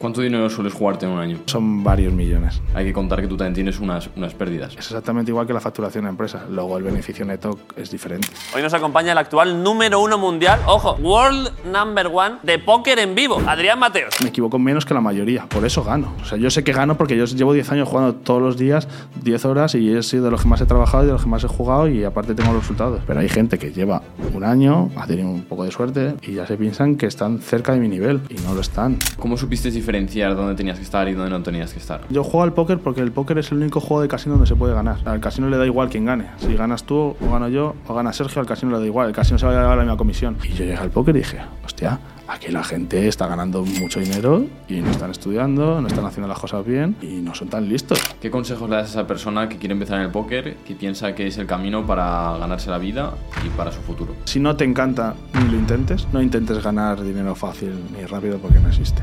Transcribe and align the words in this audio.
¿Cuánto 0.00 0.20
dinero 0.20 0.48
sueles 0.48 0.74
jugarte 0.74 1.06
en 1.06 1.10
un 1.10 1.18
año? 1.18 1.38
Son 1.46 1.82
varios 1.82 2.12
millones. 2.12 2.62
Hay 2.72 2.84
que 2.84 2.92
contar 2.92 3.20
que 3.20 3.26
tú 3.26 3.36
también 3.36 3.54
tienes 3.54 3.80
unas, 3.80 4.08
unas 4.14 4.32
pérdidas. 4.32 4.74
Es 4.74 4.86
exactamente 4.86 5.32
igual 5.32 5.44
que 5.44 5.52
la 5.52 5.58
facturación 5.58 6.04
de 6.04 6.10
empresa. 6.10 6.46
Luego 6.48 6.78
el 6.78 6.84
beneficio 6.84 7.24
neto 7.24 7.58
es 7.74 7.90
diferente. 7.90 8.28
Hoy 8.54 8.62
nos 8.62 8.72
acompaña 8.74 9.10
el 9.10 9.18
actual 9.18 9.60
número 9.60 9.98
uno 9.98 10.16
mundial, 10.16 10.60
ojo, 10.68 10.92
World 11.00 11.50
Number 11.64 12.06
One 12.14 12.36
de 12.44 12.60
póker 12.60 13.00
en 13.00 13.16
vivo, 13.16 13.42
Adrián 13.44 13.80
Mateos. 13.80 14.14
Me 14.22 14.28
equivoco 14.28 14.56
menos 14.60 14.86
que 14.86 14.94
la 14.94 15.00
mayoría, 15.00 15.48
por 15.48 15.64
eso 15.64 15.82
gano. 15.82 16.14
O 16.22 16.24
sea, 16.24 16.38
yo 16.38 16.48
sé 16.48 16.62
que 16.62 16.72
gano 16.72 16.96
porque 16.96 17.16
yo 17.16 17.24
llevo 17.24 17.52
10 17.52 17.72
años 17.72 17.88
jugando 17.88 18.14
todos 18.14 18.40
los 18.40 18.56
días, 18.56 18.86
10 19.24 19.44
horas, 19.46 19.74
y 19.74 19.92
he 19.92 20.04
sido 20.04 20.26
de 20.26 20.30
los 20.30 20.42
que 20.42 20.48
más 20.48 20.60
he 20.60 20.66
trabajado 20.66 21.02
y 21.02 21.06
de 21.08 21.12
los 21.14 21.24
que 21.24 21.28
más 21.28 21.42
he 21.42 21.48
jugado, 21.48 21.88
y 21.88 22.04
aparte 22.04 22.36
tengo 22.36 22.52
los 22.52 22.62
resultados. 22.62 23.00
Pero 23.04 23.18
hay 23.18 23.28
gente 23.28 23.58
que 23.58 23.72
lleva 23.72 24.02
un 24.32 24.44
año, 24.44 24.92
ha 24.94 25.08
tenido 25.08 25.28
un 25.28 25.42
poco 25.42 25.64
de 25.64 25.72
suerte, 25.72 26.14
y 26.22 26.34
ya 26.34 26.46
se 26.46 26.56
piensan 26.56 26.94
que 26.94 27.06
están 27.06 27.40
cerca 27.40 27.72
de 27.72 27.80
mi 27.80 27.88
nivel, 27.88 28.20
y 28.28 28.34
no 28.42 28.54
lo 28.54 28.60
están. 28.60 28.96
¿Cómo 29.18 29.36
supiste 29.36 29.72
diferenciar 29.88 30.36
dónde 30.36 30.54
tenías 30.54 30.76
que 30.76 30.84
estar 30.84 31.08
y 31.08 31.14
dónde 31.14 31.30
no 31.30 31.42
tenías 31.42 31.72
que 31.72 31.78
estar? 31.78 32.02
Yo 32.10 32.22
juego 32.22 32.42
al 32.42 32.52
póker 32.52 32.78
porque 32.78 33.00
el 33.00 33.10
póker 33.10 33.38
es 33.38 33.50
el 33.52 33.58
único 33.58 33.80
juego 33.80 34.02
de 34.02 34.08
casino 34.08 34.34
donde 34.34 34.46
se 34.46 34.54
puede 34.54 34.74
ganar. 34.74 34.98
Al 35.06 35.18
casino 35.18 35.48
le 35.48 35.56
da 35.56 35.64
igual 35.64 35.88
quién 35.88 36.04
gane. 36.04 36.26
Si 36.36 36.54
ganas 36.54 36.84
tú, 36.84 37.16
o 37.18 37.30
gano 37.32 37.48
yo, 37.48 37.74
o 37.86 37.94
gana 37.94 38.12
Sergio, 38.12 38.40
al 38.40 38.46
casino 38.46 38.72
le 38.72 38.80
da 38.80 38.84
igual. 38.84 39.08
El 39.08 39.14
casino 39.14 39.38
se 39.38 39.46
va 39.46 39.52
a 39.52 39.54
llevar 39.54 39.78
la 39.78 39.84
misma 39.84 39.96
comisión. 39.96 40.36
Y 40.44 40.48
yo 40.48 40.64
llegué 40.64 40.76
al 40.76 40.90
póker 40.90 41.16
y 41.16 41.20
dije, 41.20 41.38
hostia, 41.64 41.98
aquí 42.26 42.48
la 42.48 42.62
gente 42.64 43.08
está 43.08 43.26
ganando 43.28 43.64
mucho 43.64 43.98
dinero 43.98 44.44
y 44.68 44.80
no 44.80 44.90
están 44.90 45.10
estudiando, 45.10 45.80
no 45.80 45.88
están 45.88 46.04
haciendo 46.04 46.28
las 46.28 46.38
cosas 46.38 46.66
bien 46.66 46.94
y 47.00 47.22
no 47.22 47.34
son 47.34 47.48
tan 47.48 47.66
listos. 47.66 47.98
¿Qué 48.20 48.30
consejos 48.30 48.68
le 48.68 48.76
das 48.76 48.88
a 48.88 48.90
esa 48.90 49.06
persona 49.06 49.48
que 49.48 49.56
quiere 49.56 49.72
empezar 49.72 50.00
en 50.00 50.04
el 50.04 50.10
póker, 50.10 50.56
que 50.66 50.74
piensa 50.74 51.14
que 51.14 51.28
es 51.28 51.38
el 51.38 51.46
camino 51.46 51.86
para 51.86 52.36
ganarse 52.36 52.68
la 52.68 52.76
vida 52.76 53.14
y 53.42 53.48
para 53.56 53.72
su 53.72 53.80
futuro? 53.80 54.14
Si 54.26 54.38
no 54.38 54.54
te 54.54 54.64
encanta, 54.64 55.14
ni 55.32 55.50
lo 55.50 55.56
intentes. 55.56 56.06
No 56.12 56.20
intentes 56.20 56.62
ganar 56.62 57.02
dinero 57.02 57.34
fácil 57.34 57.72
ni 57.96 58.04
rápido 58.04 58.36
porque 58.36 58.58
no 58.58 58.68
existe. 58.68 59.02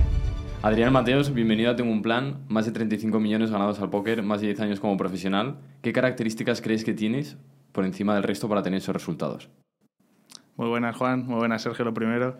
Adrián 0.65 0.91
Mateos, 0.91 1.31
bienvenido 1.31 1.69
a 1.69 1.75
Tengo 1.75 1.91
un 1.91 2.01
Plan. 2.01 2.39
Más 2.47 2.65
de 2.65 2.71
35 2.71 3.19
millones 3.19 3.51
ganados 3.51 3.79
al 3.81 3.91
póker, 3.91 4.23
más 4.23 4.41
de 4.41 4.47
10 4.47 4.61
años 4.61 4.79
como 4.79 4.97
profesional. 4.97 5.57
¿Qué 5.83 5.93
características 5.93 6.59
crees 6.59 6.83
que 6.83 6.95
tienes 6.95 7.37
por 7.71 7.85
encima 7.85 8.15
del 8.15 8.23
resto 8.23 8.49
para 8.49 8.63
tener 8.63 8.79
esos 8.79 8.95
resultados? 8.95 9.47
Muy 10.55 10.67
buenas, 10.67 10.95
Juan. 10.95 11.27
Muy 11.27 11.35
buenas, 11.35 11.61
Sergio, 11.61 11.85
lo 11.85 11.93
primero. 11.93 12.39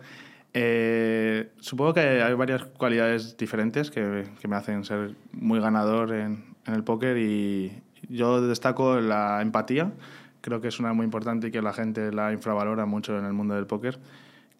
Eh, 0.54 1.52
supongo 1.60 1.94
que 1.94 2.00
hay 2.00 2.34
varias 2.34 2.64
cualidades 2.64 3.36
diferentes 3.36 3.92
que, 3.92 4.24
me 4.48 4.56
hacen 4.56 4.82
ser 4.82 5.14
muy 5.30 5.60
ganador 5.60 6.12
en, 6.12 6.46
en, 6.66 6.74
el 6.74 6.82
póker 6.82 7.18
y 7.18 7.80
yo 8.08 8.40
destaco 8.40 8.98
la 8.98 9.40
empatía. 9.40 9.92
Creo 10.40 10.60
que 10.60 10.66
es 10.66 10.80
una 10.80 10.92
muy 10.94 11.04
importante 11.04 11.46
y 11.46 11.50
que 11.52 11.62
la 11.62 11.72
gente 11.72 12.10
la 12.10 12.32
infravalora 12.32 12.86
mucho 12.86 13.16
en 13.16 13.24
el 13.24 13.34
mundo 13.34 13.54
del 13.54 13.68
póker. 13.68 14.00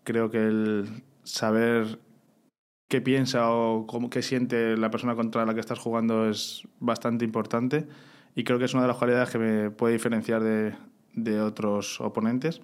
Creo 0.04 0.30
que 0.30 0.38
el 0.38 1.02
saber 1.24 1.98
qué 2.88 3.00
piensa 3.00 3.50
o 3.50 3.86
cómo, 3.86 4.10
qué 4.10 4.22
siente 4.22 4.76
la 4.76 4.90
persona 4.90 5.14
contra 5.14 5.44
la 5.44 5.54
que 5.54 5.60
estás 5.60 5.78
jugando 5.78 6.28
es 6.28 6.66
bastante 6.80 7.24
importante 7.24 7.86
y 8.34 8.44
creo 8.44 8.58
que 8.58 8.66
es 8.66 8.74
una 8.74 8.82
de 8.82 8.88
las 8.88 8.96
cualidades 8.96 9.30
que 9.30 9.38
me 9.38 9.70
puede 9.70 9.94
diferenciar 9.94 10.42
de, 10.42 10.74
de 11.14 11.40
otros 11.40 12.00
oponentes. 12.00 12.60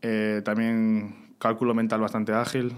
Eh, 0.00 0.42
también 0.44 1.34
cálculo 1.38 1.74
mental 1.74 2.00
bastante 2.00 2.32
ágil. 2.32 2.72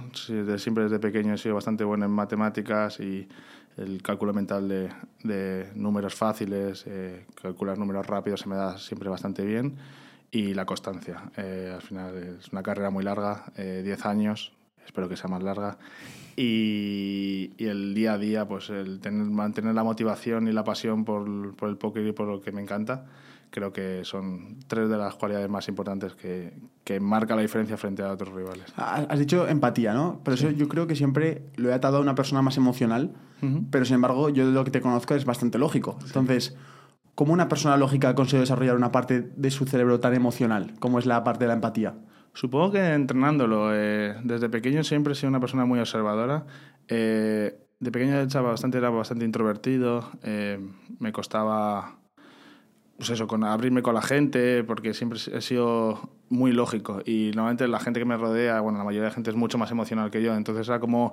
Siempre 0.56 0.84
desde 0.84 0.98
pequeño 0.98 1.34
he 1.34 1.38
sido 1.38 1.54
bastante 1.54 1.84
bueno 1.84 2.06
en 2.06 2.10
matemáticas 2.10 2.98
y 2.98 3.28
el 3.76 4.02
cálculo 4.02 4.32
mental 4.32 4.68
de, 4.68 4.88
de 5.22 5.70
números 5.74 6.14
fáciles, 6.14 6.84
eh, 6.86 7.26
calcular 7.40 7.76
números 7.76 8.06
rápidos 8.06 8.40
se 8.40 8.48
me 8.48 8.56
da 8.56 8.78
siempre 8.78 9.08
bastante 9.08 9.44
bien. 9.44 9.76
Y 10.30 10.54
la 10.54 10.64
constancia. 10.64 11.30
Eh, 11.36 11.70
al 11.74 11.82
final 11.82 12.16
es 12.16 12.48
una 12.52 12.62
carrera 12.62 12.90
muy 12.90 13.04
larga, 13.04 13.44
10 13.56 13.86
eh, 13.86 13.96
años, 14.04 14.52
espero 14.84 15.08
que 15.08 15.16
sea 15.16 15.28
más 15.28 15.42
larga. 15.42 15.78
Y, 16.36 17.52
y, 17.56 17.66
el 17.66 17.94
día 17.94 18.14
a 18.14 18.18
día, 18.18 18.48
pues 18.48 18.70
el 18.70 19.00
tener, 19.00 19.26
mantener 19.26 19.74
la 19.74 19.84
motivación 19.84 20.48
y 20.48 20.52
la 20.52 20.64
pasión 20.64 21.04
por, 21.04 21.54
por 21.54 21.68
el 21.68 21.76
póker 21.76 22.06
y 22.06 22.12
por 22.12 22.26
lo 22.26 22.40
que 22.40 22.52
me 22.52 22.60
encanta 22.60 23.06
creo 23.54 23.72
que 23.72 24.00
son 24.02 24.56
tres 24.66 24.88
de 24.88 24.98
las 24.98 25.14
cualidades 25.14 25.48
más 25.48 25.68
importantes 25.68 26.14
que, 26.14 26.54
que 26.82 26.98
marca 26.98 27.36
la 27.36 27.42
diferencia 27.42 27.76
frente 27.76 28.02
a 28.02 28.10
otros 28.10 28.34
rivales. 28.34 28.64
Has 28.76 29.16
dicho 29.16 29.46
empatía, 29.46 29.94
¿no? 29.94 30.20
Pero 30.24 30.34
eso 30.34 30.50
yo 30.50 30.66
creo 30.66 30.88
que 30.88 30.96
siempre 30.96 31.42
lo 31.54 31.70
he 31.70 31.72
atado 31.72 31.98
a 31.98 32.00
una 32.00 32.16
persona 32.16 32.42
más 32.42 32.56
emocional, 32.56 33.12
uh 33.42 33.46
-huh. 33.46 33.66
pero 33.70 33.84
sin 33.84 33.94
embargo 33.94 34.28
yo 34.28 34.44
de 34.44 34.52
lo 34.52 34.64
que 34.64 34.72
te 34.72 34.80
conozco 34.80 35.14
es 35.14 35.24
bastante 35.24 35.58
lógico. 35.58 35.96
Sí. 36.00 36.06
Entonces, 36.08 36.56
¿cómo 37.14 37.32
una 37.32 37.48
persona 37.48 37.76
lógica 37.76 38.12
consigue 38.16 38.40
desarrollar 38.40 38.74
una 38.74 38.90
parte 38.90 39.20
de 39.20 39.50
su 39.52 39.66
cerebro 39.66 40.00
tan 40.00 40.14
emocional 40.14 40.74
como 40.80 40.98
es 40.98 41.06
la 41.06 41.22
parte 41.22 41.44
de 41.44 41.48
la 41.48 41.54
empatía? 41.54 41.94
Supongo 42.34 42.72
que 42.72 42.92
entrenándolo. 42.92 43.70
Eh, 43.72 44.16
desde 44.22 44.48
pequeño 44.48 44.84
siempre 44.84 45.12
he 45.12 45.16
sido 45.16 45.30
una 45.30 45.40
persona 45.40 45.64
muy 45.64 45.78
observadora. 45.80 46.44
Eh, 46.88 47.58
de 47.80 47.90
pequeño 47.90 48.20
estaba 48.20 48.50
bastante, 48.50 48.78
era 48.78 48.90
bastante 48.90 49.24
introvertido. 49.24 50.10
Eh, 50.22 50.60
me 50.98 51.12
costaba 51.12 51.96
pues 52.96 53.10
eso, 53.10 53.26
con 53.26 53.44
abrirme 53.44 53.82
con 53.82 53.94
la 53.94 54.02
gente, 54.02 54.62
porque 54.64 54.94
siempre 54.94 55.18
he 55.32 55.40
sido 55.40 56.10
muy 56.28 56.52
lógico 56.52 57.02
y 57.04 57.32
normalmente 57.34 57.66
la 57.68 57.80
gente 57.80 58.00
que 58.00 58.06
me 58.06 58.16
rodea, 58.16 58.60
bueno, 58.60 58.78
la 58.78 58.84
mayoría 58.84 59.08
de 59.08 59.14
gente 59.14 59.30
es 59.30 59.36
mucho 59.36 59.58
más 59.58 59.70
emocional 59.70 60.10
que 60.10 60.22
yo, 60.22 60.34
entonces 60.34 60.68
era 60.68 60.78
como 60.78 61.12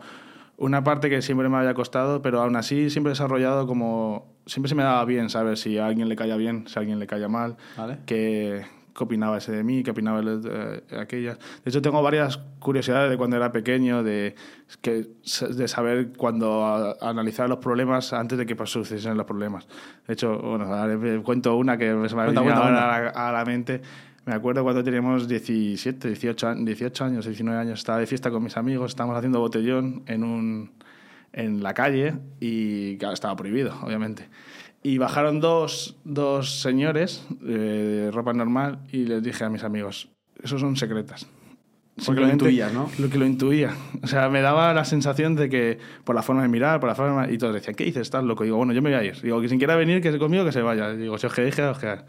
una 0.57 0.83
parte 0.83 1.09
que 1.09 1.21
siempre 1.21 1.49
me 1.49 1.57
había 1.57 1.73
costado, 1.73 2.21
pero 2.21 2.41
aún 2.41 2.55
así 2.55 2.89
siempre 2.91 3.09
he 3.11 3.13
desarrollado 3.13 3.65
como, 3.65 4.35
siempre 4.45 4.69
se 4.69 4.75
me 4.75 4.83
daba 4.83 5.03
bien 5.05 5.29
saber 5.29 5.57
si 5.57 5.79
a 5.79 5.87
alguien 5.87 6.07
le 6.07 6.15
caía 6.15 6.35
bien, 6.35 6.67
si 6.67 6.77
a 6.77 6.81
alguien 6.81 6.99
le 6.99 7.07
caía 7.07 7.27
mal, 7.27 7.57
¿Vale? 7.75 7.97
que 8.05 8.63
qué 8.95 9.03
opinaba 9.03 9.37
ese 9.37 9.51
de 9.51 9.63
mí, 9.63 9.83
qué 9.83 9.91
opinaba 9.91 10.21
de 10.21 10.83
aquellas. 10.99 11.37
De 11.63 11.69
hecho, 11.69 11.81
tengo 11.81 12.01
varias 12.01 12.37
curiosidades 12.59 13.09
de 13.09 13.17
cuando 13.17 13.37
era 13.37 13.51
pequeño, 13.51 14.03
de, 14.03 14.35
que, 14.81 15.07
de 15.49 15.67
saber 15.67 16.13
cuando 16.17 16.65
a, 16.65 16.95
analizar 17.01 17.49
los 17.49 17.59
problemas 17.59 18.13
antes 18.13 18.37
de 18.37 18.45
que 18.45 18.55
sucediesen 18.65 19.17
los 19.17 19.25
problemas. 19.25 19.67
De 20.07 20.13
hecho, 20.13 20.37
bueno, 20.37 20.67
cuento 21.23 21.55
una 21.55 21.77
que 21.77 21.89
se 22.07 22.15
me 22.15 22.21
ha 22.21 22.25
venido 22.25 22.53
ahora 22.53 22.95
a, 22.95 23.01
la, 23.01 23.09
a 23.09 23.31
la 23.31 23.45
mente. 23.45 23.81
Me 24.25 24.33
acuerdo 24.35 24.63
cuando 24.63 24.83
teníamos 24.83 25.27
17, 25.27 26.07
18, 26.07 26.55
18 26.55 27.05
años, 27.05 27.25
19 27.25 27.59
años, 27.59 27.79
estaba 27.79 27.97
de 27.97 28.05
fiesta 28.05 28.29
con 28.29 28.43
mis 28.43 28.55
amigos, 28.55 28.91
estábamos 28.91 29.17
haciendo 29.17 29.39
botellón 29.39 30.03
en, 30.05 30.23
un, 30.23 30.71
en 31.33 31.63
la 31.63 31.73
calle 31.73 32.13
y 32.39 32.97
claro, 32.97 33.15
estaba 33.15 33.35
prohibido, 33.35 33.73
obviamente. 33.81 34.29
Y 34.83 34.97
bajaron 34.97 35.39
dos, 35.39 35.97
dos 36.03 36.61
señores 36.61 37.25
eh, 37.43 37.45
de 38.05 38.11
ropa 38.11 38.33
normal 38.33 38.79
y 38.91 39.05
les 39.05 39.21
dije 39.21 39.43
a 39.43 39.49
mis 39.49 39.63
amigos, 39.63 40.09
esos 40.41 40.59
son 40.59 40.75
secretas. 40.75 41.27
Porque 42.05 42.21
lo 42.21 42.29
intuías, 42.29 42.73
¿no? 42.73 42.89
Lo 42.97 43.09
que 43.09 43.17
lo 43.17 43.25
intuía. 43.25 43.75
O 44.01 44.07
sea, 44.07 44.29
me 44.29 44.41
daba 44.41 44.73
la 44.73 44.85
sensación 44.85 45.35
de 45.35 45.49
que 45.49 45.77
por 46.03 46.15
la 46.15 46.23
forma 46.23 46.41
de 46.41 46.47
mirar, 46.47 46.79
por 46.79 46.89
la 46.89 46.95
forma... 46.95 47.29
Y 47.29 47.37
todos 47.37 47.53
decían, 47.53 47.75
¿qué 47.75 47.83
dices? 47.83 48.03
Estás 48.03 48.23
loco. 48.23 48.43
Y 48.43 48.47
digo, 48.47 48.57
bueno, 48.57 48.73
yo 48.73 48.81
me 48.81 48.89
voy 48.89 48.99
a 48.99 49.03
ir. 49.03 49.21
Digo, 49.21 49.39
que 49.39 49.47
quien 49.47 49.59
quiera 49.59 49.75
venir, 49.75 50.01
que 50.01 50.11
se 50.11 50.17
conmigo, 50.17 50.43
que 50.43 50.51
se 50.51 50.61
vaya. 50.61 50.93
Y 50.93 50.97
digo, 50.97 51.17
si 51.19 51.27
os 51.27 51.33
queréis, 51.33 51.53
quedaos, 51.53 51.77
quedad. 51.77 52.05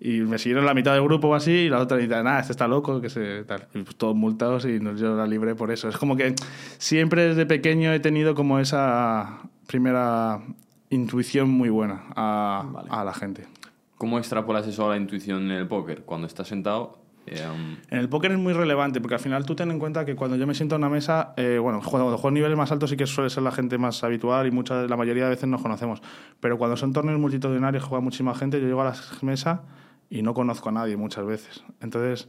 Y 0.00 0.20
me 0.20 0.38
siguieron 0.38 0.66
la 0.66 0.74
mitad 0.74 0.94
del 0.94 1.02
grupo 1.04 1.28
o 1.28 1.34
así 1.34 1.52
y 1.52 1.68
la 1.68 1.78
otra 1.78 1.96
mitad, 1.96 2.22
nada, 2.22 2.40
este 2.40 2.52
está 2.52 2.66
loco, 2.66 3.00
que 3.00 3.08
se 3.08 3.44
tal. 3.44 3.66
Y 3.72 3.82
pues 3.82 3.96
todos 3.96 4.14
multados 4.14 4.66
y 4.66 4.78
yo 4.80 5.16
la 5.16 5.26
libré 5.26 5.54
por 5.54 5.70
eso. 5.70 5.88
Es 5.88 5.96
como 5.96 6.16
que 6.16 6.34
siempre 6.78 7.28
desde 7.28 7.46
pequeño 7.46 7.92
he 7.92 8.00
tenido 8.00 8.34
como 8.34 8.58
esa 8.58 9.38
primera 9.66 10.42
intuición 10.90 11.50
muy 11.50 11.68
buena 11.68 12.04
a, 12.14 12.64
vale. 12.72 12.88
a, 12.90 13.04
la 13.04 13.14
gente. 13.14 13.46
¿Cómo 13.96 14.18
extrapolas 14.18 14.66
eso 14.66 14.86
a 14.86 14.90
la 14.90 14.96
intuición 14.96 15.50
en 15.50 15.52
el 15.52 15.68
póker? 15.68 16.02
Cuando 16.02 16.26
estás 16.26 16.48
sentado... 16.48 16.98
Um... 17.26 17.76
En 17.90 17.98
el 17.98 18.08
póker 18.08 18.30
es 18.30 18.38
muy 18.38 18.52
relevante 18.52 19.00
porque 19.00 19.14
al 19.14 19.20
final 19.20 19.44
tú 19.44 19.56
ten 19.56 19.70
en 19.72 19.80
cuenta 19.80 20.04
que 20.04 20.14
cuando 20.14 20.36
yo 20.36 20.46
me 20.46 20.54
siento 20.54 20.76
a 20.76 20.78
una 20.78 20.88
mesa, 20.88 21.34
eh, 21.36 21.58
bueno, 21.60 21.80
cuando 21.84 22.16
juego 22.16 22.30
niveles 22.30 22.56
más 22.56 22.70
altos 22.70 22.90
sí 22.90 22.96
que 22.96 23.06
suele 23.06 23.30
ser 23.30 23.42
la 23.42 23.50
gente 23.50 23.78
más 23.78 24.04
habitual 24.04 24.46
y 24.46 24.52
mucha, 24.52 24.82
la 24.82 24.96
mayoría 24.96 25.24
de 25.24 25.30
veces 25.30 25.48
nos 25.48 25.60
conocemos. 25.60 26.02
Pero 26.38 26.56
cuando 26.56 26.76
son 26.76 26.92
torneos 26.92 27.18
multitudinarios, 27.18 27.82
juega 27.82 28.00
muchísima 28.00 28.34
gente, 28.34 28.60
yo 28.60 28.66
llego 28.68 28.82
a 28.82 28.84
la 28.84 28.94
mesa 29.22 29.64
y 30.08 30.22
no 30.22 30.34
conozco 30.34 30.68
a 30.68 30.72
nadie 30.72 30.96
muchas 30.96 31.26
veces. 31.26 31.64
Entonces, 31.80 32.28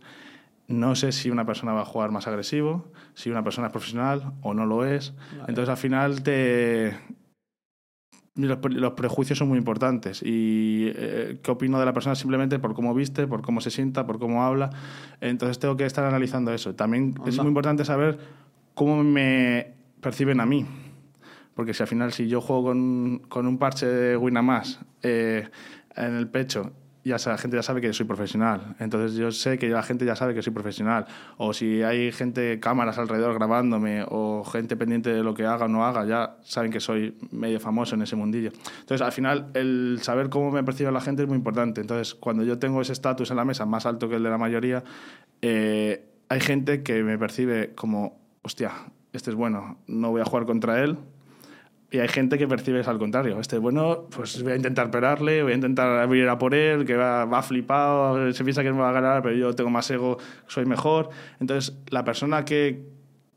no 0.68 0.96
sé 0.96 1.12
si 1.12 1.30
una 1.30 1.46
persona 1.46 1.74
va 1.74 1.82
a 1.82 1.86
jugar 1.86 2.12
más 2.12 2.28
agresivo, 2.28 2.92
si 3.14 3.30
una 3.30 3.44
persona 3.44 3.68
es 3.68 3.72
profesional 3.72 4.34
o 4.42 4.54
no 4.54 4.66
lo 4.66 4.84
es. 4.86 5.14
Vale. 5.32 5.46
Entonces, 5.48 5.70
al 5.70 5.78
final 5.78 6.24
te 6.24 6.98
los, 8.38 8.60
los, 8.70 8.94
prejuicios 8.94 9.40
son 9.40 9.48
muy 9.48 9.58
importantes 9.58 10.22
y 10.24 10.92
eh, 10.96 11.40
qué 11.42 11.52
opino 11.52 11.80
de 11.80 11.86
la 11.86 11.94
persona 11.94 12.16
simplemente 12.16 12.60
por 12.60 12.74
cómo 12.74 12.94
viste, 12.94 13.28
por 13.28 13.42
cómo 13.42 13.62
se 13.62 13.72
sienta, 13.72 14.06
por 14.06 14.20
cómo 14.20 14.44
habla. 14.44 14.70
Entonces 15.22 15.60
tengo 15.60 15.76
que 15.76 15.86
estar 15.86 16.06
analizando 16.06 16.54
eso. 16.54 16.76
También 16.76 17.16
Onda. 17.18 17.30
es 17.30 17.38
muy 17.38 17.48
importante 17.48 17.84
saber 17.84 18.20
cómo 18.74 19.04
me 19.04 19.74
perciben 20.02 20.40
a 20.40 20.46
mí. 20.46 20.66
Porque 21.56 21.74
si 21.74 21.82
al 21.82 21.88
final, 21.88 22.14
si 22.14 22.28
yo 22.28 22.40
juego 22.40 22.66
con, 22.66 23.24
con 23.28 23.48
un 23.48 23.58
parche 23.58 23.88
de 23.88 24.16
Winamax 24.16 24.80
eh, 25.02 25.50
en 25.96 26.16
el 26.16 26.28
pecho, 26.28 26.72
ya 27.08 27.18
la 27.26 27.38
gente 27.38 27.58
ya 27.58 27.64
sabe 27.64 27.82
que 27.82 27.92
soy 27.94 28.06
profesional. 28.06 28.76
Entonces 28.80 29.18
yo 29.18 29.32
sé 29.32 29.58
que 29.58 29.70
la 29.70 29.84
gente 29.84 30.06
ya 30.06 30.16
sabe 30.16 30.34
que 30.34 30.42
soy 30.42 30.54
profesional. 30.54 31.06
O 31.38 31.54
si 31.54 31.84
hay 31.84 32.12
gente, 32.12 32.60
cámaras 32.60 32.98
alrededor 32.98 33.34
grabándome, 33.36 34.06
o 34.08 34.44
gente 34.44 34.76
pendiente 34.76 35.10
de 35.12 35.24
lo 35.24 35.34
que 35.34 35.46
haga 35.46 35.66
o 35.66 35.68
no 35.68 35.86
haga, 35.86 36.06
ya 36.06 36.38
saben 36.44 36.72
que 36.72 36.80
soy 36.80 37.18
medio 37.32 37.60
famoso 37.60 37.96
en 37.96 38.02
ese 38.02 38.16
mundillo. 38.16 38.52
Entonces 38.80 39.02
al 39.02 39.12
final, 39.12 39.50
el 39.54 40.00
saber 40.02 40.30
cómo 40.30 40.52
me 40.52 40.64
percibe 40.64 40.92
la 40.92 41.02
gente 41.02 41.24
es 41.24 41.28
muy 41.28 41.38
importante. 41.38 41.82
Entonces 41.82 42.16
cuando 42.16 42.44
yo 42.44 42.60
tengo 42.60 42.82
ese 42.82 42.94
estatus 42.94 43.32
en 43.32 43.38
la 43.38 43.46
mesa 43.46 43.66
más 43.66 43.86
alto 43.86 44.10
que 44.10 44.16
el 44.16 44.24
de 44.24 44.30
la 44.30 44.38
mayoría, 44.38 44.84
eh, 45.42 46.06
hay 46.30 46.40
gente 46.42 46.84
que 46.84 47.04
me 47.04 47.18
percibe 47.18 47.74
como, 47.74 48.20
hostia, 48.42 48.72
este 49.14 49.32
es 49.32 49.36
bueno, 49.36 49.78
no 49.88 50.12
voy 50.12 50.22
a 50.22 50.26
jugar 50.26 50.46
contra 50.46 50.84
él. 50.84 50.98
Y 51.90 52.00
hay 52.00 52.08
gente 52.10 52.38
que 52.38 52.48
percibe 52.48 52.82
es 52.82 52.88
al 52.88 53.00
contrario. 53.00 53.40
Este 53.40 53.56
es 53.56 53.62
bueno, 53.62 54.08
pues 54.14 54.44
voy 54.44 54.52
a 54.52 54.56
intentar 54.58 54.92
perarle, 54.92 55.42
voy 55.42 55.54
a 55.54 55.56
intentar 55.56 56.14
ir 56.14 56.28
a 56.28 56.38
por 56.38 56.54
él, 56.54 56.86
que 56.86 56.98
va, 56.98 57.24
va 57.26 57.42
flipado, 57.42 58.32
se 58.34 58.44
piensa 58.44 58.62
que 58.62 58.74
me 58.74 58.80
va 58.80 58.90
a 58.90 58.94
ganar, 58.94 59.22
pero 59.22 59.36
yo 59.36 59.54
tengo 59.54 59.70
más 59.70 59.90
ego, 59.90 60.18
soy 60.48 60.66
mejor. 60.66 61.10
Entonces, 61.40 61.78
la 61.90 62.04
persona 62.04 62.44
que, 62.44 62.84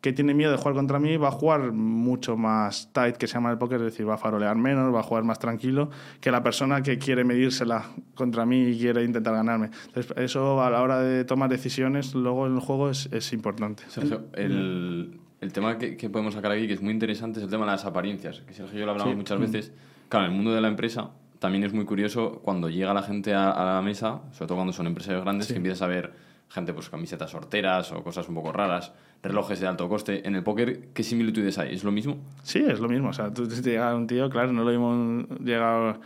que 0.00 0.12
tiene 0.12 0.35
miedo 0.35 0.50
de 0.50 0.58
jugar 0.58 0.75
contra 0.75 0.99
mí 0.99 1.17
va 1.17 1.29
a 1.29 1.31
jugar 1.31 1.70
mucho 1.70 2.37
más 2.37 2.93
tight, 2.93 3.17
que 3.17 3.29
se 3.29 3.35
llama 3.35 3.52
el 3.52 3.58
póker, 3.58 3.79
es 3.79 3.85
decir, 3.85 4.08
va 4.08 4.14
a 4.14 4.19
farolear 4.19 4.56
menos, 4.56 4.93
va 4.93 4.99
a 4.99 5.05
jugar 5.05 5.23
más 5.23 5.38
tranquilo, 5.38 5.91
que 6.20 6.32
la 6.32 6.43
persona 6.43 6.82
que 6.82 6.99
quiere 6.99 7.23
medírsela 7.23 7.85
contra 8.17 8.47
mí 8.47 8.70
y 8.70 8.81
quiere 8.81 9.05
intentar 9.05 9.32
ganarme. 9.32 9.70
Entonces, 9.87 10.12
eso 10.17 10.61
a 10.61 10.70
la 10.70 10.82
hora 10.82 10.99
de 11.00 11.25
tomar 11.25 11.50
decisiones, 11.50 12.17
luego 12.17 12.49
en 12.49 12.55
el 12.55 12.61
juego 12.61 12.91
es, 12.91 13.08
es 13.12 13.32
importante. 13.32 13.85
Sergio, 13.87 14.25
el, 14.32 15.20
el 15.40 15.52
tema 15.52 15.78
que, 15.78 15.96
que 15.96 16.10
podemos 16.10 16.34
sacar 16.34 16.52
aquí, 16.52 16.66
que 16.66 16.75
es 16.75 16.82
muy 16.82 16.92
interesante, 16.92 17.38
es 17.40 17.44
el 17.44 17.50
tema 17.50 17.64
de 17.64 17.72
las 17.72 17.84
apariencias. 17.84 18.40
Que 18.46 18.52
Sergio 18.54 18.76
y 18.76 18.81
yo 18.81 18.87
lo 18.87 18.92
hablamos 18.92 19.12
Sí. 19.12 19.16
muchas 19.16 19.38
veces. 19.40 19.72
Claro, 20.08 20.26
en 20.26 20.32
el 20.32 20.37
mundo 20.37 20.52
de 20.52 20.60
la 20.60 20.69
empresa 20.69 21.10
también 21.38 21.64
es 21.64 21.72
muy 21.72 21.84
curioso 21.84 22.40
cuando 22.44 22.69
llega 22.69 22.92
la 22.92 23.02
gente 23.02 23.32
a, 23.32 23.50
a 23.50 23.75
la 23.76 23.82
mesa, 23.82 24.20
sobre 24.32 24.48
todo 24.48 24.56
cuando 24.56 24.72
son 24.72 24.87
empresarios 24.87 25.22
grandes, 25.25 25.46
que 25.48 25.54
empiezas 25.56 25.82
a 25.82 25.87
ver 25.87 26.12
gente 26.50 26.75
pues 26.75 26.90
camisetas 26.90 27.31
sorteras 27.31 27.92
o 27.92 28.02
cosas 28.02 28.28
un 28.28 28.34
poco 28.34 28.52
raras, 28.52 28.92
relojes 29.22 29.60
de 29.60 29.66
alto 29.69 29.88
coste. 29.88 30.26
En 30.26 30.34
el 30.34 30.42
póker, 30.42 30.88
¿qué 30.92 31.02
similitudes 31.04 31.56
hay? 31.58 31.72
¿Es 31.75 31.84
lo 31.84 31.92
mismo? 31.92 32.19
Sí, 32.42 32.58
es 32.66 32.81
lo 32.81 32.88
mismo. 32.88 33.10
O 33.10 33.12
sea, 33.12 33.32
tú 33.32 33.46
te 33.48 33.62
llega 33.62 33.94
un 33.94 34.06
tío, 34.08 34.28
claro, 34.28 34.52
no 34.52 34.64
lo 34.64 34.70
mismo 34.70 35.37
llega 35.44 35.98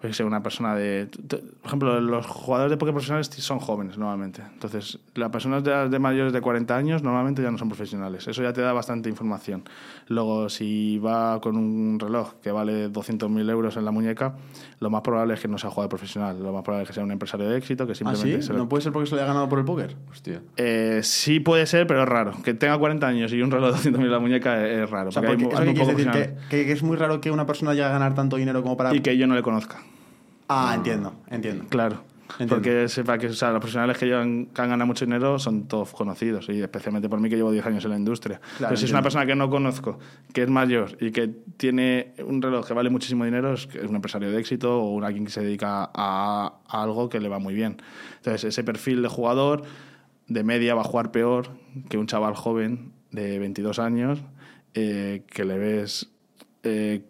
pues, 0.00 0.10
que 0.10 0.16
sea 0.18 0.26
una 0.26 0.42
persona 0.42 0.74
de... 0.74 1.08
Por 1.28 1.40
ejemplo, 1.66 2.00
los 2.00 2.26
jugadores 2.26 2.70
de 2.70 2.76
póker 2.76 2.92
profesionales 2.94 3.28
son 3.28 3.58
jóvenes 3.58 3.96
normalmente. 3.98 4.42
Entonces, 4.52 4.98
las 5.14 5.30
personas 5.30 5.64
de, 5.64 5.88
de 5.88 5.98
mayores 5.98 6.32
de 6.32 6.40
40 6.40 6.76
años 6.76 7.02
normalmente 7.02 7.42
ya 7.42 7.50
no 7.50 7.58
son 7.58 7.68
profesionales. 7.68 8.28
Eso 8.28 8.42
ya 8.42 8.52
te 8.52 8.60
da 8.60 8.72
bastante 8.72 9.08
información. 9.08 9.64
Luego, 10.08 10.48
si 10.48 10.98
va 10.98 11.40
con 11.40 11.56
un 11.56 11.98
reloj 11.98 12.34
que 12.42 12.50
vale 12.52 12.90
200.000 12.92 13.50
euros 13.50 13.76
en 13.76 13.84
la 13.84 13.90
muñeca, 13.90 14.34
lo 14.80 14.90
más 14.90 15.00
probable 15.00 15.34
es 15.34 15.40
que 15.40 15.48
no 15.48 15.58
sea 15.58 15.70
jugador 15.70 15.88
profesional. 15.88 16.42
Lo 16.42 16.52
más 16.52 16.62
probable 16.62 16.82
es 16.84 16.88
que 16.88 16.94
sea 16.94 17.02
un 17.02 17.10
empresario 17.10 17.48
de 17.48 17.56
éxito 17.56 17.86
que 17.86 17.92
¿Ah, 17.92 17.96
simplemente... 17.96 18.42
sí? 18.42 18.46
se 18.48 18.52
lo- 18.52 18.58
¿No 18.60 18.68
puede 18.68 18.82
ser 18.82 18.92
porque 18.92 19.08
se 19.08 19.14
lo 19.14 19.22
haya 19.22 19.28
ganado 19.28 19.48
por 19.48 19.58
el 19.58 19.64
póker? 19.64 19.96
Hostia. 20.10 20.42
Eh, 20.56 21.00
sí 21.02 21.40
puede 21.40 21.66
ser, 21.66 21.86
pero 21.86 22.02
es 22.02 22.08
raro. 22.08 22.32
Que 22.44 22.54
tenga 22.54 22.76
40 22.78 23.06
años 23.06 23.32
y 23.32 23.40
un 23.42 23.50
reloj 23.50 23.80
de 23.82 23.90
200.000 23.90 24.04
en 24.04 24.10
la 24.10 24.18
muñeca 24.18 24.66
es, 24.68 24.88
raro. 24.90 25.10
Que 26.50 26.72
es 26.72 26.82
muy 26.82 26.96
raro 26.96 27.20
que 27.20 27.30
una 27.30 27.46
persona 27.46 27.72
llegue 27.72 27.84
a 27.84 27.90
ganar 27.90 28.14
tanto 28.14 28.36
dinero 28.36 28.62
como 28.62 28.76
para... 28.76 28.94
Y 28.94 29.00
que 29.00 29.16
yo 29.16 29.26
no 29.26 29.34
le 29.34 29.42
conozca. 29.42 29.78
Ah, 30.48 30.72
entiendo, 30.74 31.14
entiendo. 31.28 31.64
Claro. 31.68 32.02
Entiendo. 32.32 32.56
Porque 32.56 32.88
sepa 32.88 33.18
que 33.18 33.28
o 33.28 33.32
sea, 33.32 33.50
los 33.52 33.60
profesionales 33.60 33.96
que, 33.96 34.06
llevan, 34.06 34.46
que 34.46 34.60
han 34.60 34.68
ganado 34.68 34.86
mucho 34.86 35.04
dinero 35.04 35.38
son 35.38 35.68
todos 35.68 35.92
conocidos, 35.92 36.48
y 36.48 36.60
especialmente 36.60 37.08
por 37.08 37.20
mí 37.20 37.30
que 37.30 37.36
llevo 37.36 37.52
10 37.52 37.64
años 37.66 37.84
en 37.84 37.90
la 37.90 37.96
industria. 37.96 38.40
Pero 38.58 38.76
si 38.76 38.84
es 38.84 38.90
una 38.90 39.00
persona 39.00 39.24
que 39.26 39.36
no 39.36 39.48
conozco, 39.48 39.98
que 40.32 40.42
es 40.42 40.50
mayor 40.50 40.98
y 41.00 41.12
que 41.12 41.28
tiene 41.56 42.14
un 42.26 42.42
reloj 42.42 42.66
que 42.66 42.74
vale 42.74 42.90
muchísimo 42.90 43.24
dinero, 43.24 43.54
es 43.54 43.68
un 43.88 43.94
empresario 43.94 44.30
de 44.30 44.40
éxito 44.40 44.82
o 44.82 45.02
alguien 45.04 45.24
que 45.24 45.30
se 45.30 45.40
dedica 45.40 45.88
a, 45.94 46.60
a 46.68 46.82
algo 46.82 47.08
que 47.08 47.20
le 47.20 47.28
va 47.28 47.38
muy 47.38 47.54
bien. 47.54 47.80
Entonces, 48.16 48.44
ese 48.44 48.64
perfil 48.64 49.02
de 49.02 49.08
jugador 49.08 49.62
de 50.26 50.42
media 50.42 50.74
va 50.74 50.80
a 50.80 50.84
jugar 50.84 51.12
peor 51.12 51.50
que 51.88 51.96
un 51.96 52.06
chaval 52.06 52.34
joven 52.34 52.92
de 53.12 53.38
22 53.38 53.78
años 53.78 54.18
eh, 54.74 55.22
que 55.28 55.44
le 55.44 55.58
ves 55.58 56.10
eh, 56.62 57.04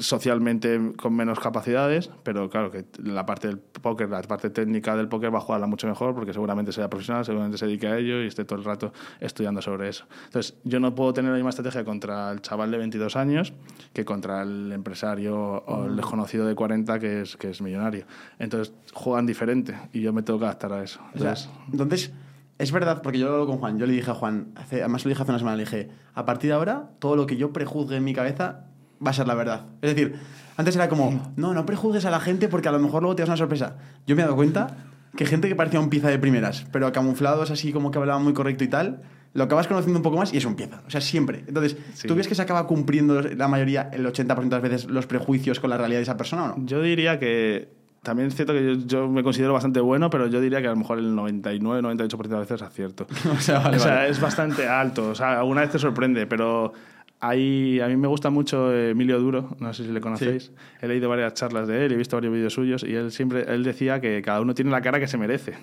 socialmente 0.00 0.92
con 0.96 1.14
menos 1.14 1.38
capacidades, 1.40 2.10
pero 2.22 2.48
claro 2.50 2.70
que 2.70 2.84
la 3.02 3.26
parte 3.26 3.48
del 3.48 3.58
póker, 3.58 4.08
la 4.08 4.22
parte 4.22 4.50
técnica 4.50 4.96
del 4.96 5.08
póker 5.08 5.34
va 5.34 5.38
a 5.38 5.40
jugarla 5.42 5.66
mucho 5.66 5.86
mejor 5.86 6.14
porque 6.14 6.32
seguramente 6.32 6.72
sea 6.72 6.88
profesional, 6.88 7.24
seguramente 7.24 7.58
se 7.58 7.66
dedique 7.66 7.86
a 7.86 7.98
ello 7.98 8.22
y 8.22 8.26
esté 8.26 8.44
todo 8.44 8.58
el 8.58 8.64
rato 8.64 8.92
estudiando 9.20 9.60
sobre 9.62 9.88
eso. 9.88 10.06
Entonces, 10.26 10.56
yo 10.64 10.80
no 10.80 10.94
puedo 10.94 11.12
tener 11.12 11.30
la 11.30 11.36
misma 11.36 11.50
estrategia 11.50 11.84
contra 11.84 12.30
el 12.32 12.40
chaval 12.40 12.70
de 12.70 12.78
22 12.78 13.16
años 13.16 13.52
que 13.92 14.04
contra 14.04 14.42
el 14.42 14.72
empresario 14.72 15.36
o 15.38 15.86
el 15.86 15.96
desconocido 15.96 16.46
de 16.46 16.54
40 16.54 16.98
que 16.98 17.22
es, 17.22 17.36
que 17.36 17.50
es 17.50 17.60
millonario. 17.60 18.06
Entonces, 18.38 18.74
juegan 18.92 19.26
diferente 19.26 19.76
y 19.92 20.00
yo 20.00 20.12
me 20.12 20.22
tengo 20.22 20.38
que 20.38 20.46
adaptar 20.46 20.72
a 20.72 20.82
eso. 20.82 21.00
O 21.14 21.18
sea, 21.18 21.30
Entonces, 21.30 21.50
entonces, 21.72 22.12
es 22.58 22.72
verdad, 22.72 23.02
porque 23.02 23.18
yo 23.18 23.26
lo 23.28 23.34
hablo 23.34 23.46
con 23.46 23.58
Juan, 23.58 23.78
yo 23.78 23.86
le 23.86 23.92
dije 23.92 24.10
a 24.10 24.14
Juan, 24.14 24.52
hace- 24.56 24.80
además 24.80 25.04
lo 25.04 25.10
dije 25.10 25.20
hace 25.22 25.30
una 25.30 25.38
semana, 25.38 25.56
le 25.58 25.64
dije, 25.64 25.90
a 26.14 26.24
partir 26.24 26.48
de 26.48 26.54
ahora, 26.54 26.90
todo 27.00 27.14
lo 27.14 27.26
que 27.26 27.36
yo 27.36 27.52
prejuzgue 27.52 27.96
en 27.96 28.04
mi 28.04 28.14
cabeza 28.14 28.64
va 29.04 29.10
a 29.10 29.14
ser 29.14 29.26
la 29.26 29.34
verdad. 29.34 29.66
Es 29.82 29.94
decir, 29.94 30.14
antes 30.56 30.74
era 30.76 30.88
como, 30.88 31.32
no, 31.36 31.54
no 31.54 31.66
prejuzgues 31.66 32.04
a 32.04 32.10
la 32.10 32.20
gente 32.20 32.48
porque 32.48 32.68
a 32.68 32.72
lo 32.72 32.78
mejor 32.78 33.02
luego 33.02 33.16
te 33.16 33.22
das 33.22 33.28
una 33.28 33.36
sorpresa. 33.36 33.76
Yo 34.06 34.16
me 34.16 34.22
he 34.22 34.24
dado 34.24 34.36
cuenta 34.36 34.76
que 35.16 35.26
gente 35.26 35.48
que 35.48 35.56
parecía 35.56 35.80
un 35.80 35.88
pieza 35.90 36.08
de 36.08 36.18
primeras, 36.18 36.66
pero 36.72 36.90
camuflados 36.92 37.50
así 37.50 37.72
como 37.72 37.90
que 37.90 37.98
hablaba 37.98 38.18
muy 38.20 38.32
correcto 38.34 38.64
y 38.64 38.68
tal, 38.68 39.02
lo 39.34 39.44
acabas 39.44 39.66
conociendo 39.66 39.98
un 39.98 40.02
poco 40.02 40.16
más 40.16 40.32
y 40.32 40.38
es 40.38 40.44
un 40.44 40.54
pieza. 40.56 40.82
O 40.86 40.90
sea, 40.90 41.00
siempre. 41.00 41.44
Entonces, 41.46 41.76
Sí. 41.94 42.08
¿tú 42.08 42.14
ves 42.14 42.26
que 42.28 42.34
se 42.34 42.42
acaba 42.42 42.66
cumpliendo 42.66 43.20
la 43.22 43.48
mayoría, 43.48 43.90
el 43.92 44.06
80% 44.06 44.44
de 44.44 44.50
las 44.50 44.62
veces, 44.62 44.84
los 44.90 45.06
prejuicios 45.06 45.60
con 45.60 45.70
la 45.70 45.76
realidad 45.78 45.98
de 45.98 46.02
esa 46.04 46.16
persona 46.16 46.44
o 46.44 46.48
no? 46.48 46.66
Yo 46.66 46.80
diría 46.82 47.18
que 47.18 47.68
también 48.02 48.28
es 48.28 48.34
cierto 48.36 48.52
que 48.52 48.64
yo, 48.64 48.72
yo 48.86 49.08
me 49.08 49.22
considero 49.22 49.52
bastante 49.52 49.80
bueno, 49.80 50.08
pero 50.10 50.26
yo 50.28 50.40
diría 50.40 50.60
que 50.60 50.68
a 50.68 50.70
lo 50.70 50.76
mejor 50.76 50.98
el 50.98 51.12
99-98% 51.14 52.28
de 52.28 52.36
veces 52.38 52.62
acierto. 52.62 53.06
O 53.36 53.40
sea, 53.40 53.58
vale, 53.60 53.76
o 53.76 53.80
sea, 53.80 53.94
vale. 53.96 54.10
es 54.10 54.20
bastante 54.20 54.68
alto. 54.68 55.10
O 55.10 55.14
sea, 55.14 55.38
alguna 55.40 55.62
vez 55.62 55.70
te 55.70 55.78
sorprende, 55.78 56.26
pero 56.26 56.72
hay, 57.20 57.80
a 57.80 57.88
mí 57.88 57.96
me 57.96 58.08
gusta 58.08 58.30
mucho 58.30 58.72
Emilio 58.74 59.18
Duro, 59.18 59.56
no 59.58 59.72
sé 59.72 59.84
si 59.84 59.90
le 59.92 60.00
conocéis. 60.00 60.52
He 60.80 60.86
leído 60.88 61.08
varias 61.08 61.34
charlas 61.34 61.66
de 61.66 61.86
él, 61.86 61.92
he 61.92 61.96
visto 61.96 62.16
varios 62.16 62.32
vídeos 62.34 62.52
suyos 62.52 62.84
y 62.84 62.94
él 62.94 63.10
siempre 63.10 63.44
él 63.48 63.64
decía 63.64 64.00
que 64.00 64.20
cada 64.22 64.40
uno 64.40 64.54
tiene 64.54 64.70
la 64.70 64.82
cara 64.82 65.00
que 65.00 65.06
se 65.08 65.16
merece. 65.18 65.54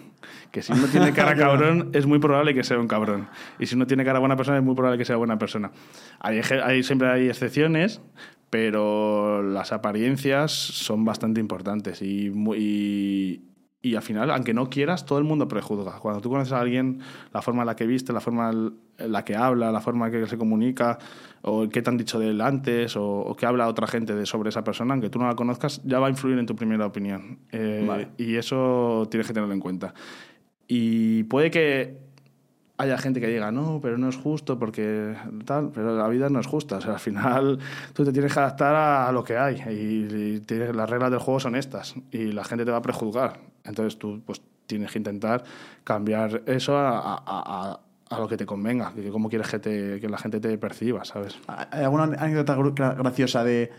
Que 0.52 0.62
si 0.62 0.74
uno 0.74 0.88
tiene 0.88 1.14
cara 1.14 1.36
cabrón, 1.38 1.92
es 1.94 2.06
muy 2.08 2.20
probable 2.20 2.54
que 2.54 2.64
sea 2.64 2.80
un 2.80 2.88
cabrón. 2.88 3.28
Y 3.60 3.68
si 3.68 3.76
uno 3.76 3.86
tiene 3.88 4.04
cara 4.04 4.20
buena 4.20 4.36
persona, 4.36 4.58
es 4.58 4.64
muy 4.64 4.76
probable 4.76 4.98
que 4.98 5.06
sea 5.06 5.16
buena 5.16 5.38
persona. 5.38 5.72
Hay, 6.20 6.42
hay- 6.64 6.84
siempre 6.84 7.10
hay 7.10 7.28
excepciones, 7.30 8.02
pero 8.50 9.42
las 9.44 9.72
apariencias 9.74 10.52
son 10.52 11.06
bastante 11.06 11.40
importantes 11.40 12.02
y, 12.02 12.30
muy- 12.30 12.58
y, 12.60 13.42
y 13.86 13.96
al 13.96 14.02
final, 14.02 14.32
aunque 14.32 14.54
no 14.54 14.70
quieras, 14.70 15.06
todo 15.06 15.20
el 15.20 15.26
mundo 15.26 15.50
prejuzga. 15.50 16.00
Cuando 16.00 16.22
tú 16.22 16.30
conoces 16.30 16.54
a 16.54 16.62
alguien, 16.62 17.02
la 17.34 17.42
forma 17.42 17.64
en 17.64 17.68
la 17.68 17.76
que 17.76 17.86
viste, 17.86 18.14
la 18.14 18.22
forma 18.22 18.50
en 18.50 19.12
la 19.12 19.26
que 19.26 19.36
habla, 19.36 19.74
la 19.74 19.82
forma 19.82 20.08
en 20.08 20.14
que 20.14 20.26
se 20.26 20.38
comunica, 20.38 20.98
o 21.42 21.68
qué 21.68 21.82
te 21.82 21.90
han 21.90 21.98
dicho 21.98 22.18
de 22.18 22.30
él 22.30 22.40
antes, 22.40 22.96
o, 22.96 23.06
o 23.06 23.36
qué 23.36 23.46
habla 23.46 23.68
otra 23.68 23.86
gente 23.86 24.16
de, 24.16 24.26
sobre 24.26 24.50
esa 24.52 24.64
persona, 24.64 24.94
aunque 24.94 25.10
tú 25.10 25.20
no 25.20 25.28
la 25.28 25.36
conozcas, 25.36 25.82
ya 25.84 26.00
va 26.00 26.08
a 26.08 26.10
influir 26.10 26.40
en 26.40 26.46
tu 26.46 26.56
primera 26.56 26.86
opinión. 26.86 27.40
Eh, 27.52 27.84
Vale. 27.86 28.08
Y 28.18 28.38
eso 28.38 29.06
tienes 29.12 29.28
que 29.28 29.34
tenerlo 29.34 29.54
en 29.54 29.60
cuenta. 29.60 29.94
Y 30.66 31.24
puede 31.24 31.52
que 31.52 31.98
haya 32.78 32.98
gente 32.98 33.20
que 33.20 33.28
diga, 33.28 33.52
no, 33.52 33.80
pero 33.82 33.98
no 33.98 34.08
es 34.08 34.16
justo 34.16 34.58
porque 34.58 35.14
tal, 35.44 35.72
pero 35.74 35.98
la 35.98 36.08
vida 36.08 36.30
no 36.30 36.40
es 36.40 36.48
justa. 36.48 36.78
O 36.78 36.82
sea, 36.82 36.94
al 36.94 37.00
final 37.00 37.60
tú 37.92 38.06
te 38.06 38.14
tienes 38.14 38.34
que 38.34 38.40
adaptar 38.40 38.76
a, 38.76 39.12
lo 39.12 39.26
que 39.26 39.36
hay 39.36 39.62
y, 39.70 40.40
y 40.40 40.74
las 40.74 40.90
reglas 40.90 41.12
del 41.12 41.20
juego 41.20 41.42
son 41.42 41.58
estas 41.58 41.96
y 42.12 42.32
la 42.32 42.46
gente 42.46 42.64
te 42.64 42.72
va 42.72 42.78
a 42.78 42.82
prejuzgar. 42.82 43.52
Entonces 43.64 43.98
tú 43.98 44.22
pues 44.26 44.42
tienes 44.68 44.92
que 44.92 44.98
intentar 45.00 45.44
cambiar 45.84 46.42
eso 46.46 46.78
a, 46.78 47.00
a- 47.00 47.22
a- 47.26 47.80
a 48.10 48.20
lo 48.20 48.28
que 48.28 48.38
te 48.38 48.46
convenga, 48.46 48.94
que 48.94 49.10
cómo 49.10 49.28
quieres 49.30 49.48
que, 49.50 49.60
te- 49.60 50.00
que 50.00 50.08
la 50.08 50.18
gente 50.18 50.40
te 50.40 50.58
perciba, 50.58 51.04
¿sabes? 51.04 51.36
¿Hay 51.48 51.84
alguna 51.84 52.04
anécdota 52.04 52.56
graciosa 52.96 53.44
de, 53.44 53.72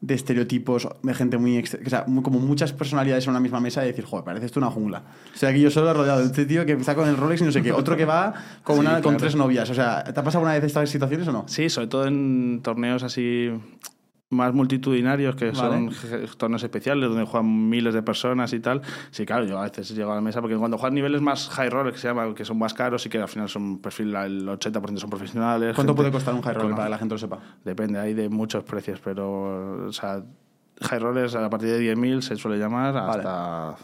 de 0.00 0.14
estereotipos 0.14 0.88
de 1.02 1.12
gente 1.14 1.38
muy, 1.38 1.58
o 1.58 1.88
sea, 1.90 2.04
muy- 2.06 2.22
como 2.22 2.38
muchas 2.38 2.72
personalidades 2.72 3.24
en 3.24 3.30
una 3.30 3.40
misma 3.40 3.58
mesa 3.60 3.82
y 3.84 3.88
decir, 3.88 4.04
joder, 4.04 4.24
parece 4.24 4.46
esto 4.46 4.60
una 4.60 4.70
jungla? 4.70 5.02
O 5.34 5.36
sea, 5.36 5.48
aquí 5.50 5.60
yo 5.60 5.70
solo 5.70 5.92
rodeado 5.92 6.20
de 6.20 6.26
este 6.26 6.46
tío 6.46 6.64
que 6.64 6.72
está 6.74 6.94
con 6.94 7.08
el 7.08 7.16
Rolex 7.16 7.40
y 7.40 7.44
no 7.44 7.52
sé 7.52 7.62
qué, 7.62 7.72
otro 7.72 7.96
que 7.96 8.04
va 8.04 8.32
con, 8.62 8.76
Sí, 8.76 8.80
una, 8.80 8.92
con 8.94 9.00
claro. 9.02 9.16
tres 9.18 9.34
novias. 9.34 9.68
O 9.70 9.74
sea, 9.74 10.04
¿te 10.04 10.10
ha 10.10 10.22
pasado 10.22 10.38
alguna 10.38 10.54
vez 10.54 10.64
estas 10.64 10.88
situaciones 10.88 11.26
o 11.26 11.32
no? 11.32 11.48
Sí, 11.48 11.68
sobre 11.68 11.88
todo 11.88 12.06
en 12.06 12.60
torneos 12.62 13.02
así 13.02 13.50
más 14.30 14.54
multitudinarios, 14.54 15.34
que 15.34 15.52
son 15.54 15.86
Vale. 15.86 15.96
je- 15.96 16.36
torneos 16.36 16.62
especiales, 16.62 17.08
donde 17.08 17.24
juegan 17.24 17.68
miles 17.68 17.92
de 17.94 18.02
personas 18.02 18.52
y 18.52 18.60
tal. 18.60 18.80
Sí, 19.10 19.26
claro, 19.26 19.44
yo 19.44 19.58
a 19.58 19.62
veces 19.64 19.90
llego 19.94 20.12
a 20.12 20.14
la 20.14 20.20
mesa, 20.20 20.40
porque 20.40 20.56
cuando 20.56 20.78
juegan 20.78 20.94
niveles 20.94 21.20
más 21.20 21.48
high 21.50 21.68
roller, 21.68 21.92
que 21.92 21.98
se 21.98 22.06
llama, 22.06 22.32
que 22.32 22.44
son 22.44 22.56
más 22.56 22.72
caros 22.72 23.04
y 23.06 23.08
que 23.08 23.18
al 23.18 23.26
final 23.28 23.48
son 23.48 23.78
perfil, 23.80 24.14
el 24.14 24.46
80% 24.48 24.98
son 25.00 25.10
profesionales. 25.10 25.74
¿Cuánto 25.74 25.92
gente 25.92 25.96
puede 25.96 26.12
costar 26.12 26.34
un 26.34 26.42
high 26.42 26.54
roller 26.54 26.70
para 26.76 26.84
que 26.84 26.90
la 26.90 26.98
gente 26.98 27.14
lo 27.14 27.18
sepa? 27.18 27.38
Depende, 27.64 27.98
hay 27.98 28.14
de 28.14 28.28
muchos 28.28 28.62
precios, 28.62 29.00
pero, 29.02 29.88
o 29.88 29.92
sea, 29.92 30.22
high 30.82 30.98
rollers 31.00 31.34
a 31.34 31.50
partir 31.50 31.68
de 31.70 31.80
10.000 31.80 32.22
se 32.22 32.36
suele 32.36 32.56
llamar 32.58 32.96
hasta 32.96 33.76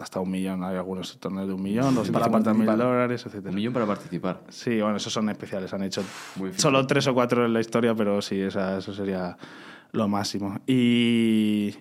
hasta 0.00 0.18
un 0.18 0.28
millón. 0.28 0.64
Hay 0.64 0.74
algunos 0.76 1.20
torneos 1.20 1.46
de 1.46 1.52
un 1.54 1.62
millón, 1.62 1.94
para 1.94 2.26
250 2.26 2.52
mil 2.54 2.66
participar. 2.66 2.78
dólares, 2.88 3.26
etc. 3.26 3.46
Un 3.46 3.54
millón 3.54 3.72
para 3.72 3.86
participar. 3.86 4.40
Sí, 4.48 4.80
bueno, 4.80 4.96
esos 4.96 5.12
son 5.12 5.28
especiales. 5.28 5.72
Han 5.72 5.84
hecho 5.84 6.02
solo 6.56 6.84
tres 6.84 7.06
o 7.06 7.14
cuatro 7.14 7.44
en 7.46 7.52
la 7.52 7.60
historia, 7.60 7.94
pero 7.94 8.20
sí, 8.20 8.40
esa- 8.40 8.78
eso 8.78 8.92
sería 8.92 9.36
lo 9.94 10.08
máximo. 10.08 10.60
Y, 10.66 11.74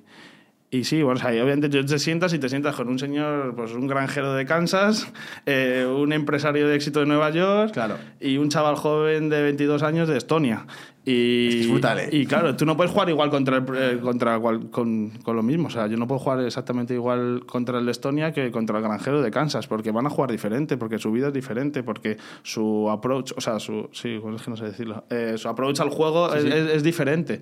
y 0.71 0.83
sí, 0.85 1.03
bueno, 1.03 1.19
o 1.19 1.21
sea, 1.21 1.35
y 1.35 1.39
obviamente 1.39 1.69
tú 1.69 1.85
te 1.85 1.99
sientas 1.99 2.33
y 2.33 2.39
te 2.39 2.49
sientas 2.49 2.75
con 2.75 2.87
un 2.87 2.97
señor, 2.97 3.53
pues 3.55 3.73
un 3.73 3.87
granjero 3.87 4.33
de 4.33 4.45
Kansas, 4.45 5.11
eh, 5.45 5.85
un 5.87 6.13
empresario 6.13 6.67
de 6.67 6.75
éxito 6.75 6.99
de 7.01 7.05
Nueva 7.05 7.29
York 7.31 7.73
Claro. 7.73 7.97
y 8.19 8.37
un 8.37 8.49
chaval 8.49 8.75
joven 8.75 9.29
de 9.29 9.41
22 9.43 9.83
años 9.83 10.07
de 10.07 10.17
Estonia. 10.17 10.65
Y, 11.05 11.47
Es 11.49 11.53
que 11.55 11.61
es 11.63 11.69
brutal, 11.69 11.99
¿eh? 11.99 12.09
y 12.13 12.25
claro, 12.25 12.55
tú 12.55 12.65
no 12.65 12.77
puedes 12.77 12.89
jugar 12.93 13.09
igual 13.09 13.29
contra, 13.29 13.57
el, 13.57 13.65
eh, 13.75 13.99
contra 14.01 14.39
cual- 14.39 14.69
con, 14.71 15.09
con 15.21 15.35
lo 15.35 15.43
mismo. 15.43 15.67
O 15.67 15.69
sea, 15.69 15.85
yo 15.87 15.97
no 15.97 16.07
puedo 16.07 16.17
jugar 16.19 16.39
exactamente 16.39 16.93
igual 16.93 17.43
contra 17.45 17.77
el 17.79 17.85
de 17.85 17.91
Estonia 17.91 18.31
que 18.31 18.49
contra 18.51 18.77
el 18.77 18.83
granjero 18.85 19.21
de 19.21 19.29
Kansas, 19.29 19.67
porque 19.67 19.91
van 19.91 20.05
a 20.05 20.09
jugar 20.09 20.31
diferente, 20.31 20.77
porque 20.77 20.97
su 20.99 21.11
vida 21.11 21.27
es 21.27 21.33
diferente, 21.33 21.83
porque 21.83 22.15
su 22.41 22.89
approach, 22.89 23.33
o 23.35 23.41
sea, 23.41 23.59
su. 23.59 23.89
Sí, 23.91 24.17
es 24.33 24.41
que 24.41 24.49
no 24.49 24.55
sé 24.55 24.63
decirlo. 24.63 25.03
Eh, 25.09 25.33
su 25.35 25.49
approach 25.49 25.81
al 25.81 25.89
juego 25.89 26.33
es 26.33 26.81
diferente. 26.83 27.41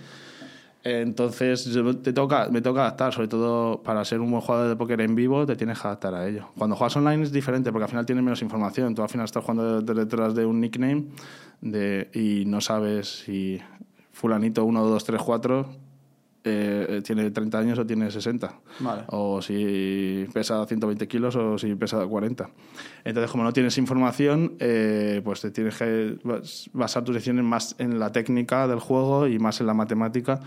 Entonces, 0.84 1.70
te 2.02 2.12
toca, 2.14 2.50
me 2.52 2.62
toca 2.62 2.82
adaptar, 2.82 3.14
sobre 3.14 3.28
todo 3.28 3.84
para 3.84 4.04
ser 4.04 4.20
un 4.20 4.32
buen 4.32 4.42
jugador 4.42 4.68
de 4.70 4.76
póker 4.76 5.02
en 5.02 5.14
vivo, 5.14 5.46
te 5.46 5.56
tienes 5.56 5.80
que 5.80 5.88
adaptar 5.88 6.16
a 6.16 6.28
ello. 6.28 6.48
Cuando 6.58 6.76
juegas 6.76 6.96
online 6.98 7.24
es 7.24 7.32
diferente, 7.32 7.72
porque 7.72 7.84
al 7.84 7.90
final 7.90 8.06
tienes 8.06 8.24
menos 8.24 8.42
información. 8.42 8.96
Tú 8.96 9.04
al 9.04 9.10
final 9.10 9.26
estás 9.26 9.44
jugando 9.44 9.82
de- 9.82 9.94
detrás 9.94 10.34
de 10.34 10.46
un 10.46 10.60
nickname 10.60 11.06
de, 11.62 12.10
y 12.14 12.46
no 12.46 12.62
sabes 12.62 13.24
si 13.26 13.60
fulanito 14.12 14.66
1, 14.66 14.84
2, 14.86 15.04
3, 15.04 15.22
4 15.22 15.68
eh, 16.44 17.02
tiene 17.06 17.30
30 17.32 17.60
años 17.60 17.80
o 17.80 17.86
tiene 17.86 18.10
60. 18.10 18.54
Vale. 18.80 19.04
O 19.08 19.42
si 19.42 20.26
pesa 20.34 20.66
120 20.66 21.08
kilos 21.08 21.36
o 21.36 21.58
si 21.58 21.76
pesa 21.76 22.06
40. 22.06 22.50
Entonces, 23.04 23.32
como 23.32 23.44
no 23.44 23.54
tienes 23.54 23.78
información, 23.78 24.56
eh, 24.60 25.22
pues 25.24 25.42
te 25.42 25.52
tienes 25.52 25.78
que 25.78 26.18
bas- 26.24 26.70
basar 26.74 27.04
tus 27.04 27.14
decisiones 27.16 27.46
más 27.46 27.76
en 27.80 28.00
la 28.00 28.12
técnica 28.12 28.68
del 28.68 28.80
juego 28.80 29.28
y 29.28 29.40
más 29.40 29.60
en 29.62 29.68
la 29.68 29.74
matemática. 29.74 30.40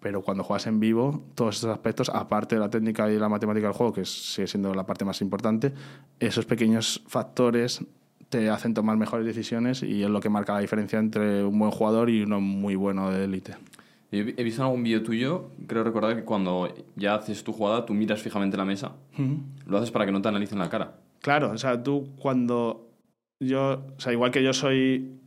Pero 0.00 0.22
cuando 0.22 0.44
juegas 0.44 0.66
en 0.68 0.78
vivo, 0.78 1.24
todos 1.34 1.56
estos 1.56 1.70
aspectos, 1.70 2.08
aparte 2.08 2.54
de 2.54 2.60
la 2.60 2.70
técnica 2.70 3.10
y 3.10 3.18
la 3.18 3.28
matemática 3.28 3.66
del 3.66 3.74
juego, 3.76 3.92
que 3.92 4.04
sigue 4.04 4.46
siendo 4.46 4.72
la 4.72 4.86
parte 4.86 5.04
más 5.04 5.20
importante, 5.20 5.72
esos 6.20 6.44
pequeños 6.46 7.02
factores 7.08 7.84
te 8.28 8.48
hacen 8.48 8.74
tomar 8.74 8.96
mejores 8.96 9.26
decisiones 9.26 9.82
y 9.82 10.02
es 10.04 10.08
lo 10.10 10.20
que 10.20 10.28
marca 10.28 10.52
la 10.54 10.60
diferencia 10.60 10.98
entre 11.00 11.42
un 11.44 11.58
buen 11.58 11.72
jugador 11.72 12.10
y 12.10 12.22
uno 12.22 12.40
muy 12.40 12.76
bueno 12.76 13.10
de 13.10 13.24
élite. 13.24 13.56
He 14.10 14.34
he 14.36 14.42
visto 14.42 14.62
en 14.62 14.66
algún 14.66 14.82
vídeo 14.82 15.02
tuyo, 15.02 15.50
creo 15.66 15.84
recordar 15.84 16.16
que 16.16 16.24
cuando 16.24 16.72
ya 16.96 17.14
haces 17.14 17.44
tu 17.44 17.52
jugada, 17.52 17.84
tú 17.84 17.92
miras 17.92 18.22
fijamente 18.22 18.56
la 18.56 18.64
mesa. 18.64 18.92
Lo 19.66 19.78
haces 19.78 19.90
para 19.90 20.06
que 20.06 20.12
no 20.12 20.22
te 20.22 20.28
analicen 20.28 20.58
la 20.58 20.70
cara. 20.70 20.94
Claro, 21.20 21.50
o 21.50 21.58
sea, 21.58 21.82
tú 21.82 22.08
cuando 22.18 22.88
yo, 23.40 23.84
o 23.96 24.00
sea, 24.00 24.12
igual 24.12 24.30
que 24.30 24.42
yo 24.42 24.52
soy 24.52 25.18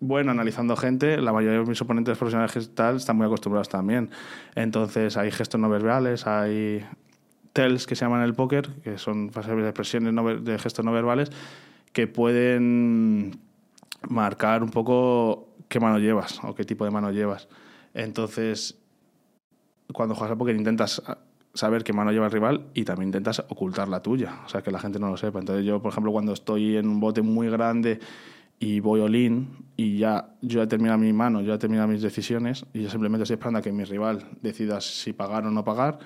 bueno 0.00 0.30
analizando 0.30 0.76
gente, 0.76 1.20
la 1.20 1.32
mayoría 1.32 1.58
de 1.58 1.64
mis 1.64 1.80
oponentes 1.80 2.16
profesionales 2.16 2.70
tal 2.74 2.96
están 2.96 3.16
muy 3.16 3.26
acostumbrados 3.26 3.68
también. 3.68 4.10
Entonces 4.54 5.16
hay 5.16 5.30
gestos 5.30 5.60
no 5.60 5.68
verbales, 5.68 6.26
hay 6.26 6.84
tells 7.52 7.86
que 7.86 7.96
se 7.96 8.04
llaman 8.04 8.22
el 8.22 8.34
póker, 8.34 8.68
que 8.84 8.98
son 8.98 9.30
fases 9.30 9.56
de 9.56 9.62
expresiones 9.62 10.12
no 10.12 10.36
de 10.36 10.58
gestos 10.58 10.84
no 10.84 10.92
verbales, 10.92 11.30
que 11.92 12.06
pueden 12.06 13.40
marcar 14.08 14.62
un 14.62 14.70
poco 14.70 15.48
qué 15.68 15.80
mano 15.80 15.98
llevas 15.98 16.38
o 16.44 16.54
qué 16.54 16.64
tipo 16.64 16.84
de 16.84 16.90
mano 16.90 17.10
llevas. 17.10 17.48
Entonces, 17.98 18.78
cuando 19.92 20.14
juegas 20.14 20.30
al 20.30 20.38
póker 20.38 20.54
intentas 20.54 21.02
ah, 21.04 21.18
saber 21.52 21.82
qué 21.82 21.92
mano 21.92 22.12
lleva 22.12 22.26
el 22.26 22.32
rival 22.32 22.66
y 22.72 22.84
también 22.84 23.08
intentas 23.08 23.44
ocultar 23.48 23.88
la 23.88 24.02
tuya, 24.02 24.42
o 24.46 24.48
sea, 24.48 24.62
que 24.62 24.70
la 24.70 24.78
gente 24.78 25.00
no 25.00 25.08
lo 25.10 25.16
sepa. 25.16 25.40
Entonces 25.40 25.66
yo, 25.66 25.82
por 25.82 25.90
ejemplo, 25.90 26.12
cuando 26.12 26.32
estoy 26.32 26.76
en 26.76 26.86
un 26.86 27.00
bote 27.00 27.22
muy 27.22 27.50
grande 27.50 27.98
y 28.60 28.78
voy 28.78 29.00
all-in 29.00 29.48
y 29.76 29.98
ya 29.98 30.36
yo 30.42 30.62
he 30.62 30.68
terminado 30.68 30.98
mi 30.98 31.12
mano, 31.12 31.40
yo 31.40 31.52
he 31.52 31.58
terminado 31.58 31.88
mis 31.88 32.00
decisiones 32.00 32.64
y 32.72 32.82
yo 32.82 32.90
simplemente 32.90 33.24
estoy 33.24 33.34
esperando 33.34 33.58
a 33.58 33.62
que 33.62 33.72
mi 33.72 33.82
rival 33.82 34.28
decida 34.42 34.80
si 34.80 35.12
pagar 35.12 35.44
o 35.46 35.50
no 35.50 35.64
pagar, 35.64 35.98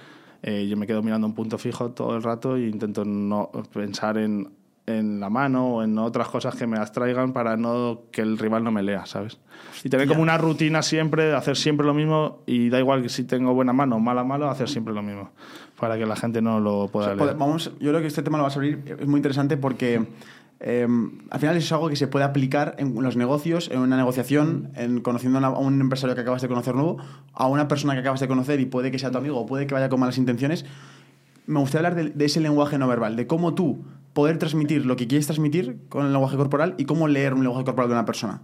eh, 0.43 0.67
yo 0.67 0.79
me 0.79 0.87
quedo 0.87 1.03
mirando 1.03 1.27
un 1.27 1.35
punto 1.35 1.59
fijo 1.59 1.91
todo 1.91 2.17
el 2.17 2.23
rato 2.23 2.57
e 2.57 2.69
intento 2.69 3.05
no 3.05 3.53
pensar 3.71 4.17
en, 4.17 4.49
en 4.87 5.21
la 5.21 5.31
mano 5.31 5.77
o 5.77 5.83
en 5.83 5.97
otras 5.99 6.29
cosas 6.29 6.57
que 6.57 6.67
me 6.67 6.77
abstraigan 6.77 7.33
para 7.33 7.57
no 7.57 8.03
que 8.11 8.21
el 8.21 8.37
rival 8.37 8.65
no 8.65 8.73
me 8.73 8.83
lea, 8.83 9.07
¿sabes? 9.07 9.39
Y 9.85 9.89
tener 9.89 10.09
como 10.09 10.23
una 10.23 10.39
rutina 10.39 10.83
siempre 10.83 11.25
de 11.27 11.37
hacer 11.37 11.57
siempre 11.57 11.87
lo 11.87 11.95
mismo 11.95 12.43
y 12.47 12.69
da 12.69 12.79
igual 12.81 13.03
que 13.03 13.09
si 13.09 13.25
tengo 13.25 13.55
buena 13.55 13.73
mano 13.73 13.97
o 13.97 14.01
mala 14.01 14.25
mano, 14.25 14.49
hacer 14.49 14.69
siempre 14.69 14.93
lo 14.93 15.03
mismo 15.03 15.31
para 15.79 15.97
que 15.97 16.07
la 16.07 16.17
gente 16.17 16.43
no 16.43 16.61
lo 16.61 16.89
pueda 16.89 17.13
O 17.13 17.17
sea, 17.17 17.25
leer. 17.25 17.37
vamos, 17.37 17.73
yo 17.81 17.91
creo 17.91 18.01
que 18.01 18.07
este 18.07 18.23
tema 18.23 18.39
lo 18.39 18.45
vas 18.45 18.57
a 18.57 18.59
abrir, 18.59 18.97
es 18.99 19.07
muy 19.07 19.19
interesante 19.19 19.57
porque 19.57 20.05
eh, 20.61 20.87
al 21.31 21.41
final 21.41 21.57
es 21.57 21.71
algo 21.73 21.89
que 21.89 21.97
se 21.97 22.09
puede 22.09 22.25
aplicar 22.25 22.75
en 22.79 23.01
los 23.03 23.17
negocios, 23.17 23.71
en 23.73 23.81
una 23.81 23.97
negociación, 23.97 24.71
en 24.75 25.01
conociendo 25.01 25.39
a 25.39 25.59
un 25.59 25.81
empresario 25.81 26.15
que 26.15 26.21
acabas 26.23 26.43
de 26.43 26.49
conocer 26.49 26.75
nuevo, 26.75 26.99
a 27.33 27.47
una 27.47 27.69
persona 27.69 27.95
que 27.95 28.01
acabas 28.01 28.21
de 28.21 28.29
conocer 28.29 28.61
y 28.61 28.67
puede 28.67 28.91
que 28.91 28.99
sea 28.99 29.11
tu 29.11 29.19
amigo 29.19 29.39
o 29.39 29.47
puede 29.47 29.67
que 29.67 29.75
vaya 29.75 29.89
con 29.89 30.01
malas 30.01 30.19
intenciones. 30.19 30.65
Me 31.47 31.59
gustaría 31.59 31.89
hablar 31.89 32.05
de, 32.05 32.11
de 32.11 32.25
ese 32.25 32.41
lenguaje 32.41 32.79
no 32.79 32.87
verbal, 32.87 33.17
de 33.17 33.27
cómo 33.27 33.55
tú 33.55 33.85
poder 34.13 34.39
transmitir 34.39 34.87
lo 34.87 34.97
que 34.97 35.07
quieres 35.07 35.27
transmitir 35.27 35.79
con 35.89 36.07
el 36.07 36.13
lenguaje 36.13 36.37
corporal 36.37 36.75
y 36.79 36.85
cómo 36.85 37.09
leer 37.09 37.35
un 37.35 37.43
lenguaje 37.43 37.65
corporal 37.65 37.89
de 37.89 37.95
una 37.95 38.05
persona. 38.05 38.43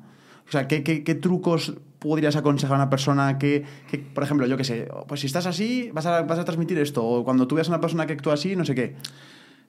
O 0.49 0.51
sea, 0.51 0.67
¿qué, 0.67 0.83
qué, 0.83 1.05
qué 1.05 1.15
trucos 1.15 1.75
podrías 1.99 2.37
aconsejar 2.37 2.77
a 2.77 2.83
una 2.83 2.91
persona 2.91 3.39
que, 3.39 3.65
que, 3.91 3.99
por 3.99 4.25
ejemplo, 4.25 4.47
yo 4.47 4.57
qué 4.57 4.65
sé, 4.65 4.89
pues 5.07 5.21
si 5.21 5.27
estás 5.27 5.47
así, 5.47 5.91
vas 5.93 6.07
a, 6.07 6.23
vas 6.23 6.39
a 6.39 6.45
transmitir 6.45 6.79
esto, 6.79 7.05
o 7.05 7.25
cuando 7.25 7.47
tú 7.47 7.57
veas 7.57 7.69
a 7.69 7.73
una 7.73 7.81
persona 7.81 8.07
que 8.07 8.15
actúa 8.15 8.35
así, 8.35 8.57
no 8.57 8.65
sé 8.65 8.75
qué. 8.75 8.97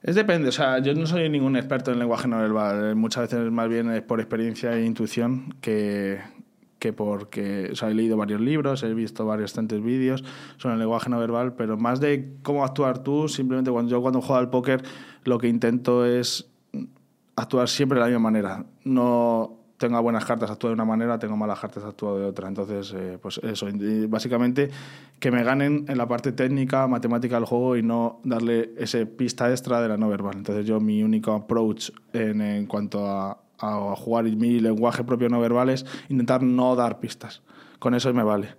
Es 0.02 0.14
depende, 0.14 0.48
o 0.48 0.52
sea, 0.52 0.78
yo 0.78 0.94
no 0.94 1.06
soy 1.06 1.28
ningún 1.28 1.56
experto 1.56 1.92
en 1.92 1.98
lenguaje 1.98 2.26
no 2.26 2.38
verbal, 2.38 2.96
muchas 2.96 3.30
veces 3.30 3.52
más 3.52 3.68
bien 3.68 3.90
es 3.90 4.00
por 4.00 4.20
experiencia 4.20 4.72
e 4.72 4.86
intuición 4.86 5.54
que, 5.60 6.20
que 6.78 6.94
porque, 6.94 7.68
o 7.72 7.76
sea, 7.76 7.90
he 7.90 7.94
leído 7.94 8.16
varios 8.16 8.40
libros, 8.40 8.82
he 8.82 8.94
visto 8.94 9.26
varios 9.26 9.52
tantos 9.52 9.82
vídeos 9.84 10.24
sobre 10.56 10.74
el 10.74 10.80
lenguaje 10.80 11.10
no 11.10 11.18
verbal, 11.18 11.52
pero 11.52 11.76
más 11.76 12.00
de 12.00 12.32
cómo 12.42 12.64
actuar 12.64 13.02
tú, 13.02 13.28
simplemente 13.28 13.70
cuando 13.70 13.90
yo 13.90 14.00
cuando 14.00 14.22
juego 14.22 14.38
al 14.38 14.48
póker 14.48 14.82
lo 15.24 15.38
que 15.38 15.48
intento 15.48 16.06
es 16.06 16.50
actuar 17.36 17.68
siempre 17.68 17.96
de 17.96 18.00
la 18.00 18.06
misma 18.06 18.30
manera, 18.30 18.66
no 18.84 19.60
tengo 19.80 20.00
buenas 20.02 20.26
cartas, 20.26 20.50
actúo 20.50 20.68
de 20.68 20.74
una 20.74 20.84
manera, 20.84 21.18
tengo 21.18 21.38
malas 21.38 21.58
cartas, 21.58 21.82
actúo 21.84 22.18
de 22.18 22.26
otra. 22.26 22.48
Entonces, 22.48 22.94
eh, 22.94 23.18
pues 23.20 23.40
eso, 23.42 23.66
básicamente 24.08 24.68
que 25.18 25.30
me 25.30 25.42
ganen 25.42 25.86
en 25.88 25.96
la 25.96 26.06
parte 26.06 26.32
técnica, 26.32 26.86
matemática 26.86 27.36
del 27.36 27.46
juego 27.46 27.78
y 27.78 27.82
no 27.82 28.20
darle 28.22 28.74
ese 28.76 29.06
pista 29.06 29.50
extra 29.50 29.80
de 29.80 29.88
la 29.88 29.96
no 29.96 30.10
verbal. 30.10 30.36
Entonces, 30.36 30.66
yo 30.66 30.80
mi 30.80 31.02
único 31.02 31.32
approach 31.32 31.90
en, 32.12 32.42
en 32.42 32.66
cuanto 32.66 33.06
a, 33.06 33.40
a 33.58 33.96
jugar 33.96 34.26
y 34.26 34.36
mi 34.36 34.60
lenguaje 34.60 35.02
propio 35.02 35.30
no 35.30 35.40
verbal 35.40 35.70
es 35.70 35.86
intentar 36.10 36.42
no 36.42 36.76
dar 36.76 37.00
pistas. 37.00 37.42
Con 37.78 37.94
eso 37.94 38.12
me 38.12 38.22
vale. 38.22 38.54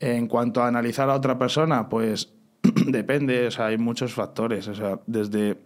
En 0.00 0.26
cuanto 0.26 0.62
a 0.62 0.68
analizar 0.68 1.08
a 1.08 1.14
otra 1.14 1.38
persona, 1.38 1.88
pues 1.88 2.34
depende, 2.86 3.46
o 3.46 3.50
sea, 3.52 3.66
hay 3.66 3.78
muchos 3.78 4.12
factores, 4.14 4.66
o 4.66 4.74
sea, 4.74 5.00
desde 5.06 5.58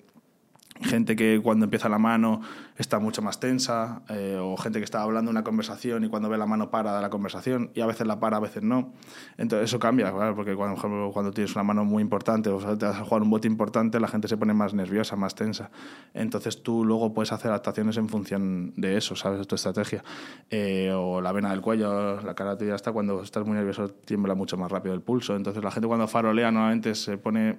gente 0.83 1.17
que 1.17 1.41
cuando 1.43 1.65
empieza 1.65 1.89
la 1.89 1.99
mano 1.99 2.41
está 2.77 2.99
mucho 2.99 3.21
más 3.21 3.39
tensa, 3.41 4.03
eh, 4.09 4.39
o 4.41 4.57
gente 4.57 4.79
que 4.79 4.85
está 4.85 5.03
hablando 5.03 5.31
una 5.31 5.45
conversación 5.45 6.05
y 6.05 6.09
cuando 6.09 6.29
ve 6.29 6.39
la 6.39 6.47
mano 6.47 6.71
para 6.71 6.97
de 6.97 7.03
la 7.03 7.11
conversación, 7.11 7.71
y 7.75 7.81
a 7.81 7.87
veces 7.87 8.07
la 8.07 8.21
para, 8.21 8.39
a 8.39 8.41
veces 8.41 8.63
no. 8.63 8.93
Entonces 9.37 9.71
eso 9.71 9.79
cambia, 9.79 10.13
porque 10.35 10.55
cuando, 10.55 10.77
por 10.77 10.87
ejemplo, 10.87 11.11
cuando 11.13 11.33
tienes 11.33 11.55
una 11.55 11.65
mano 11.65 11.85
muy 11.85 12.03
importante, 12.03 12.49
o 12.49 12.61
sea, 12.61 12.77
te 12.79 12.87
vas 12.87 12.97
a 12.97 13.05
jugar 13.05 13.23
un 13.23 13.31
bote 13.31 13.47
importante, 13.47 14.01
la 14.01 14.09
gente 14.09 14.29
se 14.29 14.37
pone 14.37 14.55
más 14.55 14.73
nerviosa, 14.73 15.17
más 15.17 15.35
tensa. 15.35 15.71
Entonces 16.15 16.63
tú 16.63 16.85
luego 16.85 17.13
puedes 17.13 17.33
hacer 17.33 17.51
adaptaciones 17.51 17.97
en 17.99 18.09
función 18.09 18.73
de 18.77 18.97
eso, 18.97 19.17
¿sabes? 19.17 19.47
Tu 19.47 19.55
estrategia. 19.55 20.03
Eh, 20.49 20.93
o 20.95 21.21
la 21.21 21.33
vena 21.33 21.51
del 21.51 21.61
cuello, 21.61 22.21
la 22.23 22.35
cara 22.35 22.57
tuya 22.57 22.75
está 22.75 22.93
cuando 22.93 23.23
estás 23.23 23.47
muy 23.47 23.57
nervioso 23.57 23.89
tiembla 23.89 24.35
mucho 24.35 24.57
más 24.57 24.71
rápido 24.71 24.95
el 24.95 25.03
pulso. 25.03 25.37
Entonces 25.37 25.63
la 25.63 25.71
gente 25.71 25.87
cuando 25.87 26.09
farolea 26.09 26.51
normalmente 26.51 26.95
se 26.95 27.19
pone 27.19 27.59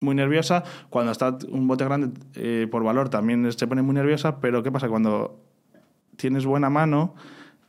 muy 0.00 0.14
nerviosa. 0.14 0.64
Cuando 0.90 1.12
está 1.12 1.36
un 1.48 1.66
bote 1.66 1.84
grande 1.84 2.18
eh, 2.34 2.66
por 2.70 2.82
valor 2.82 3.08
también 3.08 3.50
se 3.52 3.66
pone 3.66 3.82
muy 3.82 3.94
nerviosa, 3.94 4.40
pero 4.40 4.62
¿qué 4.62 4.70
pasa? 4.70 4.88
Cuando 4.88 5.40
tienes 6.16 6.46
buena 6.46 6.70
mano, 6.70 7.14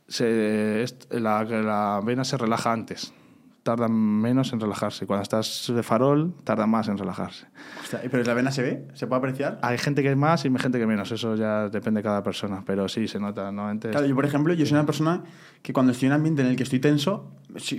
se, 0.08 0.84
la, 1.10 1.44
la 1.44 2.00
vena 2.04 2.24
se 2.24 2.36
relaja 2.36 2.72
antes. 2.72 3.12
Tarda 3.62 3.88
menos 3.88 4.52
en 4.54 4.60
relajarse. 4.60 5.06
Cuando 5.06 5.22
estás 5.22 5.70
de 5.74 5.82
farol, 5.82 6.32
tarda 6.44 6.66
más 6.66 6.88
en 6.88 6.96
relajarse. 6.96 7.46
Hostia, 7.82 8.00
¿Pero 8.10 8.24
la 8.24 8.32
vena 8.32 8.50
se 8.50 8.62
ve? 8.62 8.88
¿Se 8.94 9.06
puede 9.06 9.18
apreciar? 9.18 9.58
Hay 9.60 9.76
gente 9.76 10.02
que 10.02 10.10
es 10.10 10.16
más 10.16 10.42
y 10.44 10.48
hay 10.48 10.56
gente 10.56 10.78
que 10.78 10.86
menos. 10.86 11.12
Eso 11.12 11.34
ya 11.34 11.68
depende 11.68 11.98
de 11.98 12.04
cada 12.04 12.22
persona. 12.22 12.62
Pero 12.64 12.88
sí, 12.88 13.08
se 13.08 13.20
nota. 13.20 13.52
Normalmente 13.52 13.90
Claro, 13.90 14.06
yo 14.06 14.14
por 14.14 14.24
ejemplo, 14.24 14.54
yo 14.54 14.64
soy 14.64 14.74
una 14.74 14.86
persona 14.86 15.22
que 15.60 15.74
cuando 15.74 15.92
estoy 15.92 16.06
en 16.06 16.12
un 16.12 16.16
ambiente 16.16 16.40
en 16.40 16.48
el 16.48 16.56
que 16.56 16.62
estoy 16.62 16.78
tenso, 16.78 17.30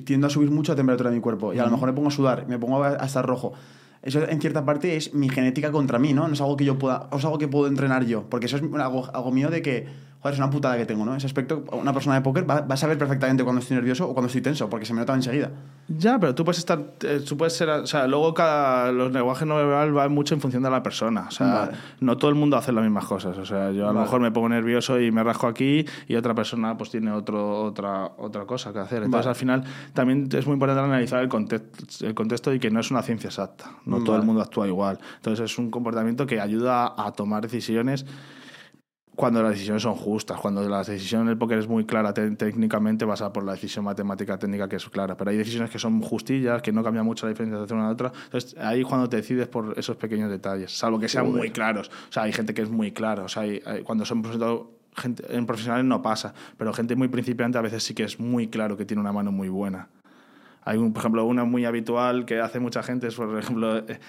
tiendo 0.06 0.28
a 0.28 0.30
subir 0.30 0.52
mucho 0.52 0.74
la 0.74 0.76
temperatura 0.76 1.10
de 1.10 1.16
mi 1.16 1.22
cuerpo. 1.22 1.54
Y 1.54 1.60
a 1.60 1.66
lo 1.66 1.72
mejor 1.72 1.88
me 1.88 1.94
pongo 1.94 2.10
a 2.10 2.12
sudar, 2.12 2.46
me 2.48 2.60
pongo 2.60 2.84
a 2.84 2.94
estar 2.98 3.26
rojo. 3.26 3.54
Eso 4.02 4.28
en 4.28 4.40
cierta 4.40 4.66
parte 4.66 4.96
es 4.96 5.14
mi 5.14 5.30
genética 5.30 5.72
contra 5.72 6.00
mí, 6.00 6.14
¿no? 6.14 6.28
No 6.28 6.34
es 6.34 6.42
algo 6.42 6.56
que 6.56 6.66
yo 6.66 6.80
pueda, 6.80 7.10
es 7.12 7.26
algo 7.26 7.38
que 7.38 7.48
puedo 7.48 7.68
entrenar 7.68 8.06
yo. 8.06 8.30
Porque 8.30 8.46
eso 8.46 8.58
es 8.58 8.64
algo, 8.64 9.10
algo 9.14 9.32
mío 9.32 9.50
de 9.50 9.62
que, 9.62 9.88
joder, 10.22 10.34
es 10.34 10.40
una 10.40 10.50
putada 10.50 10.78
que 10.78 10.86
tengo, 10.86 11.06
¿no? 11.06 11.16
Ese 11.16 11.28
aspecto, 11.28 11.64
una 11.72 11.94
persona 11.94 12.16
de 12.16 12.22
póker 12.22 12.50
va, 12.50 12.62
va 12.62 12.74
a 12.74 12.78
saber 12.78 12.98
perfectamente 12.98 13.44
cuando 13.44 13.62
estoy 13.62 13.76
nervioso 13.76 14.08
o 14.10 14.14
cuando 14.14 14.28
estoy 14.28 14.42
tenso, 14.42 14.70
porque 14.70 14.86
se 14.86 14.94
me 14.94 15.00
nota 15.00 15.14
enseguida. 15.14 15.50
Ya, 15.88 16.20
pero 16.20 16.36
tú 16.36 16.44
puedes 16.44 16.60
estar, 16.60 16.80
eh, 17.04 17.22
tú 17.28 17.38
puedes 17.38 17.54
ser, 17.54 17.70
o 17.70 17.88
sea, 17.88 18.06
luego 18.06 18.34
cada, 18.34 18.92
los 18.92 19.12
lenguajes 19.12 19.48
no 19.48 19.56
verbal 19.56 19.92
van 19.94 20.12
mucho 20.12 20.36
en 20.36 20.42
función 20.42 20.62
de 20.62 20.70
la 20.70 20.84
persona, 20.84 21.26
o 21.30 21.32
sea, 21.32 21.48
Vale. 21.48 21.72
no 22.02 22.18
todo 22.18 22.30
el 22.30 22.36
mundo 22.36 22.58
hace 22.58 22.72
las 22.72 22.84
mismas 22.84 23.06
cosas, 23.06 23.38
o 23.38 23.46
sea, 23.46 23.72
yo 23.72 23.86
a 23.86 23.88
lo 23.88 23.94
Vale. 23.96 24.00
mejor 24.02 24.22
me 24.22 24.32
pongo 24.32 24.50
nervioso 24.50 25.00
y 25.00 25.12
me 25.12 25.24
rasco 25.24 25.48
aquí 25.48 25.86
y 26.08 26.16
otra 26.16 26.36
persona 26.36 26.78
pues 26.78 26.92
tiene 26.92 27.12
otro, 27.12 27.64
otra, 27.64 28.12
otra 28.18 28.46
cosa 28.46 28.72
que 28.74 28.80
hacer, 28.80 29.04
entonces 29.04 29.26
Vale. 29.26 29.30
al 29.30 29.36
final 29.36 29.64
también 29.94 30.30
es 30.32 30.46
muy 30.46 30.54
importante 30.54 30.82
analizar 30.84 31.24
el 31.24 31.30
contexto, 31.30 32.06
el 32.06 32.14
contexto 32.14 32.54
y 32.54 32.60
que 32.60 32.70
no 32.70 32.82
es 32.82 32.92
una 32.92 33.02
ciencia 33.02 33.30
exacta, 33.30 33.72
no 33.86 34.04
todo 34.04 34.16
el 34.16 34.24
mundo 34.24 34.42
actúa 34.42 34.68
igual, 34.68 35.00
entonces 35.16 35.52
es 35.52 35.58
un 35.58 35.72
comportamiento 35.72 36.28
que 36.28 36.40
ayuda 36.40 36.94
a 36.98 37.12
tomar 37.14 37.42
decisiones 37.42 38.06
cuando 39.20 39.44
las 39.44 39.52
decisiones 39.52 39.84
son 39.84 39.96
justas, 39.96 40.40
cuando 40.40 40.66
la 40.70 40.78
decisión 40.82 41.24
en 41.24 41.28
el 41.28 41.38
póker 41.38 41.58
es 41.60 41.68
muy 41.68 41.84
clara 41.86 42.14
te- 42.14 42.32
técnicamente, 42.38 43.04
vas 43.04 43.22
a 43.22 43.34
por 43.34 43.44
la 43.44 43.52
decisión 43.52 43.84
matemática 43.84 44.40
técnica 44.40 44.70
que 44.70 44.78
es 44.78 44.90
clara, 44.90 45.18
pero 45.18 45.30
hay 45.30 45.36
decisiones 45.36 45.70
que 45.70 45.78
son 45.78 46.00
justillas, 46.02 46.62
que 46.62 46.72
no 46.72 46.82
cambia 46.86 47.04
mucho 47.04 47.26
la 47.26 47.32
diferencia 47.32 47.60
entre 47.60 47.76
una 47.76 47.90
y 47.90 47.92
otra, 47.92 48.14
entonces 48.24 48.56
ahí 48.58 48.82
cuando 48.84 49.10
te 49.10 49.18
decides 49.18 49.50
por 49.50 49.78
esos 49.78 49.98
pequeños 49.98 50.30
detalles, 50.32 50.72
salvo 50.72 50.98
que 51.00 51.10
sean 51.10 51.26
muy 51.40 51.50
claros, 51.50 51.90
o 52.10 52.14
sea, 52.14 52.24
hay 52.24 52.32
gente 52.32 52.54
que 52.54 52.62
es 52.62 52.70
muy 52.70 52.94
claro, 52.94 53.26
o 53.26 53.28
sea, 53.28 53.44
hay- 53.44 53.62
hay- 53.66 53.84
cuando 53.84 54.06
son 54.06 54.22
ejemplo, 54.22 54.72
gente, 54.96 55.24
en 55.36 55.46
profesionales 55.46 55.84
no 55.86 56.02
pasa, 56.02 56.34
pero 56.58 56.72
gente 56.72 56.96
muy 56.96 57.10
principiante 57.10 57.58
a 57.58 57.62
veces 57.62 57.84
sí 57.84 57.94
que 57.94 58.04
es 58.06 58.22
muy 58.22 58.48
claro 58.48 58.78
que 58.78 58.86
tiene 58.86 59.02
una 59.02 59.12
mano 59.12 59.34
muy 59.34 59.50
buena. 59.50 59.90
Hay, 60.64 60.78
un, 60.78 60.94
por 60.94 61.02
ejemplo, 61.02 61.26
una 61.26 61.44
muy 61.44 61.66
habitual 61.66 62.26
que 62.26 62.40
hace 62.40 62.60
mucha 62.62 62.84
gente 62.84 63.08
es, 63.08 63.16
por 63.16 63.38
ejemplo, 63.38 63.80
eh, 63.80 64.00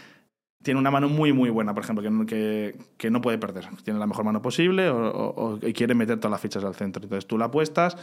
tiene 0.62 0.78
una 0.78 0.90
mano 0.90 1.08
muy, 1.08 1.32
muy 1.32 1.48
buena, 1.48 1.72
por 1.72 1.82
ejemplo, 1.84 2.02
que, 2.02 2.26
que, 2.26 2.78
que 2.98 3.10
no 3.10 3.20
puede 3.22 3.38
perder. 3.38 3.66
Tiene 3.82 3.98
la 3.98 4.06
mejor 4.06 4.24
mano 4.26 4.42
posible 4.42 4.90
o, 4.90 4.96
o- 5.10 5.54
o- 5.54 5.58
quiere 5.74 5.94
meter 5.94 6.18
todas 6.18 6.32
las 6.32 6.40
fichas 6.40 6.62
al 6.64 6.74
centro. 6.74 7.02
Entonces 7.02 7.26
tú 7.26 7.38
la 7.38 7.46
apuestas 7.46 7.96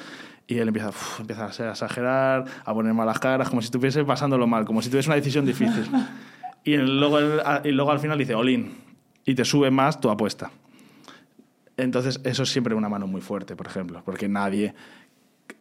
y 0.48 0.58
él 0.58 0.68
empieza, 0.70 0.90
uf, 0.90 1.20
empieza 1.20 1.46
a 1.46 1.70
exagerar, 1.72 2.46
a 2.66 2.74
poner 2.74 2.94
malas 2.96 3.20
caras, 3.20 3.50
como 3.50 3.62
si 3.62 3.66
estuviese 3.66 4.04
pasándolo 4.04 4.48
mal, 4.48 4.66
como 4.66 4.82
si 4.82 4.90
tuviese 4.90 5.10
una 5.10 5.16
decisión 5.18 5.46
difícil. 5.46 5.86
y, 6.64 6.78
luego, 6.78 7.20
y 7.64 7.72
luego 7.72 7.92
al 7.92 8.00
final 8.00 8.18
dice, 8.18 8.34
Olin, 8.34 8.76
y 9.24 9.36
te 9.36 9.46
sube 9.46 9.70
más 9.70 10.02
tu 10.02 10.10
apuesta. 10.10 10.50
Entonces 11.78 12.20
eso 12.24 12.44
es 12.44 12.50
siempre 12.50 12.74
una 12.74 12.90
mano 12.90 13.06
muy 13.06 13.22
fuerte, 13.22 13.56
por 13.56 13.68
ejemplo, 13.68 14.02
porque 14.04 14.28
nadie 14.28 14.74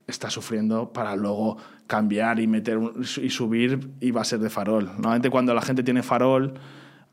está 0.07 0.31
sufriendo 0.31 0.93
para 0.93 1.15
luego 1.17 1.59
cambiar 1.87 2.41
y 2.41 2.47
meter 2.47 2.79
y 3.23 3.29
subir 3.31 3.91
y 4.01 4.13
va 4.13 4.23
a 4.23 4.25
ser 4.25 4.39
de 4.39 4.49
farol. 4.49 4.87
Normalmente 4.87 5.29
cuando 5.31 5.53
la 5.53 5.61
gente 5.61 5.83
tiene 5.83 6.03
farol, 6.03 6.55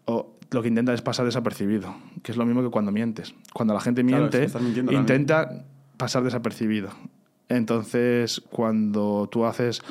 o 0.05 0.36
lo 0.51 0.62
que 0.62 0.67
intenta 0.67 0.93
es 0.93 1.01
pasar 1.01 1.25
desapercibido, 1.25 1.95
que 2.22 2.31
es 2.31 2.38
lo 2.38 2.45
mismo 2.45 2.62
que 2.62 2.69
cuando 2.69 2.91
mientes. 2.91 3.33
Cuando 3.53 3.74
la 3.74 3.79
gente 3.81 4.03
Claro, 4.03 4.24
miente, 4.24 4.38
es 4.38 4.41
que 4.41 4.45
estás 4.48 4.62
mintiendo 4.62 4.91
también. 4.91 5.01
intenta 5.17 5.65
pasar 5.98 6.24
desapercibido. 6.24 6.89
Entonces, 7.50 8.41
cuando 8.50 9.27
tú 9.31 9.45
haces 9.45 9.81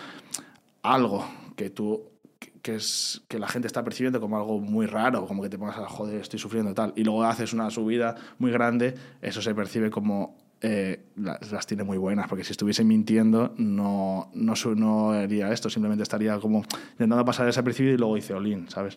algo 0.83 1.25
que 1.57 1.71
tú 1.71 2.02
que- 2.62 2.76
es 2.76 3.23
que 3.26 3.40
la 3.40 3.49
gente 3.49 3.66
está 3.66 3.83
percibiendo 3.83 4.21
como 4.21 4.37
algo 4.37 4.61
muy 4.61 4.87
raro, 4.87 5.26
como 5.26 5.42
que 5.42 5.49
te 5.49 5.59
pongas 5.59 5.78
a 5.78 5.88
joder, 5.88 6.21
estoy 6.21 6.38
sufriendo 6.38 6.71
y 6.71 6.75
tal, 6.75 6.92
y 6.95 7.02
luego 7.02 7.25
haces 7.25 7.52
una 7.52 7.69
subida 7.71 8.14
muy 8.38 8.52
grande, 8.52 8.95
eso 9.21 9.42
se 9.42 9.52
percibe 9.54 9.90
como 9.90 10.37
eh, 10.61 11.02
las, 11.16 11.50
las 11.50 11.66
tiene 11.66 11.83
muy 11.83 11.99
buenas, 11.99 12.28
porque 12.28 12.45
si 12.45 12.52
estuviese 12.52 12.85
mintiendo 12.85 13.52
no, 13.59 14.31
no, 14.35 14.54
no 14.76 15.11
haría 15.11 15.52
esto, 15.52 15.69
simplemente 15.69 16.04
estaría 16.04 16.38
como 16.38 16.62
intentando 16.92 17.25
pasar 17.25 17.47
desapercibido 17.47 17.95
y 17.95 17.99
luego 17.99 18.14
dice 18.14 18.33
Olin, 18.33 18.69
¿sabes? 18.71 18.97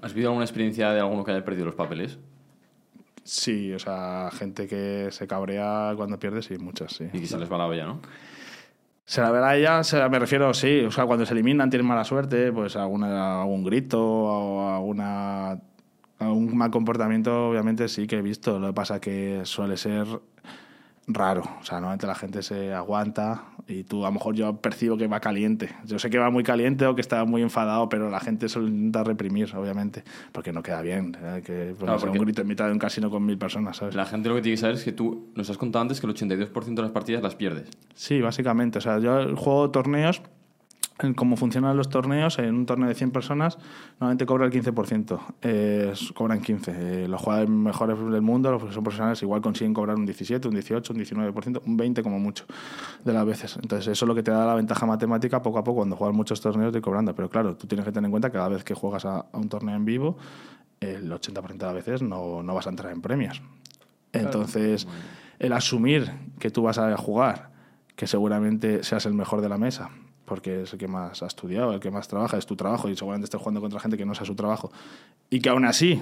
¿Has 0.00 0.12
vivido 0.14 0.30
alguna 0.30 0.44
experiencia 0.44 0.90
de 0.92 1.00
alguno 1.00 1.24
que 1.24 1.32
haya 1.32 1.44
perdido 1.44 1.66
los 1.66 1.74
papeles? 1.74 2.18
Sí, 3.24 3.72
o 3.74 3.78
sea, 3.78 4.30
gente 4.32 4.66
que 4.66 5.08
se 5.10 5.26
cabrea 5.26 5.92
cuando 5.96 6.18
pierde, 6.18 6.40
sí, 6.42 6.56
muchas, 6.58 6.92
sí. 6.92 7.04
Y 7.12 7.20
que 7.20 7.26
se 7.26 7.38
les 7.38 7.50
va 7.50 7.58
la 7.58 7.66
olla, 7.66 7.84
¿no? 7.84 8.00
Se 9.04 9.20
la 9.20 9.30
verá 9.30 9.56
ella, 9.56 9.82
se 9.84 9.98
la- 9.98 10.08
me 10.08 10.18
refiero, 10.18 10.52
sí, 10.54 10.80
o 10.80 10.90
sea, 10.90 11.04
cuando 11.06 11.26
se 11.26 11.32
eliminan 11.34 11.68
tienen 11.70 11.86
mala 11.86 12.04
suerte, 12.04 12.52
pues 12.52 12.76
alguna, 12.76 13.40
algún 13.42 13.64
grito 13.64 14.00
o 14.02 14.74
alguna, 14.74 15.58
algún 16.18 16.56
mal 16.56 16.70
comportamiento, 16.70 17.48
obviamente 17.50 17.88
sí 17.88 18.06
que 18.06 18.16
he 18.18 18.22
visto. 18.22 18.58
Lo 18.58 18.68
que 18.68 18.72
pasa 18.74 19.00
que 19.00 19.40
suele 19.44 19.76
ser 19.76 20.06
raro, 21.10 21.42
o 21.60 21.64
sea, 21.64 21.78
normalmente 21.80 22.06
la 22.06 22.14
gente 22.14 22.42
se 22.42 22.72
aguanta 22.74 23.44
y 23.66 23.84
tú 23.84 24.04
a 24.04 24.08
lo 24.08 24.12
mejor 24.12 24.34
yo 24.34 24.56
percibo 24.56 24.96
que 24.98 25.06
va 25.06 25.20
caliente. 25.20 25.70
Yo 25.86 25.98
sé 25.98 26.10
que 26.10 26.18
va 26.18 26.30
muy 26.30 26.44
caliente 26.44 26.86
o 26.86 26.94
que 26.94 27.00
está 27.00 27.24
muy 27.24 27.40
enfadado, 27.42 27.88
pero 27.88 28.10
la 28.10 28.20
gente 28.20 28.48
suele 28.48 28.68
intentar 28.68 29.06
reprimir, 29.06 29.54
obviamente, 29.56 30.04
porque 30.32 30.52
no 30.52 30.62
queda 30.62 30.82
bien, 30.82 31.16
¿eh? 31.22 31.42
que 31.44 31.68
pues, 31.70 31.84
Claro, 31.84 31.98
porque- 31.98 32.18
un 32.18 32.24
grito 32.24 32.42
en 32.42 32.48
mitad 32.48 32.66
de 32.66 32.72
un 32.72 32.78
casino 32.78 33.10
con 33.10 33.24
mil 33.24 33.38
personas, 33.38 33.78
¿sabes? 33.78 33.94
La 33.94 34.06
gente 34.06 34.28
lo 34.28 34.34
que 34.34 34.42
tiene 34.42 34.56
que 34.56 34.60
saber 34.60 34.76
es 34.76 34.84
que 34.84 34.92
tú 34.92 35.28
nos 35.34 35.48
has 35.50 35.56
contado 35.56 35.82
antes 35.82 36.00
que 36.00 36.06
el 36.06 36.12
82% 36.14 36.82
de 36.82 36.82
las 36.82 36.92
partidas 36.92 37.22
las 37.22 37.34
pierdes. 37.34 37.68
Sí, 37.94 38.20
básicamente. 38.20 38.78
O 38.78 38.80
sea, 38.82 38.98
yo 38.98 39.34
juego 39.36 39.70
torneos, 39.70 40.22
en 41.00 41.14
cómo 41.14 41.36
funcionan 41.36 41.76
los 41.76 41.88
torneos, 41.88 42.38
en 42.38 42.54
un 42.54 42.66
torneo 42.66 42.88
de 42.88 42.94
100 42.94 43.10
personas, 43.10 43.58
normalmente 44.00 44.26
cobra 44.26 44.46
el 44.46 44.52
15%. 44.52 45.20
Eh, 45.42 45.92
cobran 46.14 46.40
15. 46.40 47.04
Eh, 47.04 47.08
los 47.08 47.20
jugadores 47.20 47.48
mejores 47.50 47.98
del 47.98 48.22
mundo, 48.22 48.50
los 48.50 48.64
que 48.64 48.72
son 48.72 48.82
profesionales, 48.82 49.22
igual 49.22 49.40
consiguen 49.40 49.74
cobrar 49.74 49.96
un 49.96 50.04
17, 50.04 50.48
un 50.48 50.54
18, 50.54 50.92
un 50.92 50.98
19%, 50.98 51.62
un 51.64 51.76
20 51.76 52.02
como 52.02 52.18
mucho 52.18 52.44
de 53.04 53.12
las 53.12 53.24
veces. 53.24 53.56
Entonces, 53.62 53.88
eso 53.88 54.04
es 54.04 54.08
lo 54.08 54.14
que 54.14 54.22
te 54.22 54.30
da 54.30 54.44
la 54.44 54.54
ventaja 54.54 54.86
matemática 54.86 55.40
poco 55.42 55.58
a 55.58 55.64
poco 55.64 55.78
cuando 55.78 55.96
juegas 55.96 56.16
muchos 56.16 56.40
torneos 56.40 56.72
de 56.72 56.80
cobrando. 56.80 57.14
Pero 57.14 57.28
claro, 57.28 57.56
tú 57.56 57.66
tienes 57.66 57.84
que 57.84 57.92
tener 57.92 58.06
en 58.06 58.10
cuenta 58.10 58.30
que 58.30 58.36
cada 58.36 58.48
vez 58.48 58.64
que 58.64 58.74
juegas 58.74 59.04
a, 59.04 59.18
a 59.32 59.38
un 59.38 59.48
torneo 59.48 59.76
en 59.76 59.84
vivo, 59.84 60.16
el 60.80 61.10
80% 61.10 61.56
de 61.56 61.66
las 61.66 61.74
veces 61.74 62.02
no, 62.02 62.42
no 62.42 62.54
vas 62.54 62.66
a 62.66 62.70
entrar 62.70 62.92
en 62.92 63.00
premios. 63.00 63.42
Entonces, 64.12 64.86
el 65.38 65.52
asumir 65.52 66.10
que 66.38 66.50
tú 66.50 66.62
vas 66.62 66.78
a 66.78 66.96
jugar, 66.96 67.50
que 67.94 68.06
seguramente 68.06 68.82
seas 68.82 69.06
el 69.06 69.14
mejor 69.14 69.40
de 69.40 69.48
la 69.48 69.58
mesa, 69.58 69.90
porque 70.28 70.62
es 70.62 70.72
el 70.72 70.78
que 70.78 70.88
más 70.88 71.22
ha 71.22 71.26
estudiado, 71.26 71.72
el 71.72 71.80
que 71.80 71.90
más 71.90 72.06
trabaja, 72.08 72.36
es 72.36 72.46
tu 72.46 72.56
trabajo, 72.56 72.88
y 72.88 72.96
seguramente 72.96 73.24
estés 73.24 73.40
jugando 73.40 73.60
contra 73.60 73.80
gente 73.80 73.96
que 73.96 74.04
no 74.04 74.14
sea 74.14 74.26
su 74.26 74.34
trabajo, 74.34 74.70
y 75.30 75.40
que 75.40 75.48
aún 75.48 75.64
así 75.64 76.00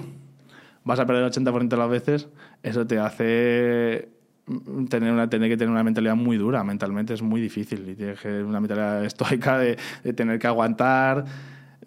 vas 0.83 0.99
a 0.99 1.05
perder 1.05 1.23
el 1.23 1.31
80% 1.31 1.67
de 1.67 1.77
las 1.77 1.89
veces, 1.89 2.27
eso 2.63 2.85
te 2.85 2.99
hace 2.99 4.09
mm, 4.45 4.85
tener, 4.85 5.13
una, 5.13 5.29
tener 5.29 5.49
que 5.49 5.57
tener 5.57 5.71
una 5.71 5.83
mentalidad 5.83 6.15
muy 6.15 6.37
dura, 6.37 6.63
mentalmente 6.63 7.13
es 7.13 7.21
muy 7.21 7.41
difícil, 7.41 7.87
y 7.89 7.95
tienes 7.95 8.19
que 8.19 8.43
una 8.43 8.59
mentalidad 8.59 9.03
estoica 9.05 9.57
de, 9.57 9.77
de 10.03 10.13
tener 10.13 10.39
que 10.39 10.47
aguantar, 10.47 11.25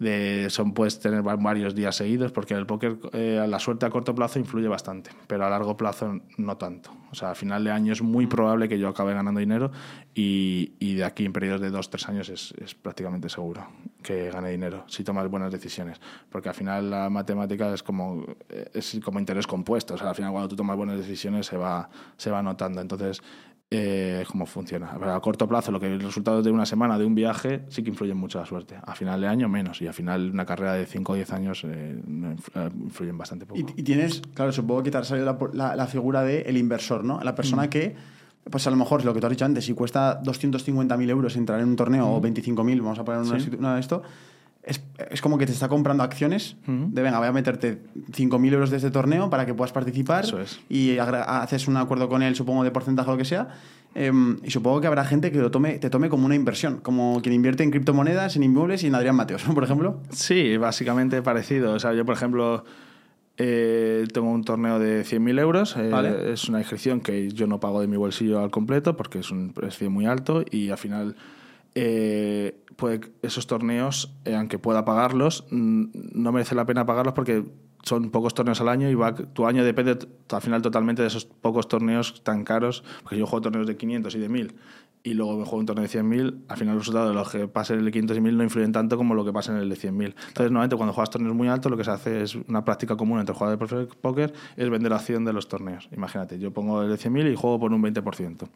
de, 0.01 0.49
son 0.49 0.73
puedes 0.73 0.99
tener 0.99 1.25
va- 1.25 1.35
varios 1.35 1.75
días 1.75 1.95
seguidos 1.95 2.31
porque 2.31 2.53
el 2.55 2.65
póker 2.65 2.97
eh, 3.13 3.45
la 3.47 3.59
suerte 3.59 3.85
a 3.85 3.89
corto 3.89 4.13
plazo 4.15 4.39
influye 4.39 4.67
bastante 4.67 5.11
pero 5.27 5.45
a 5.45 5.49
largo 5.49 5.77
plazo 5.77 6.19
no 6.37 6.57
tanto. 6.57 6.91
O 7.11 7.15
sea 7.15 7.31
a 7.31 7.35
final 7.35 7.63
de 7.63 7.71
año 7.71 7.93
es 7.93 8.01
muy 8.01 8.25
probable 8.27 8.67
que 8.67 8.79
yo 8.79 8.87
acabe 8.89 9.13
ganando 9.13 9.39
dinero 9.39 9.71
y, 10.15 10.73
y 10.79 10.95
de 10.95 11.03
aquí 11.05 11.23
en 11.25 11.33
periodos 11.33 11.61
de 11.61 11.69
dos 11.69 11.89
tres 11.89 12.09
años 12.09 12.29
es, 12.29 12.53
es 12.61 12.75
prácticamente 12.75 13.29
seguro 13.29 13.67
que 14.01 14.31
gane 14.31 14.49
dinero 14.49 14.83
si 14.87 15.03
tomas 15.03 15.29
buenas 15.29 15.51
decisiones 15.51 16.01
porque 16.29 16.49
al 16.49 16.55
final 16.55 16.89
la 16.89 17.09
matemática 17.09 17.73
es 17.73 17.83
como 17.83 18.25
eh, 18.49 18.69
es 18.73 18.99
como 19.03 19.19
interés 19.19 19.45
compuesto. 19.47 19.93
O 19.93 19.97
sea 19.97 20.09
al 20.09 20.15
final 20.15 20.31
cuando 20.31 20.49
tú 20.49 20.55
tomas 20.55 20.75
buenas 20.75 20.97
decisiones 20.97 21.45
se 21.45 21.57
va 21.57 21.89
se 22.17 22.31
va 22.31 22.41
notando. 22.41 22.81
Entonces 22.81 23.21
eh, 23.73 24.25
cómo 24.27 24.45
funciona. 24.45 24.91
Pero 24.99 25.13
a 25.13 25.21
corto 25.21 25.47
plazo, 25.47 25.71
lo 25.71 25.79
que 25.79 25.87
el 25.87 26.01
resultado 26.01 26.41
de 26.43 26.51
una 26.51 26.65
semana, 26.65 26.99
de 26.99 27.05
un 27.05 27.15
viaje, 27.15 27.63
sí 27.69 27.81
que 27.83 27.89
influyen 27.89 28.17
mucho 28.17 28.37
la 28.39 28.45
suerte. 28.45 28.75
A 28.85 28.93
final 28.95 29.21
de 29.21 29.27
año, 29.27 29.47
menos. 29.47 29.81
Y 29.81 29.87
al 29.87 29.93
final, 29.93 30.29
una 30.31 30.45
carrera 30.45 30.73
de 30.73 30.85
5 30.85 31.13
o 31.13 31.15
10 31.15 31.31
años 31.31 31.63
eh, 31.63 31.99
eh, 32.55 32.69
influyen 32.83 33.17
bastante 33.17 33.45
poco. 33.45 33.59
Y, 33.61 33.79
y 33.79 33.83
tienes, 33.83 34.21
claro, 34.33 34.51
supongo 34.51 34.83
que 34.83 34.91
te 34.91 34.97
ha 34.97 35.03
salido 35.05 35.25
la, 35.25 35.37
la- 35.53 35.75
la 35.75 35.87
figura 35.87 36.21
del 36.23 36.45
el 36.45 36.57
inversor, 36.57 37.03
¿no? 37.05 37.21
La 37.23 37.33
persona 37.33 37.69
que, 37.69 37.95
pues 38.49 38.67
a 38.67 38.71
lo 38.71 38.75
mejor, 38.75 39.05
lo 39.05 39.13
que 39.13 39.21
tú 39.21 39.27
has 39.27 39.31
dicho 39.31 39.45
antes, 39.45 39.63
si 39.65 39.73
cuesta 39.73 40.21
250.000 40.21 41.09
euros 41.09 41.35
entrar 41.37 41.61
en 41.61 41.69
un 41.69 41.75
torneo 41.77 42.09
o 42.09 42.21
25.000, 42.21 42.81
vamos 42.81 42.99
a 42.99 43.05
poner 43.05 43.21
una, 43.21 43.39
Sí. 43.39 43.49
una 43.57 43.75
de 43.75 43.79
esto, 43.79 44.03
es, 44.63 44.81
es 45.09 45.21
como 45.21 45.37
que 45.37 45.45
te 45.45 45.51
está 45.51 45.67
comprando 45.67 46.03
acciones 46.03 46.55
de, 46.67 47.01
venga, 47.01 47.17
voy 47.19 47.27
a 47.27 47.31
meterte 47.31 47.81
5.000 48.11 48.53
euros 48.53 48.69
de 48.69 48.77
este 48.77 48.91
torneo 48.91 49.29
para 49.29 49.45
que 49.45 49.53
puedas 49.53 49.71
participar 49.71 50.23
Eso 50.25 50.39
es. 50.39 50.59
y 50.69 50.97
haces 50.99 51.67
un 51.67 51.77
acuerdo 51.77 52.07
con 52.09 52.21
él, 52.21 52.35
supongo, 52.35 52.63
de 52.63 52.71
porcentaje 52.71 53.09
o 53.09 53.13
lo 53.13 53.17
que 53.17 53.25
sea. 53.25 53.49
Em, 53.93 54.37
y 54.43 54.51
supongo 54.51 54.79
que 54.79 54.87
habrá 54.87 55.03
gente 55.03 55.31
que 55.31 55.39
lo 55.39 55.51
tome, 55.51 55.77
te 55.79 55.89
tome 55.89 56.07
como 56.07 56.25
una 56.25 56.35
inversión, 56.35 56.77
como 56.77 57.19
quien 57.21 57.33
invierte 57.35 57.63
en 57.63 57.71
criptomonedas, 57.71 58.35
en 58.37 58.43
inmuebles 58.43 58.83
y 58.83 58.87
en 58.87 58.95
Adrián 58.95 59.15
Mateos, 59.17 59.45
¿no? 59.47 59.53
por 59.55 59.63
ejemplo. 59.65 59.99
Sí, 60.11 60.55
básicamente 60.57 61.21
parecido. 61.21 61.73
O 61.73 61.79
sea, 61.79 61.93
yo, 61.93 62.05
por 62.05 62.15
ejemplo, 62.15 62.63
eh, 63.37 64.05
tengo 64.13 64.29
un 64.29 64.43
torneo 64.45 64.79
de 64.79 65.03
100.000 65.03 65.39
euros. 65.39 65.75
eh, 65.75 65.89
Vale. 65.89 66.31
Es 66.31 66.47
una 66.47 66.59
inscripción 66.59 67.01
que 67.01 67.31
yo 67.31 67.47
no 67.47 67.59
pago 67.59 67.81
de 67.81 67.87
mi 67.87 67.97
bolsillo 67.97 68.39
al 68.39 68.51
completo 68.51 68.95
porque 68.95 69.19
es 69.19 69.31
un 69.31 69.51
precio 69.51 69.89
muy 69.89 70.05
alto 70.05 70.45
y 70.49 70.69
al 70.69 70.77
final 70.77 71.15
eh, 71.75 72.55
puede- 72.75 73.11
esos 73.21 73.47
torneos, 73.47 74.15
eh, 74.25 74.35
aunque 74.35 74.59
pueda 74.59 74.85
pagarlos, 74.85 75.45
no 75.51 76.31
merece 76.31 76.55
la 76.55 76.65
pena 76.65 76.85
pagarlos 76.85 77.13
porque 77.13 77.43
son 77.83 78.11
pocos 78.11 78.33
torneos 78.35 78.61
al 78.61 78.69
año 78.69 78.89
y 78.89 78.93
va, 78.95 79.15
tu 79.15 79.47
año 79.47 79.63
depende 79.63 79.97
al 80.31 80.41
final 80.41 80.61
totalmente 80.61 81.01
de 81.01 81.07
esos 81.07 81.25
pocos 81.25 81.67
torneos 81.67 82.23
tan 82.23 82.43
caros, 82.43 82.83
porque 83.01 83.17
yo 83.17 83.25
juego 83.25 83.41
torneos 83.41 83.65
de 83.65 83.75
500 83.75 84.13
y 84.15 84.19
de 84.19 84.29
1000 84.29 84.55
y 85.03 85.15
luego 85.15 85.35
me 85.35 85.45
juego 85.45 85.57
un 85.57 85.65
torneo 85.65 85.81
de 85.81 85.89
100.000, 85.89 86.43
al 86.47 86.57
final 86.57 86.75
los 86.75 86.83
resultados 86.83 87.09
de 87.09 87.15
los 87.15 87.31
que 87.31 87.47
pasen 87.47 87.75
en 87.75 87.79
el 87.79 87.85
de 87.85 87.91
500 87.91 88.17
y 88.17 88.21
1000 88.21 88.37
no 88.37 88.43
influyen 88.43 88.71
tanto 88.71 88.97
como 88.97 89.15
lo 89.15 89.25
que 89.25 89.33
pasa 89.33 89.51
en 89.51 89.57
el 89.57 89.67
de 89.67 89.75
100.000. 89.75 90.13
Entonces, 90.27 90.51
normalmente 90.51 90.75
cuando 90.75 90.93
juegas 90.93 91.09
torneos 91.09 91.33
muy 91.35 91.47
altos, 91.47 91.71
lo 91.71 91.77
que 91.77 91.83
se 91.83 91.89
hace 91.89 92.21
es 92.21 92.35
una 92.35 92.63
práctica 92.63 92.95
común 92.95 93.19
entre 93.19 93.33
jugadores 93.33 93.67
de 93.89 93.95
póker, 93.95 94.31
es 94.55 94.69
vender 94.69 94.93
acción 94.93 95.25
de 95.25 95.33
los 95.33 95.47
torneos. 95.47 95.89
Imagínate, 95.91 96.37
yo 96.37 96.51
pongo 96.53 96.83
el 96.83 96.89
de 96.89 96.97
100.000 96.97 97.31
y 97.31 97.35
juego 97.35 97.59
por 97.59 97.73
un 97.73 97.81
20% 97.81 98.47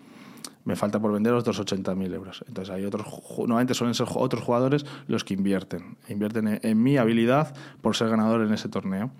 me 0.65 0.75
falta 0.75 0.99
por 0.99 1.13
vender 1.13 1.34
otros 1.34 1.60
80.000 1.60 2.13
euros. 2.13 2.43
Entonces 2.47 2.73
hay 2.73 2.84
otros, 2.86 3.06
normalmente 3.38 3.73
suelen 3.73 3.93
ser 3.93 4.08
otros 4.13 4.43
jugadores 4.43 4.86
los 5.08 5.23
que 5.23 5.36
invierten. 5.36 5.97
Invierten 6.10 6.47
en, 6.47 6.60
en 6.62 6.84
mi 6.84 6.97
habilidad 6.97 7.56
por 7.82 7.95
ser 7.95 8.10
ganador 8.10 8.41
en 8.41 8.54
ese 8.54 8.67
torneo. 8.67 9.12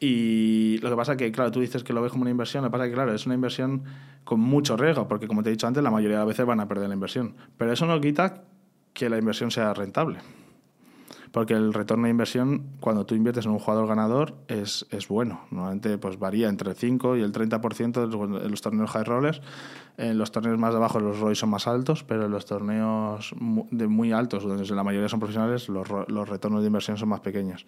Y 0.00 0.78
lo 0.78 0.90
que 0.90 0.96
pasa 0.96 1.16
que, 1.16 1.30
claro, 1.30 1.52
tú 1.52 1.60
dices 1.60 1.84
que 1.84 1.92
lo 1.92 2.02
ves 2.02 2.10
como 2.10 2.22
una 2.22 2.30
inversión, 2.30 2.64
lo 2.64 2.70
que 2.70 2.72
pasa 2.72 2.86
que, 2.86 2.92
claro, 2.92 3.14
es 3.14 3.24
una 3.24 3.36
inversión 3.36 3.84
con 4.24 4.40
mucho 4.40 4.76
riesgo, 4.76 5.06
porque 5.06 5.28
como 5.28 5.44
te 5.44 5.50
he 5.50 5.52
dicho 5.52 5.68
antes, 5.68 5.80
la 5.80 5.92
mayoría 5.92 6.16
de 6.16 6.24
las 6.24 6.28
veces 6.28 6.44
van 6.44 6.58
a 6.58 6.66
perder 6.66 6.88
la 6.88 6.94
inversión. 6.94 7.36
Pero 7.56 7.72
eso 7.72 7.86
no 7.86 8.00
quita 8.00 8.42
que 8.92 9.08
la 9.08 9.18
inversión 9.18 9.52
sea 9.52 9.72
rentable. 9.74 10.18
Porque 11.32 11.54
el 11.54 11.72
retorno 11.72 12.04
de 12.04 12.10
inversión, 12.10 12.64
cuando 12.80 13.06
tú 13.06 13.14
inviertes 13.14 13.46
en 13.46 13.52
un 13.52 13.58
jugador 13.58 13.88
ganador, 13.88 14.34
es, 14.48 14.86
es 14.90 15.08
bueno. 15.08 15.40
Normalmente 15.50 15.96
pues, 15.96 16.18
varía 16.18 16.48
entre 16.48 16.70
el 16.70 16.76
5 16.76 17.16
y 17.16 17.22
el 17.22 17.32
30% 17.32 17.92
de 17.92 18.06
los, 18.06 18.50
los 18.50 18.60
torneos 18.60 18.90
high 18.90 19.04
rollers. 19.04 19.40
En 19.96 20.18
los 20.18 20.30
torneos 20.30 20.58
más 20.58 20.72
de 20.72 20.76
abajo 20.76 21.00
los 21.00 21.18
ROI 21.18 21.34
son 21.34 21.48
más 21.48 21.66
altos, 21.66 22.04
pero 22.04 22.26
en 22.26 22.30
los 22.30 22.44
torneos 22.44 23.34
de 23.70 23.86
muy 23.88 24.12
altos, 24.12 24.44
donde 24.44 24.66
la 24.74 24.84
mayoría 24.84 25.08
son 25.08 25.20
profesionales, 25.20 25.70
los, 25.70 25.88
los 26.08 26.28
retornos 26.28 26.60
de 26.60 26.66
inversión 26.66 26.98
son 26.98 27.08
más 27.08 27.20
pequeños. 27.20 27.66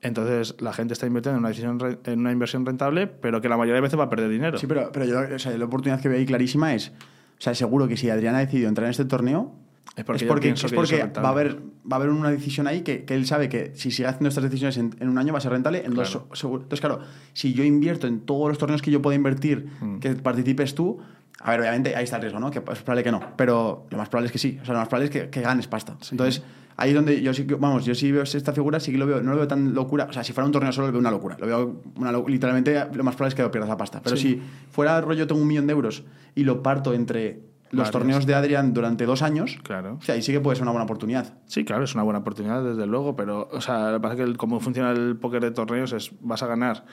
Entonces 0.00 0.56
la 0.60 0.72
gente 0.72 0.94
está 0.94 1.06
invirtiendo 1.06 1.36
en 1.36 1.40
una, 1.40 1.48
decisión 1.48 1.98
en 2.04 2.20
una 2.20 2.32
inversión 2.32 2.64
rentable, 2.64 3.08
pero 3.08 3.40
que 3.40 3.48
la 3.48 3.56
mayoría 3.56 3.76
de 3.76 3.80
veces 3.82 3.98
va 3.98 4.04
a 4.04 4.10
perder 4.10 4.28
dinero. 4.30 4.58
Sí, 4.58 4.66
pero, 4.66 4.90
pero 4.92 5.06
yo, 5.06 5.34
o 5.34 5.38
sea, 5.38 5.56
la 5.56 5.64
oportunidad 5.64 6.00
que 6.00 6.08
veo 6.08 6.18
ahí 6.18 6.26
clarísima 6.26 6.74
es, 6.74 6.88
o 6.88 7.40
sea, 7.40 7.54
seguro 7.54 7.88
que 7.88 7.96
si 7.96 8.10
Adrián 8.10 8.34
ha 8.34 8.40
decidido 8.40 8.68
entrar 8.68 8.86
en 8.86 8.90
este 8.90 9.04
torneo, 9.04 9.52
Es 9.96 10.04
porque 10.04 10.24
es 10.24 10.28
porque, 10.28 10.48
es 10.50 10.72
porque 10.72 11.04
va, 11.20 11.28
a 11.28 11.32
haber, 11.32 11.56
va 11.60 11.92
a 11.92 11.94
haber 11.96 12.08
una 12.10 12.30
decisión 12.30 12.66
ahí 12.66 12.80
que, 12.80 13.04
que 13.04 13.14
él 13.14 13.26
sabe 13.26 13.48
que 13.50 13.72
si 13.74 13.90
sigue 13.90 14.08
haciendo 14.08 14.30
estas 14.30 14.44
decisiones 14.44 14.78
en, 14.78 14.96
en 15.00 15.08
un 15.08 15.18
año 15.18 15.32
va 15.34 15.38
a 15.38 15.42
ser 15.42 15.52
rentable, 15.52 15.84
en 15.84 15.92
dos 15.94 16.10
Claro. 16.10 16.28
seguro. 16.34 16.62
Entonces, 16.62 16.80
claro, 16.80 17.00
si 17.34 17.52
yo 17.52 17.62
invierto 17.62 18.06
en 18.06 18.20
todos 18.20 18.48
los 18.48 18.56
torneos 18.56 18.80
que 18.80 18.90
yo 18.90 19.02
pueda 19.02 19.16
invertir, 19.16 19.68
Mm. 19.80 19.98
que 19.98 20.10
participes 20.14 20.74
tú, 20.74 20.98
a 21.40 21.50
ver, 21.50 21.60
obviamente 21.60 21.94
ahí 21.94 22.04
está 22.04 22.16
el 22.16 22.22
riesgo, 22.22 22.40
¿no? 22.40 22.50
Que 22.50 22.60
es 22.60 22.82
probable 22.82 23.02
que 23.04 23.10
no, 23.12 23.20
pero 23.36 23.86
lo 23.90 23.98
más 23.98 24.08
probable 24.08 24.26
es 24.28 24.32
que 24.32 24.38
sí. 24.38 24.58
O 24.62 24.64
sea, 24.64 24.72
lo 24.74 24.80
más 24.80 24.88
probable 24.88 25.06
es 25.06 25.10
que, 25.10 25.28
que 25.30 25.40
ganes 25.42 25.66
pasta. 25.66 25.96
Entonces, 26.10 26.42
ahí 26.76 26.90
es 26.90 26.94
donde 26.96 27.20
yo 27.20 27.34
sí 27.34 27.46
que, 27.46 27.56
vamos, 27.56 27.84
yo 27.84 27.94
sí 27.94 28.10
veo 28.12 28.22
esta 28.22 28.52
figura, 28.54 28.80
sí 28.80 28.92
que 28.92 28.98
lo 28.98 29.06
veo, 29.06 29.20
no 29.22 29.32
lo 29.32 29.36
veo 29.38 29.48
tan 29.48 29.74
locura. 29.74 30.06
O 30.08 30.12
sea, 30.14 30.24
si 30.24 30.32
fuera 30.32 30.46
un 30.46 30.52
torneo 30.52 30.72
solo, 30.72 30.86
lo 30.86 30.92
veo 30.94 31.00
una 31.00 31.10
locura. 31.10 31.36
Lo 31.38 31.46
veo 31.46 31.82
una 31.96 32.12
lo- 32.12 32.26
literalmente, 32.28 32.82
lo 32.94 33.04
más 33.04 33.14
probable 33.16 33.28
es 33.30 33.34
que 33.34 33.46
pierdas 33.50 33.68
la 33.68 33.76
pasta. 33.76 34.00
Pero 34.02 34.16
si 34.16 34.40
fuera 34.70 35.00
rollo, 35.02 35.26
tengo 35.26 35.40
un 35.42 35.46
millón 35.48 35.66
de 35.66 35.72
euros 35.72 36.04
y 36.34 36.44
lo 36.44 36.62
parto 36.62 36.94
entre 36.94 37.51
los 37.72 37.90
torneos 37.90 38.26
de 38.26 38.34
Adrián 38.34 38.72
durante 38.72 39.04
dos 39.06 39.22
años, 39.22 39.58
Claro. 39.62 39.98
o 40.00 40.02
sea, 40.02 40.14
ahí 40.14 40.22
sí 40.22 40.30
que 40.32 40.40
puede 40.40 40.56
ser 40.56 40.62
una 40.62 40.72
buena 40.72 40.84
oportunidad. 40.84 41.34
Sí, 41.46 41.64
claro, 41.64 41.84
es 41.84 41.94
una 41.94 42.04
buena 42.04 42.20
oportunidad, 42.20 42.62
desde 42.62 42.86
luego, 42.86 43.16
pero, 43.16 43.48
o 43.52 43.60
sea, 43.60 43.90
lo 43.90 43.96
que 43.98 44.02
pasa 44.02 44.14
es 44.14 44.18
que 44.18 44.24
el- 44.24 44.36
cómo 44.36 44.60
funciona 44.60 44.90
el 44.92 45.16
póker 45.16 45.42
de 45.42 45.50
torneos 45.50 45.92
es, 45.92 46.12
vas 46.20 46.42
a 46.42 46.46
ganar, 46.46 46.84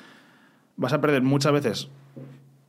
vas 0.78 0.94
a 0.94 1.02
perder 1.02 1.22
muchas 1.22 1.52
veces 1.52 1.89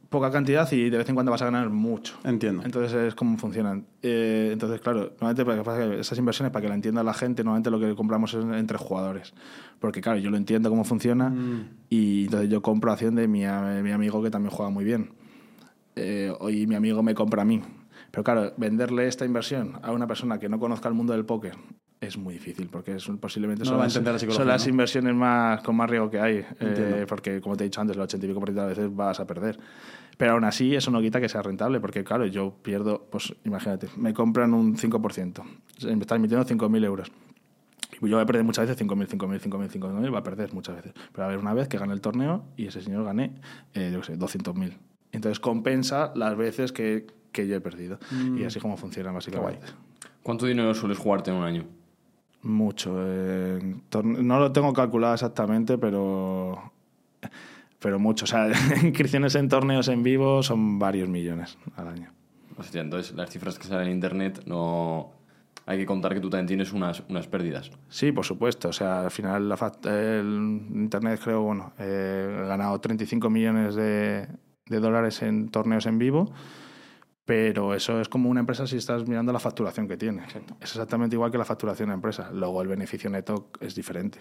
poca 0.09 0.33
cantidad 0.33 0.69
y 0.73 0.91
de 0.91 0.99
vez 0.99 1.09
en 1.09 1.15
cuando 1.15 1.31
vas 1.31 1.41
a 1.43 1.45
ganar 1.45 1.71
mucho. 1.71 2.19
Entiendo. 2.25 2.65
Entonces 2.65 2.93
es 2.93 3.15
como 3.15 3.39
funcionan. 3.39 3.87
Eh, 4.03 4.51
entonces, 4.53 4.81
claro, 4.81 5.13
normalmente 5.21 5.45
lo 5.45 5.63
que 5.63 5.95
que 5.95 6.01
esas 6.01 6.19
inversiones, 6.19 6.53
para 6.53 6.63
que 6.65 6.69
la 6.69 6.75
entienda 6.75 7.05
la 7.05 7.15
gente, 7.15 7.45
normalmente 7.45 7.71
lo 7.71 7.79
que 7.79 7.95
compramos 7.95 8.35
es 8.35 8.45
entre 8.45 8.77
jugadores. 8.77 9.33
Porque, 9.79 10.01
claro, 10.01 10.19
yo 10.19 10.31
lo 10.31 10.37
entiendo 10.37 10.69
cómo 10.69 10.83
funciona 10.83 11.33
y 11.89 12.25
entonces 12.25 12.51
yo 12.51 12.61
compro 12.61 12.91
acción 12.91 13.15
de 13.15 13.29
mi, 13.29 13.43
mi 13.83 13.93
amigo 13.93 14.21
que 14.21 14.31
también 14.31 14.51
juega 14.51 14.69
muy 14.73 14.83
bien. 14.85 15.13
Eh, 15.95 16.33
y 16.51 16.67
mi 16.67 16.75
amigo 16.75 17.05
me 17.05 17.15
compra 17.15 17.43
a 17.43 17.45
mí. 17.45 17.63
Pero 18.11 18.25
claro, 18.25 18.53
venderle 18.57 19.07
esta 19.07 19.25
inversión 19.25 19.79
a 19.83 19.93
una 19.93 20.07
persona 20.07 20.39
que 20.39 20.49
no 20.49 20.59
conozca 20.59 20.89
el 20.89 20.95
mundo 20.95 21.13
del 21.13 21.25
póker 21.25 21.55
es 22.01 22.17
muy 22.17 22.35
difícil 22.35 22.69
porque 22.69 22.97
es 22.97 23.07
posiblemente 23.21 23.65
No 23.65 23.71
son, 23.71 23.79
las, 23.79 23.95
la 23.95 24.19
psicología, 24.19 24.35
son 24.35 24.49
las 24.49 24.65
¿no? 24.67 24.71
inversiones 24.71 25.15
más 25.15 25.63
con 25.63 25.77
más 25.77 25.89
riesgo 25.91 26.11
que 26.11 26.19
hay. 26.19 26.45
eh, 26.61 27.05
porque, 27.07 27.41
como 27.43 27.57
te 27.57 27.65
he 27.65 27.67
dicho 27.67 27.81
antes, 27.81 27.95
el 27.97 28.03
80 28.03 28.25
y 28.25 28.29
pico 28.29 28.41
por 28.41 28.49
ciento 28.49 28.63
de 28.63 28.69
las 28.69 28.77
veces 28.79 28.97
vas 28.97 29.21
a 29.21 29.27
perder. 29.27 29.59
Pero 30.17 30.33
aún 30.33 30.45
así, 30.45 30.75
eso 30.75 30.91
no 30.91 31.01
quita 31.01 31.21
que 31.21 31.29
sea 31.29 31.43
rentable, 31.43 31.79
porque 31.81 32.03
claro, 32.03 32.27
yo 32.27 32.55
pierdo, 32.63 33.07
pues 33.11 33.35
imagínate, 33.45 33.89
me 33.97 34.15
compran 34.15 34.55
un 34.55 34.77
5%, 34.77 35.43
me 35.85 36.01
están 36.01 36.17
emitiendo 36.19 36.47
5.000 36.47 36.85
euros. 36.85 37.13
Yo 38.01 38.17
voy 38.17 38.23
a 38.23 38.27
perder 38.27 38.45
muchas 38.45 38.67
veces 38.67 38.83
5.000, 38.87 39.09
5.000, 39.09 39.41
5.000, 39.41 39.71
5.000, 39.71 40.15
va 40.15 40.19
a 40.21 40.23
perder 40.23 40.55
muchas 40.55 40.77
veces. 40.77 40.95
Pero 41.13 41.25
a 41.25 41.27
haber 41.27 41.39
una 41.39 41.53
vez 41.53 41.69
que 41.69 41.77
gane 41.77 41.93
el 41.93 42.01
torneo 42.01 42.45
y 42.57 42.67
ese 42.67 42.81
señor 42.81 43.05
gane, 43.05 43.35
eh, 43.75 43.91
yo 43.93 44.01
qué 44.01 44.07
sé, 44.07 44.19
200.000. 44.19 44.73
Entonces 45.13 45.39
compensa 45.41 46.13
las 46.15 46.37
veces 46.37 46.73
que, 46.73 47.07
que 47.33 47.47
yo 47.47 47.57
he 47.57 47.61
perdido. 47.61 47.99
Y 48.37 48.45
así 48.45 48.61
como 48.61 48.77
funciona 48.77 49.13
básicamente. 49.13 49.67
¿Cuánto 50.23 50.47
dinero 50.47 50.75
sueles 50.75 50.99
jugarte 50.99 51.31
en 51.31 51.37
un 51.37 51.45
año? 51.45 51.65
Mucho. 52.43 52.95
eh, 52.99 53.61
no 54.03 54.39
lo 54.39 54.53
tengo 54.53 54.73
calculado 54.73 55.15
exactamente, 55.15 55.79
pero 55.79 56.73
pero 57.81 57.99
mucho. 57.99 58.25
O 58.25 58.29
sea, 58.29 58.49
inscripciones 58.83 59.35
en 59.35 59.49
torneos 59.49 59.89
en 59.89 60.03
vivo 60.03 60.43
son 60.43 60.79
varios 60.79 61.09
millones 61.09 61.59
al 61.77 61.89
año. 61.89 62.13
Hostia, 62.57 62.83
entonces 62.83 63.17
las 63.17 63.31
cifras 63.31 63.59
que 63.59 63.67
salen 63.67 63.89
en 63.89 63.95
internet 63.95 64.43
no. 64.47 65.13
Hay 65.67 65.79
que 65.79 65.87
contar 65.87 66.15
que 66.15 66.21
tú 66.21 66.29
también 66.31 66.47
tienes 66.47 66.73
unas, 66.73 67.03
unas 67.09 67.29
pérdidas. 67.29 67.71
Sí, 67.89 68.13
por 68.13 68.25
supuesto. 68.25 68.69
O 68.69 68.73
sea, 68.73 69.03
al 69.03 69.11
final 69.11 69.49
la 69.49 69.73
el 69.85 70.67
internet 70.75 71.21
creo, 71.23 71.43
bueno, 71.43 71.73
eh, 71.79 72.41
he 72.43 72.47
ganado 72.49 72.81
35 72.81 73.31
millones 73.31 73.77
de, 73.77 74.27
de 74.67 74.81
dólares 74.81 75.23
en 75.23 75.49
torneos 75.49 75.87
en 75.87 75.99
vivo. 75.99 76.33
Pero 77.31 77.75
eso 77.75 78.01
es 78.01 78.09
como 78.09 78.29
una 78.29 78.41
empresa 78.41 78.67
si 78.67 78.77
estás 78.77 79.07
mirando 79.07 79.33
la 79.33 79.39
facturación 79.39 79.87
que 79.87 79.97
tiene. 79.97 80.23
Es 80.61 80.71
exactamente 80.73 81.15
igual 81.15 81.31
que 81.31 81.39
la 81.39 81.45
facturación 81.45 81.91
de 81.91 81.95
empresa. 81.95 82.29
Luego 82.35 82.61
el 82.61 82.67
beneficio 82.67 83.09
neto 83.09 83.51
es 83.61 83.77
diferente. 83.77 84.19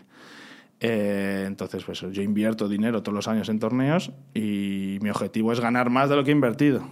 Eh, 0.79 1.45
entonces, 1.47 1.83
pues 1.83 2.01
yo 2.01 2.21
invierto 2.21 2.69
dinero 2.69 3.01
todos 3.01 3.15
los 3.15 3.27
años 3.27 3.49
en 3.49 3.57
torneos 3.57 4.11
y 4.35 4.99
mi 5.01 5.09
objetivo 5.09 5.51
es 5.51 5.59
ganar 5.59 5.89
más 5.89 6.07
de 6.07 6.17
lo 6.17 6.23
que 6.23 6.29
he 6.29 6.33
invertido. 6.33 6.83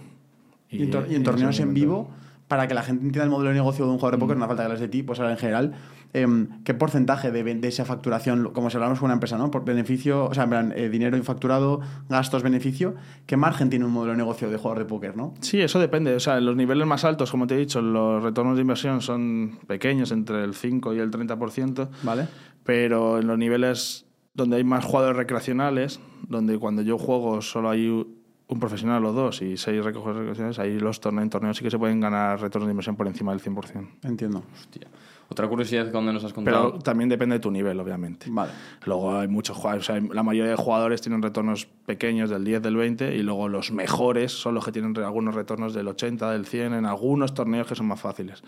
Y, 0.68 0.82
en, 0.82 0.90
tor- 0.90 1.04
y 1.08 1.14
en 1.14 1.22
ese 1.22 1.24
torneos 1.24 1.60
en 1.60 1.72
vivo, 1.72 2.10
para 2.48 2.66
que 2.66 2.74
la 2.74 2.82
gente 2.82 3.04
entienda 3.04 3.22
el 3.22 3.30
modelo 3.30 3.50
de 3.50 3.54
negocio 3.54 3.84
de 3.84 3.92
un 3.92 3.98
jugador 3.98 4.16
de 4.16 4.20
póker, 4.20 4.36
no 4.36 4.44
hace 4.44 4.48
falta 4.48 4.62
que 4.64 4.66
hables 4.66 4.80
de 4.80 4.88
ti, 4.88 5.04
pues 5.04 5.20
ahora 5.20 5.30
en 5.30 5.38
general, 5.38 5.74
em, 6.12 6.62
¿qué 6.64 6.74
porcentaje 6.74 7.30
de, 7.30 7.42
de 7.42 7.68
esa 7.68 7.84
facturación, 7.84 8.52
como 8.52 8.70
si 8.70 8.76
hablamos 8.76 8.98
con 8.98 9.06
una 9.06 9.14
empresa, 9.14 9.38
¿no? 9.38 9.50
Por 9.50 9.64
beneficio, 9.64 10.26
o 10.26 10.34
sea, 10.34 10.44
en 10.44 10.50
plan, 10.50 10.72
eh, 10.76 10.88
dinero 10.88 11.22
facturado, 11.22 11.80
gastos, 12.08 12.42
beneficio, 12.42 12.94
¿qué 13.26 13.36
margen 13.36 13.70
tiene 13.70 13.84
un 13.84 13.92
modelo 13.92 14.12
de 14.12 14.18
negocio 14.18 14.50
de 14.50 14.56
jugador 14.56 14.78
de 14.78 14.84
póker, 14.84 15.16
no? 15.16 15.34
Sí, 15.40 15.60
eso 15.60 15.78
depende. 15.78 16.14
O 16.14 16.20
sea, 16.20 16.38
en 16.38 16.46
los 16.46 16.56
niveles 16.56 16.86
más 16.86 17.04
altos, 17.04 17.30
como 17.30 17.46
te 17.46 17.54
he 17.54 17.58
dicho, 17.58 17.80
los 17.80 18.22
retornos 18.22 18.56
de 18.56 18.62
inversión 18.62 19.00
son 19.00 19.58
pequeños, 19.66 20.12
entre 20.12 20.44
el 20.44 20.54
5 20.54 20.94
y 20.94 20.98
el 20.98 21.10
30%, 21.10 21.88
¿Vale? 22.02 22.28
pero 22.64 23.18
en 23.18 23.26
los 23.26 23.38
niveles 23.38 24.06
donde 24.34 24.56
hay 24.56 24.64
más 24.64 24.84
jugadores 24.84 25.16
recreacionales, 25.16 26.00
donde 26.28 26.58
cuando 26.58 26.82
yo 26.82 26.98
juego 26.98 27.42
solo 27.42 27.70
hay 27.70 28.06
un 28.48 28.58
profesional 28.58 29.04
o 29.04 29.12
dos 29.12 29.42
y 29.42 29.56
seis 29.56 29.84
recoges 29.84 30.16
recreacionales, 30.16 30.58
ahí 30.58 30.78
los 30.78 31.00
torneos, 31.00 31.24
en 31.24 31.30
torneos 31.30 31.56
sí 31.56 31.62
que 31.62 31.70
se 31.70 31.78
pueden 31.78 32.00
ganar 32.00 32.40
retornos 32.40 32.66
de 32.66 32.72
inversión 32.72 32.96
por 32.96 33.06
encima 33.06 33.32
del 33.32 33.42
100%. 33.42 33.86
Entiendo. 34.04 34.42
Hostia. 34.54 34.88
Otra 35.30 35.46
curiosidad 35.46 35.84
que 35.84 35.92
cuando 35.92 36.10
nos 36.10 36.24
has 36.24 36.32
Pero 36.32 36.62
contado. 36.62 36.78
también 36.78 37.10
depende 37.10 37.34
de 37.34 37.40
tu 37.40 37.50
nivel, 37.50 37.78
obviamente. 37.78 38.28
Vale. 38.30 38.50
Luego 38.86 39.18
hay 39.18 39.28
muchos 39.28 39.58
jugadores, 39.58 39.88
o 39.90 39.92
sea, 39.92 40.00
la 40.00 40.22
mayoría 40.22 40.52
de 40.52 40.56
jugadores 40.56 41.02
tienen 41.02 41.20
retornos 41.20 41.66
pequeños 41.84 42.30
del 42.30 42.44
10, 42.44 42.62
del 42.62 42.76
20 42.76 43.14
y 43.14 43.22
luego 43.22 43.46
los 43.50 43.70
mejores 43.70 44.32
son 44.32 44.54
los 44.54 44.64
que 44.64 44.72
tienen 44.72 44.96
algunos 44.96 45.34
retornos 45.34 45.74
del 45.74 45.86
80, 45.86 46.30
del 46.30 46.46
100 46.46 46.72
en 46.72 46.86
algunos 46.86 47.34
torneos 47.34 47.66
que 47.66 47.74
son 47.74 47.86
más 47.86 48.00
fáciles. 48.00 48.42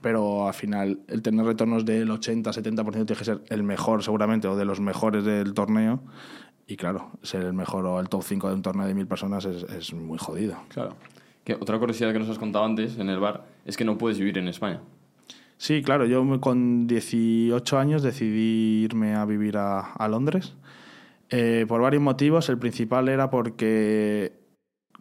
Pero 0.00 0.48
al 0.48 0.54
final 0.54 0.98
el 1.06 1.22
tener 1.22 1.46
retornos 1.46 1.84
del 1.84 2.10
80, 2.10 2.50
70% 2.50 2.90
tiene 2.90 3.06
que 3.06 3.24
ser 3.24 3.42
el 3.48 3.62
mejor 3.62 4.02
seguramente 4.02 4.48
o 4.48 4.56
de 4.56 4.64
los 4.64 4.80
mejores 4.80 5.24
del 5.24 5.54
torneo 5.54 6.00
y 6.66 6.76
claro, 6.76 7.10
ser 7.22 7.42
el 7.42 7.52
mejor 7.52 7.86
o 7.86 8.00
el 8.00 8.08
top 8.08 8.22
5 8.22 8.48
de 8.48 8.54
un 8.54 8.62
torneo 8.62 8.86
de 8.86 8.94
mil 8.94 9.06
personas 9.06 9.44
es, 9.44 9.62
es 9.64 9.94
muy 9.94 10.18
jodido. 10.18 10.56
Claro. 10.68 10.96
Que 11.44 11.54
otra 11.54 11.78
curiosidad 11.78 12.12
que 12.12 12.18
nos 12.18 12.28
has 12.28 12.38
contado 12.38 12.64
antes 12.64 12.98
en 12.98 13.08
el 13.08 13.20
bar 13.20 13.46
es 13.64 13.76
que 13.76 13.84
no 13.84 13.96
puedes 13.98 14.18
vivir 14.18 14.36
en 14.38 14.48
España. 14.48 14.80
Sí, 15.58 15.80
claro, 15.82 16.04
yo 16.06 16.40
con 16.40 16.86
18 16.86 17.78
años 17.78 18.02
decidí 18.02 18.82
irme 18.84 19.14
a 19.14 19.24
vivir 19.24 19.56
a, 19.56 19.92
a 19.92 20.08
Londres 20.08 20.54
eh, 21.30 21.64
por 21.68 21.80
varios 21.80 22.02
motivos. 22.02 22.48
El 22.48 22.58
principal 22.58 23.08
era 23.08 23.30
porque 23.30 24.32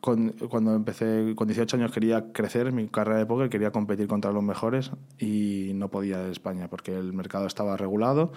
con- 0.02 0.30
cuando 0.48 0.76
empecé 0.76 1.34
con 1.36 1.48
18 1.48 1.78
años 1.78 1.92
quería 1.92 2.32
crecer 2.32 2.68
en 2.68 2.76
mi 2.76 2.88
carrera 2.88 3.18
de 3.20 3.26
póker, 3.26 3.50
quería 3.50 3.72
competir 3.72 4.08
contra 4.08 4.32
los 4.32 4.44
mejores 4.44 4.92
y 5.20 5.72
no 5.74 5.90
podía 5.90 6.24
en 6.24 6.32
España 6.32 6.70
porque 6.70 6.96
el 6.96 7.12
mercado 7.12 7.48
estaba 7.48 7.76
regulado. 7.76 8.32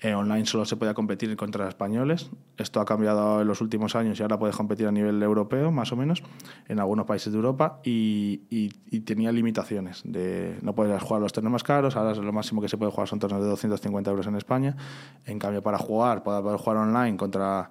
Eh, 0.00 0.14
online 0.14 0.44
solo 0.44 0.66
se 0.66 0.76
podía 0.76 0.92
competir 0.92 1.34
contra 1.36 1.68
españoles. 1.68 2.30
Esto 2.58 2.80
ha 2.80 2.84
cambiado 2.84 3.40
en 3.40 3.48
los 3.48 3.62
últimos 3.62 3.96
años 3.96 4.18
y 4.18 4.22
ahora 4.22 4.38
puedes 4.38 4.54
competir 4.54 4.86
a 4.86 4.92
nivel 4.92 5.22
europeo, 5.22 5.70
más 5.70 5.90
o 5.92 5.96
menos, 5.96 6.22
en 6.68 6.80
algunos 6.80 7.06
países 7.06 7.32
de 7.32 7.38
Europa. 7.38 7.80
Y, 7.82 8.68
tenía 9.06 9.32
limitaciones. 9.32 10.02
De, 10.04 10.58
no 10.62 10.74
puedes 10.74 11.00
jugar 11.02 11.22
los 11.22 11.32
torneos 11.32 11.52
más 11.52 11.62
caros. 11.62 11.96
Ahora 11.96 12.14
lo 12.14 12.32
máximo 12.32 12.60
que 12.60 12.68
se 12.68 12.76
puede 12.76 12.90
jugar 12.90 13.08
son 13.08 13.20
torneos 13.20 13.42
de 13.42 13.48
250 13.48 14.10
euros 14.10 14.26
en 14.26 14.36
España. 14.36 14.76
En 15.24 15.38
cambio, 15.38 15.62
para 15.62 15.78
jugar, 15.78 16.22
para 16.22 16.42
poder 16.42 16.58
jugar 16.58 16.76
online 16.78 17.16
contra 17.16 17.70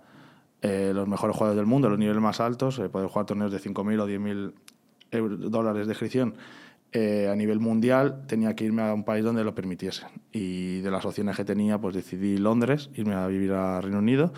eh, 0.61 0.93
los 0.95 1.07
mejores 1.07 1.35
jugadores 1.35 1.57
del 1.57 1.67
mundo, 1.67 1.89
los 1.89 1.99
niveles 1.99 2.21
más 2.21 2.39
altos, 2.39 2.79
eh, 2.79 2.89
poder 2.89 3.07
jugar 3.07 3.27
torneos 3.27 3.51
de 3.51 3.59
5.000 3.59 3.99
o 3.99 4.07
10.000 4.07 4.53
euros- 5.11 5.51
dólares 5.51 5.85
de 5.85 5.93
inscripción 5.93 6.35
eh, 6.97 7.27
a 7.29 7.35
nivel 7.35 7.59
mundial, 7.59 8.25
tenía 8.25 8.55
que 8.55 8.63
irme 8.63 8.81
a 8.81 8.93
un 8.93 9.03
país 9.03 9.21
donde 9.21 9.43
lo 9.43 9.53
permitiese. 9.53 10.05
Y 10.31 10.79
de 10.79 10.89
las 10.89 11.05
opciones 11.05 11.35
que 11.35 11.43
tenía, 11.43 11.77
pues 11.77 11.93
decidí 11.93 12.37
Londres, 12.37 12.89
irme 12.95 13.15
a 13.15 13.27
vivir 13.27 13.51
a 13.51 13.81
Reino 13.81 13.99
Unido. 13.99 14.31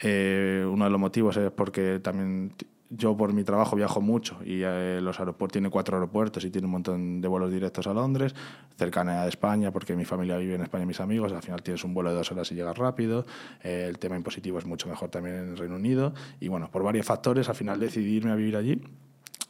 Eh, 0.00 0.66
uno 0.66 0.86
de 0.86 0.90
los 0.90 0.98
motivos 0.98 1.36
es 1.36 1.50
porque 1.50 2.00
también 2.00 2.54
yo 2.88 3.14
por 3.14 3.34
mi 3.34 3.44
trabajo 3.44 3.76
viajo 3.76 4.00
mucho 4.00 4.38
y 4.42 4.62
eh, 4.64 5.00
los 5.02 5.18
aeropuertos 5.20 5.52
tiene 5.52 5.68
cuatro 5.68 5.98
aeropuertos 5.98 6.42
y 6.46 6.50
tiene 6.50 6.64
un 6.64 6.72
montón 6.72 7.20
de 7.20 7.28
vuelos 7.28 7.52
directos 7.52 7.86
a 7.86 7.92
Londres, 7.92 8.34
cercanía 8.78 9.24
de 9.24 9.28
España 9.28 9.70
porque 9.70 9.94
mi 9.94 10.06
familia 10.06 10.38
vive 10.38 10.54
en 10.54 10.62
España 10.62 10.84
y 10.84 10.86
mis 10.86 11.00
amigos, 11.00 11.30
al 11.32 11.42
final 11.42 11.62
tienes 11.62 11.84
un 11.84 11.92
vuelo 11.92 12.08
de 12.08 12.16
dos 12.16 12.32
horas 12.32 12.50
y 12.52 12.54
llegas 12.54 12.78
rápido, 12.78 13.26
eh, 13.62 13.84
el 13.86 13.98
tema 13.98 14.16
impositivo 14.16 14.58
es 14.58 14.64
mucho 14.64 14.88
mejor 14.88 15.10
también 15.10 15.36
en 15.36 15.48
el 15.50 15.58
Reino 15.58 15.76
Unido 15.76 16.14
y 16.40 16.48
bueno, 16.48 16.70
por 16.70 16.82
varios 16.82 17.04
factores 17.04 17.50
al 17.50 17.54
final 17.54 17.78
decidí 17.78 18.16
irme 18.16 18.30
a 18.30 18.34
vivir 18.34 18.56
allí 18.56 18.80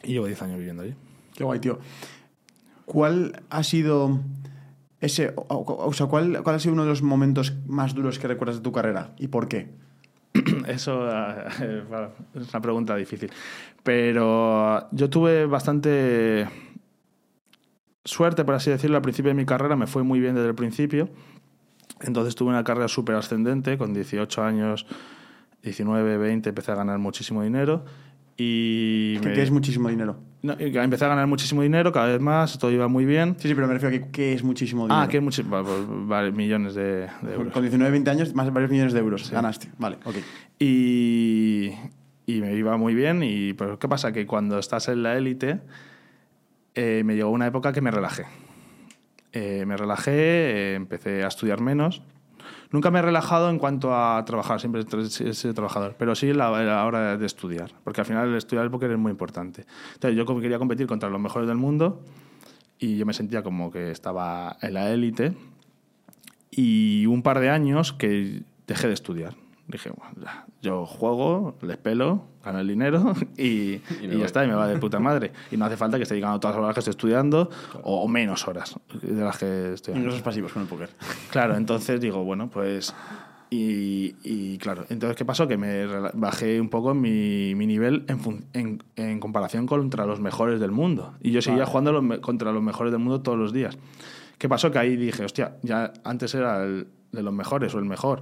y 0.03 0.15
llevo 0.15 0.27
10 0.27 0.43
años 0.43 0.59
viviendo 0.59 0.83
allí. 0.83 0.95
Qué 1.37 1.45
guay, 1.45 1.61
tío. 1.61 1.79
¿Cuál 2.89 3.43
ha 3.51 3.63
sido 3.65 4.19
ese, 5.03 5.35
o, 5.37 5.93
sea, 5.93 6.07
¿cuál, 6.07 6.43
ha 6.43 6.59
sido 6.59 6.73
uno 6.73 6.85
de 6.85 6.89
los 6.89 7.03
momentos 7.03 7.53
más 7.67 7.95
duros 7.95 8.19
que 8.19 8.27
recuerdas 8.29 8.57
de 8.57 8.63
tu 8.63 8.73
carrera 8.73 9.13
y 9.19 9.29
por 9.29 9.47
qué? 9.47 9.69
Eso 10.67 11.07
eh, 11.07 11.85
es 12.35 12.49
una 12.49 12.63
pregunta 12.63 12.97
difícil. 12.97 13.31
Pero 13.83 14.89
yo 14.91 15.11
tuve 15.11 15.45
bastante 15.45 16.49
suerte, 18.07 18.47
por 18.47 18.55
así 18.55 18.71
decirlo, 18.71 18.97
al 18.97 19.03
principio 19.03 19.29
de 19.29 19.35
mi 19.35 19.45
carrera. 19.45 19.77
Me 19.77 19.87
fue 19.87 20.03
muy 20.03 20.19
bien 20.19 20.35
desde 20.35 20.49
el 20.49 20.55
principio. 20.55 21.11
Entonces 22.01 22.35
tuve 22.37 22.49
una 22.49 22.65
carrera 22.65 22.89
súper 22.89 23.17
ascendente. 23.17 23.77
Con 23.77 23.93
18 23.93 24.43
años, 24.43 24.87
19, 25.63 26.17
20, 26.17 26.49
empecé 26.49 26.73
a 26.73 26.77
ganar 26.77 26.99
muchísimo 26.99 27.43
dinero. 27.43 27.85
Y 28.41 29.19
Que, 29.19 29.29
me- 29.29 29.35
que 29.35 29.43
es 29.43 29.51
muchísimo 29.51 29.89
dinero. 29.89 30.17
no, 30.43 30.55
empecé 30.59 31.05
a 31.05 31.09
ganar 31.09 31.27
muchísimo 31.27 31.63
dinero, 31.63 31.91
cada 31.91 32.07
vez 32.07 32.21
más, 32.21 32.57
todo 32.59 32.71
iba 32.71 32.87
muy 32.87 33.05
bien. 33.05 33.35
Sí, 33.39 33.49
sí, 33.49 33.55
pero 33.55 33.67
me 33.67 33.75
refiero 33.75 33.97
a 33.97 33.99
que, 33.99 34.11
que 34.13 34.33
es 34.33 34.45
muchísimo 34.45 34.85
dinero. 34.85 35.01
Ah, 35.03 35.09
que 35.09 35.21
muchos 35.21 35.45
millones 36.33 36.75
de, 36.75 37.09
de 37.23 37.35
euros. 37.35 37.53
Con 37.53 37.63
19, 37.63 37.91
20 37.91 38.11
años, 38.11 38.35
más 38.35 38.47
de 38.47 38.53
varios 38.53 38.71
millones 38.71 38.93
de 38.93 39.01
euros 39.01 39.29
ganaste. 39.31 39.69
Vale, 39.79 39.97
ok. 40.05 40.15
Y, 40.61 41.73
y 42.27 42.41
me 42.41 42.55
iba 42.55 42.77
muy 42.77 42.95
bien. 42.95 43.23
Y 43.25 43.55
pero 43.55 43.79
¿qué 43.81 43.89
pasa? 43.89 44.13
Que 44.13 44.25
cuando 44.27 44.59
estás 44.61 44.87
en 44.89 45.03
la 45.03 45.17
élite, 45.19 45.59
eh, 46.77 47.03
me 47.05 47.17
llegó 47.17 47.31
una 47.31 47.49
época 47.49 47.73
que 47.73 47.81
me 47.81 47.91
relajé. 47.91 48.25
Eh, 49.33 49.65
me 49.67 49.77
relajé, 49.77 50.13
eh, 50.13 50.75
empecé 50.75 51.25
a 51.25 51.29
estudiar 51.29 51.61
menos. 51.61 52.03
Nunca 52.71 52.91
me 52.91 52.99
he 52.99 53.03
relajado 53.03 53.49
en 53.49 53.59
cuanto 53.59 53.95
a 53.95 54.23
trabajar, 54.27 54.61
siempre 54.61 54.83
he 54.83 55.35
sido 55.35 55.55
trabajador, 55.55 55.97
pero 55.99 56.15
sí 56.15 56.33
la, 56.35 56.51
la 56.63 56.85
hora 56.85 57.17
de 57.17 57.27
estudiar, 57.27 57.73
porque 57.83 58.03
al 58.03 58.07
final 58.07 58.29
el 58.29 58.37
estudiar 58.37 58.65
el 58.65 58.71
póker 58.71 58.91
es 58.91 58.99
muy 58.99 59.11
importante. 59.11 59.65
Entonces 59.95 60.17
yo 60.17 60.27
quería 60.41 60.59
competir 60.59 60.87
contra 60.87 61.09
los 61.09 61.21
mejores 61.21 61.49
del 61.49 61.57
mundo 61.57 62.03
y 62.79 62.99
yo 62.99 63.07
me 63.07 63.15
sentía 63.15 63.43
como 63.43 63.71
que 63.71 63.91
estaba 63.91 64.59
en 64.61 64.75
la 64.75 64.91
élite 64.91 65.35
y 66.51 67.07
un 67.07 67.23
par 67.23 67.41
de 67.41 67.51
años 67.51 67.93
que 67.93 68.43
dejé 68.67 68.89
de 68.89 68.95
estudiar. 68.95 69.35
Dije, 69.69 69.91
bueno, 69.91 70.31
yo 70.63 70.87
juego, 70.87 71.57
les 71.61 71.77
pelo, 71.77 72.25
gano 72.43 72.59
el 72.61 72.69
dinero 72.69 73.13
y, 73.37 73.43
Y 73.43 73.83
y 74.03 74.19
ya 74.19 74.25
está, 74.25 74.43
y 74.45 74.49
me 74.49 74.55
va 74.55 74.67
de 74.67 74.79
puta 74.79 74.99
madre. 74.99 75.31
Y 75.51 75.59
no 75.59 75.67
hace 75.67 75.77
falta 75.77 75.99
que 75.99 76.05
esté 76.05 76.15
dedicando 76.15 76.41
todas 76.41 76.57
las 76.57 76.65
horas 76.65 76.75
que 76.75 76.81
estoy 76.81 76.93
estudiando 76.93 77.51
o, 77.83 78.03
o 78.03 78.09
menos 78.09 78.49
horas 78.49 78.77
de 79.03 79.23
las 79.23 79.37
que 79.37 79.75
estoy 79.75 79.95
Ingresos 79.95 80.23
pasivos 80.23 80.53
con 80.53 80.63
el 80.63 80.69
póker. 80.69 80.91
Claro, 81.31 81.57
entonces 81.57 82.01
digo, 82.01 82.25
bueno, 82.25 82.49
pues... 82.49 82.95
Y, 83.51 84.15
y 84.25 84.59
claro, 84.59 84.85
entonces, 84.91 85.17
¿qué 85.17 85.25
pasó? 85.25 85.49
Que 85.49 85.57
me 85.57 85.87
bajé 86.13 86.61
un 86.61 86.69
poco 86.69 86.93
mi, 86.93 87.55
mi 87.55 87.67
nivel 87.67 88.05
en, 88.09 88.45
en, 88.53 88.83
en 88.97 89.21
comparación 89.21 89.67
contra 89.67 90.05
los 90.05 90.21
mejores 90.21 90.61
del 90.61 90.71
mundo. 90.71 91.15
Y 91.23 91.31
yo 91.31 91.41
seguía 91.41 91.65
jugando 91.65 91.93
los 91.93 92.19
contra 92.19 92.53
los 92.53 92.63
mejores 92.63 92.93
del 92.93 93.01
mundo 93.01 93.23
todos 93.23 93.39
los 93.39 93.55
días. 93.55 93.79
¿Qué 94.37 94.51
pasó? 94.51 94.71
Que 94.71 94.79
ahí 94.79 94.97
dije, 94.97 95.25
hostia, 95.25 95.57
ya 95.63 95.95
antes 96.05 96.35
era 96.35 96.63
el 96.63 96.89
de 97.13 97.23
los 97.23 97.33
mejores 97.33 97.75
o 97.75 97.79
el 97.79 97.87
mejor. 97.87 98.21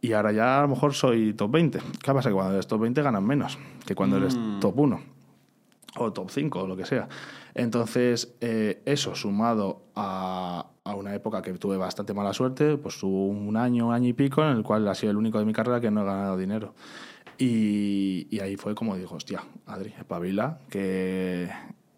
Y 0.00 0.12
ahora 0.12 0.32
ya 0.32 0.58
a 0.58 0.62
lo 0.62 0.68
mejor 0.68 0.94
soy 0.94 1.34
top 1.34 1.50
20. 1.50 1.78
¿Qué 2.02 2.12
pasa? 2.12 2.30
Que 2.30 2.34
cuando 2.34 2.54
eres 2.54 2.66
top 2.66 2.80
20 2.80 3.02
ganan 3.02 3.24
menos 3.24 3.58
que 3.86 3.94
cuando 3.94 4.16
eres 4.16 4.38
top 4.60 4.78
1 4.78 5.00
o 5.96 6.12
top 6.12 6.30
5 6.30 6.60
o 6.60 6.66
lo 6.66 6.76
que 6.76 6.86
sea. 6.86 7.08
Entonces, 7.54 8.34
eh, 8.40 8.82
eso 8.86 9.14
sumado 9.14 9.82
a, 9.96 10.70
a 10.84 10.94
una 10.94 11.14
época 11.14 11.42
que 11.42 11.52
tuve 11.54 11.76
bastante 11.76 12.14
mala 12.14 12.32
suerte, 12.32 12.76
pues 12.76 13.02
hubo 13.02 13.26
un 13.26 13.56
año, 13.56 13.88
un 13.88 13.94
año 13.94 14.08
y 14.08 14.12
pico 14.12 14.42
en 14.44 14.56
el 14.56 14.62
cual 14.62 14.86
ha 14.88 14.94
sido 14.94 15.10
el 15.10 15.16
único 15.16 15.38
de 15.38 15.44
mi 15.44 15.52
carrera 15.52 15.80
que 15.80 15.90
no 15.90 16.02
he 16.02 16.04
ganado 16.04 16.36
dinero. 16.36 16.74
Y, 17.36 18.28
y 18.30 18.40
ahí 18.40 18.56
fue 18.56 18.74
como 18.74 18.96
digo, 18.96 19.16
hostia, 19.16 19.42
Adri, 19.66 19.92
espabila, 19.98 20.60
que, 20.68 21.50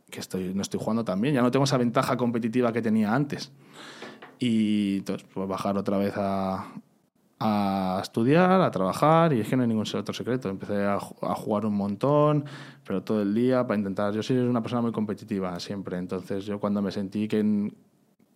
que 0.09 0.21
estoy, 0.21 0.55
no 0.55 0.63
estoy 0.63 0.81
jugando 0.81 1.05
tan 1.05 1.21
bien, 1.21 1.35
ya 1.35 1.43
no 1.43 1.51
tengo 1.51 1.65
esa 1.65 1.77
ventaja 1.77 2.17
competitiva 2.17 2.73
que 2.73 2.81
tenía 2.81 3.15
antes. 3.15 3.53
Y 4.39 4.99
entonces, 4.99 5.29
pues 5.33 5.49
bajar 5.49 5.77
otra 5.77 5.99
vez 5.99 6.15
a, 6.17 6.73
a 7.45 8.01
estudiar, 8.03 8.61
a 8.61 8.71
trabajar, 8.71 9.33
y 9.33 9.41
es 9.41 9.49
que 9.49 9.57
no 9.57 9.63
hay 9.63 9.69
ningún 9.69 9.87
otro 9.95 10.15
secreto. 10.15 10.49
Empecé 10.49 10.85
a, 10.85 10.95
a 10.95 11.35
jugar 11.35 11.67
un 11.67 11.75
montón, 11.77 12.45
pero 12.87 13.03
todo 13.03 13.23
el 13.23 13.35
día 13.35 13.67
para 13.67 13.79
intentar. 13.79 14.13
Yo 14.15 14.23
soy 14.23 14.37
una 14.39 14.63
persona 14.63 14.83
muy 14.83 14.93
competitiva 14.93 15.59
siempre, 15.61 15.99
entonces 15.99 16.45
yo 16.47 16.59
cuando 16.61 16.81
me 16.83 16.91
sentí 16.93 17.27
que, 17.29 17.41
n- 17.41 17.73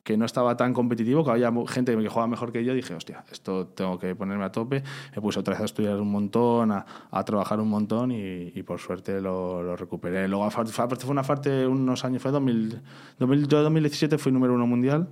que 0.03 0.16
no 0.16 0.25
estaba 0.25 0.57
tan 0.57 0.73
competitivo, 0.73 1.25
que 1.25 1.31
había 1.33 1.53
gente 1.66 1.97
que 1.97 2.09
jugaba 2.09 2.29
mejor 2.29 2.53
que 2.53 2.64
yo, 2.64 2.75
dije, 2.75 2.95
hostia, 2.95 3.25
esto 3.33 3.66
tengo 3.69 3.99
que 3.99 4.14
ponerme 4.14 4.45
a 4.45 4.53
tope. 4.53 4.83
Me 5.14 5.21
puse 5.21 5.40
otra 5.40 5.55
vez 5.55 5.62
a 5.62 5.64
estudiar 5.64 6.01
un 6.01 6.11
montón, 6.12 6.71
a, 6.71 6.87
a 7.11 7.25
trabajar 7.25 7.59
un 7.61 7.69
montón 7.69 8.12
y, 8.12 8.53
y 8.55 8.62
por 8.62 8.79
suerte 8.79 9.21
lo, 9.21 9.62
lo 9.62 9.77
recuperé. 9.77 10.29
Luego, 10.29 10.45
aparte 10.45 10.73
fue 11.05 11.11
una 11.11 11.23
parte, 11.25 11.66
unos 11.66 12.05
años, 12.05 12.23
fue 12.23 12.31
2000, 12.31 12.81
2000, 13.19 13.49
yo 13.49 13.59
en 13.59 13.64
2017 13.64 14.16
fui 14.19 14.31
número 14.31 14.55
uno 14.55 14.66
mundial. 14.66 15.09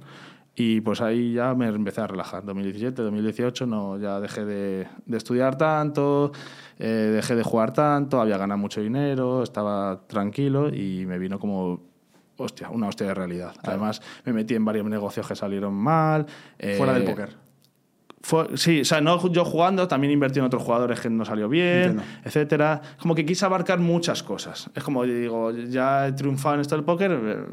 Y 0.57 0.81
pues 0.83 1.01
ahí 1.01 1.33
ya 1.35 1.53
me 1.55 1.67
empecé 1.67 2.01
a 2.01 2.07
relajar. 2.07 2.45
2017, 2.45 3.03
2018 3.03 3.67
no, 3.67 3.99
ya 3.99 4.21
dejé 4.21 4.45
de, 4.45 4.87
de 5.05 5.17
estudiar 5.17 5.59
tanto, 5.59 6.31
eh, 6.79 6.87
dejé 7.15 7.35
de 7.35 7.43
jugar 7.43 7.73
tanto, 7.73 8.21
había 8.21 8.39
ganado 8.39 8.59
mucho 8.59 8.81
dinero, 8.81 9.43
estaba 9.43 10.07
tranquilo 10.07 10.69
y 10.73 11.07
me 11.07 11.19
vino 11.19 11.41
como, 11.41 11.81
hostia, 12.37 12.71
una 12.71 12.87
hostia 12.87 13.09
de 13.09 13.15
realidad. 13.15 13.53
Además, 13.65 14.01
me 14.25 14.33
metí 14.33 14.55
en 14.55 14.65
varios 14.65 14.87
negocios 14.87 15.27
que 15.27 15.35
salieron 15.35 15.75
mal. 15.75 16.25
eh, 16.59 16.77
Fuera 16.79 16.93
del 16.95 17.03
póker. 17.05 17.31
fue- 18.23 18.57
sí, 18.57 18.81
o 18.83 18.85
sea, 18.85 19.01
no 19.01 19.29
yo 19.33 19.45
jugando, 19.45 19.87
también 19.89 20.13
invertí 20.13 20.39
en 20.39 20.45
otros 20.47 20.63
jugadores 20.63 21.01
que 21.01 21.11
no 21.11 21.25
salió 21.25 21.49
bien, 21.49 21.67
Entiendo. 21.99 22.03
etcétera. 22.25 22.81
Como 23.01 23.15
que 23.17 23.27
quise 23.27 23.45
abarcar 23.45 23.81
muchas 23.81 24.23
cosas. 24.23 24.71
Es 24.75 24.83
como 24.85 25.03
digo, 25.05 25.51
ya 25.51 26.07
he 26.07 26.13
triunfado 26.13 26.55
en 26.55 26.61
esto 26.63 26.75
del 26.77 26.85
póker, 26.85 27.11
eh, 27.13 27.45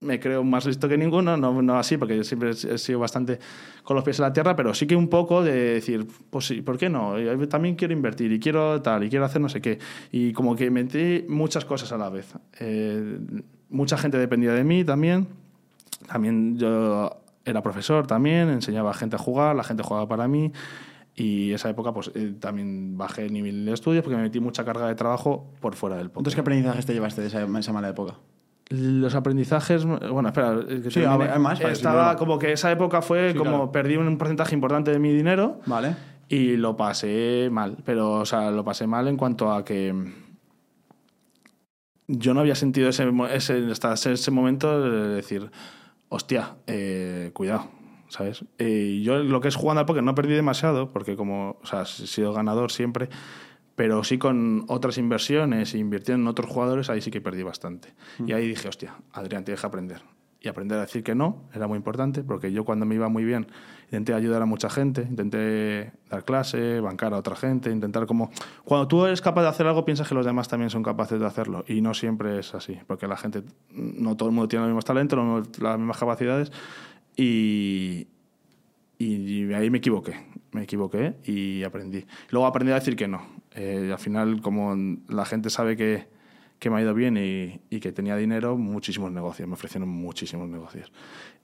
me 0.00 0.20
creo 0.20 0.44
más 0.44 0.66
listo 0.66 0.88
que 0.88 0.96
ninguno, 0.96 1.36
no, 1.36 1.60
no 1.60 1.78
así, 1.78 1.96
porque 1.96 2.16
yo 2.16 2.24
siempre 2.24 2.50
he 2.50 2.78
sido 2.78 3.00
bastante 3.00 3.38
con 3.82 3.96
los 3.96 4.04
pies 4.04 4.18
en 4.18 4.24
la 4.24 4.32
tierra, 4.32 4.54
pero 4.54 4.74
sí 4.74 4.86
que 4.86 4.94
un 4.94 5.08
poco 5.08 5.42
de 5.42 5.74
decir, 5.74 6.06
pues 6.30 6.46
sí, 6.46 6.62
¿por 6.62 6.78
qué 6.78 6.88
no? 6.88 7.18
Yo 7.18 7.48
también 7.48 7.74
quiero 7.74 7.92
invertir 7.92 8.32
y 8.32 8.38
quiero 8.38 8.80
tal, 8.80 9.04
y 9.04 9.10
quiero 9.10 9.24
hacer 9.24 9.40
no 9.40 9.48
sé 9.48 9.60
qué. 9.60 9.78
Y 10.12 10.32
como 10.32 10.54
que 10.54 10.70
metí 10.70 11.24
muchas 11.28 11.64
cosas 11.64 11.90
a 11.92 11.98
la 11.98 12.10
vez. 12.10 12.32
Eh, 12.60 13.18
mucha 13.70 13.98
gente 13.98 14.18
dependía 14.18 14.52
de 14.52 14.64
mí 14.64 14.84
también. 14.84 15.26
También 16.06 16.58
yo 16.58 17.10
era 17.44 17.62
profesor 17.62 18.06
también, 18.06 18.50
enseñaba 18.50 18.90
a 18.90 18.94
gente 18.94 19.16
a 19.16 19.18
jugar, 19.18 19.56
la 19.56 19.64
gente 19.64 19.82
jugaba 19.82 20.06
para 20.06 20.28
mí. 20.28 20.52
Y 21.16 21.52
esa 21.52 21.68
época 21.68 21.92
pues 21.92 22.12
eh, 22.14 22.34
también 22.38 22.96
bajé 22.96 23.26
el 23.26 23.32
nivel 23.32 23.64
de 23.64 23.72
estudios 23.72 24.04
porque 24.04 24.16
me 24.16 24.22
metí 24.22 24.38
mucha 24.38 24.64
carga 24.64 24.86
de 24.86 24.94
trabajo 24.94 25.50
por 25.60 25.74
fuera 25.74 25.96
del 25.96 26.10
póker. 26.10 26.20
Entonces, 26.20 26.34
¿qué 26.36 26.40
aprendizajes 26.42 26.86
te 26.86 26.92
llevaste 26.92 27.22
de 27.22 27.26
esa, 27.26 27.42
esa 27.58 27.72
mala 27.72 27.88
época? 27.88 28.14
Los 28.70 29.14
aprendizajes, 29.14 29.84
bueno, 29.86 30.28
espera, 30.28 30.56
que 30.66 30.90
Sí, 30.90 31.00
termine. 31.00 31.24
hay 31.30 31.38
más, 31.38 31.58
vale, 31.58 31.74
sin 31.74 31.86
Estaba 31.86 32.16
como 32.16 32.38
que 32.38 32.52
esa 32.52 32.70
época 32.70 33.00
fue 33.00 33.32
Sí, 33.32 33.38
como 33.38 33.50
claro. 33.50 33.72
perdí 33.72 33.96
un 33.96 34.18
porcentaje 34.18 34.54
importante 34.54 34.90
de 34.90 34.98
mi 34.98 35.10
dinero 35.12 35.60
Vale. 35.66 35.96
y 36.28 36.56
lo 36.56 36.76
pasé 36.76 37.48
mal, 37.50 37.78
pero 37.84 38.12
o 38.12 38.26
sea, 38.26 38.50
lo 38.50 38.64
pasé 38.64 38.86
mal 38.86 39.08
en 39.08 39.16
cuanto 39.16 39.50
a 39.52 39.64
que 39.64 39.94
yo 42.08 42.34
no 42.34 42.40
había 42.40 42.54
sentido 42.54 42.88
ese, 42.88 43.10
ese, 43.32 43.66
hasta 43.70 43.92
ese 43.94 44.30
momento 44.30 44.80
de 44.82 45.08
decir, 45.08 45.50
hostia, 46.08 46.56
eh, 46.66 47.30
cuidado, 47.34 47.68
¿sabes? 48.08 48.44
Eh, 48.58 48.96
y 48.98 49.02
yo 49.02 49.18
lo 49.22 49.40
que 49.40 49.48
es 49.48 49.56
jugando 49.56 49.80
al 49.80 49.86
póker 49.86 50.02
no 50.02 50.14
perdí 50.14 50.34
demasiado, 50.34 50.90
porque 50.90 51.16
como, 51.16 51.58
o 51.62 51.66
sea, 51.66 51.82
he 51.82 51.86
sido 51.86 52.32
ganador 52.32 52.72
siempre, 52.72 53.08
pero 53.78 54.02
sí 54.02 54.18
con 54.18 54.64
otras 54.66 54.98
inversiones 54.98 55.72
e 55.72 55.78
invirtiendo 55.78 56.24
en 56.24 56.28
otros 56.28 56.50
jugadores, 56.50 56.90
ahí 56.90 57.00
sí 57.00 57.12
que 57.12 57.20
perdí 57.20 57.44
bastante. 57.44 57.94
Y 58.26 58.32
ahí 58.32 58.48
dije, 58.48 58.66
hostia, 58.66 58.96
Adrián, 59.12 59.44
tienes 59.44 59.60
que 59.60 59.66
aprender. 59.68 60.02
y 60.40 60.48
aprender 60.48 60.78
a 60.78 60.82
decir 60.82 61.02
que 61.02 61.14
no 61.14 61.44
era 61.52 61.66
muy 61.66 61.76
importante, 61.76 62.22
porque 62.22 62.52
yo 62.52 62.64
cuando 62.64 62.86
me 62.86 62.94
iba 62.94 63.08
muy 63.08 63.24
bien 63.24 63.48
intenté 63.84 64.14
ayudar 64.14 64.42
a 64.42 64.46
mucha 64.46 64.70
gente, 64.70 65.02
intenté 65.02 65.92
dar 66.10 66.24
clase, 66.24 66.80
bancar 66.80 67.12
a 67.14 67.16
otra 67.18 67.34
gente, 67.34 67.70
intentar 67.70 68.06
como... 68.06 68.30
Cuando 68.64 68.86
tú 68.86 69.04
eres 69.06 69.20
capaz 69.20 69.42
de 69.42 69.48
hacer 69.48 69.66
algo, 69.66 69.84
piensas 69.84 70.06
que 70.06 70.14
los 70.14 70.26
demás 70.26 70.46
también 70.46 70.70
son 70.70 70.82
capaces 70.82 71.18
de 71.18 71.26
hacerlo, 71.26 71.64
y 71.66 71.80
no 71.80 71.94
siempre 71.94 72.38
es 72.38 72.54
así, 72.54 72.78
porque 72.86 73.08
la 73.08 73.16
gente, 73.16 73.42
no 73.72 74.16
todo 74.16 74.28
el 74.28 74.34
mundo 74.34 74.48
tiene 74.48 74.64
los 74.64 74.70
mismos 74.70 74.84
talentos, 74.84 75.18
las 75.58 75.78
mismas 75.78 75.98
capacidades, 75.98 76.52
y, 77.16 78.06
y 78.98 79.52
ahí 79.54 79.70
me 79.70 79.78
equivoqué, 79.78 80.14
me 80.52 80.62
equivoqué 80.62 81.14
y 81.24 81.64
aprendí. 81.64 82.04
Luego 82.30 82.46
aprendí 82.46 82.70
a 82.72 82.76
decir 82.76 82.94
que 82.94 83.08
no. 83.08 83.22
Eh, 83.60 83.90
al 83.92 83.98
final, 83.98 84.40
como 84.40 84.76
la 85.08 85.24
gente 85.24 85.50
sabe 85.50 85.76
que, 85.76 86.06
que 86.60 86.70
me 86.70 86.76
ha 86.76 86.82
ido 86.82 86.94
bien 86.94 87.16
y, 87.16 87.60
y, 87.70 87.80
que 87.80 87.90
tenía 87.90 88.14
dinero, 88.14 88.56
muchísimos 88.56 89.10
negocios, 89.10 89.48
me 89.48 89.54
ofrecieron 89.54 89.88
muchísimos 89.88 90.48
negocios. 90.48 90.92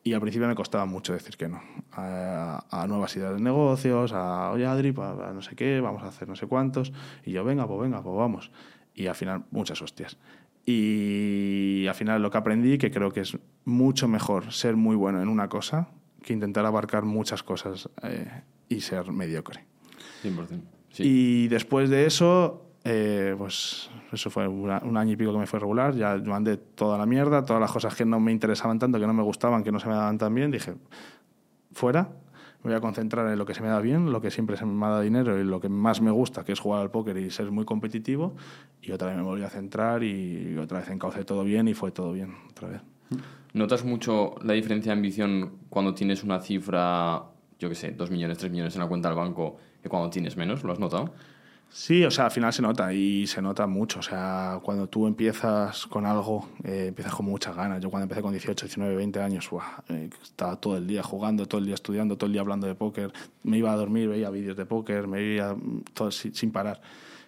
Y 0.05 0.13
al 0.13 0.21
principio 0.21 0.47
me 0.47 0.55
costaba 0.55 0.87
mucho 0.87 1.13
decir 1.13 1.37
que 1.37 1.49
no 1.49 1.61
a, 1.91 2.65
a 2.71 2.87
nuevas 2.87 3.17
ideas 3.17 3.35
de 3.35 3.41
negocios, 3.41 4.13
a, 4.13 4.53
oye 4.53 4.65
Adri, 4.65 4.93
no 4.93 5.43
sé 5.43 5.57
qué, 5.57 5.81
vamos 5.81 6.05
a 6.05 6.09
hacer 6.09 6.29
no 6.29 6.37
sé 6.37 6.47
cuántos. 6.47 6.93
Y 7.25 7.33
yo, 7.33 7.43
venga, 7.43 7.67
pues 7.67 7.81
venga, 7.81 8.01
pues 8.01 8.17
vamos. 8.17 8.53
Y 8.95 9.09
al 9.09 9.17
final, 9.17 9.47
muchas 9.51 9.83
hostias. 9.83 10.17
Y 10.65 11.85
al 11.89 11.97
final 11.97 12.23
lo 12.23 12.31
que 12.31 12.39
aprendí, 12.39 12.79
que 12.79 12.93
creo 12.93 13.11
que 13.11 13.23
es 13.23 13.37
mucho 13.65 14.07
mejor 14.07 14.53
ser 14.53 14.77
muy 14.77 14.95
bueno 14.95 15.21
en 15.21 15.29
una 15.29 15.49
cosa 15.49 15.89
que 16.23 16.33
intentar 16.33 16.65
abarcar 16.65 17.03
muchas 17.03 17.43
cosas 17.43 17.89
eh, 18.03 18.43
y 18.69 18.83
ser 18.83 19.11
mediocre. 19.11 19.65
100%. 20.23 20.74
Sí. 20.95 21.03
Y 21.05 21.49
después 21.49 21.91
de 21.91 22.07
eso, 22.07 22.65
eh, 22.85 23.35
pues 23.37 23.91
eso 24.13 24.31
fue 24.31 24.47
una, 24.47 24.81
un 24.85 24.97
año 24.97 25.13
y 25.13 25.17
pico 25.17 25.33
que 25.33 25.39
me 25.39 25.47
fue 25.47 25.59
regular, 25.59 25.95
ya 25.95 26.17
mandé 26.25 26.57
toda 26.57 26.97
la 26.97 27.05
mierda, 27.05 27.45
todas 27.45 27.61
las 27.61 27.73
cosas 27.73 27.97
que 27.97 28.05
no 28.05 28.21
me 28.21 28.31
interesaban 28.31 28.79
tanto, 28.79 29.01
que 29.01 29.07
no 29.07 29.13
me 29.13 29.23
gustaban, 29.23 29.65
que 29.65 29.73
no 29.73 29.81
se 29.81 29.89
me 29.89 29.95
daban 29.95 30.19
tan 30.19 30.33
bien, 30.35 30.51
dije, 30.53 30.75
fuera, 31.73 32.11
me 32.63 32.71
voy 32.71 32.75
a 32.75 32.81
concentrar 32.81 33.27
en 33.27 33.39
lo 33.39 33.45
que 33.45 33.55
se 33.55 33.61
me 33.61 33.69
da 33.69 33.81
bien, 33.81 34.13
lo 34.13 34.21
que 34.21 34.31
siempre 34.31 34.57
se 34.57 34.67
me 34.67 34.87
ha 34.87 34.91
dado 34.91 35.01
dinero 35.01 35.41
y 35.41 35.45
lo 35.45 35.61
que 35.61 35.69
más 35.69 36.01
me 36.01 36.11
gusta, 36.11 36.45
que 36.45 36.53
es 36.53 36.61
jugar 36.61 36.83
al 36.83 36.91
póker 36.91 37.17
y 37.17 37.31
ser 37.31 37.51
muy 37.51 37.65
competitivo, 37.65 38.37
y 38.81 38.93
otra 38.93 39.09
vez 39.09 39.17
me 39.17 39.23
volví 39.23 39.43
a 39.43 39.51
centrar 39.51 40.05
y 40.05 40.57
otra 40.59 40.79
vez 40.79 40.89
encaucé 40.91 41.25
todo 41.25 41.43
bien 41.43 41.67
y 41.67 41.75
fue 41.75 41.91
todo 41.91 42.13
bien, 42.13 42.35
otra 42.51 42.69
vez. 42.69 42.81
¿Notas 43.53 43.85
mucho 43.85 44.35
la 44.43 44.53
diferencia 44.53 44.93
de 44.93 44.99
ambición 44.99 45.59
cuando 45.69 45.95
tienes 45.95 46.23
una 46.23 46.41
cifra, 46.41 47.25
yo 47.59 47.69
qué 47.69 47.75
sé, 47.75 47.91
2 47.93 48.11
millones, 48.11 48.39
3 48.39 48.53
millones 48.53 48.75
en 48.75 48.81
la 48.81 48.89
cuenta 48.89 49.09
del 49.09 49.17
banco 49.17 49.59
que 49.85 49.91
cuando 49.91 50.09
tienes 50.09 50.35
menos? 50.35 50.65
¿Lo 50.65 50.73
has 50.73 50.79
notado? 50.79 51.13
Sí, 51.69 52.03
o 52.05 52.11
sea, 52.11 52.25
al 52.25 52.31
final 52.31 52.55
se 52.55 52.63
nota 52.63 52.91
y 52.95 53.27
se 53.27 53.43
nota 53.43 53.67
mucho. 53.67 53.99
O 53.99 54.03
sea, 54.03 54.61
cuando 54.63 54.89
tú 54.89 55.07
empiezas 55.07 55.87
con 55.89 56.07
algo, 56.07 56.49
eh, 56.63 56.87
empiezas 56.89 57.15
con 57.15 57.27
muchas 57.27 57.55
ganas. 57.55 57.83
Yo 57.83 57.91
cuando 57.91 58.05
empecé 58.05 58.23
con 58.23 58.33
18, 58.33 58.65
19, 58.65 58.97
20 58.97 59.21
años, 59.21 59.53
uah, 59.53 59.85
eh, 59.91 60.09
estaba 60.23 60.57
todo 60.57 60.79
el 60.79 60.87
día 60.87 61.03
jugando, 61.03 61.45
todo 61.45 61.59
el 61.59 61.67
día 61.67 61.75
estudiando, 61.75 62.17
todo 62.17 62.29
el 62.29 62.33
día 62.33 62.41
hablando 62.41 62.67
de 62.67 62.75
póker. 62.75 63.13
Me 63.43 63.59
iba 63.59 63.71
a 63.73 63.77
dormir, 63.77 64.09
veía 64.09 64.31
vídeos 64.31 64.57
de 64.57 64.65
póker, 64.65 65.07
me 65.07 65.23
iba 65.23 65.55
todo 65.93 66.11
sin, 66.11 66.35
sin 66.35 66.51
parar 66.51 66.81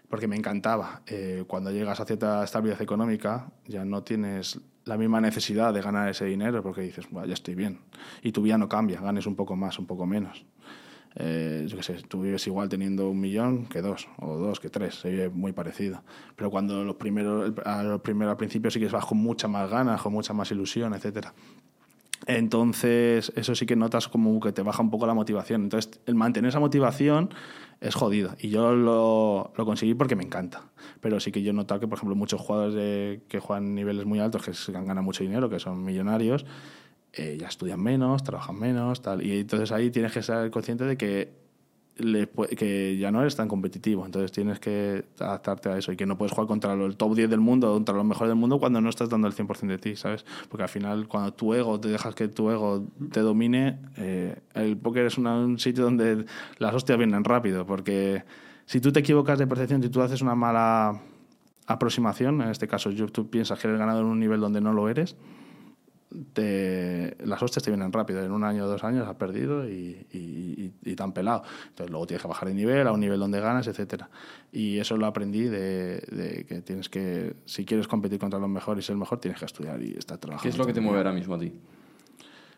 porque 0.09 0.29
me 0.29 0.37
encantaba. 0.37 1.03
Eh, 1.07 1.45
cuando 1.47 1.71
llegas 1.71 2.01
a 2.01 2.07
cierta 2.07 2.42
estabilidad 2.42 2.81
económica, 2.81 3.51
ya 3.66 3.85
no 3.85 4.03
tienes 4.03 4.61
la 4.85 4.97
misma 4.97 5.21
necesidad 5.21 5.75
de 5.75 5.83
ganar 5.83 6.09
ese 6.09 6.25
dinero 6.25 6.62
porque 6.62 6.81
dices, 6.81 7.07
ya 7.12 7.35
estoy 7.35 7.55
bien. 7.55 7.81
Y 8.23 8.33
tu 8.33 8.40
vida 8.40 8.57
no 8.57 8.69
cambia, 8.69 9.01
ganes 9.01 9.27
un 9.27 9.35
poco 9.35 9.57
más, 9.57 9.79
un 9.79 9.87
poco 9.87 10.07
menos. 10.07 10.47
Eh, 11.18 11.64
yo 11.66 11.79
qué 11.79 11.83
sé, 11.83 11.94
tú 12.09 12.20
vives 12.20 12.46
igual 12.46 12.68
teniendo 12.68 13.09
un 13.09 13.18
millón 13.18 13.66
que 13.66 13.81
dos, 13.81 14.09
o 14.18 14.37
dos 14.37 14.61
que 14.61 14.68
tres, 14.68 14.96
se 14.96 15.11
vive 15.11 15.31
muy 15.31 15.52
parecido. 15.52 16.02
Pero 16.37 16.50
cuando 16.50 16.85
los 16.85 16.96
primeros, 16.96 17.52
a 17.64 17.83
los 17.83 18.00
primeros 18.02 18.33
al 18.33 18.37
principio 18.37 18.70
sí 18.70 18.79
que 18.79 18.88
vas 18.88 19.07
con 19.07 19.18
mucha 19.18 19.48
más 19.48 19.70
ganas, 19.70 20.02
con 20.02 20.12
mucha 20.12 20.35
más 20.35 20.50
ilusión, 20.50 20.92
etcétera. 20.92 21.33
Entonces, 22.26 23.33
eso 23.37 23.55
sí 23.55 23.66
que 23.66 23.76
notas 23.76 24.09
como 24.09 24.40
que 24.40 24.52
te 24.52 24.62
baja 24.62 24.83
un 24.83 24.90
poco 24.90 25.07
la 25.07 25.14
motivación. 25.14 25.62
Entonces, 25.62 26.00
el 26.07 26.14
mantener 26.14 26.48
esa 26.48 26.61
motivación 26.61 27.31
es 27.81 27.94
jodido. 27.94 28.35
Y 28.38 28.48
yo 28.48 28.74
lo, 28.74 29.52
lo 29.57 29.64
conseguí 29.64 29.94
porque 29.94 30.16
me 30.16 30.24
encanta. 30.24 30.62
Pero 31.00 31.20
sí 31.20 31.31
que 31.31 31.42
yo 31.42 31.50
he 31.50 31.55
notado 31.55 31.81
que, 31.81 31.88
por 31.88 31.98
ejemplo, 31.98 32.16
muchos 32.16 32.40
jugadores 32.40 32.74
de, 32.74 33.22
que 33.29 33.38
juegan 33.38 33.74
niveles 33.74 34.07
muy 34.07 34.18
altos, 34.18 34.42
que 34.42 34.72
ganan 34.72 35.05
mucho 35.05 35.22
dinero, 35.22 35.48
que 35.48 35.61
son 35.61 35.85
millonarios, 35.85 36.44
eh, 37.16 37.37
ya 37.40 37.48
estudian 37.48 37.81
menos, 37.81 38.22
trabajan 38.22 38.59
menos, 38.59 39.02
tal. 39.02 39.24
Y 39.24 39.40
entonces 39.40 39.72
ahí 39.72 39.90
tienes 39.90 40.12
que 40.12 40.22
ser 40.22 40.50
consciente 40.50 40.85
de 40.85 40.96
que 40.96 41.46
ya 43.00 43.11
no 43.11 43.22
eres 43.22 43.37
tan 43.37 43.48
competitivo, 43.48 44.05
entonces 44.05 44.31
tienes 44.31 44.61
que 44.61 45.07
adaptarte 45.18 45.70
a 45.70 45.79
eso 45.79 45.92
y 45.92 45.96
que 45.96 46.05
no 46.05 46.18
puedes 46.18 46.33
jugar 46.33 46.46
contra 46.46 46.74
el 46.74 46.96
top 46.96 47.14
10 47.14 47.31
del 47.31 47.40
mundo, 47.40 47.72
contra 47.72 47.94
los 47.94 48.05
mejores 48.05 48.29
del 48.29 48.37
mundo 48.37 48.59
cuando 48.59 48.81
no 48.81 48.90
estás 48.90 49.09
dando 49.09 49.26
el 49.26 49.35
100% 49.35 49.66
de 49.66 49.79
ti, 49.79 49.96
¿sabes? 49.96 50.26
Porque 50.50 50.64
al 50.64 50.68
final 50.68 51.09
cuando 51.09 51.33
tu 51.33 51.55
ego, 51.55 51.81
te 51.81 51.88
dejas 51.88 52.14
que 52.14 52.29
tu 52.29 52.50
ego 52.50 52.87
te 53.11 53.20
domine, 53.20 53.79
eh, 53.96 54.37
el 54.55 54.76
póker 54.76 55.07
es 55.07 55.16
un 55.16 55.59
sitio 55.59 55.85
donde 55.85 56.26
las 56.59 56.74
hostias 56.74 56.98
vienen 56.98 57.24
rápido, 57.24 57.64
porque 57.64 58.24
si 58.66 58.81
tú 58.81 58.92
te 58.92 59.00
equivocas 59.00 59.38
de 59.38 59.46
percepción, 59.46 59.83
si 59.83 59.88
tú 59.88 60.02
haces 60.02 60.20
una 60.20 60.35
mala 60.35 61.00
aproximación, 61.66 62.42
en 62.42 62.50
este 62.50 62.68
caso 62.68 62.90
tú 63.11 63.31
piensas 63.31 63.59
que 63.59 63.68
eres 63.68 63.79
ganador 63.79 64.05
en 64.05 64.11
un 64.11 64.20
nivel 64.20 64.40
donde 64.40 64.61
no 64.61 64.74
lo 64.74 64.90
eres, 64.90 65.16
te, 66.33 67.16
las 67.25 67.42
hostias 67.42 67.62
te 67.62 67.71
vienen 67.71 67.92
rápido. 67.92 68.23
En 68.25 68.33
un 68.33 68.45
año 68.45 68.64
o 68.64 68.69
dos 68.69 68.85
años 68.85 69.07
has 69.07 69.16
perdido 69.16 69.69
y, 69.69 70.07
y, 70.12 70.19
y, 70.19 70.73
y, 70.85 70.97
tan 70.97 71.12
pelado. 71.12 71.42
Entonces 71.69 71.90
luego 71.90 72.07
tienes 72.07 72.23
que 72.23 72.29
bajar 72.29 72.49
de 72.49 72.55
nivel 72.55 72.87
a 72.87 72.92
un 72.92 73.01
nivel 73.01 73.19
donde 73.19 73.40
ganas, 73.40 73.66
etcétera. 73.66 74.09
Y 74.53 74.79
eso 74.79 74.97
lo 74.97 75.07
aprendí 75.07 75.45
de, 75.45 76.01
de, 76.11 76.47
que 76.49 76.62
tienes 76.62 76.88
que, 76.88 77.35
si 77.45 77.64
quieres 77.64 77.88
competir 77.88 78.19
contra 78.19 78.38
los 78.38 78.49
mejores 78.49 78.85
y 78.85 78.87
ser 78.87 78.95
el 78.95 79.01
mejor, 79.01 79.21
tienes 79.21 79.38
que 79.38 79.47
estudiar 79.47 79.83
y 79.83 79.97
estar 79.97 80.19
trabajando. 80.19 80.42
¿Qué 80.42 80.49
es 80.49 80.59
lo 80.59 80.66
que 80.66 80.73
te 80.73 80.81
mueve 80.81 80.99
ahora 80.99 81.12
mismo 81.12 81.35
a 81.35 81.38
ti? 81.38 81.53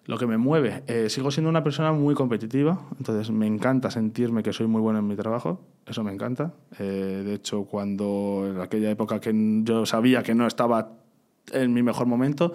Lo 0.09 0.17
que 0.17 0.27
me 0.27 0.39
mueve, 0.39 0.85
eh, 0.87 1.11
sigo 1.11 1.31
siendo 1.31 1.51
una 1.51 1.63
persona 1.63 1.93
muy 1.93 2.15
competitiva, 2.15 2.81
entonces 2.97 3.31
me 3.31 3.47
encanta 3.47 3.91
sentirme 3.91 4.43
que 4.43 4.55
soy 4.55 4.67
muy 4.67 4.81
bueno 4.81 5.01
en 5.01 5.07
mi 5.07 5.17
trabajo, 5.17 5.61
eso 5.87 6.03
me 6.03 6.11
encanta. 6.11 6.55
Eh, 6.79 7.23
de 7.27 7.35
hecho, 7.35 7.65
cuando 7.65 8.47
en 8.51 8.59
aquella 8.59 8.91
época 8.91 9.21
que 9.21 9.35
yo 9.65 9.85
sabía 9.85 10.23
que 10.23 10.35
no 10.35 10.47
estaba 10.47 10.93
en 11.53 11.75
mi 11.75 11.83
mejor 11.83 12.07
momento, 12.07 12.55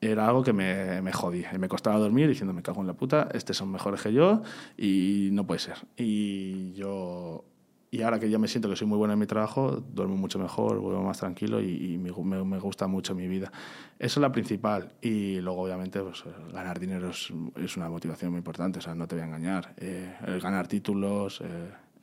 era 0.00 0.26
algo 0.26 0.42
que 0.42 0.52
me, 0.52 1.02
me 1.02 1.12
jodía 1.12 1.50
y 1.54 1.58
me 1.58 1.68
costaba 1.68 1.98
dormir 1.98 2.28
diciendo 2.28 2.52
me 2.52 2.62
cago 2.62 2.80
en 2.80 2.86
la 2.86 2.94
puta, 2.94 3.28
estos 3.34 3.56
son 3.56 3.72
mejores 3.72 4.00
que 4.02 4.12
yo 4.12 4.42
y 4.76 5.30
no 5.32 5.46
puede 5.46 5.60
ser. 5.60 5.76
Y 5.96 6.72
yo 6.74 7.44
y 7.90 8.02
ahora 8.02 8.18
que 8.18 8.28
ya 8.28 8.38
me 8.38 8.48
siento 8.48 8.68
que 8.68 8.76
soy 8.76 8.86
muy 8.86 8.98
bueno 8.98 9.14
en 9.14 9.18
mi 9.18 9.26
trabajo, 9.26 9.82
duermo 9.94 10.16
mucho 10.16 10.38
mejor, 10.38 10.78
vuelvo 10.78 11.02
más 11.02 11.18
tranquilo 11.18 11.60
y, 11.62 11.94
y 11.94 11.98
me, 11.98 12.12
me, 12.44 12.58
gusta 12.58 12.86
mucho 12.86 13.14
mi 13.14 13.26
vida. 13.28 13.50
Eso 13.98 14.20
es 14.20 14.22
la 14.22 14.30
principal. 14.30 14.92
Y 15.00 15.40
luego, 15.40 15.62
obviamente, 15.62 16.00
pues, 16.00 16.22
ganar 16.52 16.78
dinero 16.78 17.10
es, 17.10 17.32
es, 17.56 17.76
una 17.78 17.88
motivación 17.88 18.32
muy 18.32 18.38
importante, 18.38 18.78
o 18.80 18.82
sea, 18.82 18.94
no 18.94 19.08
te 19.08 19.14
voy 19.14 19.22
a 19.22 19.26
engañar. 19.26 19.74
Eh, 19.78 20.14
el 20.26 20.40
ganar 20.40 20.68
títulos 20.68 21.40
eh, 21.40 21.44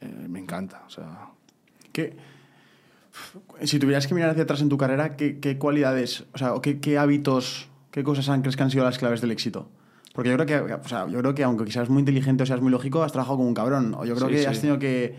eh, 0.01 0.27
me 0.27 0.39
encanta, 0.39 0.83
o 0.87 0.89
sea... 0.89 1.29
¿Qué? 1.91 2.17
Si 3.63 3.79
tuvieras 3.79 4.07
que 4.07 4.15
mirar 4.15 4.31
hacia 4.31 4.43
atrás 4.43 4.61
en 4.61 4.69
tu 4.69 4.77
carrera, 4.77 5.15
¿qué, 5.15 5.39
qué 5.39 5.57
cualidades, 5.57 6.25
o 6.33 6.37
sea, 6.37 6.53
qué, 6.61 6.81
qué 6.81 6.97
hábitos 6.97 7.69
¿Qué 7.95 8.03
cosas 8.03 8.27
han, 8.27 8.41
crees 8.41 8.57
que 8.57 8.63
han 8.63 8.69
sido 8.69 8.83
las 8.83 8.97
claves 8.97 9.21
del 9.21 9.31
éxito? 9.31 9.69
Porque 10.13 10.29
yo 10.29 10.35
creo 10.35 10.45
que, 10.67 10.73
o 10.73 10.85
sea, 10.85 11.07
yo 11.07 11.17
creo 11.19 11.33
que 11.33 11.45
aunque 11.45 11.71
seas 11.71 11.89
muy 11.89 12.01
inteligente 12.01 12.43
o 12.43 12.45
seas 12.45 12.59
muy 12.59 12.69
lógico, 12.69 13.03
has 13.03 13.13
trabajado 13.13 13.37
como 13.37 13.47
un 13.47 13.53
cabrón. 13.53 13.95
O 13.97 14.03
yo 14.03 14.15
creo 14.15 14.27
sí, 14.27 14.33
que 14.33 14.39
sí. 14.41 14.45
has 14.47 14.59
tenido 14.59 14.79
que, 14.79 15.15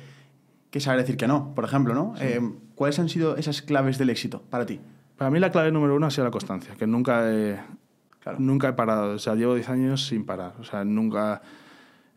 que, 0.71 0.79
saber 0.79 1.01
decir 1.01 1.17
que 1.17 1.27
no, 1.27 1.55
por 1.55 1.65
ejemplo, 1.65 1.95
¿no? 1.95 2.13
Sí. 2.19 2.25
Eh, 2.25 2.41
¿Cuáles 2.75 2.99
han 2.99 3.09
sido 3.09 3.39
esas 3.39 3.63
claves 3.63 3.97
del 3.97 4.11
éxito 4.11 4.43
para 4.51 4.67
ti? 4.67 4.79
Para 5.17 5.31
mí 5.31 5.41
la 5.41 5.51
clave 5.51 5.73
número 5.73 5.97
uno 5.97 6.05
ha 6.05 6.11
sido 6.11 6.25
la 6.25 6.31
constancia, 6.31 6.75
que 6.75 6.87
nunca 6.87 7.33
he, 7.33 7.59
claro. 8.21 8.41
nunca 8.41 8.69
he 8.69 8.73
parado. 8.75 9.15
O 9.15 9.19
sea, 9.19 9.35
llevo 9.37 9.55
10 9.55 9.71
años 9.71 10.07
sin 10.07 10.27
parar. 10.27 10.53
O 10.61 10.65
sea, 10.65 10.85
nunca... 10.85 11.41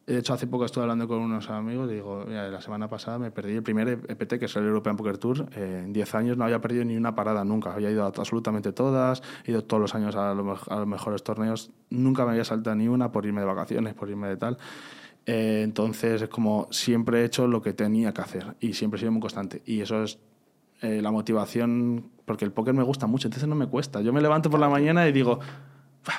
De 0.09 0.17
hecho, 0.17 0.33
hace 0.33 0.47
poco 0.47 0.65
estuve 0.65 0.85
hablando 0.85 1.07
con 1.07 1.19
unos 1.19 1.51
amigos 1.51 1.87
y 1.91 1.93
digo, 1.93 2.25
mira, 2.27 2.49
la 2.49 2.61
semana 2.61 2.89
pasada 2.89 3.19
me 3.19 3.29
perdí 3.29 3.53
el 3.53 3.61
primer 3.61 3.89
EPT, 3.89 4.39
que 4.39 4.45
es 4.45 4.55
el 4.55 4.63
European 4.63 4.97
Poker 4.97 5.19
Tour. 5.19 5.47
Eh, 5.55 5.83
en 5.85 5.93
10 5.93 6.15
años 6.15 6.35
no 6.35 6.45
había 6.45 6.59
perdido 6.59 6.83
ni 6.83 6.97
una 6.97 7.13
parada 7.13 7.45
nunca. 7.45 7.75
Había 7.75 7.91
ido 7.91 8.03
a 8.03 8.07
absolutamente 8.07 8.71
todas, 8.71 9.21
he 9.45 9.51
ido 9.51 9.63
todos 9.63 9.79
los 9.79 9.93
años 9.93 10.15
a 10.15 10.33
los, 10.33 10.67
a 10.67 10.77
los 10.77 10.87
mejores 10.87 11.21
torneos. 11.21 11.69
Nunca 11.91 12.25
me 12.25 12.31
había 12.31 12.43
saltado 12.43 12.75
ni 12.75 12.87
una 12.87 13.11
por 13.11 13.27
irme 13.27 13.41
de 13.41 13.45
vacaciones, 13.45 13.93
por 13.93 14.09
irme 14.09 14.29
de 14.29 14.37
tal. 14.37 14.57
Eh, 15.27 15.61
entonces, 15.63 16.23
es 16.23 16.29
como 16.29 16.67
siempre 16.71 17.21
he 17.21 17.25
hecho 17.25 17.45
lo 17.45 17.61
que 17.61 17.73
tenía 17.73 18.11
que 18.11 18.21
hacer 18.21 18.55
y 18.59 18.73
siempre 18.73 18.97
he 18.97 19.01
sido 19.01 19.11
muy 19.11 19.21
constante. 19.21 19.61
Y 19.67 19.81
eso 19.81 20.01
es 20.01 20.17
eh, 20.81 21.03
la 21.03 21.11
motivación, 21.11 22.09
porque 22.25 22.45
el 22.45 22.51
póker 22.51 22.73
me 22.73 22.81
gusta 22.81 23.05
mucho, 23.05 23.27
entonces 23.27 23.47
no 23.47 23.53
me 23.53 23.67
cuesta. 23.67 24.01
Yo 24.01 24.11
me 24.11 24.21
levanto 24.21 24.49
por 24.49 24.59
la 24.59 24.69
mañana 24.69 25.07
y 25.07 25.11
digo, 25.11 25.39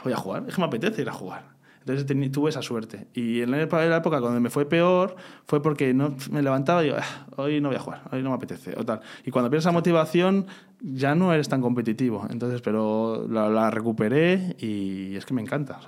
voy 0.05 0.12
a 0.12 0.16
jugar, 0.16 0.44
es 0.46 0.55
que 0.55 0.61
me 0.61 0.68
apetece 0.68 1.03
ir 1.03 1.09
a 1.09 1.12
jugar. 1.12 1.60
Entonces 1.80 2.32
tuve 2.32 2.50
esa 2.50 2.62
suerte. 2.62 3.06
Y 3.14 3.40
en 3.40 3.50
la 3.50 3.62
época 3.62 4.20
cuando 4.20 4.40
me 4.40 4.50
fue 4.50 4.66
peor 4.66 5.16
fue 5.46 5.62
porque 5.62 5.94
no 5.94 6.14
me 6.30 6.42
levantaba 6.42 6.82
y 6.82 6.86
digo, 6.86 6.98
ah, 7.00 7.26
hoy 7.36 7.60
no 7.60 7.68
voy 7.68 7.76
a 7.76 7.80
jugar, 7.80 8.02
hoy 8.12 8.22
no 8.22 8.30
me 8.30 8.36
apetece, 8.36 8.74
o 8.76 8.84
tal. 8.84 9.00
Y 9.24 9.30
cuando 9.30 9.50
pierdes 9.50 9.64
esa 9.64 9.72
motivación 9.72 10.46
ya 10.83 11.14
no 11.14 11.33
eres 11.33 11.48
tan 11.48 11.60
competitivo. 11.60 12.26
Entonces, 12.31 12.60
pero 12.60 13.26
la, 13.28 13.48
la, 13.48 13.70
recuperé 13.70 14.56
y 14.58 15.16
es 15.16 15.26
que 15.26 15.35
me 15.35 15.42
encanta, 15.42 15.78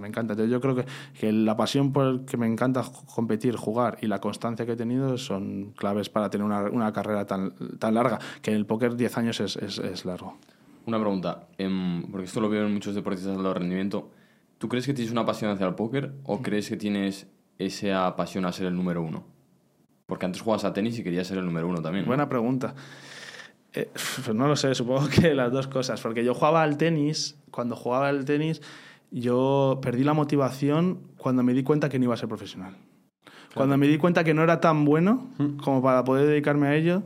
me 0.00 0.08
encanta. 0.08 0.32
Entonces 0.34 0.50
yo 0.50 0.60
creo 0.60 0.74
que, 0.76 0.84
que 1.18 1.32
la 1.32 1.56
pasión 1.56 1.92
por 1.92 2.06
el 2.06 2.24
que 2.24 2.36
me 2.36 2.46
encanta 2.46 2.84
competir, 3.14 3.56
jugar 3.56 3.98
y 4.00 4.06
la 4.06 4.20
constancia 4.20 4.66
que 4.66 4.72
he 4.72 4.76
tenido 4.76 5.18
son 5.18 5.72
claves 5.76 6.08
para 6.08 6.30
tener 6.30 6.44
una, 6.44 6.62
una 6.62 6.92
carrera 6.92 7.26
tan, 7.26 7.52
tan 7.78 7.94
larga, 7.94 8.18
que 8.42 8.50
en 8.50 8.56
el 8.56 8.66
póker 8.66 8.96
10 8.96 9.18
años 9.18 9.40
es, 9.40 9.56
es, 9.56 9.78
es 9.78 10.04
largo. 10.04 10.36
Una 10.86 10.98
pregunta, 10.98 11.46
em, 11.58 12.02
porque 12.10 12.24
esto 12.24 12.40
lo 12.40 12.48
veo 12.48 12.66
en 12.66 12.72
muchos 12.72 12.94
deportistas 12.94 13.32
de 13.32 13.38
alto 13.38 13.54
rendimiento. 13.54 14.10
¿Tú 14.60 14.68
crees 14.68 14.84
que 14.84 14.92
tienes 14.92 15.10
una 15.10 15.24
pasión 15.24 15.50
hacia 15.50 15.66
el 15.66 15.74
póker 15.74 16.12
o 16.22 16.42
crees 16.42 16.68
que 16.68 16.76
tienes 16.76 17.26
esa 17.56 18.14
pasión 18.14 18.44
a 18.44 18.52
ser 18.52 18.66
el 18.66 18.76
número 18.76 19.00
uno? 19.00 19.24
Porque 20.04 20.26
antes 20.26 20.42
jugabas 20.42 20.66
a 20.66 20.74
tenis 20.74 20.98
y 20.98 21.02
querías 21.02 21.26
ser 21.26 21.38
el 21.38 21.46
número 21.46 21.66
uno 21.66 21.80
también. 21.80 22.04
¿no? 22.04 22.08
Buena 22.08 22.28
pregunta. 22.28 22.74
Eh, 23.72 23.88
pues 23.94 24.34
no 24.34 24.46
lo 24.46 24.56
sé, 24.56 24.74
supongo 24.74 25.08
que 25.08 25.34
las 25.34 25.50
dos 25.50 25.66
cosas. 25.66 25.98
Porque 26.02 26.22
yo 26.26 26.34
jugaba 26.34 26.62
al 26.62 26.76
tenis, 26.76 27.38
cuando 27.50 27.74
jugaba 27.74 28.10
al 28.10 28.26
tenis, 28.26 28.60
yo 29.10 29.78
perdí 29.80 30.04
la 30.04 30.12
motivación 30.12 31.08
cuando 31.16 31.42
me 31.42 31.54
di 31.54 31.62
cuenta 31.62 31.88
que 31.88 31.98
no 31.98 32.04
iba 32.04 32.14
a 32.14 32.18
ser 32.18 32.28
profesional. 32.28 32.76
Cuando 33.54 33.78
me 33.78 33.86
di 33.86 33.96
cuenta 33.96 34.24
que 34.24 34.34
no 34.34 34.42
era 34.42 34.60
tan 34.60 34.84
bueno 34.84 35.30
como 35.64 35.80
para 35.80 36.04
poder 36.04 36.26
dedicarme 36.26 36.66
a 36.68 36.76
ello, 36.76 37.04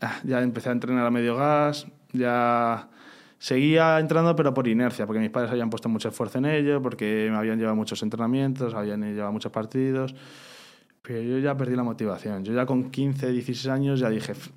ah, 0.00 0.16
ya 0.24 0.42
empecé 0.42 0.70
a 0.70 0.72
entrenar 0.72 1.06
a 1.06 1.10
medio 1.12 1.36
gas, 1.36 1.86
ya 2.12 2.88
seguía 3.38 3.98
entrando 3.98 4.34
pero 4.36 4.52
por 4.54 4.66
inercia, 4.68 5.06
porque 5.06 5.20
mis 5.20 5.30
padres 5.30 5.50
habían 5.52 5.70
puesto 5.70 5.88
mucho 5.88 6.08
esfuerzo 6.08 6.38
en 6.38 6.46
ello, 6.46 6.82
porque 6.82 7.28
me 7.30 7.36
habían 7.36 7.58
llevado 7.58 7.76
muchos 7.76 8.02
entrenamientos, 8.02 8.74
habían 8.74 9.00
llevado 9.02 9.32
muchos 9.32 9.52
partidos, 9.52 10.14
pero 11.02 11.22
yo 11.22 11.38
ya 11.38 11.56
perdí 11.56 11.76
la 11.76 11.84
motivación. 11.84 12.44
Yo 12.44 12.52
ya 12.52 12.66
con 12.66 12.90
15, 12.90 13.30
16 13.32 13.68
años 13.68 14.00
ya 14.00 14.10
dije, 14.10 14.32
"F- 14.32 14.50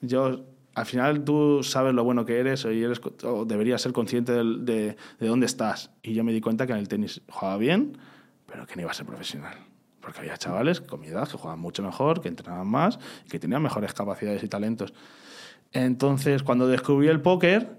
yo 0.00 0.44
al 0.74 0.84
final 0.86 1.24
tú 1.24 1.62
sabes 1.62 1.94
lo 1.94 2.04
bueno 2.04 2.24
que 2.26 2.38
eres 2.38 2.64
y 2.66 2.82
eres, 2.82 3.00
o 3.24 3.44
deberías 3.46 3.80
ser 3.80 3.92
consciente 3.92 4.32
del- 4.32 4.64
de, 4.66 4.96
de 5.18 5.26
dónde 5.26 5.46
estás. 5.46 5.90
Y 6.02 6.12
yo 6.12 6.22
me 6.22 6.32
di 6.32 6.40
cuenta 6.42 6.66
que 6.66 6.72
en 6.74 6.78
el 6.78 6.86
tenis 6.88 7.22
jugaba 7.30 7.56
bien, 7.56 7.96
pero 8.44 8.66
que 8.66 8.76
no 8.76 8.82
iba 8.82 8.90
a 8.90 8.94
ser 8.94 9.06
profesional. 9.06 9.54
Porque 10.00 10.20
había 10.20 10.36
chavales 10.36 10.80
con 10.82 11.00
mi 11.00 11.08
edad 11.08 11.26
que 11.26 11.38
jugaban 11.38 11.58
mucho 11.58 11.82
mejor, 11.82 12.20
que 12.20 12.28
entrenaban 12.28 12.68
más 12.68 12.98
y 13.24 13.28
que 13.30 13.38
tenían 13.40 13.62
mejores 13.62 13.94
capacidades 13.94 14.44
y 14.44 14.48
talentos. 14.48 14.92
Entonces, 15.72 16.42
cuando 16.42 16.68
descubrí 16.68 17.08
el 17.08 17.20
póker, 17.20 17.75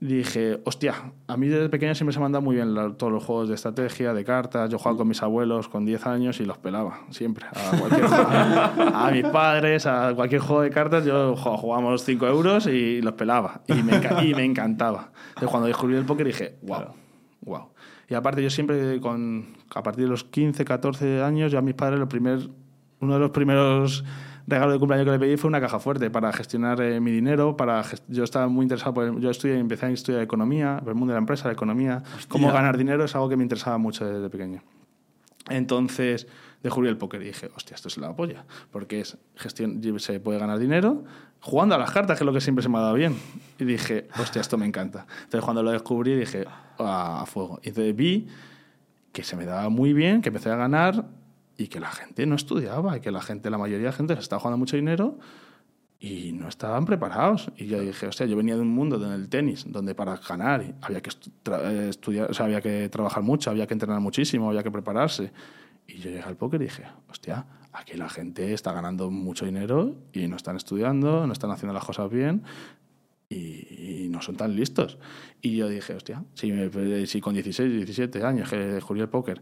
dije, 0.00 0.60
hostia, 0.64 0.94
a 1.26 1.36
mí 1.36 1.48
desde 1.48 1.68
pequeño 1.70 1.94
siempre 1.94 2.12
se 2.12 2.20
me 2.20 2.26
han 2.26 2.32
dado 2.32 2.42
muy 2.42 2.56
bien 2.56 2.74
la- 2.74 2.92
todos 2.94 3.12
los 3.12 3.24
juegos 3.24 3.48
de 3.48 3.54
estrategia, 3.54 4.12
de 4.12 4.24
cartas. 4.24 4.70
Yo 4.70 4.78
jugaba 4.78 4.98
con 4.98 5.08
mis 5.08 5.22
abuelos 5.22 5.68
con 5.68 5.84
10 5.86 6.06
años 6.06 6.40
y 6.40 6.44
los 6.44 6.58
pelaba, 6.58 7.00
siempre. 7.10 7.46
A, 7.46 7.76
cualquier 7.78 8.06
juego. 8.06 8.26
a 8.94 9.10
mis 9.10 9.24
padres, 9.24 9.86
a 9.86 10.12
cualquier 10.14 10.40
juego 10.42 10.62
de 10.62 10.70
cartas, 10.70 11.04
yo 11.04 11.34
jugábamos 11.36 12.04
5 12.04 12.26
euros 12.26 12.66
y 12.66 13.00
los 13.00 13.14
pelaba. 13.14 13.62
Y 13.68 13.74
me, 13.82 14.00
y 14.24 14.34
me 14.34 14.44
encantaba. 14.44 15.10
Entonces, 15.28 15.50
cuando 15.50 15.66
descubrí 15.66 15.96
el 15.96 16.04
póker 16.04 16.26
dije, 16.26 16.58
wow, 16.62 16.94
wow. 17.42 17.68
Y 18.08 18.14
aparte, 18.14 18.42
yo 18.42 18.50
siempre, 18.50 19.00
con, 19.00 19.46
a 19.74 19.82
partir 19.82 20.04
de 20.04 20.10
los 20.10 20.24
15, 20.24 20.64
14 20.64 21.22
años, 21.22 21.50
yo 21.50 21.58
a 21.58 21.62
mis 21.62 21.74
padres, 21.74 21.98
lo 21.98 22.08
primer, 22.08 22.48
uno 23.00 23.14
de 23.14 23.18
los 23.20 23.30
primeros 23.30 24.04
regalos 24.46 24.74
de 24.74 24.78
cumpleaños 24.78 25.06
que 25.06 25.12
le 25.12 25.18
pedí 25.18 25.36
fue 25.36 25.48
una 25.48 25.60
caja 25.60 25.78
fuerte 25.80 26.08
para 26.10 26.32
gestionar 26.32 26.80
eh, 26.80 27.00
mi 27.00 27.10
dinero. 27.10 27.56
Para 27.56 27.82
gest- 27.82 28.02
yo 28.08 28.24
estaba 28.24 28.46
muy 28.48 28.62
interesado, 28.64 28.94
por 28.94 29.18
yo 29.20 29.30
estudié, 29.30 29.58
empecé 29.58 29.86
a 29.86 29.90
estudiar 29.90 30.22
economía, 30.22 30.80
el 30.86 30.94
mundo 30.94 31.12
de 31.12 31.14
la 31.16 31.18
empresa, 31.20 31.46
la 31.48 31.52
economía, 31.54 32.02
cómo 32.28 32.48
ganar 32.52 32.76
dinero 32.76 33.04
es 33.04 33.14
algo 33.14 33.28
que 33.28 33.36
me 33.36 33.42
interesaba 33.42 33.78
mucho 33.78 34.04
desde 34.06 34.30
pequeño. 34.30 34.62
Entonces 35.48 36.26
descubrí 36.62 36.88
el 36.88 36.96
póker 36.96 37.22
y 37.22 37.26
dije, 37.26 37.50
hostia, 37.56 37.74
esto 37.76 37.88
es 37.88 37.96
la 37.98 38.14
polla, 38.16 38.44
porque 38.72 39.00
es 39.00 39.16
gestión, 39.36 39.80
se 40.00 40.18
puede 40.20 40.38
ganar 40.38 40.58
dinero 40.58 41.04
jugando 41.40 41.74
a 41.76 41.78
las 41.78 41.92
cartas, 41.92 42.18
que 42.18 42.24
es 42.24 42.26
lo 42.26 42.32
que 42.32 42.40
siempre 42.40 42.62
se 42.62 42.68
me 42.68 42.78
ha 42.78 42.80
dado 42.80 42.94
bien. 42.94 43.14
Y 43.58 43.64
dije, 43.64 44.08
hostia, 44.18 44.40
esto 44.40 44.58
me 44.58 44.66
encanta. 44.66 45.06
Entonces 45.24 45.42
cuando 45.44 45.62
lo 45.62 45.70
descubrí 45.70 46.14
dije, 46.16 46.44
"Ah, 46.78 47.20
a 47.22 47.26
fuego. 47.26 47.60
Y 47.62 47.68
entonces 47.68 47.94
vi 47.94 48.26
que 49.12 49.22
se 49.22 49.36
me 49.36 49.44
daba 49.44 49.68
muy 49.68 49.92
bien, 49.92 50.20
que 50.22 50.28
empecé 50.30 50.50
a 50.50 50.56
ganar 50.56 51.04
y 51.56 51.68
que 51.68 51.80
la 51.80 51.90
gente 51.90 52.26
no 52.26 52.34
estudiaba, 52.36 52.96
y 52.96 53.00
que 53.00 53.10
la 53.10 53.22
gente, 53.22 53.50
la 53.50 53.58
mayoría 53.58 53.86
de 53.86 53.90
la 53.92 53.96
gente 53.96 54.14
se 54.14 54.20
estaba 54.20 54.40
jugando 54.40 54.58
mucho 54.58 54.76
dinero 54.76 55.18
y 55.98 56.32
no 56.32 56.48
estaban 56.48 56.84
preparados. 56.84 57.50
Y 57.56 57.66
yo 57.66 57.80
dije, 57.80 58.06
hostia, 58.06 58.26
yo 58.26 58.36
venía 58.36 58.54
de 58.54 58.60
un 58.60 58.68
mundo 58.68 58.96
en 59.04 59.12
el 59.12 59.28
tenis, 59.28 59.64
donde 59.68 59.94
para 59.94 60.16
ganar 60.16 60.74
había 60.82 61.00
que 61.00 61.10
eh, 61.10 61.86
estudiar, 61.88 62.30
o 62.30 62.34
sea, 62.34 62.46
había 62.46 62.60
que 62.60 62.88
trabajar 62.90 63.22
mucho, 63.22 63.50
había 63.50 63.66
que 63.66 63.72
entrenar 63.74 64.00
muchísimo, 64.00 64.48
había 64.50 64.62
que 64.62 64.70
prepararse. 64.70 65.32
Y 65.88 65.94
yo 65.98 66.10
llegué 66.10 66.22
al 66.22 66.36
póker 66.36 66.60
y 66.60 66.64
dije, 66.64 66.82
hostia, 67.08 67.46
aquí 67.72 67.96
la 67.96 68.08
gente 68.10 68.52
está 68.52 68.72
ganando 68.72 69.10
mucho 69.10 69.46
dinero 69.46 69.94
y 70.12 70.26
no 70.26 70.36
están 70.36 70.56
estudiando, 70.56 71.26
no 71.26 71.32
están 71.32 71.50
haciendo 71.52 71.72
las 71.72 71.84
cosas 71.84 72.10
bien 72.10 72.42
y, 73.28 74.04
y 74.04 74.08
no 74.10 74.20
son 74.20 74.36
tan 74.36 74.54
listos. 74.54 74.98
Y 75.40 75.56
yo 75.56 75.68
dije, 75.68 75.94
hostia, 75.94 76.24
si, 76.34 76.52
me- 76.52 77.06
si 77.06 77.20
con 77.20 77.34
16, 77.34 77.72
17 77.72 78.22
años 78.24 78.50
que 78.50 78.56
descubrí 78.56 79.00
el 79.00 79.08
póker, 79.08 79.40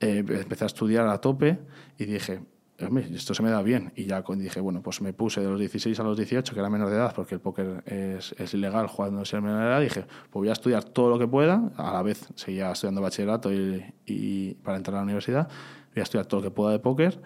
eh, 0.00 0.24
empecé 0.26 0.64
a 0.64 0.66
estudiar 0.66 1.08
a 1.08 1.20
tope 1.20 1.58
y 1.96 2.04
dije, 2.04 2.40
hombre, 2.80 3.08
esto 3.12 3.34
se 3.34 3.42
me 3.42 3.50
da 3.50 3.62
bien. 3.62 3.92
Y 3.96 4.04
ya 4.04 4.22
dije, 4.22 4.60
bueno, 4.60 4.82
pues 4.82 5.00
me 5.00 5.12
puse 5.12 5.40
de 5.40 5.48
los 5.48 5.58
16 5.58 5.98
a 5.98 6.02
los 6.02 6.16
18, 6.16 6.54
que 6.54 6.60
era 6.60 6.70
menor 6.70 6.90
de 6.90 6.96
edad, 6.96 7.12
porque 7.14 7.34
el 7.34 7.40
póker 7.40 7.82
es, 7.86 8.34
es 8.38 8.54
ilegal 8.54 8.86
jugando 8.86 9.24
sin 9.24 9.42
menor 9.42 9.60
de 9.60 9.66
edad, 9.66 9.80
dije, 9.80 10.02
pues 10.02 10.32
voy 10.32 10.48
a 10.48 10.52
estudiar 10.52 10.84
todo 10.84 11.10
lo 11.10 11.18
que 11.18 11.26
pueda, 11.26 11.72
a 11.76 11.92
la 11.92 12.02
vez 12.02 12.28
seguía 12.34 12.70
estudiando 12.70 13.00
bachillerato 13.00 13.52
y, 13.52 13.84
y 14.06 14.54
para 14.54 14.76
entrar 14.76 14.96
a 14.96 14.98
la 14.98 15.04
universidad, 15.04 15.48
voy 15.94 16.00
a 16.00 16.02
estudiar 16.02 16.26
todo 16.26 16.40
lo 16.40 16.48
que 16.48 16.54
pueda 16.54 16.72
de 16.72 16.78
póker 16.78 17.20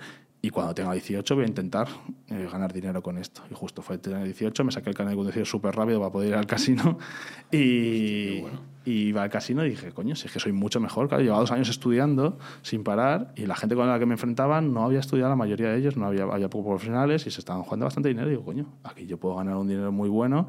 y 0.45 0.51
cuando 0.51 0.75
tenga 0.75 0.93
18 0.93 1.37
voy 1.37 1.45
a 1.45 1.47
intentar 1.47 1.87
eh, 2.29 2.49
ganar 2.51 2.73
dinero 2.73 3.01
con 3.01 3.17
esto. 3.17 3.43
Y 3.49 3.55
justo 3.55 3.81
fue 3.81 3.99
tener 3.99 4.25
18, 4.25 4.65
me 4.65 4.73
saqué 4.73 4.91
el 4.91 4.97
carnet 4.97 5.13
de 5.13 5.17
conducir 5.17 5.47
súper 5.47 5.73
rápido 5.75 6.01
para 6.01 6.11
poder 6.11 6.31
ir 6.31 6.35
al 6.35 6.47
casino. 6.47 6.99
Y, 7.53 8.43
y 8.85 9.09
iba 9.09 9.23
al 9.23 9.31
casino 9.31 9.65
y 9.65 9.71
dije, 9.71 9.93
coño, 9.93 10.17
si 10.17 10.27
es 10.27 10.33
que 10.33 10.41
soy 10.41 10.53
mucho 10.53 10.81
mejor. 10.81 11.09
Claro, 11.09 11.23
llevaba 11.23 11.41
dos 11.41 11.53
años 11.53 11.69
estudiando 11.69 12.39
sin 12.63 12.85
parar 12.85 13.33
y 13.37 13.47
la 13.47 13.57
gente 13.57 13.75
con 13.75 13.87
la 13.87 13.99
que 13.99 14.07
me 14.07 14.15
enfrentaba 14.15 14.61
no 14.61 14.85
había 14.85 15.01
estudiado, 15.01 15.31
la 15.31 15.37
mayoría 15.37 15.71
de 15.71 15.79
ellos, 15.79 15.97
no 15.97 16.07
había, 16.07 16.25
había 16.25 16.49
pocos 16.49 16.69
profesionales 16.71 17.27
y 17.27 17.31
se 17.31 17.41
estaban 17.41 17.63
jugando 17.63 17.87
bastante 17.87 18.09
dinero. 18.09 18.29
Y 18.29 18.31
digo, 18.33 18.45
coño, 18.45 18.67
aquí 18.85 19.07
yo 19.07 19.19
puedo 19.19 19.37
ganar 19.37 19.57
un 19.57 19.69
dinero 19.69 19.93
muy 19.93 20.09
bueno. 20.09 20.49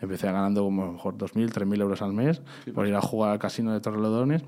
Empecé 0.00 0.26
ganando 0.26 0.64
como 0.64 0.82
a 0.82 0.86
lo 0.86 0.92
mejor 0.92 1.16
2.000, 1.16 1.50
3.000 1.50 1.80
euros 1.80 2.02
al 2.02 2.12
mes 2.12 2.42
por 2.74 2.86
ir 2.86 2.94
a 2.94 3.00
jugar 3.00 3.30
al 3.30 3.38
casino 3.38 3.72
de 3.72 3.80
Torrelodones 3.80 4.42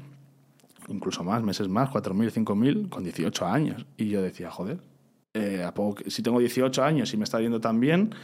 incluso 0.88 1.24
más, 1.24 1.42
meses 1.42 1.68
más, 1.68 1.90
4.000, 1.90 2.30
5.000, 2.44 2.88
con 2.88 3.04
18 3.04 3.46
años. 3.46 3.86
Y 3.96 4.08
yo 4.08 4.22
decía, 4.22 4.50
joder, 4.50 4.80
eh, 5.32 5.64
a 5.66 5.74
poco 5.74 6.02
si 6.08 6.22
tengo 6.22 6.38
18 6.38 6.82
años 6.84 7.12
y 7.12 7.16
me 7.16 7.24
está 7.24 7.40
yendo 7.40 7.60
tan 7.60 7.80
bien, 7.80 8.14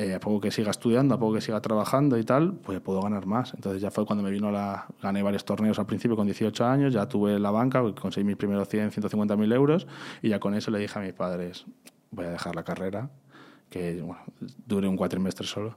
eh, 0.00 0.14
a 0.14 0.20
poco 0.20 0.40
que 0.40 0.50
siga 0.50 0.70
estudiando, 0.70 1.14
a 1.14 1.18
poco 1.18 1.34
que 1.34 1.40
siga 1.42 1.60
trabajando 1.60 2.16
y 2.16 2.24
tal, 2.24 2.54
pues 2.54 2.80
puedo 2.80 3.02
ganar 3.02 3.26
más. 3.26 3.52
Entonces 3.52 3.82
ya 3.82 3.90
fue 3.90 4.06
cuando 4.06 4.24
me 4.24 4.30
vino 4.30 4.50
la... 4.50 4.86
Gané 5.02 5.22
varios 5.22 5.44
torneos 5.44 5.78
al 5.78 5.84
principio 5.84 6.16
con 6.16 6.24
18 6.26 6.64
años, 6.64 6.94
ya 6.94 7.06
tuve 7.06 7.38
la 7.38 7.50
banca, 7.50 7.82
conseguí 8.00 8.24
mis 8.24 8.36
primeros 8.36 8.66
100, 8.66 8.92
150 8.92 9.36
mil 9.36 9.52
euros 9.52 9.86
y 10.22 10.30
ya 10.30 10.40
con 10.40 10.54
eso 10.54 10.70
le 10.70 10.78
dije 10.78 10.98
a 10.98 11.02
mis 11.02 11.12
padres, 11.12 11.66
voy 12.12 12.24
a 12.24 12.30
dejar 12.30 12.56
la 12.56 12.62
carrera, 12.62 13.10
que 13.68 14.00
bueno, 14.00 14.22
dure 14.66 14.88
un 14.88 14.96
cuatrimestre 14.96 15.46
solo. 15.46 15.76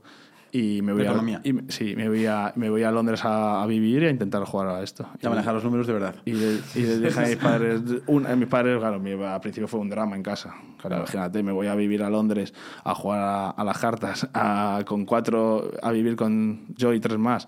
Y 0.55 0.83
me 0.83 0.93
voy, 0.93 1.01
De 1.01 1.07
a, 1.07 1.11
economía. 1.11 1.41
y 1.43 1.51
sí, 1.69 1.95
me 1.95 2.07
voy, 2.07 2.27
a, 2.27 2.53
me 2.55 2.69
voy 2.69 2.83
a 2.83 2.91
Londres 2.91 3.25
a, 3.25 3.63
a 3.63 3.65
vivir 3.65 4.03
y 4.03 4.05
a 4.05 4.09
intentar 4.11 4.43
jugar 4.43 4.67
a 4.67 4.83
esto. 4.83 5.07
Y- 5.19 5.27
manejar 5.27 5.55
los 5.55 5.63
números 5.63 5.87
de 5.87 5.93
verdad. 5.93 6.13
y 6.25 6.33
le, 6.33 6.59
y 6.75 6.81
dije 6.83 7.19
a 7.19 7.25
mis 7.27 7.37
padres, 7.37 7.81
un- 8.05 8.27
a 8.27 8.35
mis 8.35 8.47
padres, 8.47 8.77
claro, 8.77 8.99
mi- 8.99 9.13
al 9.13 9.41
principio 9.41 9.67
fue 9.67 9.79
un 9.79 9.89
drama 9.89 10.15
en 10.15 10.21
casa. 10.21 10.53
Claro, 10.79 10.97
imagínate, 10.97 11.41
me 11.41 11.51
voy 11.51 11.65
a 11.67 11.73
vivir 11.75 12.03
a 12.03 12.09
Londres 12.11 12.53
a 12.83 12.93
jugar 12.93 13.19
a, 13.21 13.49
a 13.49 13.63
las 13.63 13.79
cartas, 13.79 14.29
a, 14.35 14.81
con 14.85 15.05
cuatro, 15.05 15.71
a 15.81 15.91
vivir 15.91 16.15
con 16.15 16.65
yo 16.75 16.93
y 16.93 16.99
tres 16.99 17.17
más, 17.17 17.47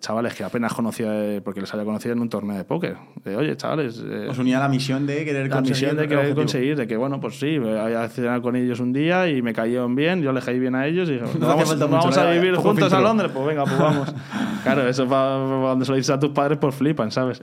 chavales 0.00 0.34
que 0.34 0.44
apenas 0.44 0.72
conocía, 0.72 1.08
eh, 1.12 1.40
porque 1.40 1.60
les 1.60 1.72
había 1.72 1.84
conocido 1.84 2.12
en 2.12 2.20
un 2.20 2.28
torneo 2.28 2.56
de 2.56 2.64
póker. 2.64 2.96
De, 3.24 3.36
oye, 3.36 3.56
chavales, 3.56 4.02
eh, 4.04 4.28
Os 4.28 4.38
unía 4.38 4.58
la 4.58 4.68
misión 4.68 5.06
de 5.06 5.24
querer 5.24 5.48
la 5.48 5.56
conseguir 5.56 5.74
misión 5.74 5.96
de 5.96 6.08
querer 6.08 6.34
conseguir, 6.34 6.76
de 6.76 6.86
que 6.86 6.96
bueno, 6.96 7.20
pues 7.20 7.38
sí, 7.38 7.58
voy 7.58 7.74
a 7.74 8.08
cenar 8.08 8.40
con 8.42 8.56
ellos 8.56 8.80
un 8.80 8.92
día 8.92 9.28
y 9.28 9.42
me 9.42 9.52
cayeron 9.52 9.94
bien, 9.94 10.22
yo 10.22 10.32
les 10.32 10.44
caí 10.44 10.58
bien 10.58 10.74
a 10.74 10.86
ellos 10.86 11.08
y 11.08 11.12
dije, 11.12 11.24
vamos, 11.38 11.68
falta 11.68 11.86
mucho, 11.86 11.98
vamos 11.98 12.18
a 12.18 12.30
vivir 12.30 12.54
juntos 12.56 12.92
a. 12.92 13.00
Londres, 13.00 13.30
pues 13.32 13.46
venga, 13.46 13.64
pues 13.64 13.78
vamos. 13.78 14.14
claro, 14.62 14.88
eso 14.88 15.06
para 15.06 15.44
cuando 15.60 15.84
se 15.84 15.92
lo 15.92 15.96
dices 15.96 16.10
a 16.10 16.18
tus 16.18 16.30
padres, 16.30 16.58
pues 16.58 16.74
flipan, 16.74 17.10
¿sabes? 17.10 17.40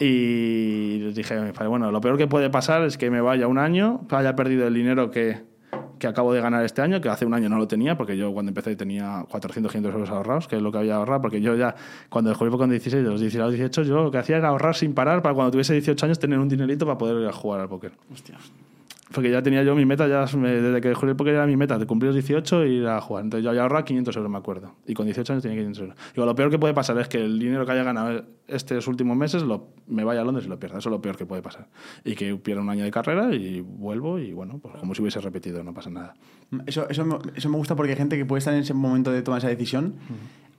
y 0.00 0.98
les 1.00 1.14
dije 1.14 1.34
a 1.34 1.42
mis 1.42 1.52
padres, 1.52 1.68
bueno, 1.68 1.90
lo 1.90 2.00
peor 2.00 2.16
que 2.16 2.26
puede 2.26 2.50
pasar 2.50 2.84
es 2.84 2.96
que 2.96 3.10
me 3.10 3.20
vaya 3.20 3.46
un 3.46 3.58
año, 3.58 4.02
haya 4.10 4.36
perdido 4.36 4.66
el 4.66 4.74
dinero 4.74 5.10
que, 5.10 5.49
que 6.00 6.08
acabo 6.08 6.32
de 6.32 6.40
ganar 6.40 6.64
este 6.64 6.82
año, 6.82 7.00
que 7.00 7.08
hace 7.08 7.24
un 7.24 7.34
año 7.34 7.48
no 7.48 7.58
lo 7.58 7.68
tenía, 7.68 7.96
porque 7.96 8.16
yo 8.16 8.32
cuando 8.32 8.50
empecé 8.50 8.74
tenía 8.74 9.24
400, 9.30 9.70
500 9.70 9.94
euros 9.94 10.10
ahorrados, 10.10 10.48
que 10.48 10.56
es 10.56 10.62
lo 10.62 10.72
que 10.72 10.78
había 10.78 10.96
ahorrado, 10.96 11.20
porque 11.22 11.40
yo 11.40 11.54
ya, 11.54 11.76
cuando 12.08 12.30
descubrí 12.30 12.50
con 12.56 12.70
16, 12.70 13.04
de 13.04 13.10
los 13.10 13.20
16 13.20 13.40
a 13.40 13.44
los 13.44 13.54
18, 13.54 13.82
yo 13.82 14.02
lo 14.02 14.10
que 14.10 14.18
hacía 14.18 14.38
era 14.38 14.48
ahorrar 14.48 14.74
sin 14.74 14.94
parar 14.94 15.22
para 15.22 15.34
cuando 15.34 15.52
tuviese 15.52 15.74
18 15.74 16.06
años 16.06 16.18
tener 16.18 16.38
un 16.38 16.48
dinerito 16.48 16.86
para 16.86 16.98
poder 16.98 17.22
ir 17.22 17.28
a 17.28 17.32
jugar 17.32 17.60
al 17.60 17.68
póker. 17.68 17.92
Porque 19.12 19.30
ya 19.30 19.42
tenía 19.42 19.62
yo 19.64 19.74
mi 19.74 19.84
meta, 19.84 20.06
ya 20.06 20.24
me- 20.36 20.50
desde 20.50 20.80
que 20.80 20.88
descubrí 20.88 21.10
el 21.10 21.16
póker 21.16 21.34
era 21.34 21.46
mi 21.46 21.56
meta, 21.56 21.78
de 21.78 21.86
cumplir 21.86 22.08
los 22.08 22.14
18 22.14 22.64
y 22.66 22.76
ir 22.76 22.86
a 22.86 23.00
jugar. 23.00 23.24
Entonces 23.24 23.42
yo 23.44 23.50
había 23.50 23.62
ahorrado 23.62 23.84
500 23.84 24.14
euros, 24.16 24.30
me 24.30 24.38
acuerdo. 24.38 24.74
Y 24.86 24.94
con 24.94 25.04
18 25.06 25.32
años 25.32 25.42
tenía 25.42 25.58
500 25.58 25.82
euros. 25.82 25.96
Digo, 26.14 26.26
lo 26.26 26.34
peor 26.36 26.48
que 26.50 26.58
puede 26.60 26.74
pasar 26.74 26.96
es 26.98 27.08
que 27.08 27.18
el 27.24 27.38
dinero 27.38 27.66
que 27.66 27.72
haya 27.72 27.82
ganado 27.82 28.24
estos 28.46 28.86
últimos 28.86 29.16
meses 29.16 29.42
lo, 29.42 29.68
me 29.88 30.04
vaya 30.04 30.20
a 30.20 30.24
Londres 30.24 30.46
y 30.46 30.48
lo 30.48 30.58
pierda. 30.60 30.78
Eso 30.78 30.88
es 30.88 30.92
lo 30.92 31.00
peor 31.02 31.16
que 31.16 31.26
puede 31.26 31.42
pasar. 31.42 31.66
Y 32.04 32.14
que 32.14 32.36
pierda 32.36 32.62
un 32.62 32.70
año 32.70 32.84
de 32.84 32.90
carrera 32.92 33.34
y 33.34 33.60
vuelvo 33.60 34.18
y 34.20 34.32
bueno, 34.32 34.58
pues 34.62 34.76
como 34.76 34.94
si 34.94 35.02
hubiese 35.02 35.20
repetido, 35.20 35.64
no 35.64 35.74
pasa 35.74 35.90
nada. 35.90 36.14
Eso, 36.66 36.88
eso, 36.88 37.04
me- 37.04 37.18
eso 37.34 37.48
me 37.48 37.56
gusta 37.56 37.74
porque 37.74 37.92
hay 37.92 37.98
gente 37.98 38.16
que 38.16 38.24
puede 38.24 38.38
estar 38.38 38.54
en 38.54 38.60
ese 38.60 38.74
momento 38.74 39.10
de 39.10 39.22
tomar 39.22 39.38
esa 39.38 39.48
decisión. 39.48 39.94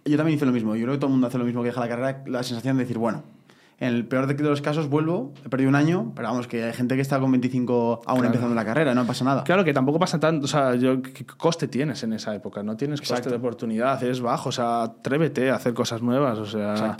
Yo 0.03 0.17
también 0.17 0.35
hice 0.35 0.45
lo 0.45 0.51
mismo. 0.51 0.75
Yo 0.75 0.81
creo 0.83 0.93
que 0.95 0.99
todo 0.99 1.07
el 1.07 1.11
mundo 1.13 1.27
hace 1.27 1.37
lo 1.37 1.45
mismo 1.45 1.61
que 1.61 1.67
deja 1.67 1.79
la 1.79 1.87
carrera, 1.87 2.23
la 2.25 2.43
sensación 2.43 2.75
de 2.77 2.83
decir, 2.83 2.97
bueno, 2.97 3.23
En 3.81 3.95
el 3.95 4.05
peor 4.05 4.27
de 4.27 4.43
los 4.43 4.61
casos 4.61 4.87
vuelvo, 4.89 5.33
he 5.43 5.49
perdido 5.49 5.67
un 5.67 5.75
año, 5.75 6.11
pero 6.15 6.27
vamos, 6.27 6.45
que 6.45 6.65
hay 6.65 6.71
gente 6.71 6.93
que 6.95 7.01
está 7.01 7.19
con 7.19 7.31
25 7.31 8.03
aún 8.05 8.25
empezando 8.25 8.53
la 8.53 8.63
carrera, 8.63 8.93
no 8.93 9.07
pasa 9.07 9.25
nada. 9.25 9.43
Claro 9.43 9.63
que 9.63 9.73
tampoco 9.73 9.97
pasa 9.97 10.19
tanto, 10.19 10.45
o 10.45 10.47
sea, 10.47 10.75
yo, 10.75 11.01
¿qué 11.01 11.25
coste 11.25 11.67
tienes 11.67 12.03
en 12.03 12.13
esa 12.13 12.35
época? 12.35 12.61
No 12.61 12.77
tienes 12.77 13.01
coste 13.01 13.15
Exacto. 13.15 13.31
de 13.31 13.37
oportunidad, 13.37 14.03
es 14.03 14.21
bajo, 14.21 14.49
o 14.49 14.51
sea, 14.51 14.83
atrévete 14.83 15.49
a 15.49 15.55
hacer 15.55 15.73
cosas 15.73 16.03
nuevas, 16.03 16.37
o 16.37 16.45
sea, 16.45 16.95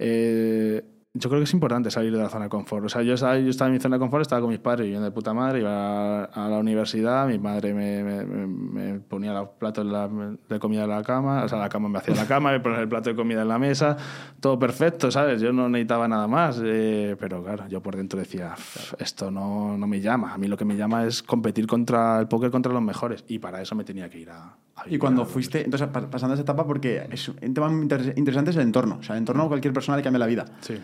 eh, 0.00 0.84
yo 1.16 1.28
creo 1.30 1.38
que 1.40 1.44
es 1.44 1.52
importante 1.54 1.92
salir 1.92 2.10
de 2.12 2.18
la 2.20 2.28
zona 2.28 2.46
de 2.46 2.50
confort. 2.50 2.86
O 2.86 2.88
sea, 2.88 3.00
yo 3.02 3.14
estaba, 3.14 3.38
yo 3.38 3.48
estaba 3.48 3.68
en 3.68 3.74
mi 3.74 3.80
zona 3.80 3.96
de 3.96 4.00
confort, 4.00 4.22
estaba 4.22 4.40
con 4.40 4.50
mis 4.50 4.58
padres 4.58 4.82
viviendo 4.86 5.04
de 5.04 5.12
puta 5.12 5.32
madre, 5.32 5.60
iba 5.60 6.24
a, 6.24 6.48
la 6.48 6.58
universidad, 6.58 7.28
mi 7.28 7.38
madre 7.38 7.72
me, 7.72 8.02
me- 8.02 8.46
me- 8.46 8.98
ponía 8.98 9.32
los 9.32 9.50
platos 9.50 9.86
de, 9.86 9.92
la- 9.92 10.08
de 10.08 10.58
comida 10.58 10.82
en 10.84 10.90
la 10.90 11.04
cama, 11.04 11.44
o 11.44 11.48
sea, 11.48 11.58
la 11.58 11.68
cama 11.68 11.88
me 11.88 11.98
hacía 11.98 12.16
la 12.16 12.26
cama, 12.26 12.50
me 12.50 12.58
ponía 12.58 12.80
el 12.80 12.88
plato 12.88 13.10
de 13.10 13.14
comida 13.16 13.42
en 13.42 13.48
la 13.48 13.60
mesa, 13.60 13.96
todo 14.40 14.58
perfecto, 14.58 15.10
¿sabes? 15.12 15.40
Yo 15.40 15.52
no 15.52 15.68
necesitaba 15.68 16.08
nada 16.08 16.26
más, 16.26 16.60
eh, 16.64 17.16
pero 17.20 17.44
claro, 17.44 17.68
yo 17.68 17.80
por 17.80 17.94
dentro 17.94 18.18
decía, 18.18 18.54
"Pff, 18.56 18.94
esto 19.00 19.30
no, 19.30 19.78
no 19.78 19.86
me 19.86 20.00
llama, 20.00 20.34
a 20.34 20.38
mí 20.38 20.48
lo 20.48 20.56
que 20.56 20.64
me 20.64 20.76
llama 20.76 21.04
es 21.06 21.22
competir 21.22 21.68
contra 21.68 22.18
el 22.18 22.26
póker 22.26 22.50
contra 22.50 22.72
los 22.72 22.82
mejores, 22.82 23.24
y 23.28 23.38
para 23.38 23.62
eso 23.62 23.76
me 23.76 23.84
tenía 23.84 24.10
que 24.10 24.18
ir 24.18 24.30
a... 24.30 24.56
a 24.74 24.82
Y 24.90 24.98
cuando 24.98 25.22
a- 25.22 25.26
fuiste, 25.26 25.64
entonces 25.64 25.86
pa- 25.88 26.10
pasando 26.10 26.34
esa 26.34 26.42
etapa, 26.42 26.66
porque 26.66 27.06
es 27.08 27.28
un 27.28 27.54
tema 27.54 27.68
muy 27.68 27.82
inter- 27.82 28.14
interesante 28.16 28.50
es 28.50 28.56
el 28.56 28.62
entorno. 28.62 28.96
O 28.98 29.02
sea, 29.04 29.14
el 29.14 29.20
entorno 29.20 29.44
a 29.44 29.48
cualquier 29.48 29.72
persona 29.72 29.96
le 29.96 30.02
cambia 30.02 30.18
la 30.18 30.26
vida. 30.26 30.44
Sí. 30.60 30.74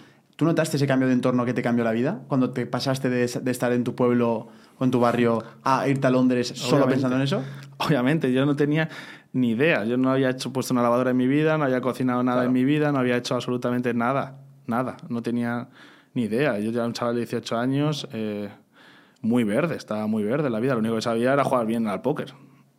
¿Tú 0.41 0.47
notaste 0.47 0.79
ese 0.79 0.87
cambio 0.87 1.07
de 1.07 1.13
entorno 1.13 1.45
que 1.45 1.53
te 1.53 1.61
cambió 1.61 1.85
la 1.85 1.93
vida? 1.93 2.23
Cuando 2.27 2.49
te 2.49 2.65
pasaste 2.65 3.11
de, 3.11 3.27
de 3.27 3.51
estar 3.51 3.73
en 3.73 3.85
tu 3.85 3.95
pueblo 3.95 4.49
o 4.79 4.85
en 4.85 4.91
tu 4.91 4.99
barrio 4.99 5.45
a 5.63 5.87
irte 5.87 6.07
a 6.07 6.11
Londres 6.11 6.49
solo 6.57 6.87
Obviamente. 6.87 6.95
pensando 6.95 7.17
en 7.17 7.23
eso? 7.25 7.43
Obviamente, 7.77 8.33
yo 8.33 8.47
no 8.47 8.57
tenía 8.57 8.89
ni 9.35 9.51
idea. 9.51 9.85
Yo 9.85 9.99
no 9.99 10.11
había 10.11 10.31
hecho 10.31 10.51
puesto 10.51 10.73
una 10.73 10.83
lavadora 10.83 11.11
en 11.11 11.19
mi 11.19 11.27
vida, 11.27 11.59
no 11.59 11.65
había 11.65 11.83
cocinado 11.83 12.23
nada 12.23 12.47
en 12.47 12.55
mi 12.55 12.65
vida, 12.65 12.91
no 12.91 13.01
había 13.01 13.19
hecho 13.19 13.35
absolutamente 13.35 13.93
nada. 13.93 14.39
Nada. 14.67 14.97
No 15.11 15.21
tenía 15.21 15.69
ni 16.15 16.23
idea. 16.23 16.59
Yo 16.59 16.71
ya 16.71 16.79
era 16.79 16.87
un 16.87 16.95
chaval 16.95 17.17
de 17.17 17.21
18 17.21 17.59
años, 17.59 18.09
eh, 18.15 18.49
muy 19.21 19.45
verde, 19.45 19.77
estaba 19.77 20.07
muy 20.07 20.23
verde 20.23 20.49
la 20.49 20.59
vida. 20.59 20.73
Lo 20.73 20.79
único 20.79 20.95
que 20.95 21.03
sabía 21.03 21.35
era 21.35 21.45
jugar 21.45 21.67
bien 21.67 21.87
al 21.87 22.01
póker. 22.01 22.33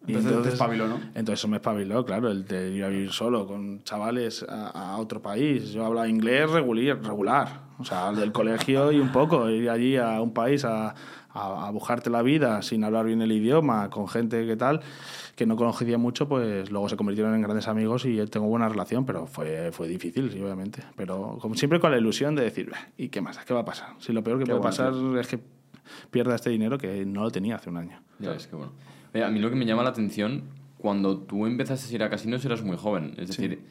Y 0.08 0.16
Entonces 0.16 0.42
te 0.44 0.50
espabiló, 0.50 0.88
¿no? 0.88 0.96
Entonces 1.14 1.40
eso 1.40 1.48
me 1.48 1.58
espabiló, 1.58 2.04
claro, 2.04 2.30
el 2.32 2.44
de 2.46 2.72
ir 2.72 2.84
a 2.84 2.88
vivir 2.88 3.12
solo 3.12 3.46
con 3.46 3.84
chavales 3.84 4.44
a, 4.50 4.70
a 4.70 4.98
otro 4.98 5.22
país. 5.22 5.72
Yo 5.74 5.86
hablaba 5.86 6.08
inglés 6.08 6.50
regular, 6.50 7.00
regular, 7.04 7.62
o 7.78 7.86
sea, 7.86 8.12
del 8.12 8.32
colegio 8.32 8.92
y 8.92 9.00
un 9.00 9.12
poco, 9.12 9.48
ir 9.50 9.70
allí 9.70 9.98
a 9.98 10.20
un 10.20 10.34
país 10.34 10.66
a, 10.66 10.96
a, 11.30 11.68
a 11.68 11.72
bujarte 11.72 12.10
la 12.10 12.24
vida 12.24 12.64
sin 12.64 12.84
hablar 12.84 13.06
bien 13.06 13.22
el 13.22 13.32
idioma, 13.32 13.92
con 13.92 14.08
gente 14.08 14.48
que 14.48 14.56
tal, 14.56 14.82
que 15.36 15.46
no 15.46 15.56
conocía 15.56 16.00
mucho, 16.00 16.28
pues 16.28 16.72
luego 16.72 16.90
se 16.90 16.98
convirtieron 16.98 17.36
en 17.36 17.42
grandes 17.44 17.68
amigos 17.68 18.06
y 18.06 18.18
tengo 18.26 18.48
buena 18.48 18.68
relación, 18.70 19.06
pero 19.06 19.28
fue, 19.28 19.72
fue 19.72 19.88
difícil, 19.88 20.32
sí, 20.32 20.42
obviamente. 20.42 20.82
Pero 20.96 21.38
como 21.40 21.54
siempre 21.56 21.80
con 21.80 21.92
la 21.92 22.00
ilusión 22.00 22.34
de 22.36 22.42
decir, 22.44 22.72
"Bah, 22.72 22.88
¿y 22.98 23.10
qué 23.10 23.22
más? 23.22 23.38
¿Qué 23.46 23.54
va 23.54 23.60
a 23.62 23.66
pasar? 23.66 23.90
Si 24.00 24.14
lo 24.14 24.24
peor 24.24 24.40
que 24.40 24.46
Qué 24.46 24.52
puede 24.52 24.62
bueno, 24.62 24.70
pasar 24.72 24.94
es 25.20 25.28
que 25.28 25.40
pierda 26.10 26.34
este 26.34 26.50
dinero 26.50 26.80
que 26.80 27.06
no 27.06 27.22
lo 27.22 27.30
tenía 27.32 27.56
hace 27.58 27.70
un 27.70 27.78
año. 27.78 28.02
Ya 28.20 28.32
ves, 28.32 28.48
qué 28.48 28.56
bueno. 28.56 28.72
Oye, 29.14 29.24
a 29.24 29.30
mí 29.30 29.40
lo 29.40 29.50
que 29.50 29.56
me 29.56 29.66
llama 29.66 29.84
la 29.84 29.90
atención, 29.90 30.44
cuando 30.78 31.20
tú 31.20 31.46
empezaste 31.46 31.92
a 31.92 31.96
ir 31.96 32.04
a 32.04 32.10
casinos 32.10 32.44
eras 32.46 32.64
muy 32.64 32.78
joven. 32.78 33.14
Es 33.18 33.28
decir, 33.28 33.64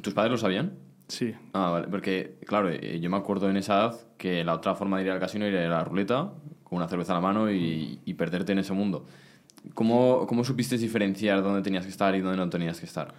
¿tus 0.00 0.14
padres 0.14 0.32
lo 0.32 0.38
sabían? 0.38 0.74
Sí, 1.08 1.34
Ah, 1.52 1.70
vale. 1.70 1.88
Porque, 1.88 2.38
claro, 2.46 2.70
eh, 2.70 2.98
yo 3.00 3.10
me 3.10 3.16
acuerdo 3.16 3.50
en 3.50 3.56
esa 3.56 3.74
edad 3.74 4.00
que 4.16 4.42
la 4.44 4.54
otra 4.54 4.74
forma 4.74 4.98
de 4.98 5.04
ir 5.04 5.10
al 5.10 5.20
casino 5.20 5.44
era 5.44 5.60
ir 5.60 5.66
a 5.66 5.70
la 5.78 5.84
ruleta, 5.84 6.32
con 6.62 6.78
una 6.78 6.88
cerveza 6.88 7.12
a 7.12 7.16
la 7.16 7.20
mano 7.20 7.50
y, 7.50 8.00
y 8.04 8.14
perderte 8.14 8.52
en 8.52 8.58
ese 8.60 8.72
mundo. 8.72 9.04
¿Cómo, 9.74 10.26
¿Cómo 10.26 10.44
supiste 10.44 10.76
diferenciar 10.78 11.42
dónde 11.42 11.62
tenías 11.62 11.84
que 11.84 11.90
estar 11.90 12.14
y 12.14 12.20
dónde 12.20 12.36
no 12.38 12.48
tenías 12.48 12.80
que 12.80 12.86
estar? 12.86 13.14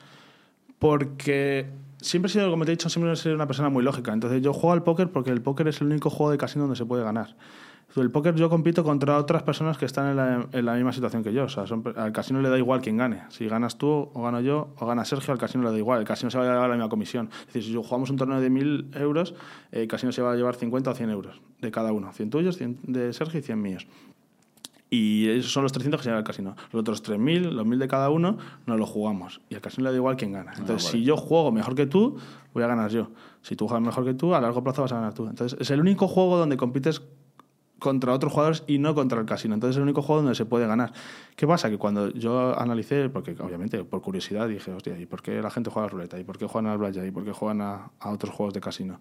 Porque 0.80 1.68
siempre 2.02 2.30
he 2.30 2.34
sido, 2.34 2.50
como 2.52 2.66
te 2.66 2.72
he 2.72 2.76
dicho, 2.76 2.90
siempre 2.90 3.12
he 3.12 3.16
sido 3.16 3.36
una 3.36 3.48
persona 3.48 3.70
muy 3.70 3.84
lógica. 3.84 4.14
Entonces 4.14 4.42
yo 4.42 4.54
juego 4.54 4.74
al 4.74 4.84
póker 4.84 5.10
porque 5.12 5.32
el 5.32 5.42
póker 5.42 5.68
es 5.68 5.82
el 5.82 5.88
único 5.88 6.10
juego 6.10 6.32
de 6.32 6.38
casino 6.38 6.64
donde 6.64 6.76
se 6.78 6.86
puede 6.86 7.04
ganar. 7.04 7.36
El 8.02 8.12
póker 8.12 8.36
yo 8.36 8.50
compito 8.50 8.84
contra 8.84 9.18
otras 9.18 9.44
personas 9.44 9.78
que 9.78 9.86
están 9.86 10.10
en 10.10 10.16
la, 10.18 10.48
en 10.52 10.66
la 10.66 10.74
misma 10.76 10.92
situación 10.92 11.24
que 11.24 11.32
yo. 11.34 11.46
O 11.46 11.50
sea, 11.50 11.66
son- 11.66 11.84
al 11.96 12.12
casino 12.12 12.42
le 12.42 12.50
da 12.50 12.58
igual 12.58 12.82
quién 12.82 12.98
gane. 12.98 13.24
Si 13.30 13.48
ganas 13.48 13.78
tú 13.78 13.88
o 14.14 14.24
gano 14.24 14.42
yo 14.42 14.74
o 14.78 14.86
gana 14.86 15.06
Sergio, 15.06 15.32
al 15.32 15.38
casino 15.40 15.64
le 15.64 15.72
da 15.72 15.78
igual. 15.78 16.00
El 16.00 16.06
casino 16.06 16.30
se 16.30 16.38
va 16.38 16.44
a 16.44 16.48
llevar 16.54 16.70
la 16.70 16.76
misma 16.76 16.90
comisión. 16.90 17.30
Es 17.48 17.54
decir, 17.54 17.64
si 17.64 17.76
jugamos 17.76 18.10
un 18.10 18.18
torneo 18.18 18.42
de 18.42 18.50
1.000 18.52 18.98
euros, 19.00 19.34
el 19.72 19.88
casino 19.88 20.12
se 20.12 20.22
va 20.22 20.34
a 20.34 20.36
llevar 20.36 20.56
50 20.56 20.92
o 20.92 20.94
100 20.94 21.10
euros 21.10 21.42
de 21.62 21.72
cada 21.72 21.92
uno. 21.94 22.12
100 22.12 22.30
tuyos, 22.30 22.58
100 22.58 22.80
de 22.84 23.14
Sergio 23.14 23.40
y 23.40 23.44
100 23.44 23.62
míos. 23.62 23.88
Y 24.90 25.28
esos 25.30 25.52
son 25.52 25.64
los 25.64 25.72
300 25.72 26.00
que 26.00 26.04
se 26.04 26.10
llevan 26.10 26.20
al 26.20 26.28
casino. 26.28 26.56
Los 26.72 26.82
otros 26.82 27.04
3.000, 27.04 27.52
los 27.52 27.66
1.000 27.66 27.80
de 27.80 27.88
cada 27.88 28.10
uno, 28.10 28.38
nos 28.66 28.80
los 28.80 28.88
jugamos. 28.90 29.42
Y 29.50 29.56
al 29.56 29.62
casino 29.62 29.86
le 29.86 29.92
da 29.92 29.98
igual 29.98 30.16
quién 30.16 30.32
gana. 30.32 30.52
Entonces, 30.58 30.84
si 30.92 31.04
yo 31.04 31.18
juego 31.18 31.52
mejor 31.52 31.76
que 31.76 31.86
tú, 31.88 32.18
voy 32.54 32.64
a 32.64 32.68
ganar 32.68 32.92
yo. 32.92 33.10
Si 33.42 33.56
tú 33.56 33.68
juegas 33.68 33.86
mejor 33.86 34.06
que 34.06 34.14
tú, 34.14 34.36
a 34.36 34.42
largo 34.42 34.64
plazo 34.64 34.84
vas 34.84 34.92
a 34.92 34.96
ganar 34.96 35.14
tú. 35.14 35.28
Entonces, 35.28 35.58
es 35.60 35.70
el 35.72 35.80
único 35.82 36.08
juego 36.08 36.38
donde 36.38 36.56
compites 36.56 37.02
contra 37.80 38.14
otros 38.14 38.32
jugadores 38.32 38.64
y 38.68 38.80
no 38.80 38.96
contra 38.96 39.20
el 39.20 39.26
casino. 39.26 39.54
Entonces 39.54 39.76
es 39.76 39.78
el 39.78 39.84
único 39.84 40.02
juego 40.02 40.22
donde 40.22 40.36
se 40.36 40.46
puede 40.46 40.66
ganar. 40.68 40.94
¿Qué 41.36 41.46
pasa? 41.46 41.70
Que 41.70 41.78
cuando 41.78 42.10
yo 42.12 42.58
analicé, 42.60 43.10
porque 43.10 43.36
obviamente 43.40 43.84
por 43.84 44.02
curiosidad 44.02 44.48
dije, 44.48 44.72
hostia, 44.72 44.98
¿y 45.00 45.06
por 45.06 45.22
qué 45.22 45.42
la 45.42 45.50
gente 45.52 45.70
juega 45.70 45.88
a 45.88 45.90
ruleta? 45.90 46.20
¿Y 46.20 46.24
por 46.24 46.38
qué 46.38 46.46
juegan 46.48 46.72
al 46.72 46.78
blackjack? 46.78 47.06
¿Y 47.08 47.12
por 47.12 47.26
qué 47.26 47.32
juegan 47.34 47.62
a, 47.62 47.92
a 48.00 48.10
otros 48.12 48.34
juegos 48.34 48.54
de 48.54 48.62
casino? 48.62 49.00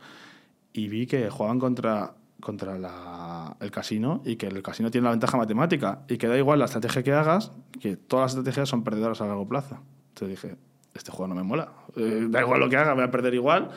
Y 0.72 0.88
vi 0.88 1.06
que 1.06 1.30
jugaban 1.30 1.60
contra, 1.60 2.14
contra 2.40 2.76
la- 2.78 3.56
el 3.60 3.70
casino 3.70 4.22
y 4.24 4.36
que 4.36 4.48
el 4.48 4.60
casino 4.62 4.90
tiene 4.90 5.04
la 5.04 5.10
ventaja 5.12 5.36
matemática 5.36 6.02
y 6.08 6.16
que 6.18 6.26
da 6.26 6.36
igual 6.36 6.58
la 6.58 6.64
estrategia 6.64 7.02
que 7.04 7.12
hagas, 7.12 7.52
que 7.80 7.96
todas 7.96 8.24
las 8.24 8.32
estrategias 8.32 8.68
son 8.68 8.82
perdedoras 8.82 9.20
a 9.20 9.26
largo 9.26 9.46
plazo. 9.46 9.78
Entonces 10.08 10.28
dije, 10.42 10.56
este 10.94 11.12
juego 11.12 11.28
no 11.28 11.36
me 11.36 11.44
mola. 11.44 11.72
Eh, 11.96 12.26
da 12.28 12.40
igual 12.40 12.58
lo 12.60 12.68
que 12.68 12.76
haga, 12.76 12.92
voy 12.94 13.04
a 13.04 13.10
perder 13.10 13.34
igual. 13.34 13.70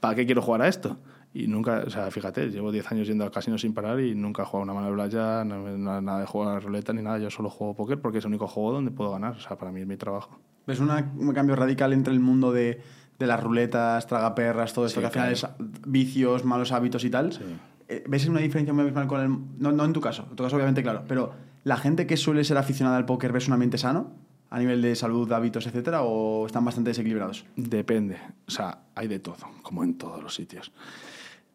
¿Para 0.00 0.14
qué 0.14 0.26
quiero 0.26 0.42
jugar 0.42 0.62
a 0.62 0.68
esto? 0.68 0.96
Y 1.36 1.48
nunca, 1.48 1.82
o 1.84 1.90
sea, 1.90 2.08
fíjate, 2.12 2.48
llevo 2.50 2.70
10 2.70 2.90
años 2.92 3.08
yendo 3.08 3.24
al 3.24 3.32
casino 3.32 3.58
sin 3.58 3.74
parar 3.74 3.98
y 3.98 4.14
nunca 4.14 4.42
he 4.42 4.46
jugado 4.46 4.62
una 4.62 4.72
mano 4.72 4.94
de 4.96 5.48
no- 5.78 6.00
nada 6.00 6.20
de 6.20 6.26
jugar 6.26 6.48
a 6.50 6.52
la 6.54 6.60
ruleta 6.60 6.92
ni 6.92 7.02
nada. 7.02 7.18
Yo 7.18 7.28
solo 7.28 7.50
juego 7.50 7.74
póker 7.74 8.00
porque 8.00 8.18
es 8.18 8.24
el 8.24 8.28
único 8.28 8.46
juego 8.46 8.70
donde 8.72 8.92
puedo 8.92 9.10
ganar. 9.10 9.32
O 9.32 9.40
sea, 9.40 9.58
para 9.58 9.72
mí 9.72 9.80
es 9.80 9.86
mi 9.86 9.96
trabajo. 9.96 10.38
¿Ves 10.66 10.78
una- 10.78 11.12
un 11.18 11.32
cambio 11.34 11.56
radical 11.56 11.92
entre 11.92 12.12
el 12.12 12.20
mundo 12.20 12.52
de, 12.52 12.80
de 13.18 13.26
las 13.26 13.42
ruletas, 13.42 14.06
tragaperras, 14.06 14.72
todo 14.72 14.86
esto, 14.86 15.00
Sí, 15.00 15.02
que 15.02 15.06
al 15.06 15.12
final 15.12 15.32
es 15.32 15.46
vicios, 15.86 16.44
malos 16.44 16.70
hábitos 16.70 17.04
y 17.04 17.10
tal? 17.10 17.32
Sí. 17.32 17.40
Eh, 17.88 18.04
¿Ves 18.08 18.28
una 18.28 18.38
diferencia 18.40 18.72
muy 18.72 18.82
abismal 18.82 19.06
con 19.08 19.20
el... 19.20 19.28
No, 19.58 19.72
no 19.72 19.84
en 19.84 19.92
tu 19.92 20.00
caso, 20.00 20.26
en 20.30 20.36
tu 20.36 20.42
caso 20.44 20.54
obviamente 20.54 20.82
claro, 20.84 21.02
pero 21.08 21.32
la 21.64 21.76
gente 21.76 22.06
que 22.06 22.16
suele 22.16 22.44
ser 22.44 22.56
aficionada 22.58 22.96
al 22.96 23.06
póker, 23.06 23.32
¿ves 23.32 23.48
un 23.48 23.54
ambiente 23.54 23.76
sano? 23.76 24.12
A 24.50 24.58
nivel 24.60 24.80
de 24.82 24.94
salud, 24.94 25.30
hábitos, 25.32 25.66
etcétera, 25.66 26.02
o 26.02 26.46
están 26.46 26.64
bastante 26.64 26.90
desequilibrados? 26.90 27.44
Depende. 27.56 28.18
O 28.46 28.50
sea, 28.52 28.78
hay 28.94 29.08
de 29.08 29.18
todo, 29.18 29.36
como 29.62 29.82
en 29.82 29.98
todos 29.98 30.22
los 30.22 30.32
sitios. 30.34 30.70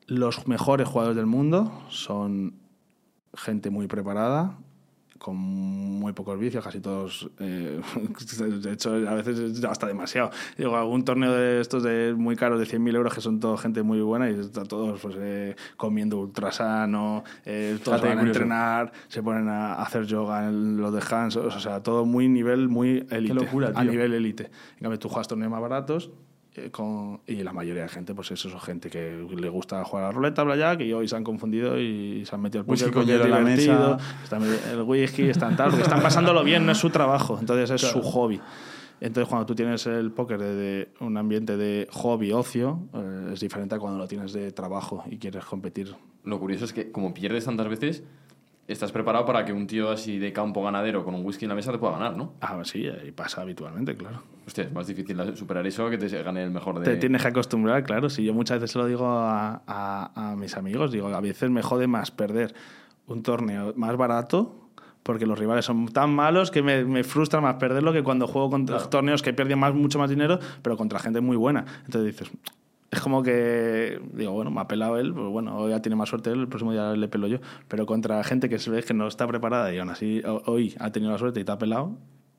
Los 0.09 0.47
mejores 0.47 0.87
jugadores 0.87 1.15
del 1.15 1.27
mundo 1.27 1.71
son 1.89 2.55
gente 3.35 3.69
muy 3.69 3.87
preparada, 3.87 4.57
con 5.19 5.35
muy 5.35 6.13
pocos 6.13 6.39
vicios, 6.39 6.63
casi 6.63 6.79
todos. 6.79 7.29
eh, 7.39 7.79
de 8.61 8.71
hecho, 8.71 8.93
a 9.07 9.13
veces 9.13 9.37
es 9.37 9.63
hasta 9.65 9.85
demasiado. 9.85 10.31
Digo, 10.57 10.75
algún 10.77 11.03
torneo 11.03 11.33
de 11.33 11.61
estos 11.61 11.83
de 11.83 12.15
muy 12.17 12.35
caros 12.35 12.59
de 12.59 12.65
100.000 12.65 12.95
euros 12.95 13.13
que 13.13 13.21
son 13.21 13.39
todo 13.39 13.55
gente 13.57 13.83
muy 13.83 14.01
buena 14.01 14.31
y 14.31 14.39
están 14.39 14.65
todos 14.65 14.99
pues, 14.99 15.15
eh, 15.19 15.55
comiendo 15.77 16.17
ultrasano, 16.17 17.23
eh, 17.45 17.77
todos 17.83 18.01
van 18.01 18.17
a 18.17 18.21
entrenar, 18.23 18.91
se 19.09 19.21
ponen 19.21 19.47
a 19.49 19.75
hacer 19.75 20.05
yoga 20.05 20.47
en 20.47 20.77
los 20.77 20.93
de 20.93 21.03
Hans, 21.15 21.35
o 21.35 21.51
sea, 21.59 21.83
todo 21.83 22.05
muy 22.05 22.27
nivel, 22.29 22.69
muy 22.69 23.05
élite. 23.11 23.33
locura, 23.33 23.67
A 23.75 23.81
tío. 23.81 23.91
nivel 23.91 24.13
élite. 24.13 24.45
En 24.77 24.79
cambio, 24.83 24.97
tú 24.97 25.09
juegas 25.09 25.27
torneos 25.27 25.51
más 25.51 25.61
baratos 25.61 26.09
con- 26.71 27.21
y 27.27 27.35
la 27.43 27.53
mayoría 27.53 27.83
de 27.83 27.89
gente, 27.89 28.13
pues 28.13 28.31
eso, 28.31 28.49
son 28.49 28.59
gente 28.59 28.89
que 28.89 29.25
le 29.37 29.49
gusta 29.49 29.83
jugar 29.83 30.03
a 30.05 30.07
la 30.07 30.13
ruleta, 30.13 30.43
blackjack, 30.43 30.81
y 30.81 30.93
hoy 30.93 31.07
se 31.07 31.15
han 31.15 31.23
confundido 31.23 31.79
y 31.79 32.25
se 32.25 32.35
han 32.35 32.41
metido 32.41 32.61
al 32.63 32.69
Whisky 32.69 32.85
póker 32.89 32.93
con 32.93 33.03
es 33.03 33.07
hielo 33.09 33.23
en 33.25 33.31
la 33.31 33.39
divertido, 33.39 33.95
mesa. 33.97 34.23
están 34.23 34.43
el 34.43 34.81
whisky, 34.83 35.23
están 35.29 35.55
tal, 35.55 35.69
porque 35.69 35.83
están 35.83 36.01
pasándolo 36.01 36.43
bien, 36.43 36.65
no 36.65 36.71
es 36.71 36.77
su 36.77 36.89
trabajo, 36.89 37.37
entonces 37.39 37.69
es 37.71 37.81
su 37.81 38.01
hobby. 38.01 38.39
Entonces, 39.01 39.29
cuando 39.29 39.45
tú 39.45 39.55
tienes 39.55 39.87
el 39.87 40.11
póker 40.11 40.39
de, 40.39 40.55
de 40.55 40.89
un 40.99 41.15
ambiente 41.15 41.55
de 41.55 41.87
hobby, 41.91 42.33
ocio, 42.33 42.79
eh, 42.93 43.29
es 43.33 43.39
diferente 43.39 43.75
a 43.75 43.79
cuando 43.79 43.97
lo 43.97 44.07
tienes 44.09 44.33
de 44.33 44.51
trabajo 44.51 45.03
y 45.09 45.17
quieres 45.17 45.45
competir. 45.45 45.95
Lo 46.25 46.37
curioso 46.37 46.65
es 46.65 46.73
que, 46.73 46.91
como 46.91 47.13
pierdes 47.13 47.45
tantas 47.45 47.69
veces, 47.69 48.03
estás 48.71 48.91
preparado 48.91 49.25
para 49.25 49.43
que 49.45 49.51
un 49.51 49.65
tío 49.67 49.89
así 49.91 50.19
de 50.19 50.31
campo 50.31 50.63
ganadero 50.63 51.03
con 51.03 51.15
un 51.15 51.25
whisky 51.25 51.45
en 51.45 51.49
la 51.49 51.55
mesa 51.55 51.71
te 51.71 51.77
pueda 51.77 51.93
ganar, 51.93 52.15
¿no? 52.15 52.33
Ah, 52.41 52.59
sí, 52.63 52.87
y 53.05 53.11
pasa 53.11 53.41
habitualmente, 53.41 53.95
claro. 53.95 54.21
Hostia, 54.45 54.63
es 54.65 54.71
más 54.73 54.87
difícil 54.87 55.17
superar 55.35 55.65
eso 55.67 55.89
que 55.89 55.97
te 55.97 56.07
gane 56.23 56.43
el 56.43 56.51
mejor 56.51 56.79
de... 56.79 56.85
Te 56.85 56.95
tienes 56.97 57.21
que 57.21 57.27
acostumbrar, 57.27 57.83
claro. 57.83 58.09
Si 58.09 58.23
yo 58.23 58.33
muchas 58.33 58.59
veces 58.59 58.71
se 58.71 58.79
lo 58.79 58.85
digo 58.85 59.07
a, 59.07 59.61
a- 59.67 60.31
a 60.31 60.35
mis 60.35 60.55
amigos, 60.57 60.91
digo, 60.91 61.07
a 61.07 61.21
veces 61.21 61.49
me 61.49 61.61
jode 61.61 61.87
más 61.87 62.11
perder 62.11 62.53
un 63.07 63.23
torneo 63.23 63.73
más 63.75 63.95
barato 63.97 64.55
porque 65.03 65.25
los 65.25 65.39
rivales 65.39 65.65
son 65.65 65.87
tan 65.87 66.13
malos 66.13 66.51
que 66.51 66.61
me, 66.61 66.83
me 66.85 67.03
frustra 67.03 67.41
más 67.41 67.55
perderlo 67.55 67.91
que 67.93 68.03
cuando 68.03 68.27
juego 68.27 68.49
contra 68.51 68.77
torneos 68.89 69.21
que 69.23 69.33
pierden 69.33 69.57
más, 69.57 69.73
mucho 69.73 69.97
más 69.97 70.09
dinero, 70.09 70.37
pero 70.61 70.77
contra 70.77 70.99
gente 70.99 71.21
muy 71.21 71.37
buena. 71.37 71.65
Entonces 71.85 72.15
dices, 72.15 72.29
es 72.91 72.99
como 73.01 73.21
que, 73.23 74.01
digo, 74.13 74.31
bueno, 74.31 74.49
me 74.51 74.61
ha 74.61 74.67
pelado 74.67 74.97
él, 74.97 75.13
pues 75.13 75.27
bueno, 75.27 75.67
ya 75.69 75.81
tiene 75.81 75.95
más 75.95 76.09
suerte 76.09 76.31
él, 76.31 76.39
el 76.41 76.47
próximo 76.47 76.71
día 76.71 76.91
le 76.93 77.07
pelo 77.07 77.27
yo. 77.27 77.37
Pero 77.67 77.85
contra 77.85 78.23
gente 78.23 78.49
que 78.49 78.57
se 78.59 78.69
ve 78.71 78.81
que 78.83 78.93
no 78.93 79.07
está 79.07 79.27
preparada 79.27 79.73
y 79.73 79.77
aún 79.77 79.89
así 79.89 80.21
ho- 80.25 80.41
hoy 80.45 80.75
ha 80.79 80.91
tenido 80.91 81.11
la 81.11 81.17
suerte 81.17 81.39
y 81.39 81.43
te 81.43 81.51
ha 81.51 81.57
pelado, 81.57 81.97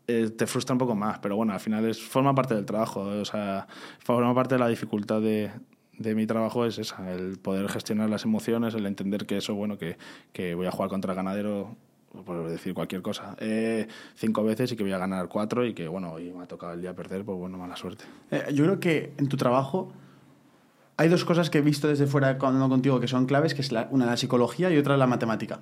eh, 0.08 0.28
te 0.30 0.46
frustra 0.46 0.72
un 0.74 0.78
poco 0.78 0.94
más. 0.96 1.18
Pero 1.20 1.36
bueno, 1.36 1.52
al 1.52 1.60
final 1.60 1.84
es, 1.84 2.02
forma 2.02 2.34
parte 2.34 2.54
del 2.54 2.64
trabajo, 2.66 3.00
o 3.02 3.24
sea, 3.24 3.66
forma 4.00 4.34
parte 4.34 4.56
de 4.56 4.58
la 4.58 4.66
dificultad 4.68 5.20
de, 5.20 5.50
de 5.98 6.14
mi 6.16 6.26
trabajo 6.26 6.64
es 6.66 6.78
esa, 6.78 7.12
el 7.12 7.38
poder 7.38 7.68
gestionar 7.68 8.10
las 8.10 8.24
emociones, 8.24 8.74
el 8.74 8.86
entender 8.86 9.26
que 9.26 9.36
eso, 9.36 9.54
bueno, 9.54 9.78
que, 9.78 9.98
que 10.32 10.54
voy 10.56 10.66
a 10.66 10.72
jugar 10.72 10.88
contra 10.90 11.12
el 11.12 11.16
ganadero, 11.16 11.76
por 12.24 12.48
decir 12.48 12.74
cualquier 12.74 13.02
cosa, 13.02 13.36
eh, 13.38 13.86
cinco 14.16 14.42
veces 14.42 14.72
y 14.72 14.76
que 14.76 14.82
voy 14.82 14.90
a 14.92 14.98
ganar 14.98 15.28
cuatro 15.28 15.64
y 15.64 15.74
que, 15.74 15.86
bueno, 15.86 16.10
hoy 16.12 16.32
me 16.32 16.42
ha 16.42 16.46
tocado 16.48 16.72
el 16.72 16.80
día 16.80 16.92
perder, 16.92 17.24
pues 17.24 17.38
bueno, 17.38 17.56
mala 17.56 17.76
suerte. 17.76 18.04
Eh, 18.32 18.46
yo 18.52 18.64
creo 18.64 18.80
que 18.80 19.12
en 19.16 19.28
tu 19.28 19.36
trabajo 19.36 19.92
hay 21.00 21.08
dos 21.08 21.24
cosas 21.24 21.48
que 21.50 21.58
he 21.58 21.62
visto 21.62 21.88
desde 21.88 22.06
fuera 22.06 22.36
cuando 22.38 22.58
ando 22.62 22.68
contigo 22.74 23.00
que 23.00 23.08
son 23.08 23.24
claves, 23.26 23.54
que 23.54 23.62
es 23.62 23.72
la- 23.72 23.88
una 23.90 24.04
la 24.06 24.16
psicología 24.16 24.70
y 24.70 24.76
otra 24.78 24.96
la 24.96 25.06
matemática. 25.06 25.60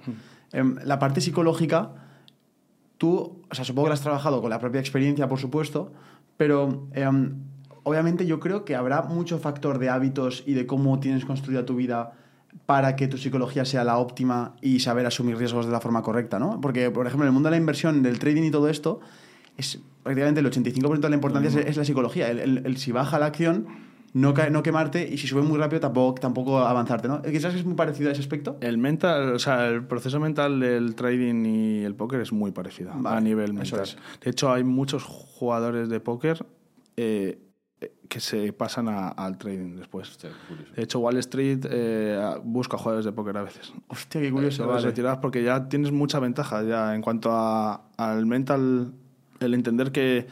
Em, 0.53 0.77
la 0.85 0.99
parte 0.99 1.21
psicológica, 1.21 1.91
tú, 2.99 3.43
o 3.51 3.55
sea, 3.55 3.65
supongo 3.65 3.87
que 3.87 3.91
la 3.91 3.95
has 3.95 4.01
trabajado 4.03 4.41
con 4.41 4.51
la 4.51 4.59
propia 4.59 4.81
experiencia, 4.81 5.29
por 5.29 5.39
supuesto, 5.39 5.93
pero 6.37 6.89
em, 6.93 7.35
obviamente 7.85 8.27
yo 8.27 8.41
creo 8.41 8.65
que 8.65 8.75
habrá 8.75 9.03
mucho 9.03 9.39
factor 9.39 9.79
de 9.79 9.89
hábitos 9.91 10.43
y 10.47 10.55
de 10.55 10.67
cómo 10.67 10.99
tienes 11.01 11.25
construida 11.25 11.65
tu 11.65 11.77
vida 11.77 12.13
para 12.67 12.97
que 12.97 13.09
tu 13.09 13.19
psicología 13.19 13.65
sea 13.65 13.85
la 13.85 13.99
óptima 13.99 14.57
y 14.61 14.81
saber 14.81 15.07
asumir 15.07 15.37
riesgos 15.37 15.67
de 15.67 15.73
la 15.73 15.81
forma 15.81 16.03
correcta, 16.03 16.39
¿no? 16.39 16.61
Porque, 16.61 16.91
por 16.91 17.07
ejemplo, 17.07 17.25
en 17.25 17.29
el 17.29 17.33
mundo 17.35 17.49
de 17.49 17.53
la 17.53 17.57
inversión, 17.59 18.03
del 18.03 18.19
trading 18.19 18.43
y 18.43 18.51
todo 18.51 18.69
esto, 18.69 19.01
es 19.57 19.81
prácticamente 20.03 20.41
el 20.41 20.47
85% 20.47 21.07
de 21.07 21.11
la 21.11 21.15
importancia 21.17 21.51
es, 21.61 21.67
es 21.67 21.77
la 21.77 21.85
psicología. 21.85 22.29
El, 22.31 22.39
el- 22.41 22.63
el 22.67 22.77
si 22.79 22.91
baja 22.93 23.19
la 23.19 23.27
acción, 23.27 23.67
no, 24.19 24.35
no 24.51 24.63
quemarte 24.63 25.09
y 25.09 25.19
si 25.19 25.27
sube 25.27 25.43
muy 25.43 25.59
rápido 25.59 25.81
tampoco, 25.81 26.21
tampoco 26.21 26.59
avanzarte, 26.59 27.09
¿no? 27.09 27.23
Quizás 27.23 27.55
es 27.55 27.65
muy 27.65 27.75
parecido 27.75 28.09
a 28.09 28.13
ese 28.13 28.21
aspecto. 28.21 28.57
El 28.61 28.79
mental, 28.79 29.33
o 29.33 29.39
sea, 29.39 29.67
el 29.69 29.85
proceso 29.85 30.19
mental 30.21 30.61
del 30.61 30.95
trading 30.95 31.45
y 31.47 31.85
el 31.85 31.95
póker 31.95 32.21
es 32.21 32.33
muy 32.33 32.51
parecido 32.53 32.93
Vale, 32.97 33.17
a 33.17 33.21
nivel 33.21 33.53
mental. 33.55 33.81
es. 33.83 33.97
De 34.25 34.31
hecho, 34.31 34.53
hay 34.53 34.65
muchos 34.65 35.05
jugadores 35.05 35.89
de 35.89 36.01
póker 36.01 36.45
eh, 36.97 37.39
eh, 37.81 37.93
que 38.09 38.19
se 38.21 38.53
pasan 38.53 38.89
a- 38.89 39.09
al 39.09 39.39
trading 39.39 39.77
después. 39.77 40.09
Hostia. 40.11 40.31
De 40.75 40.83
hecho, 40.83 40.99
Wall 40.99 41.17
Street 41.19 41.65
eh, 41.71 42.21
busca 42.43 42.77
jugadores 42.77 43.05
de 43.05 43.13
póker 43.13 43.37
a 43.37 43.43
veces. 43.43 43.73
Hostia, 43.87 44.21
qué 44.21 44.33
curioso. 44.33 44.63
Te 44.65 44.67
vas 44.69 44.77
vale. 44.77 44.87
retirados 44.89 45.19
porque 45.21 45.45
ya 45.45 45.69
tienes 45.69 45.93
mucha 45.93 46.19
ventaja 46.19 46.63
ya 46.65 46.95
en 46.95 47.03
cuanto 47.03 47.31
a, 47.31 47.89
al 47.97 48.27
mental, 48.27 48.93
el 49.39 49.55
entender 49.55 49.93
que, 49.93 50.27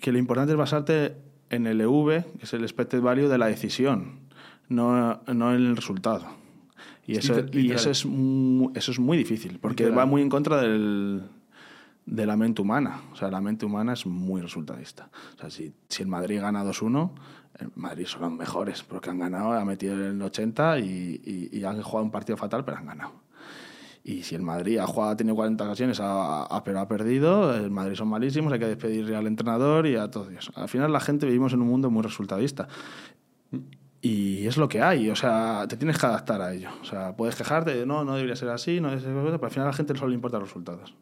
que 0.00 0.12
lo 0.12 0.18
importante 0.18 0.52
es 0.52 0.58
basarte 0.58 1.25
en 1.50 1.66
el 1.66 1.80
EV, 1.80 2.24
que 2.38 2.44
es 2.44 2.52
el 2.54 2.62
expected 2.62 3.00
value 3.00 3.28
de 3.28 3.38
la 3.38 3.46
decisión, 3.46 4.20
no, 4.68 5.20
no 5.26 5.54
en 5.54 5.66
el 5.66 5.76
resultado. 5.76 6.26
Y 7.06 7.16
eso, 7.16 7.34
y 7.52 7.70
eso, 7.70 7.90
es, 7.90 8.04
mu- 8.04 8.72
eso 8.74 8.90
es 8.90 8.98
muy 8.98 9.16
difícil, 9.16 9.58
porque 9.60 9.84
Literal. 9.84 10.00
va 10.00 10.06
muy 10.06 10.22
en 10.22 10.28
contra 10.28 10.60
del, 10.60 11.22
de 12.04 12.26
la 12.26 12.36
mente 12.36 12.62
humana. 12.62 13.00
O 13.12 13.16
sea, 13.16 13.30
la 13.30 13.40
mente 13.40 13.64
humana 13.64 13.92
es 13.92 14.06
muy 14.06 14.40
resultadista. 14.40 15.08
O 15.36 15.40
sea, 15.40 15.50
si, 15.50 15.72
si 15.88 16.02
el 16.02 16.08
Madrid 16.08 16.40
gana 16.40 16.64
2-1, 16.64 17.10
el 17.60 17.70
Madrid 17.76 18.06
son 18.06 18.22
los 18.22 18.32
mejores, 18.32 18.82
porque 18.82 19.10
han 19.10 19.20
ganado, 19.20 19.52
han 19.52 19.66
metido 19.68 19.94
el 19.94 20.20
80 20.20 20.80
y, 20.80 21.20
y- 21.52 21.56
y 21.58 21.64
han 21.64 21.80
jugado 21.80 22.04
un 22.04 22.10
partido 22.10 22.36
fatal, 22.36 22.64
pero 22.64 22.76
han 22.78 22.86
ganado. 22.86 23.12
Y 24.08 24.22
si 24.22 24.36
el 24.36 24.42
Madrid 24.42 24.78
ha 24.78 24.86
jugado, 24.86 25.10
ha 25.10 25.16
tenido 25.16 25.34
40 25.34 25.64
ocasiones, 25.64 25.98
ha, 25.98 26.44
ha- 26.44 26.62
pero 26.62 26.78
ha 26.78 26.86
perdido, 26.86 27.52
el 27.56 27.72
Madrid 27.72 27.96
son 27.96 28.06
malísimos, 28.06 28.52
hay 28.52 28.60
que 28.60 28.66
despedir 28.68 29.12
al 29.16 29.26
entrenador 29.26 29.84
y 29.88 29.96
a 29.96 30.08
todos. 30.08 30.28
Al 30.54 30.68
final 30.68 30.92
la 30.92 31.00
gente 31.00 31.26
vivimos 31.26 31.52
en 31.54 31.60
un 31.62 31.66
mundo 31.66 31.90
muy 31.90 32.02
resultadista. 32.02 32.68
Y 34.02 34.46
es 34.46 34.56
lo 34.56 34.68
que 34.68 34.80
hay, 34.82 35.10
o 35.10 35.16
sea, 35.16 35.66
te 35.68 35.76
tienes 35.76 35.98
que 35.98 36.06
adaptar 36.06 36.40
a 36.40 36.52
ello. 36.54 36.68
O 36.80 36.84
sea, 36.84 37.16
puedes 37.16 37.34
quejarte 37.34 37.74
de 37.74 37.86
no, 37.86 38.04
no 38.04 38.14
debería 38.14 38.36
ser 38.36 38.50
así, 38.50 38.80
no 38.80 38.88
debería 38.90 39.08
ser 39.08 39.18
así", 39.18 39.24
pero 39.32 39.44
al 39.44 39.50
final 39.50 39.66
a 39.66 39.70
la 39.70 39.76
gente 39.76 39.94
solo 39.96 40.08
le 40.10 40.14
importan 40.14 40.40
los 40.40 40.50
resultados. 40.50 40.94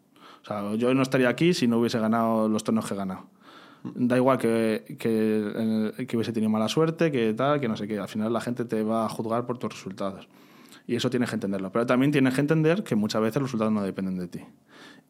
O 0.42 0.46
sea, 0.46 0.74
yo 0.74 0.94
no 0.94 1.02
estaría 1.02 1.28
aquí 1.28 1.52
si 1.52 1.66
no 1.66 1.78
hubiese 1.78 1.98
ganado 1.98 2.48
los 2.48 2.64
torneos 2.64 2.86
que 2.86 2.94
he 2.94 2.96
ganado. 2.96 3.26
Da 3.82 4.16
igual 4.16 4.38
que, 4.38 4.96
que, 4.98 5.36
el- 5.98 6.06
que 6.06 6.16
hubiese 6.16 6.32
tenido 6.32 6.48
mala 6.50 6.68
suerte, 6.68 7.12
que 7.12 7.34
tal, 7.34 7.60
que 7.60 7.68
no 7.68 7.76
sé 7.76 7.86
qué. 7.86 7.98
Al 7.98 8.08
final 8.08 8.32
la 8.32 8.40
gente 8.40 8.64
te 8.64 8.82
va 8.82 9.04
a 9.04 9.08
juzgar 9.10 9.44
por 9.44 9.58
tus 9.58 9.74
resultados. 9.74 10.26
Y 10.86 10.96
eso 10.96 11.10
tienes 11.10 11.30
que 11.30 11.36
entenderlo. 11.36 11.72
Pero 11.72 11.86
también 11.86 12.12
tienes 12.12 12.34
que 12.34 12.40
entender 12.40 12.82
que 12.84 12.94
muchas 12.94 13.22
veces 13.22 13.40
los 13.40 13.50
resultados 13.50 13.72
no 13.72 13.82
dependen 13.82 14.18
de 14.18 14.28
ti. 14.28 14.40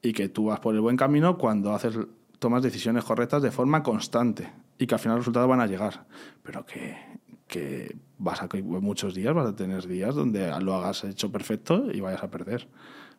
Y 0.02 0.12
que 0.12 0.28
tú 0.28 0.46
vas 0.46 0.60
por 0.60 0.74
el 0.74 0.80
buen 0.80 0.96
camino 0.96 1.36
cuando 1.36 1.74
haces, 1.74 1.98
tomas 2.38 2.62
decisiones 2.62 3.04
correctas 3.04 3.42
de 3.42 3.50
forma 3.50 3.82
constante. 3.82 4.52
Y 4.78 4.86
que 4.86 4.94
al 4.94 5.00
final 5.00 5.16
los 5.16 5.24
resultados 5.24 5.48
van 5.48 5.60
a 5.60 5.66
llegar. 5.66 6.06
Pero 6.42 6.64
que, 6.64 6.96
que 7.48 7.96
vas 8.18 8.40
a 8.42 8.48
muchos 8.62 9.14
días, 9.14 9.34
vas 9.34 9.48
a 9.48 9.56
tener 9.56 9.86
días 9.86 10.14
donde 10.14 10.52
lo 10.60 10.74
hagas 10.74 11.04
hecho 11.04 11.32
perfecto 11.32 11.90
y 11.92 12.00
vayas 12.00 12.22
a 12.22 12.30
perder. 12.30 12.68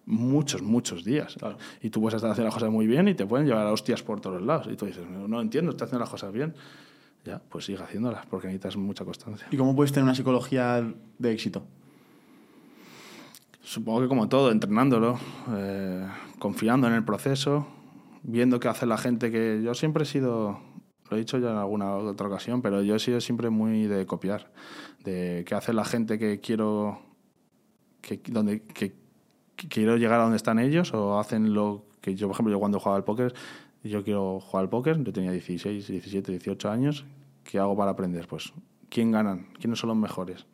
Muchos, 0.06 0.62
muchos 0.62 1.04
días. 1.04 1.36
Y 1.82 1.90
tú 1.90 2.00
puedes 2.00 2.16
estar 2.16 2.32
haciendo 2.32 2.46
las 2.46 2.54
cosas 2.54 2.72
muy 2.72 2.88
bien 2.88 3.08
y 3.08 3.16
te 3.16 3.26
pueden 3.26 3.48
llevar 3.48 3.68
a 3.68 3.72
hostias 3.72 4.04
por 4.04 4.22
todos 4.22 4.42
lados. 4.42 4.68
Y 4.72 4.76
tú 4.76 4.86
dices, 4.86 5.06
no, 5.10 5.28
no 5.28 5.42
entiendo, 5.42 5.72
estás 5.72 5.88
haciendo 5.88 6.02
las 6.02 6.10
cosas 6.10 6.32
bien. 6.32 6.54
Ya, 7.26 7.42
pues 7.50 7.66
sigue 7.66 7.82
haciéndolas 7.82 8.26
porque 8.28 8.48
necesitas 8.48 8.78
mucha 8.78 9.04
constancia. 9.04 9.48
¿Y 9.50 9.58
cómo 9.58 9.76
puedes 9.76 9.92
tener 9.92 10.04
una 10.04 10.14
psicología 10.14 10.94
de 11.18 11.32
éxito? 11.32 11.66
Supongo 13.66 14.02
que 14.02 14.08
como 14.08 14.30
todo, 14.30 14.52
entrenándolo, 14.52 15.18
eh, 15.56 16.08
confiando 16.38 16.86
en 16.86 16.94
el 16.94 17.04
proceso, 17.04 17.66
viendo 18.22 18.60
qué 18.60 18.68
hace 18.68 18.86
la 18.86 18.96
gente 18.96 19.32
que 19.32 19.60
yo 19.64 19.74
siempre 19.74 20.04
he 20.04 20.06
sido, 20.06 20.60
lo 21.10 21.18
he 21.18 21.20
dicho 21.20 21.40
ya 21.40 21.50
en 21.50 21.58
alguna 21.58 21.96
otra 21.96 22.28
ocasión, 22.28 22.62
pero 22.62 22.84
yo 22.84 22.96
he 22.96 23.00
sido 23.00 23.20
siempre 23.20 23.50
muy 23.50 23.88
de 23.88 24.06
copiar, 24.06 24.52
de 25.04 25.44
qué 25.48 25.56
hace 25.56 25.74
la 25.74 25.84
gente 25.84 26.20
que 26.20 26.40
quiero 26.40 27.00
que, 28.02 28.22
donde, 28.28 28.62
que, 28.62 28.94
quiero 29.56 29.98
llegar 29.98 30.20
a 30.20 30.24
donde 30.24 30.38
están 30.38 30.60
ellos 30.60 30.94
o 30.94 31.20
hacen 31.20 31.56
lo 31.56 31.88
que 32.02 32.14
yo, 32.14 32.28
por 32.28 32.36
ejemplo, 32.36 32.54
yo 32.54 32.60
cuando 32.60 32.80
jugaba 32.80 32.98
al 32.98 33.04
póker, 33.04 33.34
yo 33.84 34.04
quiero 34.04 34.42
jugar 34.42 34.66
al 34.66 34.70
póker, 34.70 35.04
yo 35.04 35.12
tenía 35.12 35.32
16, 35.32 35.88
17, 35.88 36.32
18 36.34 36.70
años, 36.70 37.04
¿qué 37.44 37.58
hago 37.58 37.76
para 37.76 37.92
aprender? 37.92 38.28
Pues, 38.28 38.54
¿quién 38.90 39.12
ganan? 39.12 39.48
¿Quiénes 39.60 39.80
son 39.80 39.88
los 39.88 39.98
mejores? 39.98 40.46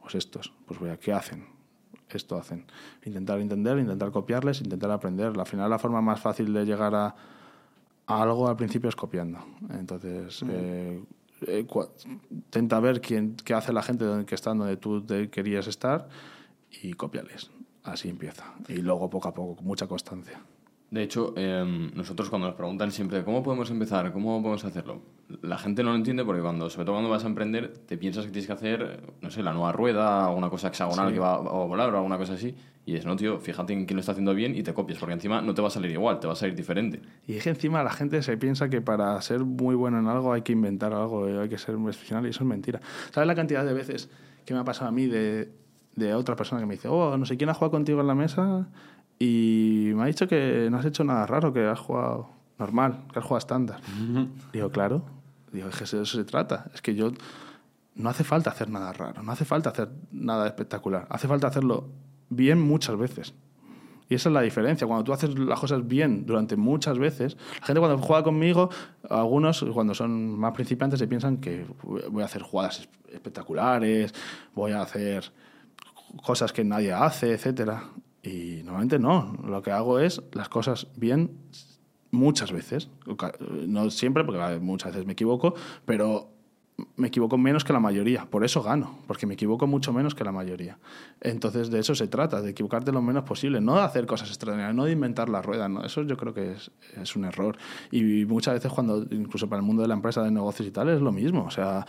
Pues 0.00 0.16
estos, 0.16 0.52
pues 0.66 0.80
voy 0.80 0.90
a, 0.90 0.96
¿qué 0.96 1.12
hacen? 1.12 1.55
Esto 2.10 2.36
hacen. 2.36 2.64
Intentar 3.04 3.40
entender, 3.40 3.78
intentar 3.78 4.10
copiarles, 4.10 4.60
intentar 4.60 4.90
aprender. 4.90 5.32
Al 5.38 5.46
final 5.46 5.70
la 5.70 5.78
forma 5.78 6.00
más 6.00 6.20
fácil 6.20 6.52
de 6.52 6.64
llegar 6.64 6.94
a, 6.94 7.14
a 8.06 8.22
algo 8.22 8.48
al 8.48 8.56
principio 8.56 8.88
es 8.88 8.96
copiando. 8.96 9.38
Entonces, 9.70 10.44
eh, 10.48 11.02
eh, 11.46 11.66
intenta 12.30 12.80
ver 12.80 13.00
quién, 13.00 13.36
qué 13.36 13.54
hace 13.54 13.72
la 13.72 13.82
gente 13.82 14.04
donde, 14.04 14.24
que 14.24 14.34
está 14.34 14.54
donde 14.54 14.76
tú 14.76 15.04
te 15.04 15.28
querías 15.30 15.66
estar 15.66 16.08
y 16.82 16.92
cópiales. 16.92 17.50
Así 17.82 18.08
empieza. 18.08 18.54
Y 18.68 18.76
luego 18.76 19.08
poco 19.10 19.28
a 19.28 19.34
poco, 19.34 19.56
con 19.56 19.64
mucha 19.66 19.86
constancia. 19.86 20.40
De 20.90 21.02
hecho, 21.02 21.34
em, 21.36 21.90
nosotros 21.94 22.30
cuando 22.30 22.46
nos 22.46 22.56
preguntan 22.56 22.92
siempre 22.92 23.24
cómo 23.24 23.42
podemos 23.42 23.70
empezar, 23.70 24.12
cómo 24.12 24.40
podemos 24.40 24.64
hacerlo, 24.64 25.02
la 25.42 25.58
gente 25.58 25.82
no 25.82 25.90
lo 25.90 25.96
entiende 25.96 26.24
porque 26.24 26.40
cuando, 26.40 26.70
sobre 26.70 26.84
todo 26.84 26.94
cuando 26.94 27.10
vas 27.10 27.24
a 27.24 27.26
emprender, 27.26 27.72
te 27.86 27.98
piensas 27.98 28.24
que 28.26 28.30
tienes 28.30 28.46
que 28.46 28.52
hacer, 28.52 29.02
no 29.20 29.30
sé, 29.30 29.42
la 29.42 29.52
nueva 29.52 29.72
rueda, 29.72 30.26
alguna 30.26 30.48
cosa 30.48 30.68
hexagonal 30.68 31.12
que 31.12 31.18
va 31.18 31.34
a 31.34 31.40
volar 31.40 31.92
o 31.92 31.96
alguna 31.96 32.16
cosa 32.18 32.34
así. 32.34 32.54
Y 32.84 32.94
es, 32.94 33.04
no, 33.04 33.16
tío, 33.16 33.40
fíjate 33.40 33.72
en 33.72 33.84
quién 33.84 33.96
lo 33.96 34.00
está 34.00 34.12
haciendo 34.12 34.32
bien 34.32 34.54
y 34.54 34.62
te 34.62 34.72
copias, 34.72 35.00
porque 35.00 35.14
encima 35.14 35.42
no 35.42 35.54
te 35.54 35.60
va 35.60 35.66
a 35.66 35.72
salir 35.72 35.90
igual, 35.90 36.20
te 36.20 36.28
va 36.28 36.34
a 36.34 36.36
salir 36.36 36.54
diferente. 36.54 37.02
Y 37.26 37.34
es 37.34 37.42
que 37.42 37.50
encima 37.50 37.82
la 37.82 37.90
gente 37.90 38.22
se 38.22 38.36
piensa 38.36 38.68
que 38.68 38.80
para 38.80 39.20
ser 39.22 39.40
muy 39.40 39.74
bueno 39.74 39.98
en 39.98 40.06
algo 40.06 40.32
hay 40.32 40.42
que 40.42 40.52
inventar 40.52 40.92
algo, 40.92 41.26
eh, 41.26 41.36
hay 41.36 41.48
que 41.48 41.58
ser 41.58 41.74
profesional 41.74 42.24
y 42.26 42.28
eso 42.28 42.44
es 42.44 42.48
mentira. 42.48 42.80
¿Sabes 43.10 43.26
la 43.26 43.34
cantidad 43.34 43.64
de 43.64 43.74
veces 43.74 44.08
que 44.44 44.54
me 44.54 44.60
ha 44.60 44.64
pasado 44.64 44.88
a 44.90 44.92
mí 44.92 45.06
de, 45.06 45.50
de 45.96 46.14
otra 46.14 46.36
persona 46.36 46.60
que 46.60 46.66
me 46.66 46.74
dice, 46.74 46.86
oh, 46.86 47.16
no 47.16 47.26
sé 47.26 47.36
quién 47.36 47.50
ha 47.50 47.54
jugado 47.54 47.72
contigo 47.72 48.00
en 48.00 48.06
la 48.06 48.14
mesa 48.14 48.68
y 49.18 49.92
me 49.94 50.02
ha 50.02 50.06
dicho 50.06 50.26
que 50.28 50.68
no 50.70 50.78
has 50.78 50.84
hecho 50.84 51.04
nada 51.04 51.26
raro, 51.26 51.52
que 51.52 51.66
has 51.66 51.78
jugado 51.80 52.28
normal, 52.58 53.04
que 53.12 53.18
has 53.18 53.24
jugado 53.24 53.38
estándar. 53.38 53.80
Digo, 54.52 54.70
claro, 54.70 55.02
digo, 55.52 55.68
es 55.68 55.74
que 55.76 55.96
de 55.96 56.02
eso 56.02 56.18
se 56.18 56.24
trata. 56.24 56.66
Es 56.74 56.82
que 56.82 56.94
yo 56.94 57.10
no 57.94 58.10
hace 58.10 58.24
falta 58.24 58.50
hacer 58.50 58.68
nada 58.68 58.92
raro, 58.92 59.22
no 59.22 59.32
hace 59.32 59.44
falta 59.44 59.70
hacer 59.70 59.88
nada 60.12 60.46
espectacular, 60.46 61.06
hace 61.10 61.28
falta 61.28 61.46
hacerlo 61.46 61.88
bien 62.28 62.60
muchas 62.60 62.96
veces. 62.96 63.34
Y 64.08 64.14
esa 64.14 64.28
es 64.28 64.32
la 64.34 64.42
diferencia. 64.42 64.86
Cuando 64.86 65.02
tú 65.02 65.12
haces 65.12 65.36
las 65.36 65.58
cosas 65.58 65.84
bien 65.88 66.26
durante 66.26 66.56
muchas 66.56 66.96
veces, 66.98 67.36
la 67.60 67.66
gente 67.66 67.80
cuando 67.80 67.98
juega 67.98 68.22
conmigo, 68.22 68.70
algunos 69.10 69.64
cuando 69.74 69.94
son 69.94 70.38
más 70.38 70.52
principiantes 70.52 71.00
se 71.00 71.08
piensan 71.08 71.38
que 71.38 71.66
voy 72.10 72.22
a 72.22 72.26
hacer 72.26 72.42
jugadas 72.42 72.80
es- 72.80 72.88
espectaculares, 73.14 74.14
voy 74.54 74.70
a 74.72 74.82
hacer 74.82 75.32
cosas 76.24 76.52
que 76.52 76.62
nadie 76.62 76.92
hace, 76.92 77.32
etcétera. 77.32 77.82
Y 78.26 78.62
normalmente 78.64 78.98
no. 78.98 79.36
Lo 79.46 79.62
que 79.62 79.70
hago 79.70 80.00
es 80.00 80.20
las 80.32 80.48
cosas 80.48 80.88
bien 80.96 81.38
muchas 82.10 82.50
veces. 82.50 82.90
No 83.66 83.90
siempre, 83.90 84.24
porque 84.24 84.58
muchas 84.60 84.92
veces 84.92 85.06
me 85.06 85.12
equivoco, 85.12 85.54
pero 85.84 86.35
me 86.96 87.08
equivoco 87.08 87.38
menos 87.38 87.64
que 87.64 87.72
la 87.72 87.80
mayoría. 87.80 88.26
Por 88.26 88.44
eso 88.44 88.62
gano, 88.62 88.98
porque 89.06 89.26
me 89.26 89.34
equivoco 89.34 89.66
mucho 89.66 89.92
menos 89.92 90.14
que 90.14 90.24
la 90.24 90.32
mayoría. 90.32 90.78
Entonces, 91.22 91.70
de 91.70 91.78
eso 91.78 91.94
se 91.94 92.06
trata, 92.06 92.42
de 92.42 92.50
equivocarte 92.50 92.92
lo 92.92 93.00
menos 93.00 93.24
posible, 93.24 93.60
no 93.60 93.76
de 93.76 93.82
hacer 93.82 94.06
cosas 94.06 94.28
extraordinarias, 94.28 94.74
no 94.74 94.84
de 94.84 94.92
inventar 94.92 95.28
la 95.30 95.40
rueda. 95.40 95.68
¿no? 95.68 95.84
Eso 95.84 96.02
yo 96.02 96.16
creo 96.16 96.34
que 96.34 96.52
es, 96.52 97.16
un 97.16 97.24
error. 97.24 97.56
Y 97.90 98.26
muchas 98.26 98.54
veces, 98.54 98.72
cuando 98.72 99.06
incluso 99.10 99.48
para 99.48 99.60
el 99.60 99.66
mundo 99.66 99.82
de 99.82 99.88
la 99.88 99.94
empresa, 99.94 100.22
de 100.22 100.30
negocios 100.30 100.68
y 100.68 100.70
tal, 100.70 100.90
es 100.90 101.00
lo 101.00 101.12
mismo. 101.12 101.44
O 101.44 101.50
sea, 101.50 101.86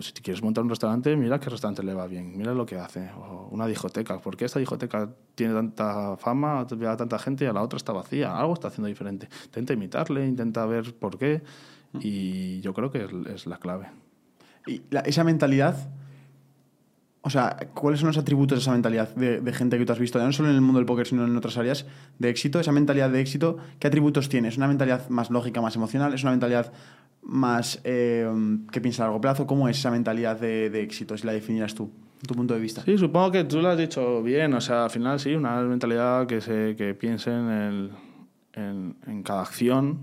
si 0.00 0.12
quieres 0.22 0.42
montar 0.42 0.62
un 0.62 0.70
restaurante, 0.70 1.16
mira 1.16 1.40
qué 1.40 1.48
restaurante 1.48 1.82
le 1.82 1.94
va 1.94 2.06
bien, 2.06 2.36
mira 2.36 2.52
lo 2.52 2.66
que 2.66 2.76
hace. 2.76 3.10
O 3.16 3.48
una 3.50 3.66
discoteca. 3.66 4.18
¿Por 4.18 4.36
qué 4.36 4.44
esta 4.44 4.58
discoteca 4.58 5.08
tiene 5.34 5.54
tanta 5.54 6.18
fama, 6.18 6.64
ve 6.64 6.86
a 6.86 6.96
tanta 6.96 7.18
gente 7.18 7.44
y 7.44 7.48
a 7.48 7.52
la 7.54 7.62
otra 7.62 7.78
está 7.78 7.92
vacía? 7.92 8.36
Algo 8.36 8.52
está 8.52 8.68
haciendo 8.68 8.88
diferente. 8.88 9.28
Intenta 9.46 9.72
imitarle, 9.72 10.26
intenta 10.26 10.66
ver 10.66 10.94
por 10.94 11.16
qué. 11.16 11.42
Y 12.00 12.60
yo 12.60 12.74
creo 12.74 12.90
que 12.90 13.04
es, 13.04 13.10
es 13.34 13.46
la 13.46 13.56
clave. 13.56 13.88
Y 14.66 14.82
la- 14.90 15.00
esa 15.00 15.24
mentalidad, 15.24 15.88
o 17.22 17.30
sea, 17.30 17.56
¿cuáles 17.74 18.00
son 18.00 18.06
los 18.08 18.16
atributos 18.18 18.58
de 18.58 18.62
esa 18.62 18.72
mentalidad 18.72 19.14
de, 19.14 19.40
de 19.40 19.52
gente 19.52 19.76
que 19.78 19.84
tú 19.84 19.92
has 19.92 19.98
visto, 19.98 20.18
ya 20.18 20.24
no 20.24 20.32
solo 20.32 20.48
en 20.50 20.54
el 20.54 20.60
mundo 20.60 20.78
del 20.78 20.86
póker, 20.86 21.06
sino 21.06 21.24
en 21.24 21.36
otras 21.36 21.56
áreas 21.58 21.84
de 22.18 22.28
éxito? 22.30 22.60
Esa 22.60 22.72
mentalidad 22.72 23.10
de 23.10 23.20
éxito, 23.20 23.58
¿qué 23.78 23.86
atributos 23.88 24.28
tiene? 24.28 24.48
¿Es 24.48 24.56
una 24.56 24.68
mentalidad 24.68 25.08
más 25.08 25.30
lógica, 25.30 25.60
más 25.60 25.74
emocional? 25.76 26.14
¿Es 26.14 26.22
una 26.22 26.30
mentalidad 26.32 26.72
más 27.22 27.80
eh, 27.84 28.30
que 28.70 28.80
piensa 28.80 29.02
a 29.02 29.06
largo 29.06 29.20
plazo? 29.20 29.46
¿Cómo 29.46 29.68
es 29.68 29.78
esa 29.78 29.90
mentalidad 29.90 30.38
de, 30.40 30.70
de 30.70 30.82
éxito, 30.82 31.16
si 31.18 31.26
la 31.26 31.32
definieras 31.32 31.74
tú, 31.74 31.90
tu 32.26 32.34
punto 32.34 32.54
de 32.54 32.60
vista? 32.60 32.82
Sí, 32.82 32.96
supongo 32.96 33.32
que 33.32 33.44
tú 33.44 33.60
lo 33.60 33.68
has 33.68 33.78
dicho 33.78 34.22
bien. 34.22 34.54
O 34.54 34.60
sea, 34.60 34.84
al 34.84 34.90
final 34.90 35.18
sí, 35.20 35.34
una 35.34 35.60
mentalidad 35.62 36.26
que, 36.26 36.40
se, 36.40 36.76
que 36.76 36.94
piense 36.94 37.30
en, 37.30 37.50
el, 37.50 37.90
en, 38.54 38.96
en 39.06 39.22
cada 39.22 39.42
acción 39.42 39.98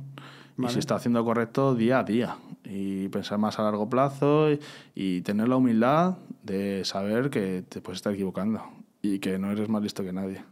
y 0.58 0.62
Vale. 0.64 0.74
si 0.74 0.80
está 0.80 0.95
haciendo 0.95 1.24
correcto 1.26 1.74
día 1.76 1.99
a 1.99 2.03
día. 2.03 2.36
Y 2.66 3.07
pensar 3.09 3.38
más 3.38 3.59
a 3.59 3.63
largo 3.63 3.89
plazo 3.89 4.47
y, 4.95 5.22
tener 5.22 5.47
la 5.47 5.57
humildad 5.57 6.18
de 6.43 6.84
saber 6.86 7.30
que 7.30 7.63
te 7.68 7.82
puedes 7.82 7.97
estar 7.97 8.13
equivocando 8.13 8.61
y 9.01 9.20
que 9.20 9.38
no 9.38 9.51
eres 9.51 9.70
más 9.70 9.84
listo 9.84 10.03
que 10.03 10.13
nadie. 10.13 10.43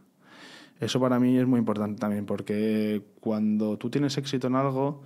Eso 0.80 1.00
para 1.00 1.18
mí 1.18 1.36
es 1.38 1.46
muy 1.46 1.58
importante 1.58 2.00
también 2.00 2.26
porque 2.26 3.02
cuando 3.20 3.78
tú 3.78 3.90
tienes 3.90 4.16
éxito 4.16 4.46
en 4.46 4.56
algo 4.56 5.02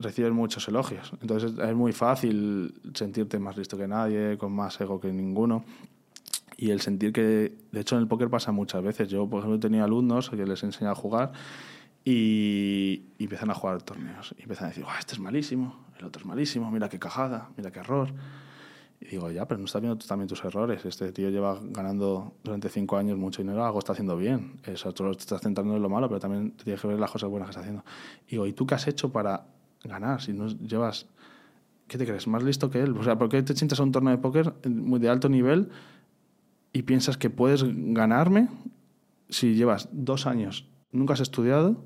recibes 0.00 0.32
muchos 0.32 0.66
elogios. 0.68 1.12
Entonces 1.20 1.52
es 1.58 1.74
muy 1.74 1.92
fácil 1.92 2.74
sentirte 2.94 3.38
más 3.38 3.56
listo 3.56 3.76
que 3.76 3.86
nadie, 3.86 4.36
con 4.38 4.52
más 4.52 4.80
ego 4.80 5.00
que 5.00 5.12
ninguno. 5.12 5.64
Y 6.56 6.70
el 6.70 6.80
sentir 6.80 7.12
que, 7.12 7.54
de 7.72 7.80
hecho, 7.80 7.96
en 7.96 8.02
el 8.02 8.08
póker 8.08 8.28
pasa 8.28 8.52
muchas 8.52 8.82
veces. 8.82 9.08
Yo, 9.08 9.28
por 9.28 9.40
ejemplo, 9.40 9.58
tenía 9.60 9.84
alumnos 9.84 10.28
que 10.28 10.44
les 10.44 10.62
enseñaba 10.62 10.92
a 10.92 10.94
jugar 10.94 11.32
y, 12.04 13.04
y 13.18 13.24
empiezan 13.24 13.50
a 13.50 13.54
jugar 13.54 13.82
torneos. 13.82 14.34
Y 14.38 14.42
empiezan 14.42 14.66
a 14.66 14.68
decir, 14.68 14.84
"Guau, 14.84 14.98
este 14.98 15.14
es 15.14 15.20
malísimo, 15.20 15.86
el 15.98 16.06
otro 16.06 16.20
es 16.20 16.26
malísimo, 16.26 16.70
mira 16.70 16.88
qué 16.88 16.98
cajada, 16.98 17.50
mira 17.56 17.70
qué 17.70 17.80
error. 17.80 18.12
Y 19.00 19.06
digo, 19.06 19.30
ya, 19.30 19.48
pero 19.48 19.58
no 19.58 19.64
estás 19.64 19.80
viendo 19.80 19.96
tú 19.96 20.06
también 20.06 20.28
tus 20.28 20.44
errores. 20.44 20.84
Este 20.84 21.10
tío 21.12 21.30
lleva 21.30 21.58
ganando 21.62 22.34
durante 22.44 22.68
cinco 22.68 22.98
años 22.98 23.16
mucho 23.16 23.40
dinero, 23.40 23.64
algo 23.64 23.78
está 23.78 23.92
haciendo 23.92 24.16
bien. 24.16 24.60
Eso 24.64 24.92
tú 24.92 25.04
lo 25.04 25.12
estás 25.12 25.40
centrando 25.40 25.74
en 25.74 25.82
lo 25.82 25.88
malo, 25.88 26.06
pero 26.08 26.20
también 26.20 26.52
tienes 26.52 26.80
que 26.80 26.86
ver 26.86 26.98
las 26.98 27.10
cosas 27.10 27.30
buenas 27.30 27.46
que 27.46 27.50
está 27.50 27.60
haciendo. 27.60 27.82
Y 28.26 28.32
digo, 28.32 28.46
¿y 28.46 28.52
tú 28.52 28.66
qué 28.66 28.74
has 28.74 28.86
hecho 28.88 29.10
para 29.10 29.46
ganar? 29.84 30.20
Si 30.20 30.34
no 30.34 30.48
llevas 30.48 31.06
¿qué 31.90 31.98
te 31.98 32.06
crees? 32.06 32.28
¿Más 32.28 32.42
listo 32.42 32.70
que 32.70 32.80
él? 32.80 32.96
O 32.96 33.02
sea, 33.02 33.18
¿por 33.18 33.28
qué 33.28 33.42
te 33.42 33.54
sientas 33.56 33.80
a 33.80 33.82
un 33.82 33.90
torneo 33.90 34.12
de 34.12 34.18
póker 34.18 34.54
muy 34.68 35.00
de 35.00 35.08
alto 35.08 35.28
nivel 35.28 35.70
y 36.72 36.82
piensas 36.82 37.16
que 37.16 37.30
puedes 37.30 37.64
ganarme 37.66 38.48
si 39.28 39.54
llevas 39.54 39.88
dos 39.90 40.26
años, 40.26 40.68
nunca 40.92 41.14
has 41.14 41.20
estudiado 41.20 41.82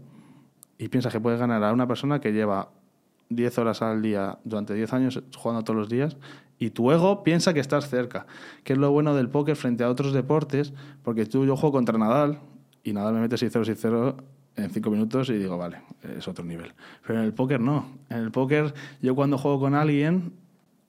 y 0.79 0.89
piensas 0.89 1.13
que 1.13 1.21
puedes 1.21 1.39
ganar 1.39 1.63
a 1.65 1.73
una 1.73 1.87
persona 1.87 2.21
que 2.21 2.33
lleva 2.33 2.71
10 3.31 3.59
horas 3.59 3.83
al 3.83 4.03
día 4.03 4.39
durante 4.45 4.75
10 4.75 4.93
años 4.93 5.23
jugando 5.37 5.65
todos 5.65 5.79
los 5.79 5.89
días 5.89 6.17
y 6.59 6.71
tu 6.71 6.91
ego 6.91 7.23
piensa 7.23 7.53
que 7.53 7.61
estás 7.61 7.89
cerca, 7.89 8.27
que 8.63 8.75
es 8.75 8.79
lo 8.79 8.91
bueno 8.91 9.15
del 9.15 9.29
póker 9.29 9.57
frente 9.57 9.85
a 9.85 9.91
otros 9.91 10.13
deportes, 10.13 10.73
porque 11.03 11.27
tú 11.27 11.45
yo 11.45 11.57
juego 11.57 11.73
contra 11.73 11.99
Nadal 11.99 12.39
y 12.83 12.93
Nadal 12.93 13.15
me 13.15 13.21
mete 13.21 13.37
6-0, 13.37 13.65
6-0 13.65 14.17
en 14.57 14.71
5 14.71 14.91
minutos 14.91 15.31
y 15.31 15.35
digo, 15.35 15.59
vale, 15.59 15.83
es 16.17 16.29
otro 16.29 16.45
nivel. 16.45 16.73
Pero 17.07 17.19
en 17.19 17.25
el 17.25 17.35
póker 17.35 17.61
no. 17.61 17.87
En 18.09 18.19
el 18.19 18.31
póker 18.31 18.73
yo 19.03 19.15
cuando 19.15 19.37
juego 19.37 19.61
con 19.61 19.75
alguien 19.75 20.33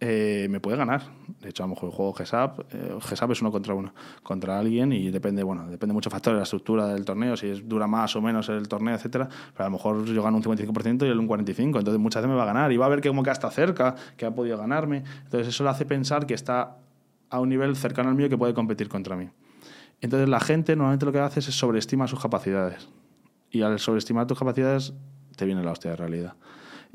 eh, 0.07 0.47
me 0.49 0.59
puede 0.59 0.77
ganar. 0.77 1.01
De 1.41 1.49
hecho, 1.49 1.63
a 1.63 1.67
lo 1.67 1.73
mejor 1.73 1.89
juego 1.89 2.13
GESAP, 2.13 2.59
eh, 2.71 2.97
GESAP 3.01 3.31
es 3.31 3.41
uno 3.41 3.51
contra 3.51 3.73
uno, 3.73 3.91
contra 4.21 4.59
alguien 4.59 4.93
y 4.93 5.09
depende, 5.09 5.41
bueno, 5.41 5.63
depende 5.63 5.87
de 5.87 5.93
muchos 5.93 6.13
factores, 6.13 6.37
la 6.37 6.43
estructura 6.43 6.87
del 6.87 7.03
torneo, 7.05 7.35
si 7.35 7.47
es, 7.47 7.67
dura 7.67 7.87
más 7.87 8.15
o 8.15 8.21
menos 8.21 8.47
el 8.49 8.67
torneo, 8.67 8.93
etcétera. 8.93 9.27
Pero 9.27 9.65
a 9.65 9.67
lo 9.67 9.71
mejor 9.71 10.05
yo 10.05 10.21
gano 10.21 10.37
un 10.37 10.43
55% 10.43 11.07
y 11.07 11.09
él 11.09 11.17
un 11.17 11.27
45%, 11.27 11.59
entonces 11.59 11.97
muchas 11.97 12.21
veces 12.21 12.29
me 12.29 12.35
va 12.35 12.43
a 12.43 12.45
ganar 12.45 12.71
y 12.71 12.77
va 12.77 12.85
a 12.85 12.89
ver 12.89 13.01
que 13.01 13.09
como 13.09 13.23
que 13.23 13.31
hasta 13.31 13.49
cerca, 13.49 13.95
que 14.15 14.27
ha 14.27 14.35
podido 14.35 14.57
ganarme. 14.59 15.03
Entonces 15.23 15.47
eso 15.47 15.63
le 15.63 15.71
hace 15.71 15.85
pensar 15.85 16.27
que 16.27 16.35
está 16.35 16.77
a 17.31 17.39
un 17.39 17.49
nivel 17.49 17.75
cercano 17.75 18.09
al 18.09 18.15
mío 18.15 18.29
que 18.29 18.37
puede 18.37 18.53
competir 18.53 18.89
contra 18.89 19.15
mí. 19.15 19.29
Entonces 20.01 20.29
la 20.29 20.39
gente 20.39 20.75
normalmente 20.75 21.05
lo 21.05 21.11
que 21.11 21.19
hace 21.19 21.39
es 21.39 21.45
sobreestima 21.47 22.07
sus 22.07 22.19
capacidades. 22.19 22.89
Y 23.49 23.63
al 23.63 23.79
sobreestimar 23.79 24.27
tus 24.27 24.37
capacidades 24.37 24.93
te 25.35 25.45
viene 25.45 25.63
la 25.63 25.71
hostia 25.71 25.91
de 25.91 25.97
realidad. 25.97 26.35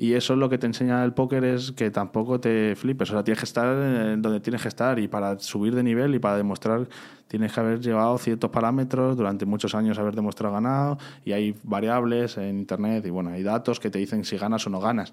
Y 0.03 0.15
eso 0.15 0.33
es 0.33 0.39
lo 0.39 0.49
que 0.49 0.57
te 0.57 0.65
enseña 0.67 1.05
el 1.05 1.13
póker, 1.13 1.45
es 1.45 1.73
que 1.73 1.91
tampoco 1.91 2.41
te 2.41 2.75
flipes. 2.75 3.11
O 3.11 3.13
sea, 3.13 3.23
tienes 3.23 3.41
que 3.41 3.45
estar 3.45 3.67
en 3.77 4.23
donde 4.23 4.41
tienes 4.41 4.63
que 4.63 4.69
estar 4.69 4.99
y 4.99 5.09
para 5.09 5.39
subir 5.39 5.75
de 5.75 5.83
nivel 5.83 6.15
y 6.15 6.19
para 6.19 6.39
demostrar 6.39 6.89
tienes 7.29 7.53
que 7.53 7.61
haber 7.61 7.81
llevado 7.81 8.17
ciertos 8.17 8.49
parámetros, 8.51 9.15
durante 9.15 9.45
muchos 9.45 9.75
años 9.75 9.99
haber 9.99 10.15
demostrado 10.17 10.55
ganado 10.55 10.97
y 11.23 11.33
hay 11.33 11.55
variables 11.65 12.39
en 12.39 12.61
Internet 12.61 13.05
y 13.05 13.11
bueno, 13.11 13.29
hay 13.29 13.43
datos 13.43 13.79
que 13.79 13.91
te 13.91 13.99
dicen 13.99 14.25
si 14.25 14.39
ganas 14.39 14.67
o 14.67 14.71
no 14.71 14.81
ganas. 14.81 15.13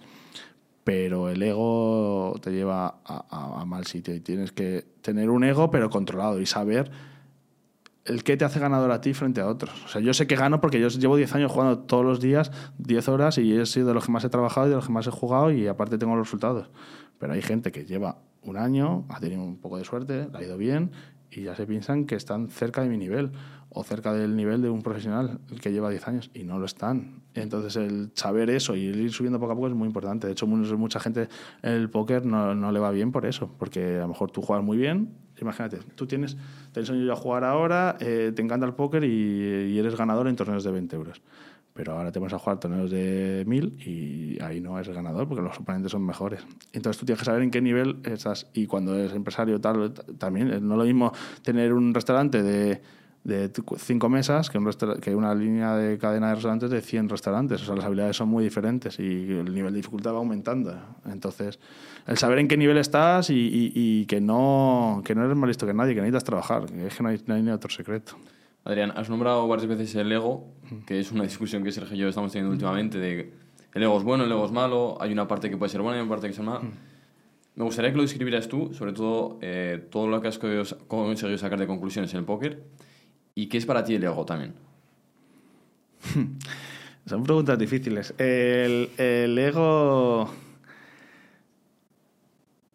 Pero 0.86 1.28
el 1.28 1.44
ego 1.44 2.36
te 2.42 2.52
lleva 2.52 2.88
a, 3.04 3.26
a- 3.30 3.62
a 3.62 3.66
mal 3.66 3.86
sitio 3.86 4.16
y 4.16 4.22
tienes 4.22 4.54
que 4.54 4.86
tener 5.02 5.30
un 5.30 5.44
ego 5.44 5.70
pero 5.70 5.90
controlado 5.90 6.40
y 6.40 6.46
saber 6.46 6.90
el 8.08 8.24
qué 8.24 8.38
te 8.38 8.46
hace 8.46 8.60
ganador 8.60 8.92
a 8.92 9.02
ti 9.02 9.14
frente 9.14 9.42
a 9.42 9.48
otros. 9.48 9.84
O 9.86 9.88
sea, 9.88 10.02
yo 10.02 10.14
sé 10.14 10.28
que 10.28 10.36
gano 10.36 10.60
porque 10.62 10.80
yo 10.80 10.88
llevo 10.90 11.16
10 11.18 11.34
años 11.36 11.52
jugando 11.52 11.80
todos 11.80 12.06
los 12.06 12.20
días, 12.20 12.52
10 12.78 13.08
horas, 13.10 13.38
y 13.38 13.54
he 13.54 13.66
sido 13.66 13.88
de 13.88 13.94
los 13.94 14.06
que 14.06 14.12
más 14.12 14.24
he 14.24 14.30
trabajado 14.30 14.68
y 14.68 14.70
de 14.70 14.76
los 14.78 14.88
que 14.88 14.94
más 14.94 15.08
he 15.08 15.12
jugado, 15.12 15.52
y 15.52 15.68
aparte 15.68 15.98
tengo 15.98 16.16
los 16.16 16.28
resultados. 16.28 16.70
Pero 17.20 17.34
hay 17.34 17.42
gente 17.42 17.72
que 17.72 17.86
lleva 17.86 18.20
un 18.44 18.58
año, 18.58 19.06
ha 19.10 19.20
tenido 19.20 19.44
un 19.44 19.58
poco 19.58 19.78
de 19.78 19.84
suerte, 19.84 20.28
le 20.32 20.38
ha 20.38 20.44
ido 20.44 20.58
bien, 20.58 20.92
y 21.30 21.44
ya 21.44 21.56
se 21.56 21.66
piensan 21.68 22.06
que 22.06 22.16
están 22.16 22.48
cerca 22.50 22.82
de 22.82 22.90
mi 22.90 22.98
nivel, 22.98 23.32
o 23.70 23.84
cerca 23.84 24.14
del 24.14 24.36
nivel 24.38 24.62
de 24.62 24.70
un 24.70 24.82
profesional 24.82 25.40
que 25.62 25.72
lleva 25.74 25.90
10 25.90 26.08
años, 26.08 26.32
y 26.34 26.44
no 26.46 26.58
lo 26.58 26.66
están. 26.66 27.22
Entonces, 27.34 27.76
el 27.76 28.12
saber 28.16 28.50
eso 28.50 28.76
y 28.76 28.86
ir 28.86 29.12
subiendo 29.12 29.40
poco 29.40 29.52
a 29.52 29.56
poco 29.56 29.68
es 29.68 29.74
muy 29.74 29.88
importante. 29.88 30.28
De 30.28 30.34
hecho, 30.34 30.48
mu- 30.48 30.58
mucha 30.78 31.00
gente 31.02 31.28
en 31.62 31.74
el 31.74 31.90
póker 31.90 32.26
no, 32.26 32.56
no 32.56 32.72
le 32.72 32.80
va 32.80 32.92
bien 32.92 33.12
por 33.12 33.26
eso, 33.26 33.52
porque 33.60 33.98
a 33.98 34.02
lo 34.02 34.08
mejor 34.08 34.32
tú 34.32 34.42
juegas 34.42 34.64
muy 34.66 34.78
bien, 34.78 35.14
imagínate, 35.42 35.80
tú 35.96 36.08
tienes, 36.08 36.38
te 36.72 36.80
enseño 36.80 37.04
yo 37.06 37.14
a 37.14 37.16
jugar 37.16 37.44
ahora, 37.44 37.98
eh, 38.00 38.32
te 38.36 38.42
encanta 38.42 38.66
el 38.66 38.74
póker 38.74 39.04
y, 39.04 39.78
eres 39.78 39.96
ganador 39.96 40.28
en 40.28 40.36
torneos 40.36 40.64
de 40.64 40.72
20 40.72 40.96
euros. 40.96 41.22
Pero 41.74 41.94
ahora 41.94 42.12
te 42.12 42.18
vas 42.18 42.34
a 42.34 42.40
jugar 42.40 42.60
torneos 42.60 42.90
de 42.90 43.44
1000 43.46 43.88
y 43.88 44.42
ahí 44.42 44.60
no 44.60 44.80
eres 44.80 44.96
ganador 44.96 45.28
porque 45.28 45.44
los 45.44 45.60
oponentes 45.60 45.92
son 45.92 46.04
mejores. 46.04 46.42
Entonces 46.74 47.00
tú 47.00 47.06
tienes 47.06 47.20
que 47.20 47.26
saber 47.26 47.44
en 47.44 47.52
qué 47.52 47.62
nivel 47.62 47.98
estás. 48.04 48.48
Y 48.54 48.66
cuando 48.66 48.96
eres 48.96 49.14
empresario 49.14 49.62
tal, 49.62 49.94
también 50.18 50.48
no 50.68 50.74
es 50.74 50.78
lo 50.80 50.84
mismo 50.86 51.14
tener 51.44 51.74
un 51.74 51.94
restaurante 51.94 52.42
de, 52.42 52.82
de 53.28 53.52
cinco 53.78 54.08
mesas 54.08 54.50
que, 54.50 54.58
un 54.58 54.72
que 55.02 55.14
una 55.14 55.36
línea 55.36 55.76
de 55.76 55.98
cadena 55.98 56.30
de 56.30 56.36
restaurantes 56.36 56.70
de 56.70 56.80
100 56.82 57.10
restaurantes. 57.10 57.62
O 57.62 57.66
sea, 57.66 57.76
las 57.76 57.84
habilidades 57.86 58.16
son 58.16 58.30
muy 58.30 58.44
diferentes 58.44 58.98
y 59.00 59.04
el 59.32 59.54
nivel 59.54 59.74
de 59.74 59.78
dificultad 59.78 60.14
va 60.14 60.20
aumentando. 60.20 60.74
Entonces, 61.06 61.60
el 62.08 62.18
saber 62.18 62.40
en 62.40 62.48
qué 62.48 62.56
nivel 62.56 62.78
estás 62.78 63.30
y, 63.30 63.34
y- 63.36 63.72
y 63.76 64.06
que, 64.06 64.22
no, 64.22 65.02
que 65.04 65.14
no 65.14 65.26
eres 65.26 65.36
más 65.36 65.48
listo 65.50 65.68
que 65.68 65.74
nadie, 65.74 65.94
que 65.94 66.00
necesitas 66.00 66.24
trabajar, 66.24 66.66
que 66.68 66.88
es 66.88 66.96
que 66.96 67.04
no 67.04 67.10
hay, 67.10 67.22
no 67.26 67.36
hay 67.36 67.42
ni 67.44 67.52
otro 67.52 67.70
secreto. 67.70 68.14
Adrián, 68.64 68.92
has 68.96 69.10
nombrado 69.10 69.46
varias 69.48 69.68
veces 69.68 69.94
el 69.96 70.10
ego, 70.12 70.46
que 70.86 71.00
es 71.00 71.12
una 71.12 71.24
discusión 71.24 71.64
que 71.64 71.72
Sergio 71.74 71.96
y 71.96 72.00
yo 72.00 72.08
estamos 72.08 72.32
teniendo 72.32 72.52
últimamente 72.54 72.98
de 72.98 73.34
el 73.74 73.84
ego 73.84 73.98
es 73.98 74.04
bueno, 74.04 74.24
el 74.24 74.32
ego 74.32 74.46
es 74.46 74.52
malo, 74.54 74.98
hay 75.02 75.12
una 75.12 75.28
parte 75.28 75.50
que 75.50 75.58
puede 75.58 75.70
ser 75.70 75.82
buena 75.82 75.98
y 75.98 76.02
una 76.02 76.10
parte 76.10 76.28
que 76.28 76.34
es 76.34 76.40
mala. 76.40 76.62
Me 77.56 77.64
gustaría 77.64 77.92
que 77.92 77.98
lo 77.98 78.04
describieras 78.04 78.48
tú, 78.48 78.74
sobre 78.74 78.94
todo 78.94 79.38
eh, 79.42 79.86
todo 79.92 80.08
lo 80.08 80.22
que 80.22 80.28
has 80.30 80.38
co- 80.40 80.48
conseguido 80.88 81.38
sacar 81.38 81.60
de 81.60 81.68
conclusiones 81.68 82.14
en 82.14 82.20
el 82.20 82.26
póker 82.26 82.64
y 83.38 83.46
qué 83.46 83.60
es 83.60 83.68
para 83.68 83.84
ti 83.84 83.94
el 83.94 84.04
ego 84.04 84.26
también. 84.26 84.56
Son 87.06 87.22
preguntas 87.22 87.60
difíciles. 87.60 88.16
El, 88.18 88.90
ego. 89.38 90.34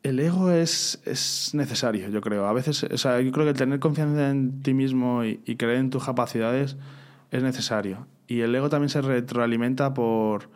El 0.04 0.20
ego 0.20 0.52
es, 0.52 1.02
es 1.04 1.50
necesario, 1.54 2.08
yo 2.10 2.20
creo. 2.20 2.46
A 2.46 2.52
veces, 2.52 2.84
o 2.84 2.96
sea, 2.96 3.20
yo 3.20 3.32
creo 3.32 3.44
que 3.44 3.50
el 3.50 3.56
tener 3.56 3.80
confianza 3.80 4.30
en 4.30 4.62
ti 4.62 4.72
mismo 4.72 5.24
y, 5.24 5.40
y 5.44 5.56
creer 5.56 5.78
en 5.78 5.90
tus 5.90 6.04
capacidades 6.04 6.76
es 7.32 7.42
necesario. 7.42 8.06
Y 8.28 8.42
el 8.42 8.54
ego 8.54 8.68
también 8.70 8.88
se 8.88 9.02
retroalimenta 9.02 9.92
por, 9.92 10.48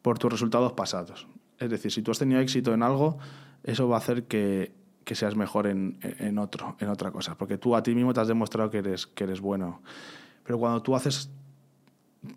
por 0.00 0.18
tus 0.18 0.32
resultados 0.32 0.72
pasados. 0.72 1.28
Es 1.58 1.68
decir, 1.68 1.92
si 1.92 2.00
tú 2.00 2.12
has 2.12 2.18
tenido 2.18 2.40
éxito 2.40 2.72
en 2.72 2.82
algo, 2.82 3.18
eso 3.62 3.88
va 3.88 3.96
a 3.96 3.98
hacer 3.98 4.22
que, 4.24 4.72
que 5.10 5.16
seas 5.16 5.34
mejor 5.34 5.66
en, 5.66 5.98
en 6.02 6.38
otro, 6.38 6.76
en 6.78 6.88
otra 6.88 7.10
cosa. 7.10 7.34
Porque 7.36 7.58
tú 7.58 7.74
a 7.74 7.82
ti 7.82 7.96
mismo 7.96 8.14
te 8.14 8.20
has 8.20 8.28
demostrado 8.28 8.70
que 8.70 8.78
eres, 8.78 9.08
que 9.08 9.24
eres 9.24 9.40
bueno. 9.40 9.82
Pero 10.44 10.56
cuando 10.60 10.82
tú 10.82 10.94
haces 10.94 11.28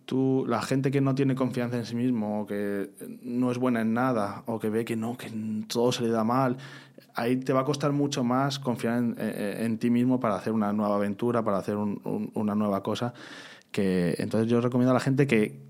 tú, 0.06 0.44
la 0.48 0.60
gente 0.64 0.90
que 0.90 1.00
no 1.00 1.14
tiene 1.14 1.36
confianza 1.36 1.78
en 1.78 1.86
sí 1.86 1.94
mismo, 1.96 2.42
o 2.42 2.46
que 2.48 2.90
no 3.22 3.52
es 3.52 3.60
buena 3.60 3.82
en 3.82 3.94
nada, 3.94 4.42
o 4.48 4.58
que 4.58 4.72
ve 4.72 4.86
que 4.86 4.96
no, 4.96 5.16
que 5.16 5.32
todo 5.68 5.92
se 5.92 6.02
le 6.02 6.10
da 6.10 6.24
mal, 6.24 6.58
ahí 7.14 7.36
te 7.38 7.54
va 7.54 7.60
a 7.62 7.64
costar 7.64 7.92
mucho 7.92 8.24
más 8.24 8.58
confiar 8.58 8.98
en, 8.98 9.78
ti 9.78 9.92
mismo 9.92 10.20
para 10.20 10.34
hacer 10.36 10.52
una 10.52 10.74
nueva 10.74 10.96
aventura, 10.96 11.44
para 11.44 11.60
hacer 11.60 11.76
un- 11.78 12.02
un- 12.06 12.32
una 12.34 12.56
nueva 12.56 12.82
cosa. 12.82 13.14
Que, 13.72 14.16
entonces 14.18 14.50
yo 14.50 14.62
recomiendo 14.62 14.90
a 14.90 14.96
la 14.96 15.00
gente 15.00 15.28
que, 15.28 15.62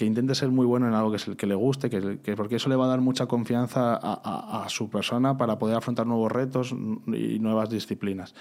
que 0.00 0.06
intente 0.06 0.34
ser 0.34 0.48
muy 0.48 0.64
bueno 0.64 0.88
en 0.88 0.94
algo 0.94 1.12
que, 1.12 1.18
se- 1.18 1.36
que 1.36 1.46
le 1.46 1.54
guste, 1.54 1.90
que, 1.90 2.20
que- 2.22 2.34
porque 2.34 2.56
eso 2.56 2.70
le 2.70 2.76
va 2.76 2.86
a 2.86 2.88
dar 2.88 3.02
mucha 3.02 3.26
confianza 3.26 3.92
a, 3.96 4.14
a- 4.24 4.64
a 4.64 4.68
su 4.70 4.88
persona 4.88 5.36
para 5.36 5.58
poder 5.58 5.76
afrontar 5.76 6.06
nuevos 6.06 6.32
retos 6.32 6.72
y 6.72 7.38
nuevas 7.38 7.68
disciplinas. 7.68 8.34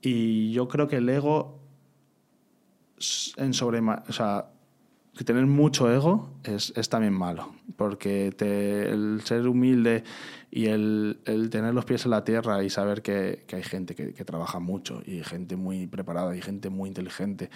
Y 0.00 0.52
yo 0.52 0.68
creo 0.68 0.88
que 0.88 0.96
el 0.96 1.08
ego 1.10 1.60
en 3.36 3.52
sobrema, 3.52 4.04
o 4.08 4.12
sea, 4.14 4.46
que 5.14 5.22
tener 5.24 5.44
mucho 5.44 5.92
ego 5.92 6.30
es, 6.44 6.72
es 6.76 6.88
también 6.88 7.12
malo, 7.12 7.52
porque 7.76 8.32
te- 8.34 8.88
el 8.88 9.20
ser 9.22 9.46
humilde 9.48 10.02
y 10.50 10.66
el, 10.66 11.18
el 11.26 11.50
tener 11.50 11.74
los 11.74 11.84
pies 11.84 12.06
en 12.06 12.12
la 12.12 12.24
tierra 12.24 12.64
y 12.64 12.70
saber 12.70 13.02
que, 13.02 13.44
que 13.46 13.56
hay 13.56 13.62
gente 13.62 13.94
que, 13.94 14.14
que 14.14 14.24
trabaja 14.24 14.60
mucho 14.60 15.02
y 15.04 15.22
gente 15.24 15.56
muy 15.56 15.86
preparada 15.86 16.34
y 16.34 16.40
gente 16.40 16.70
muy 16.70 16.88
inteligente 16.88 17.50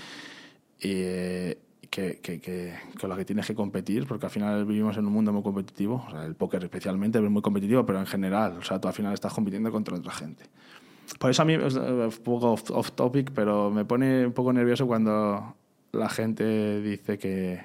y, 0.79 0.89
eh, 0.93 1.59
que, 1.91 2.21
que, 2.23 2.41
que- 2.41 2.75
con 3.01 3.11
la 3.11 3.17
que 3.17 3.25
tienes 3.25 3.47
que 3.47 3.55
competir, 3.55 4.07
porque 4.07 4.27
al 4.27 4.31
final 4.33 4.65
vivimos 4.65 4.97
en 4.97 5.07
un 5.07 5.13
mundo 5.13 5.33
muy 5.33 5.43
competitivo, 5.43 6.05
o 6.07 6.11
sea, 6.11 6.25
el 6.25 6.35
póker 6.37 6.63
especialmente 6.65 7.19
es 7.19 7.31
muy 7.31 7.43
competitivo, 7.43 7.85
pero 7.85 7.99
en 7.99 8.07
general, 8.07 8.57
o 8.59 8.63
sea, 8.63 8.81
tú 8.81 8.89
al 8.89 8.95
final 8.95 9.13
estás 9.13 9.33
compitiendo 9.35 9.71
contra 9.73 9.97
otra 9.97 10.13
gente. 10.13 10.45
Por 11.19 11.31
eso 11.31 11.43
a 11.43 11.45
mí 11.45 11.55
es 11.55 11.75
un 11.75 12.11
poco 12.23 12.53
off, 12.53 12.71
off 12.71 12.93
topic, 12.93 13.33
pero 13.35 13.71
me 13.71 13.85
pone 13.85 14.25
un 14.27 14.33
poco 14.33 14.53
nervioso 14.53 14.87
cuando 14.87 15.57
la 15.93 16.09
gente 16.09 16.81
dice 16.81 17.19
que, 17.19 17.61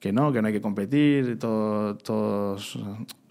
que 0.00 0.12
no, 0.12 0.32
que 0.32 0.40
no 0.40 0.48
hay 0.48 0.54
que 0.54 0.62
competir, 0.62 1.38
todo, 1.38 1.96
todos 1.98 2.78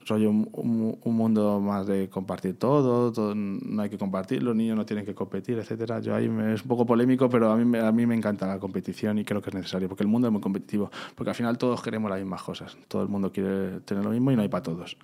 rollo 0.05 0.29
un, 0.29 0.49
un- 0.53 0.97
un 1.03 1.15
mundo 1.15 1.59
más 1.59 1.85
de 1.87 2.09
compartir 2.09 2.57
todo, 2.57 3.11
no 3.35 3.81
hay 3.81 3.89
que 3.89 3.97
compartir, 3.97 4.43
los 4.43 4.55
niños 4.55 4.75
no 4.77 4.85
tienen 4.85 5.05
que 5.05 5.13
competir, 5.15 5.57
etcétera. 5.59 5.99
Yo 5.99 6.15
ahí 6.15 6.25
es 6.53 6.61
un 6.61 6.67
poco 6.67 6.85
polémico, 6.85 7.29
pero 7.29 7.51
a 7.51 7.57
mí, 7.57 7.77
a 7.77 7.91
mí 7.91 8.05
me 8.05 8.15
encanta 8.15 8.47
la 8.47 8.59
competición 8.59 9.17
y 9.19 9.25
creo 9.25 9.41
que 9.41 9.49
es 9.49 9.55
necesario, 9.55 9.87
porque 9.87 10.03
el 10.03 10.09
mundo 10.09 10.27
es 10.27 10.31
muy 10.31 10.41
competitivo, 10.41 10.89
porque 11.15 11.29
al 11.31 11.35
final 11.35 11.57
todos 11.57 11.81
queremos 11.81 12.09
las 12.09 12.19
mismas 12.19 12.43
cosas, 12.43 12.77
todo 12.87 13.01
el 13.03 13.09
mundo 13.09 13.31
quiere 13.31 13.79
tener 13.81 14.03
lo 14.03 14.11
mismo 14.11 14.31
y 14.31 14.35
no 14.35 14.41
hay 14.41 14.49
para 14.49 14.63
todos. 14.63 14.97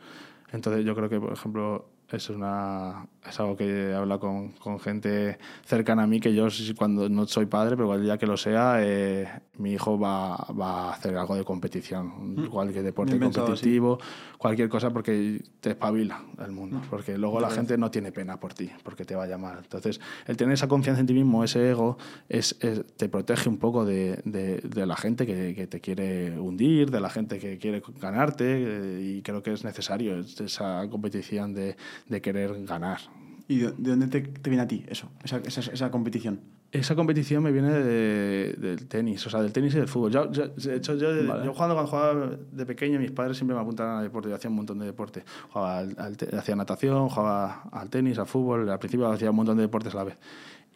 Entonces 0.52 0.84
yo 0.86 0.96
creo 0.96 1.10
que, 1.10 1.20
por 1.20 1.34
ejemplo, 1.34 1.86
eso 2.12 2.34
es, 2.34 2.38
una, 2.38 3.06
es 3.28 3.40
algo 3.40 3.56
que 3.56 3.90
he 3.92 3.94
hablado 3.94 4.20
con, 4.20 4.50
con 4.54 4.80
gente 4.80 5.38
cercana 5.66 6.04
a 6.04 6.08
mí, 6.08 6.20
que 6.20 6.34
yo 6.34 6.48
cuando 6.78 7.08
no 7.10 7.28
soy 7.28 7.46
padre, 7.46 7.76
pero 7.78 7.94
el 7.94 8.04
día 8.04 8.18
que 8.18 8.26
lo 8.28 8.36
sea, 8.38 8.78
eh, 8.80 9.28
mi 9.58 9.74
hijo 9.74 10.00
va, 10.00 10.36
va 10.60 10.90
a 10.90 10.94
hacer 10.94 11.16
algo 11.18 11.36
de 11.36 11.44
competición, 11.44 12.48
cualquier 12.50 12.84
deporte 12.84 13.14
competitivo, 13.44 14.00
cualquier 14.38 14.70
cosa, 14.70 14.90
porque 14.92 15.42
te 15.60 15.70
espabila 15.72 16.24
el 16.44 16.52
mundo, 16.52 16.82
porque 16.90 17.18
luego 17.18 17.40
la 17.40 17.48
gente 17.56 17.78
no 17.78 17.92
tiene 17.92 18.12
pena 18.12 18.40
por 18.40 18.54
ti, 18.54 18.70
porque 18.84 19.06
te 19.06 19.16
vaya 19.16 19.38
mal. 19.38 19.60
Entonces, 19.62 20.00
el 20.26 20.36
tener 20.38 20.54
esa 20.54 20.68
confianza 20.68 21.02
en 21.02 21.08
ti 21.08 21.14
mismo, 21.14 21.44
ese 21.44 21.70
ego, 21.70 21.98
es, 22.28 22.58
es- 22.62 22.86
te 22.98 23.08
protege 23.10 23.50
un 23.50 23.58
poco 23.58 23.86
de, 23.86 24.22
de- 24.26 24.58
de 24.62 24.86
la 24.86 24.96
gente 24.96 25.26
que, 25.26 25.54
que 25.54 25.68
te 25.68 25.80
quiere 25.82 26.40
hundir, 26.40 26.90
de 26.90 27.00
la 27.02 27.10
gente 27.10 27.38
que 27.40 27.58
quiere 27.58 27.82
ganarte, 28.02 28.46
eh, 28.48 29.02
y 29.18 29.22
creo 29.22 29.44
que 29.44 29.54
es 29.54 29.64
necesario 29.64 30.18
es- 30.20 30.40
esa 30.42 30.88
competición 30.90 31.54
de, 31.54 31.76
de 32.08 32.22
querer 32.22 32.66
ganar. 32.66 33.00
¿Y 33.48 33.58
de, 33.58 33.72
de 33.78 33.90
dónde 33.90 34.08
te, 34.08 34.22
te 34.22 34.50
viene 34.50 34.64
a 34.64 34.68
ti 34.68 34.86
eso, 34.88 35.10
esa, 35.24 35.38
esa, 35.38 35.62
esa 35.72 35.90
competición? 35.92 36.40
Esa 36.72 36.96
competición 36.96 37.42
me 37.42 37.52
viene 37.52 37.72
de- 37.74 38.54
del 38.54 38.88
tenis, 38.88 39.26
o 39.26 39.30
sea, 39.32 39.42
del 39.42 39.52
tenis 39.52 39.74
y 39.74 39.78
del 39.80 39.88
fútbol. 39.88 40.12
Yo, 40.12 40.32
yo- 40.32 40.50
de 40.50 40.76
hecho, 40.76 40.94
yo, 40.96 41.08
Vale. 41.28 41.44
yo 41.46 41.52
jugando, 41.52 41.74
cuando 41.74 41.88
jugaba 41.88 42.30
de 42.52 42.66
pequeño, 42.68 43.00
mis 43.00 43.10
padres 43.10 43.38
siempre 43.38 43.56
me 43.56 43.62
apuntaban 43.64 43.98
al 43.98 44.04
deporte. 44.04 44.30
Yo 44.30 44.36
hacía 44.36 44.52
un 44.52 44.56
montón 44.58 44.78
de 44.78 44.86
deporte. 44.86 45.24
Jugaba 45.52 45.80
al- 45.80 45.96
al 45.98 46.16
hacía 46.38 46.56
natación, 46.56 47.10
jugaba 47.10 47.64
al 47.72 47.90
tenis, 47.90 48.20
al 48.20 48.28
fútbol. 48.28 48.70
Al 48.70 48.78
principio 48.78 49.08
hacía 49.08 49.32
un 49.32 49.38
montón 49.38 49.58
de 49.58 49.64
deportes 49.64 49.96
a 49.96 49.98
la 49.98 50.04
vez. 50.04 50.18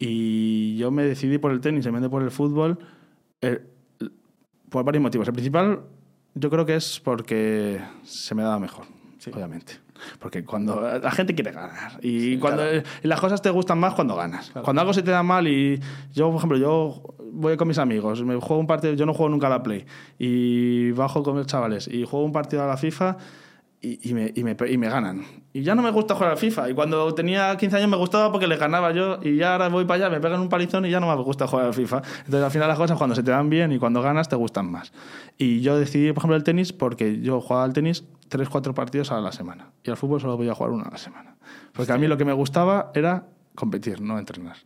Y 0.00 0.76
yo 0.76 0.90
me 0.90 1.04
decidí 1.04 1.38
por 1.38 1.52
el 1.52 1.60
tenis 1.60 1.86
en 1.86 1.92
vez 1.92 2.02
de 2.02 2.08
por 2.10 2.22
el 2.24 2.32
fútbol 2.32 2.76
eh, 3.40 3.64
por 4.68 4.84
varios 4.84 5.00
motivos. 5.02 5.28
El 5.28 5.34
principal, 5.34 5.80
yo 6.34 6.50
creo 6.50 6.66
que 6.66 6.74
es 6.74 6.98
porque 7.04 7.80
se 8.02 8.34
me 8.34 8.42
daba 8.42 8.58
mejor, 8.58 8.86
obviamente. 9.32 9.74
Porque 10.18 10.44
cuando 10.44 10.80
la 10.80 11.10
gente 11.10 11.34
quiere 11.34 11.52
ganar. 11.52 11.98
Y 12.02 12.36
cuando 12.38 12.62
y 12.76 12.82
las 13.02 13.20
cosas 13.20 13.40
te 13.42 13.50
gustan 13.50 13.78
más 13.78 13.94
cuando 13.94 14.16
ganas. 14.16 14.50
Cuando 14.62 14.80
algo 14.80 14.92
se 14.92 15.02
te 15.02 15.10
da 15.10 15.22
mal 15.22 15.46
y 15.46 15.80
yo, 16.12 16.28
por 16.28 16.36
ejemplo, 16.36 16.58
yo 16.58 17.14
voy 17.32 17.56
con 17.56 17.68
mis 17.68 17.78
amigos, 17.78 18.22
me 18.22 18.36
juego 18.36 18.58
un 18.58 18.66
partido, 18.66 18.94
yo 18.94 19.06
no 19.06 19.14
juego 19.14 19.30
nunca 19.30 19.48
a 19.48 19.50
la 19.50 19.62
Play 19.62 19.84
y 20.18 20.92
bajo 20.92 21.22
con 21.22 21.36
los 21.36 21.46
chavales 21.46 21.88
y 21.88 22.04
juego 22.04 22.24
un 22.24 22.32
partido 22.32 22.62
a 22.62 22.66
la 22.66 22.76
FIFA 22.76 23.16
y, 23.84 24.10
y 24.10 24.14
me, 24.14 24.32
y, 24.34 24.42
me, 24.42 24.56
y 24.68 24.78
me 24.78 24.88
ganan. 24.88 25.24
Y 25.52 25.62
ya 25.62 25.74
no 25.74 25.82
me 25.82 25.90
gusta 25.90 26.14
jugar 26.14 26.30
a 26.30 26.34
la 26.34 26.36
FIFA. 26.38 26.70
Y 26.70 26.74
cuando 26.74 27.14
tenía 27.14 27.56
15 27.56 27.76
años 27.76 27.88
me 27.90 27.96
gustaba 27.96 28.32
porque 28.32 28.46
les 28.46 28.58
ganaba 28.58 28.92
yo. 28.92 29.18
Y 29.22 29.36
ya 29.36 29.52
ahora 29.52 29.68
voy 29.68 29.84
para 29.84 30.06
allá, 30.06 30.14
me 30.14 30.20
pegan 30.20 30.40
un 30.40 30.48
palizón 30.48 30.86
y 30.86 30.90
ya 30.90 31.00
no 31.00 31.14
me 31.14 31.22
gusta 31.22 31.46
jugar 31.46 31.66
a 31.66 31.68
la 31.68 31.74
FIFA. 31.74 31.98
Entonces 32.24 32.42
al 32.42 32.50
final 32.50 32.68
las 32.68 32.78
cosas 32.78 32.96
cuando 32.96 33.14
se 33.14 33.22
te 33.22 33.30
dan 33.30 33.50
bien 33.50 33.72
y 33.72 33.78
cuando 33.78 34.00
ganas 34.00 34.28
te 34.28 34.36
gustan 34.36 34.70
más. 34.70 34.92
Y 35.36 35.60
yo 35.60 35.78
decidí, 35.78 36.12
por 36.12 36.22
ejemplo, 36.22 36.36
el 36.36 36.44
tenis 36.44 36.72
porque 36.72 37.20
yo 37.20 37.40
jugaba 37.40 37.64
al 37.64 37.72
tenis 37.72 38.04
3-4 38.30 38.72
partidos 38.72 39.12
a 39.12 39.20
la 39.20 39.32
semana. 39.32 39.70
Y 39.84 39.90
al 39.90 39.96
fútbol 39.96 40.20
solo 40.20 40.36
podía 40.36 40.54
jugar 40.54 40.72
uno 40.72 40.84
a 40.86 40.90
la 40.90 40.98
semana. 40.98 41.36
Porque 41.72 41.92
a 41.92 41.98
mí 41.98 42.06
lo 42.06 42.16
que 42.16 42.24
me 42.24 42.32
gustaba 42.32 42.90
era 42.94 43.26
competir, 43.54 44.00
no 44.00 44.18
entrenar. 44.18 44.56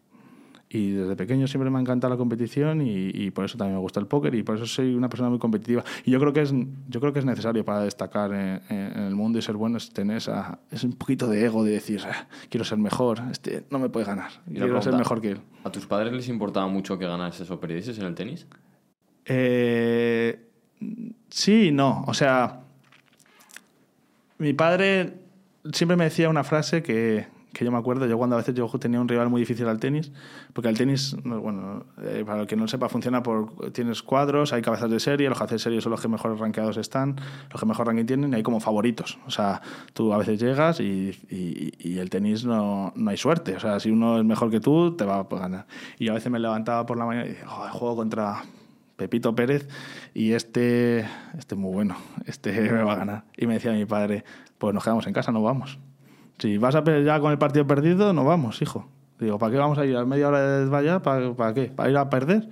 Y 0.71 0.91
desde 0.91 1.17
pequeño 1.17 1.47
siempre 1.47 1.71
me 1.71 1.79
ha 1.79 1.81
encantado 1.81 2.13
la 2.13 2.19
competición 2.19 2.83
y, 2.83 3.09
y 3.09 3.31
por 3.31 3.47
eso 3.47 3.57
también 3.57 3.77
me 3.77 3.81
gusta 3.81 4.01
el 4.01 4.07
póker 4.07 4.35
y 4.35 4.43
por 4.43 4.57
eso 4.57 4.67
soy 4.67 4.95
una 4.95 5.09
persona 5.09 5.31
muy 5.31 5.39
competitiva. 5.39 5.83
Y 6.05 6.11
yo 6.11 6.21
creo 6.21 6.33
que 6.33 6.43
es, 6.43 6.53
yo 6.89 7.01
creo 7.01 7.13
que 7.13 7.21
es 7.21 7.25
necesario 7.25 7.65
para 7.65 7.81
destacar 7.81 8.33
en, 8.33 8.61
el 8.71 9.15
mundo 9.15 9.39
y 9.39 9.43
ser 9.43 9.57
bueno 9.57 9.79
es 9.79 9.91
tener 9.91 10.19
esa, 10.19 10.59
es 10.71 10.85
un 10.85 10.93
poquito 10.93 11.27
de 11.27 11.45
ego 11.45 11.65
de 11.65 11.73
decir, 11.73 12.03
"Ah, 12.05 12.29
quiero 12.51 12.65
ser 12.65 12.79
mejor, 12.79 13.23
este 13.31 13.65
no 13.71 13.79
me 13.79 13.89
puede 13.89 14.05
ganar, 14.05 14.31
Y 14.47 14.55
quiero 14.55 14.83
ser 14.83 14.95
mejor 14.95 15.23
que 15.23 15.31
él. 15.33 15.41
¿A 15.65 15.73
tus 15.73 15.87
padres 15.87 16.13
les 16.13 16.29
importaba 16.29 16.67
mucho 16.67 16.99
que 16.99 17.07
ganases 17.07 17.51
o 17.51 17.59
perdieses 17.59 17.99
en 17.99 18.05
el 18.05 18.15
tenis? 18.15 18.47
Eh, 19.25 20.49
sí 21.29 21.69
y 21.69 21.73
no. 21.73 22.05
O 22.07 22.15
sea, 22.15 22.61
mi 24.39 24.53
padre 24.53 25.15
siempre 25.73 25.97
me 25.97 26.05
decía 26.05 26.29
una 26.29 26.45
frase 26.45 26.83
que, 26.83 27.27
que 27.59 27.65
yo 27.65 27.73
me 27.73 27.79
acuerdo. 27.79 28.07
Yo 28.07 28.17
cuando 28.17 28.37
a 28.37 28.39
veces 28.39 28.55
yo 28.55 28.69
tenía 28.79 29.01
un 29.01 29.09
rival 29.09 29.29
muy 29.29 29.41
difícil 29.43 29.67
al 29.69 29.79
tenis, 29.81 30.13
porque 30.53 30.69
el 30.69 30.79
tenis, 30.79 31.17
no, 31.25 31.41
bueno, 31.41 31.85
eh, 32.03 32.23
para 32.25 32.43
el 32.43 32.47
que 32.47 32.57
no 32.57 32.69
sepa, 32.69 32.89
funciona 32.89 33.23
por... 33.23 33.73
Tienes 33.73 34.03
cuadros, 34.03 34.53
hay 34.53 34.63
cabezas 34.63 34.91
de 34.91 35.01
serie, 35.01 35.29
los 35.29 35.37
cabezas 35.39 35.55
de 35.57 35.65
serie 35.65 35.81
son 35.81 35.91
los 35.91 36.01
que 36.01 36.09
mejor 36.09 36.39
rankeados 36.39 36.77
están, 36.77 37.17
los 37.51 37.61
que 37.61 37.67
mejor 37.67 37.87
ranking 37.89 38.07
tienen, 38.07 38.33
y 38.33 38.37
hay 38.37 38.43
como 38.43 38.61
favoritos. 38.61 39.19
O 39.27 39.31
sea, 39.31 39.61
tú 39.93 40.13
a 40.13 40.19
veces 40.19 40.41
llegas 40.41 40.81
y, 40.81 41.11
y- 41.29 41.99
el 41.99 42.11
tenis 42.11 42.45
no, 42.45 42.93
no 42.95 43.11
hay 43.11 43.17
suerte. 43.17 43.57
O 43.57 43.61
sea, 43.61 43.81
si 43.81 43.91
uno 43.91 44.19
es 44.19 44.25
mejor 44.25 44.51
que 44.51 44.61
tú, 44.61 44.95
te 44.97 45.05
va 45.05 45.17
a 45.19 45.25
ganar. 45.25 45.67
Y 45.99 46.05
yo 46.05 46.13
a 46.13 46.15
veces 46.15 46.31
me 46.31 46.39
levantaba 46.39 46.87
por 46.87 46.97
la 46.97 47.05
mañana 47.07 47.27
y 47.27 47.31
decía, 47.31 47.49
"Joder, 47.49 47.73
juego 47.73 47.97
contra 47.97 48.43
Pepito 48.97 49.35
Pérez 49.35 49.69
y 50.15 50.33
este, 50.33 51.01
este 51.37 51.55
es 51.55 51.57
muy 51.57 51.73
bueno, 51.73 51.97
este 52.27 52.53
me 52.73 52.83
va 52.85 52.93
a 52.93 52.97
ganar. 52.97 53.25
Y 53.37 53.47
me 53.47 53.55
decía 53.55 53.73
mi 53.73 53.85
padre, 53.85 54.25
pues 54.59 54.73
nos 54.75 54.85
quedamos 54.85 55.07
en 55.09 55.13
casa, 55.13 55.33
no 55.33 55.43
vamos. 55.43 55.79
Si 56.39 56.59
vas 56.59 56.75
a 56.75 56.85
ya 57.03 57.21
con 57.21 57.33
el 57.33 57.39
partido 57.39 57.67
perdido, 57.67 58.13
no 58.13 58.25
vamos, 58.25 58.63
hijo. 58.63 58.89
Digo, 59.19 59.39
¿para 59.39 59.53
qué 59.53 59.59
vamos 59.59 59.79
a 59.79 59.85
ir 59.85 59.97
a 59.97 60.05
media 60.05 60.29
hora 60.29 60.41
de 60.41 60.67
vaya? 60.67 61.01
¿Para, 61.01 61.33
¿Para 61.35 61.53
qué? 61.53 61.65
¿Para 61.65 61.91
ir 61.91 61.97
a 61.97 62.09
perder? 62.09 62.49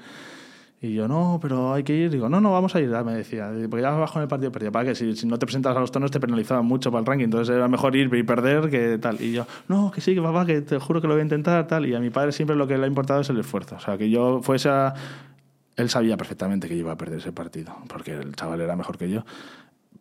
Y 0.81 0.93
yo, 0.93 1.09
no, 1.09 1.39
pero 1.41 1.73
hay 1.73 1.85
que 1.85 1.95
ir. 1.95 2.11
Digo, 2.11 2.29
no, 2.29 2.41
no, 2.41 2.53
vamos 2.53 2.75
a 2.75 2.81
ir, 2.81 2.91
me 3.05 3.15
decía. 3.15 3.51
Porque 3.71 3.83
ya 3.83 3.91
vas 3.91 4.11
con 4.11 4.23
el 4.23 4.29
partido 4.29 4.53
perdido. 4.53 4.73
¿Para 4.73 4.87
qué? 4.87 4.95
Si, 4.95 5.17
si 5.17 5.27
no 5.27 5.39
te 5.39 5.47
presentas 5.47 5.77
a 5.77 5.81
los 5.81 5.91
torneos 5.91 6.11
te 6.11 6.21
penalizaban 6.21 6.67
mucho 6.67 6.91
para 6.91 7.01
el 7.01 7.07
ranking. 7.07 7.25
Entonces 7.25 7.55
era 7.55 7.69
mejor 7.69 7.97
ir 7.97 8.13
y 8.13 8.23
perder 8.25 8.69
que 8.69 8.99
tal. 8.99 9.21
Y 9.21 9.33
yo, 9.33 9.47
no, 9.69 9.91
que 9.91 10.01
sí, 10.01 10.15
que 10.15 10.21
papá, 10.21 10.45
que 10.45 10.61
te 10.61 10.79
juro 10.79 11.01
que 11.01 11.07
lo 11.07 11.15
voy 11.15 11.21
a 11.21 11.25
intentar, 11.25 11.67
tal. 11.67 11.87
Y 11.87 11.95
a 11.95 12.01
mi 12.01 12.11
padre 12.11 12.33
siempre 12.33 12.57
lo 12.57 12.67
que 12.67 12.77
le 12.77 12.85
ha 12.85 12.89
importado 12.89 13.21
es 13.21 13.31
el 13.31 13.39
esfuerzo. 13.39 13.77
O 13.77 13.81
sea, 13.81 13.97
que 13.97 14.11
yo 14.11 14.41
fuese 14.43 14.69
a... 14.69 14.95
Él 15.77 15.91
sabía 15.91 16.17
perfectamente 16.17 16.69
que 16.69 16.75
iba 16.75 16.93
a 16.93 16.97
perder 16.97 17.19
ese 17.19 17.33
partido, 17.33 17.77
porque 17.89 18.13
el 18.13 18.35
chaval 18.35 18.61
era 18.61 18.77
mejor 18.77 18.97
que 18.97 19.11
yo. 19.11 19.25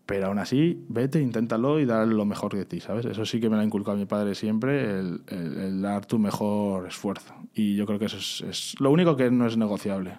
Pero 0.05 0.27
aún 0.27 0.37
así, 0.37 0.83
vete, 0.87 1.19
inténtalo 1.19 1.79
y 1.79 1.85
dar 1.85 2.07
lo 2.07 2.25
mejor 2.25 2.53
de 2.53 2.65
ti, 2.65 2.79
¿sabes? 2.79 3.05
Eso 3.05 3.25
sí 3.25 3.39
que 3.39 3.49
me 3.49 3.55
lo 3.55 3.61
ha 3.61 3.65
inculcado 3.65 3.97
mi 3.97 4.05
padre 4.05 4.35
siempre, 4.35 4.99
el, 4.99 5.21
el- 5.27 5.57
el 5.57 5.81
dar 5.81 6.05
tu 6.05 6.19
mejor 6.19 6.87
esfuerzo. 6.87 7.33
Y 7.55 7.75
yo 7.75 7.85
creo 7.87 7.97
que 7.97 8.05
eso 8.05 8.17
es, 8.17 8.41
es 8.47 8.75
lo 8.79 8.91
único 8.91 9.15
que 9.15 9.31
no 9.31 9.47
es 9.47 9.57
negociable. 9.57 10.17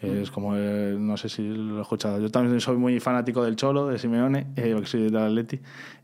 Es 0.00 0.30
como, 0.30 0.54
eh, 0.56 0.96
no 0.98 1.16
sé 1.16 1.30
si 1.30 1.42
lo 1.48 1.78
he 1.78 1.82
escuchado, 1.82 2.20
yo 2.20 2.30
también 2.30 2.60
soy 2.60 2.76
muy 2.76 3.00
fanático 3.00 3.42
del 3.42 3.56
Cholo, 3.56 3.86
de 3.86 3.98
Simeone, 3.98 4.48
eh, 4.56 4.72
porque 4.74 4.86
soy 4.88 5.04
del 5.04 5.16
Atleti, 5.16 5.60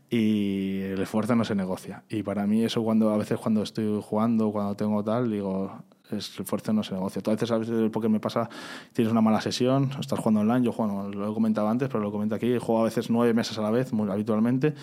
y 0.09 0.79
el 0.79 0.99
esfuerzo 1.01 1.35
no 1.35 1.43
se 1.43 1.53
negocia. 1.53 2.03
Y 2.09 2.23
para 2.23 2.47
mí 2.47 2.63
eso 2.63 2.81
cuando 2.83 3.11
a 3.11 3.17
veces 3.17 3.37
cuando 3.37 3.61
estoy 3.61 3.99
jugando, 4.01 4.51
cuando 4.51 4.75
tengo 4.75 5.03
tal, 5.03 5.29
digo, 5.29 5.83
es, 6.11 6.37
el 6.39 6.75
no 6.75 6.83
se 6.83 6.93
negocia. 6.93 7.21
A 7.25 7.29
veces, 7.31 7.51
a 7.51 7.57
veces 7.57 7.89
porque 7.91 8.09
me 8.09 8.19
pasa, 8.19 8.49
tienes 8.93 9.11
una 9.11 9.21
mala 9.21 9.41
sesión, 9.41 9.91
estás 9.99 10.19
jugando 10.19 10.41
online, 10.41 10.65
yo 10.65 10.71
juego, 10.71 11.09
lo 11.09 11.31
he 11.31 11.33
comentado 11.33 11.67
antes, 11.69 11.87
pero 11.89 12.01
lo 12.01 12.11
comento 12.11 12.35
aquí, 12.35 12.57
juego 12.57 12.81
a 12.81 12.85
veces 12.85 13.09
nueve 13.09 13.33
meses 13.33 13.57
a 13.57 13.61
la 13.61 13.71
vez, 13.71 13.93
muy 13.93 14.09
habitualmente, 14.09 14.73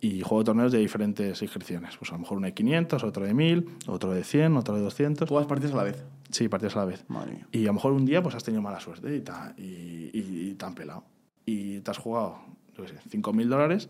y 0.00 0.20
juego 0.22 0.44
torneos 0.44 0.70
de 0.70 0.78
diferentes 0.78 1.42
inscripciones. 1.42 1.96
Pues 1.96 2.10
a 2.12 2.14
lo 2.14 2.20
mejor 2.20 2.38
uno 2.38 2.46
de 2.46 2.54
500, 2.54 3.02
otro 3.02 3.24
de 3.24 3.34
1000, 3.34 3.68
otro 3.88 4.12
de 4.12 4.22
100, 4.22 4.56
otro 4.56 4.76
de 4.76 4.82
200. 4.82 5.28
Todas 5.28 5.46
partidas 5.46 5.72
a 5.74 5.76
la 5.78 5.82
vez. 5.82 6.04
Sí, 6.30 6.48
partidos 6.48 6.76
a 6.76 6.80
la 6.80 6.84
vez. 6.84 7.04
Madre 7.08 7.32
mía. 7.32 7.46
Y 7.50 7.64
a 7.64 7.66
lo 7.68 7.72
mejor 7.74 7.92
un 7.92 8.04
día 8.06 8.22
pues 8.22 8.34
has 8.36 8.44
tenido 8.44 8.62
mala 8.62 8.78
suerte 8.78 9.16
y, 9.16 9.20
ta- 9.22 9.54
y, 9.58 9.62
y- 10.12 10.48
y 10.50 10.54
te 10.54 10.64
han 10.64 10.74
pelado. 10.76 11.02
Y 11.46 11.80
te 11.80 11.90
has 11.90 11.98
jugado, 11.98 12.38
yo 12.76 12.84
qué 12.84 12.90
sé, 12.90 12.94
5.000 13.10 13.48
dólares 13.48 13.88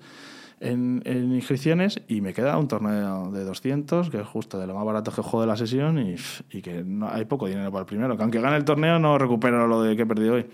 en, 0.60 1.02
en 1.04 1.32
inscripciones 1.34 2.00
y 2.08 2.20
me 2.20 2.34
queda 2.34 2.58
un 2.58 2.68
torneo 2.68 3.30
de 3.30 3.44
200, 3.44 4.10
que 4.10 4.20
es 4.20 4.26
justo 4.26 4.58
de 4.58 4.66
lo 4.66 4.74
más 4.74 4.84
barato 4.84 5.10
que 5.12 5.22
juego 5.22 5.42
de 5.42 5.46
la 5.46 5.56
sesión 5.56 5.98
y, 5.98 6.16
y 6.50 6.62
que 6.62 6.82
no, 6.84 7.08
hay 7.08 7.24
poco 7.24 7.46
dinero 7.46 7.70
para 7.70 7.80
el 7.80 7.86
primero. 7.86 8.16
Que 8.16 8.22
aunque 8.22 8.40
gane 8.40 8.56
el 8.56 8.64
torneo 8.64 8.98
no 8.98 9.18
recupero 9.18 9.66
lo 9.66 9.82
de 9.82 9.96
que 9.96 10.02
he 10.02 10.06
perdido 10.06 10.34
hoy. 10.34 10.46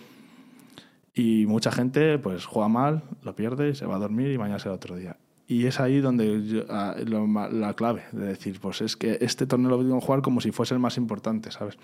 Y 1.14 1.46
mucha 1.46 1.70
gente 1.70 2.18
pues 2.18 2.44
juega 2.44 2.68
mal, 2.68 3.02
lo 3.22 3.34
pierde 3.36 3.70
y 3.70 3.74
se 3.74 3.86
va 3.86 3.96
a 3.96 3.98
dormir 3.98 4.30
y 4.32 4.38
mañana 4.38 4.58
será 4.58 4.74
otro 4.74 4.96
día. 4.96 5.16
Y 5.46 5.66
es 5.66 5.78
ahí 5.78 6.00
donde 6.00 6.44
yo- 6.46 6.64
ah, 6.70 6.96
lo 7.06 7.26
la 7.50 7.74
clave 7.74 8.02
de 8.12 8.26
decir, 8.26 8.58
pues 8.60 8.80
es 8.80 8.96
que 8.96 9.18
este 9.20 9.46
torneo 9.46 9.70
lo 9.70 9.78
tengo 9.78 10.00
que 10.00 10.06
jugar 10.06 10.22
como 10.22 10.40
si 10.40 10.50
fuese 10.50 10.74
el 10.74 10.80
más 10.80 10.96
importante, 10.96 11.50
¿sabes? 11.50 11.78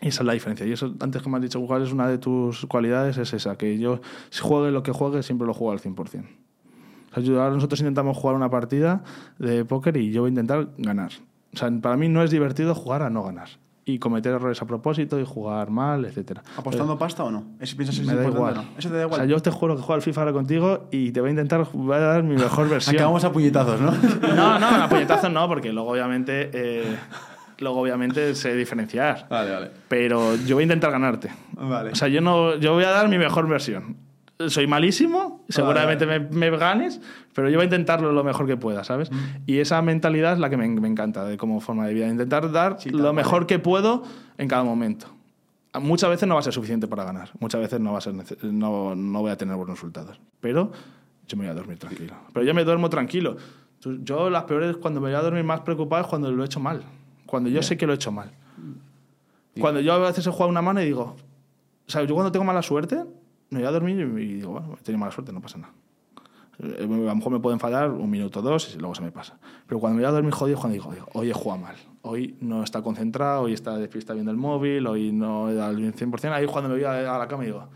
Y 0.00 0.08
esa 0.08 0.22
es 0.22 0.26
la 0.26 0.32
diferencia. 0.32 0.66
Y 0.66 0.72
eso, 0.72 0.94
antes 1.00 1.22
que 1.22 1.28
me 1.28 1.36
has 1.36 1.42
dicho, 1.42 1.60
cuál 1.66 1.82
es 1.82 1.92
una 1.92 2.08
de 2.08 2.18
tus 2.18 2.66
cualidades, 2.66 3.18
es 3.18 3.32
esa, 3.32 3.56
que 3.58 3.78
yo, 3.78 4.00
si 4.30 4.40
juegue 4.40 4.70
lo 4.70 4.82
que 4.82 4.92
juegue, 4.92 5.22
siempre 5.22 5.46
lo 5.46 5.54
juego 5.54 5.72
al 5.72 5.80
100%. 5.80 6.24
O 7.18 7.40
ahora 7.40 7.54
nosotros 7.54 7.80
intentamos 7.80 8.16
jugar 8.16 8.36
una 8.36 8.50
partida 8.50 9.02
de 9.38 9.64
póker 9.64 9.96
y 9.96 10.10
yo 10.12 10.22
voy 10.22 10.28
a 10.28 10.30
intentar 10.30 10.68
ganar. 10.78 11.10
O 11.54 11.56
sea, 11.56 11.70
para 11.80 11.96
mí 11.96 12.08
no 12.08 12.22
es 12.22 12.30
divertido 12.30 12.74
jugar 12.74 13.02
a 13.02 13.10
no 13.10 13.22
ganar. 13.24 13.48
Y 13.84 13.98
cometer 13.98 14.34
errores 14.34 14.60
a 14.60 14.66
propósito 14.66 15.18
y 15.18 15.24
jugar 15.24 15.70
mal, 15.70 16.04
etcétera. 16.04 16.42
¿Apostando 16.58 16.98
pasta 16.98 17.24
o 17.24 17.30
no? 17.30 17.44
¿Es, 17.58 17.74
¿Piensas 17.74 17.96
que 17.96 18.02
es 18.02 18.06
Me 18.06 18.14
da 18.16 18.28
igual. 18.28 18.52
o 18.52 18.56
no? 18.56 18.64
Eso 18.76 18.90
te 18.90 18.96
da 18.96 19.04
O 19.04 19.06
igual. 19.06 19.20
sea, 19.20 19.24
yo 19.26 19.40
te 19.40 19.50
juro 19.50 19.76
que 19.76 19.80
juego 19.80 19.94
al 19.94 20.02
FIFA 20.02 20.20
ahora 20.20 20.32
contigo 20.34 20.88
y 20.90 21.10
te 21.10 21.22
voy 21.22 21.28
a 21.28 21.30
intentar 21.30 21.66
voy 21.72 21.96
a 21.96 22.00
dar 22.00 22.22
mi 22.22 22.34
mejor 22.34 22.68
versión. 22.68 22.96
Acabamos 22.96 23.24
a 23.24 23.32
puñetazos, 23.32 23.80
¿no? 23.80 23.92
No, 24.36 24.58
no, 24.58 24.66
a 24.66 24.88
puñetazos 24.90 25.32
no, 25.32 25.48
porque 25.48 25.72
luego 25.72 25.88
obviamente, 25.92 26.50
eh, 26.52 26.96
luego 27.60 27.80
obviamente 27.80 28.34
sé 28.34 28.54
diferenciar. 28.54 29.26
Vale, 29.30 29.52
vale. 29.52 29.70
Pero 29.88 30.36
yo 30.36 30.56
voy 30.56 30.62
a 30.62 30.64
intentar 30.64 30.90
ganarte. 30.90 31.30
Vale. 31.52 31.92
O 31.92 31.94
sea, 31.94 32.08
yo 32.08 32.20
no, 32.20 32.56
yo 32.56 32.74
voy 32.74 32.84
a 32.84 32.90
dar 32.90 33.08
mi 33.08 33.16
mejor 33.16 33.48
versión. 33.48 33.96
Soy 34.46 34.68
malísimo, 34.68 35.44
seguramente 35.48 36.06
Me, 36.06 36.20
me 36.20 36.50
ganes, 36.56 37.00
pero 37.34 37.48
yo 37.48 37.56
voy 37.56 37.62
a 37.62 37.64
intentarlo 37.64 38.12
lo 38.12 38.22
mejor 38.22 38.46
que 38.46 38.56
pueda, 38.56 38.84
¿sabes? 38.84 39.10
Mm. 39.10 39.16
Y 39.46 39.58
esa 39.58 39.82
mentalidad 39.82 40.34
es 40.34 40.38
la 40.38 40.48
que 40.48 40.56
me, 40.56 40.68
me 40.68 40.86
encanta 40.86 41.24
de 41.24 41.36
como 41.36 41.60
forma 41.60 41.86
de 41.86 41.94
vida, 41.94 42.06
intentar 42.06 42.52
dar 42.52 42.76
Sí, 42.78 42.90
lo 42.90 43.12
mejor 43.12 43.46
que 43.46 43.58
puedo 43.58 44.04
en 44.36 44.46
cada 44.46 44.62
momento. 44.62 45.08
Muchas 45.80 46.10
veces 46.10 46.28
no 46.28 46.34
va 46.34 46.40
a 46.40 46.42
ser 46.44 46.52
suficiente 46.52 46.86
para 46.86 47.04
ganar, 47.04 47.30
muchas 47.40 47.60
veces 47.60 47.80
no, 47.80 47.92
va 47.92 47.98
a 47.98 48.00
ser 48.00 48.14
no, 48.42 48.94
no 48.94 49.20
voy 49.20 49.30
a 49.30 49.36
tener 49.36 49.56
buenos 49.56 49.76
resultados, 49.76 50.20
pero 50.40 50.72
yo 51.26 51.36
me 51.36 51.44
voy 51.44 51.50
a 51.50 51.54
dormir 51.54 51.78
tranquilo. 51.78 52.14
Pero 52.32 52.46
yo 52.46 52.54
me 52.54 52.64
duermo 52.64 52.88
tranquilo. 52.88 53.36
Yo 53.80 54.30
las 54.30 54.44
peores, 54.44 54.76
cuando 54.76 55.00
me 55.00 55.08
voy 55.08 55.16
a 55.16 55.22
dormir 55.22 55.44
más 55.44 55.60
preocupado 55.60 56.02
es 56.02 56.08
cuando 56.08 56.30
lo 56.32 56.42
he 56.42 56.46
hecho 56.46 56.58
mal, 56.58 56.82
cuando 57.26 57.50
yo 57.50 57.62
sé 57.62 57.76
que 57.76 57.86
lo 57.86 57.92
he 57.92 57.96
hecho 57.96 58.10
mal. 58.10 58.32
Cuando 59.60 59.80
yo 59.80 59.92
a 59.92 59.98
veces 59.98 60.26
he 60.26 60.30
jugado 60.30 60.48
una 60.48 60.62
mano 60.62 60.80
y 60.80 60.84
digo, 60.84 61.16
o 61.86 61.90
sea, 61.90 62.02
yo 62.04 62.14
cuando 62.14 62.32
tengo 62.32 62.44
mala 62.44 62.62
suerte, 62.62 63.04
me 63.50 63.60
voy 63.60 63.68
a 63.68 63.70
dormir 63.70 63.98
y 64.00 64.34
digo, 64.34 64.52
bueno, 64.52 64.76
he 64.78 64.82
tenido 64.82 64.98
mala 64.98 65.12
suerte, 65.12 65.32
no 65.32 65.40
pasa 65.40 65.58
nada. 65.58 65.72
Eh, 66.60 66.76
A 66.80 66.86
lo 66.86 67.14
mejor 67.14 67.32
me 67.32 67.40
puedo 67.40 67.54
enfadar 67.54 67.90
un 67.90 68.10
minuto 68.10 68.40
o 68.40 68.42
dos 68.42 68.74
y 68.74 68.78
luego 68.78 68.94
se 68.94 69.02
me 69.02 69.12
pasa. 69.12 69.38
Pero 69.66 69.80
cuando 69.80 69.96
me 69.96 70.02
voy 70.02 70.08
a 70.08 70.12
dormir 70.12 70.32
jodido, 70.32 70.58
cuando 70.58 70.74
digo, 70.74 71.08
hoy 71.12 71.30
he 71.30 71.32
jugado 71.32 71.62
mal. 71.62 71.76
Hoy 72.02 72.36
no 72.40 72.62
está 72.62 72.82
concentrado, 72.82 73.42
hoy 73.42 73.52
está 73.52 73.76
despista 73.76 74.12
viendo 74.12 74.30
el 74.30 74.36
móvil, 74.36 74.86
hoy 74.86 75.12
no 75.12 75.48
he 75.50 75.54
dado 75.54 75.72
el 75.72 75.94
100%. 75.94 76.32
Ahí 76.32 76.46
cuando 76.46 76.68
me 76.68 76.76
voy 76.76 76.84
a, 76.84 77.18
la 77.18 77.28
cama 77.28 77.44
digo, 77.44 77.68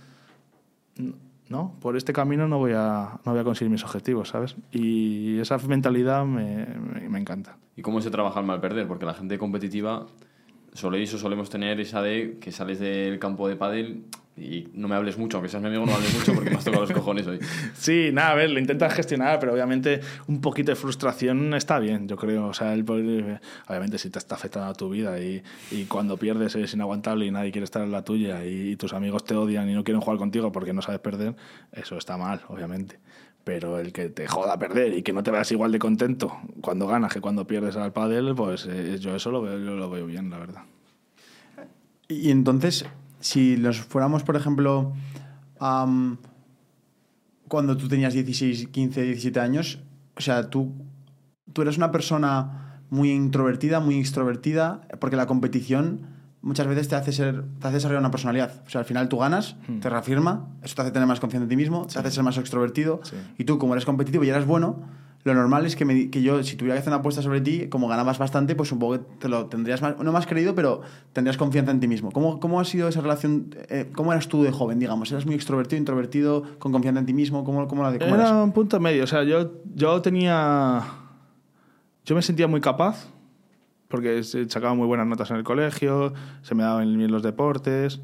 no, 1.48 1.74
por 1.80 1.96
este 1.96 2.12
camino 2.12 2.48
no 2.48 2.58
voy 2.58 2.72
a, 2.74 3.20
no 3.24 3.32
voy 3.32 3.40
a 3.40 3.44
conseguir 3.44 3.70
mis 3.70 3.84
objetivos, 3.84 4.30
¿sabes? 4.30 4.56
Y 4.72 5.38
esa 5.38 5.58
mentalidad 5.58 6.24
me, 6.24 6.66
me, 6.66 7.08
me 7.08 7.18
encanta. 7.18 7.56
¿Y 7.76 7.82
cómo 7.82 8.00
se 8.00 8.10
trabaja 8.10 8.40
el 8.40 8.46
mal 8.46 8.60
perder? 8.60 8.86
Porque 8.86 9.06
la 9.06 9.14
gente 9.14 9.38
competitiva 9.38 10.06
soléis 10.72 11.12
o 11.14 11.18
solemos 11.18 11.50
tener 11.50 11.78
esa 11.80 12.02
de 12.02 12.38
que 12.40 12.52
sales 12.52 12.80
del 12.80 13.18
campo 13.18 13.48
de 13.48 13.56
pádel 13.56 14.04
y 14.36 14.68
no 14.72 14.88
me 14.88 14.94
hables 14.94 15.18
mucho, 15.18 15.36
aunque 15.36 15.50
seas 15.50 15.62
mi 15.62 15.68
amigo, 15.68 15.84
no 15.84 15.94
hables 15.94 16.14
mucho 16.14 16.32
porque 16.32 16.50
me 16.50 16.56
has 16.56 16.64
tocado 16.64 16.82
los 16.82 16.92
cojones 16.92 17.26
hoy. 17.26 17.38
Sí, 17.74 18.10
nada, 18.12 18.30
a 18.30 18.34
ver, 18.34 18.50
lo 18.50 18.58
intentas 18.58 18.94
gestionar, 18.94 19.38
pero 19.38 19.52
obviamente 19.52 20.00
un 20.26 20.40
poquito 20.40 20.72
de 20.72 20.76
frustración 20.76 21.52
está 21.54 21.78
bien, 21.78 22.08
yo 22.08 22.16
creo. 22.16 22.46
O 22.46 22.54
sea, 22.54 22.72
el 22.72 22.84
poder- 22.84 23.40
obviamente 23.68 23.98
si 23.98 24.08
te 24.08 24.18
está 24.18 24.36
afectando 24.36 24.68
a 24.70 24.74
tu 24.74 24.88
vida 24.88 25.20
y, 25.20 25.42
y 25.70 25.84
cuando 25.84 26.16
pierdes 26.16 26.54
es 26.56 26.72
inaguantable 26.72 27.26
y 27.26 27.30
nadie 27.30 27.52
quiere 27.52 27.64
estar 27.64 27.82
en 27.82 27.92
la 27.92 28.04
tuya 28.04 28.44
y, 28.44 28.76
tus 28.76 28.94
amigos 28.94 29.24
te 29.24 29.34
odian 29.34 29.68
y 29.68 29.74
no 29.74 29.84
quieren 29.84 30.00
jugar 30.00 30.18
contigo 30.18 30.50
porque 30.50 30.72
no 30.72 30.80
sabes 30.80 31.00
perder, 31.00 31.34
eso 31.72 31.98
está 31.98 32.16
mal, 32.16 32.40
obviamente. 32.48 32.98
Pero 33.44 33.78
el 33.78 33.92
que 33.92 34.08
te 34.08 34.26
joda 34.28 34.58
perder 34.58 34.94
y 34.94 35.02
que 35.02 35.12
no 35.12 35.22
te 35.22 35.30
veas 35.30 35.50
igual 35.52 35.72
de 35.72 35.78
contento 35.78 36.32
cuando 36.60 36.86
ganas 36.86 37.12
que 37.12 37.20
cuando 37.20 37.46
pierdes 37.46 37.76
al 37.76 37.92
pádel, 37.92 38.34
pues 38.34 38.66
eh, 38.70 38.96
yo 38.98 39.14
eso 39.14 39.30
lo 39.30 39.42
veo, 39.42 39.58
yo 39.58 39.76
lo 39.76 39.90
veo 39.90 40.06
bien, 40.06 40.30
la 40.30 40.38
verdad. 40.38 40.62
Y 42.08 42.30
entonces, 42.30 42.86
si 43.22 43.56
nos 43.56 43.80
fuéramos, 43.80 44.22
por 44.24 44.36
ejemplo, 44.36 44.92
am, 45.60 46.18
cuando 47.48 47.76
tú 47.76 47.88
tenías 47.88 48.12
16, 48.12 48.68
15, 48.68 49.02
17 49.02 49.40
años, 49.40 49.78
o 50.16 50.20
sea, 50.20 50.50
tú, 50.50 50.72
tú 51.52 51.62
eres 51.62 51.76
una 51.76 51.90
persona 51.90 52.80
muy 52.90 53.10
introvertida, 53.10 53.80
muy 53.80 53.98
extrovertida, 53.98 54.82
porque 55.00 55.16
la 55.16 55.26
competición 55.26 56.06
muchas 56.42 56.66
veces 56.66 56.88
te 56.88 56.96
hace 56.96 57.12
ser 57.12 57.44
te 57.60 57.68
hace 57.68 57.76
desarrollar 57.76 58.00
una 58.00 58.10
personalidad. 58.10 58.62
O 58.66 58.70
sea, 58.70 58.80
al 58.80 58.84
final 58.84 59.08
tú 59.08 59.18
ganas, 59.18 59.56
te 59.80 59.88
reafirma, 59.88 60.48
eso 60.62 60.74
te 60.74 60.82
hace 60.82 60.90
tener 60.90 61.06
más 61.06 61.20
confianza 61.20 61.44
en 61.44 61.48
ti 61.48 61.56
mismo, 61.56 61.86
te 61.86 61.98
hace 61.98 62.10
ser 62.10 62.24
más 62.24 62.36
extrovertido. 62.36 63.00
Sí. 63.04 63.16
Y 63.38 63.44
tú, 63.44 63.58
como 63.58 63.74
eres 63.74 63.84
competitivo 63.84 64.24
y 64.24 64.30
eres 64.30 64.44
bueno, 64.44 64.82
lo 65.24 65.34
normal 65.34 65.64
es 65.66 65.76
que, 65.76 65.84
me 65.84 65.94
di- 65.94 66.08
que 66.10 66.20
yo, 66.20 66.42
si 66.42 66.56
tuviera 66.56 66.74
que 66.74 66.80
hacer 66.80 66.90
una 66.90 66.98
apuesta 66.98 67.22
sobre 67.22 67.40
ti, 67.40 67.68
como 67.68 67.86
ganabas 67.86 68.18
bastante, 68.18 68.56
pues 68.56 68.68
supongo 68.70 68.94
que 68.94 69.04
te 69.20 69.28
lo 69.28 69.46
tendrías 69.46 69.80
más, 69.80 69.96
no 69.98 70.10
más 70.10 70.26
creído, 70.26 70.54
pero 70.54 70.80
tendrías 71.12 71.36
confianza 71.36 71.70
en 71.70 71.78
ti 71.80 71.86
mismo. 71.86 72.10
¿Cómo, 72.10 72.40
cómo 72.40 72.58
ha 72.58 72.64
sido 72.64 72.88
esa 72.88 73.00
relación? 73.02 73.54
eh, 73.68 73.90
¿Cómo 73.94 74.12
eras 74.12 74.26
tú 74.28 74.42
de 74.42 74.50
joven, 74.50 74.78
digamos? 74.80 75.12
¿Eras 75.12 75.24
muy 75.24 75.34
extrovertido, 75.36 75.78
introvertido, 75.78 76.42
con 76.58 76.72
confianza 76.72 76.98
en 77.00 77.06
ti 77.06 77.14
mismo? 77.14 77.44
¿Cómo, 77.44 77.68
cómo, 77.68 77.82
la- 77.84 77.98
cómo 77.98 78.14
Era 78.14 78.28
eras? 78.28 78.32
un 78.32 78.52
punto 78.52 78.80
medio. 78.80 79.04
O 79.04 79.06
sea, 79.06 79.22
yo, 79.22 79.52
yo 79.74 80.02
tenía. 80.02 80.82
Yo 82.04 82.16
me 82.16 82.22
sentía 82.22 82.48
muy 82.48 82.60
capaz, 82.60 83.06
porque 83.88 84.22
sacaba 84.24 84.74
muy 84.74 84.86
buenas 84.88 85.06
notas 85.06 85.30
en 85.30 85.36
el 85.36 85.44
colegio, 85.44 86.12
se 86.42 86.54
me 86.56 86.64
daban 86.64 86.96
bien 86.98 87.12
los 87.12 87.22
deportes, 87.22 88.00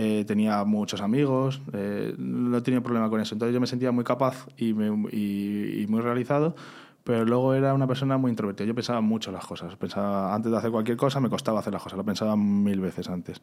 eh, 0.00 0.24
tenía 0.26 0.62
muchos 0.64 1.00
amigos, 1.00 1.60
eh, 1.72 2.14
no 2.18 2.62
tenía 2.62 2.80
problema 2.80 3.10
con 3.10 3.20
eso. 3.20 3.34
Entonces 3.34 3.52
yo 3.52 3.60
me 3.60 3.66
sentía 3.66 3.90
muy 3.90 4.04
capaz 4.04 4.46
y, 4.56 4.72
me- 4.72 5.08
y- 5.12 5.82
y 5.82 5.86
muy 5.88 6.00
realizado. 6.00 6.54
Pero 7.04 7.24
luego 7.24 7.54
era 7.54 7.72
una 7.72 7.86
persona 7.86 8.18
muy 8.18 8.28
introvertida. 8.30 8.66
Yo 8.66 8.74
pensaba 8.74 9.00
mucho 9.00 9.32
las 9.32 9.46
cosas. 9.46 9.74
Pensaba, 9.76 10.34
antes 10.34 10.52
de 10.52 10.58
hacer 10.58 10.70
cualquier 10.70 10.98
cosa, 10.98 11.20
me 11.20 11.30
costaba 11.30 11.58
hacer 11.60 11.72
las 11.72 11.82
cosas. 11.82 11.96
Lo 11.96 12.04
pensaba 12.04 12.36
mil 12.36 12.80
veces 12.80 13.08
antes. 13.08 13.40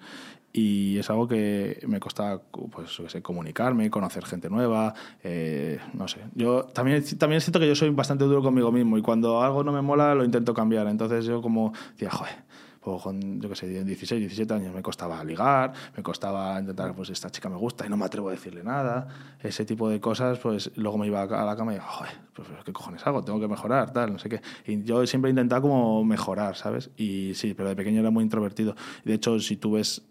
Y 0.53 0.99
es 0.99 1.09
algo 1.09 1.27
que 1.27 1.79
me 1.87 1.99
costaba, 1.99 2.41
pues, 2.71 2.91
sé, 3.07 3.23
comunicarme, 3.23 3.89
conocer 3.89 4.23
gente 4.23 4.51
nueva. 4.51 4.93
eh, 5.23 5.79
no 5.93 6.07
sé. 6.07 6.19
Yo 6.35 6.65
también, 6.65 7.03
también 7.17 7.41
siento 7.41 7.59
que 7.59 7.67
yo 7.67 7.73
soy 7.73 7.89
bastante 7.89 8.25
duro 8.25 8.43
conmigo 8.43 8.71
mismo. 8.71 8.99
Y 8.99 9.01
cuando 9.01 9.41
algo 9.41 9.63
no 9.63 9.71
me 9.71 9.81
mola, 9.81 10.13
lo 10.13 10.23
intento 10.23 10.53
cambiar. 10.53 10.85
Entonces 10.87 11.25
yo, 11.25 11.41
como 11.41 11.73
decía, 11.93 12.11
joder. 12.11 12.44
Pues 12.85 13.01
con, 13.01 13.41
yo 13.41 13.49
qué 13.49 13.55
sé, 13.55 13.67
16, 13.83 14.19
17 14.19 14.53
años 14.53 14.71
me 14.71 14.83
costaba 14.83 15.23
ligar, 15.23 15.73
me 15.97 16.03
costaba 16.03 16.59
intentar, 16.59 16.93
pues 16.93 17.09
esta 17.09 17.31
chica 17.31 17.49
me 17.49 17.55
gusta 17.55 17.83
y 17.83 17.89
no 17.89 17.97
me 17.97 18.05
atrevo 18.05 18.29
a 18.29 18.33
decirle 18.33 18.63
nada. 18.63 19.07
Ese 19.41 19.65
tipo 19.65 19.89
de 19.89 19.99
cosas, 19.99 20.37
pues 20.37 20.69
luego 20.75 20.99
me 20.99 21.07
iba 21.07 21.23
a 21.23 21.45
la 21.45 21.55
cama 21.55 21.73
y 21.73 21.79
joder, 21.79 22.13
pues 22.35 22.47
¿qué 22.63 22.71
cojones 22.71 23.07
hago? 23.07 23.23
Tengo 23.23 23.39
que 23.39 23.47
mejorar, 23.47 23.91
tal, 23.91 24.13
no 24.13 24.19
sé 24.19 24.29
qué. 24.29 24.41
Y 24.67 24.83
yo 24.83 25.07
siempre 25.07 25.29
he 25.29 25.31
intentado 25.31 25.63
como 25.63 26.05
mejorar, 26.05 26.57
¿sabes? 26.57 26.91
Y 26.95 27.33
sí, 27.33 27.55
pero 27.55 27.69
de 27.69 27.75
pequeño 27.75 28.01
era 28.01 28.11
muy 28.11 28.23
introvertido. 28.23 28.75
De 29.03 29.15
hecho, 29.15 29.39
si 29.39 29.57
tú 29.57 29.71
ves 29.71 30.03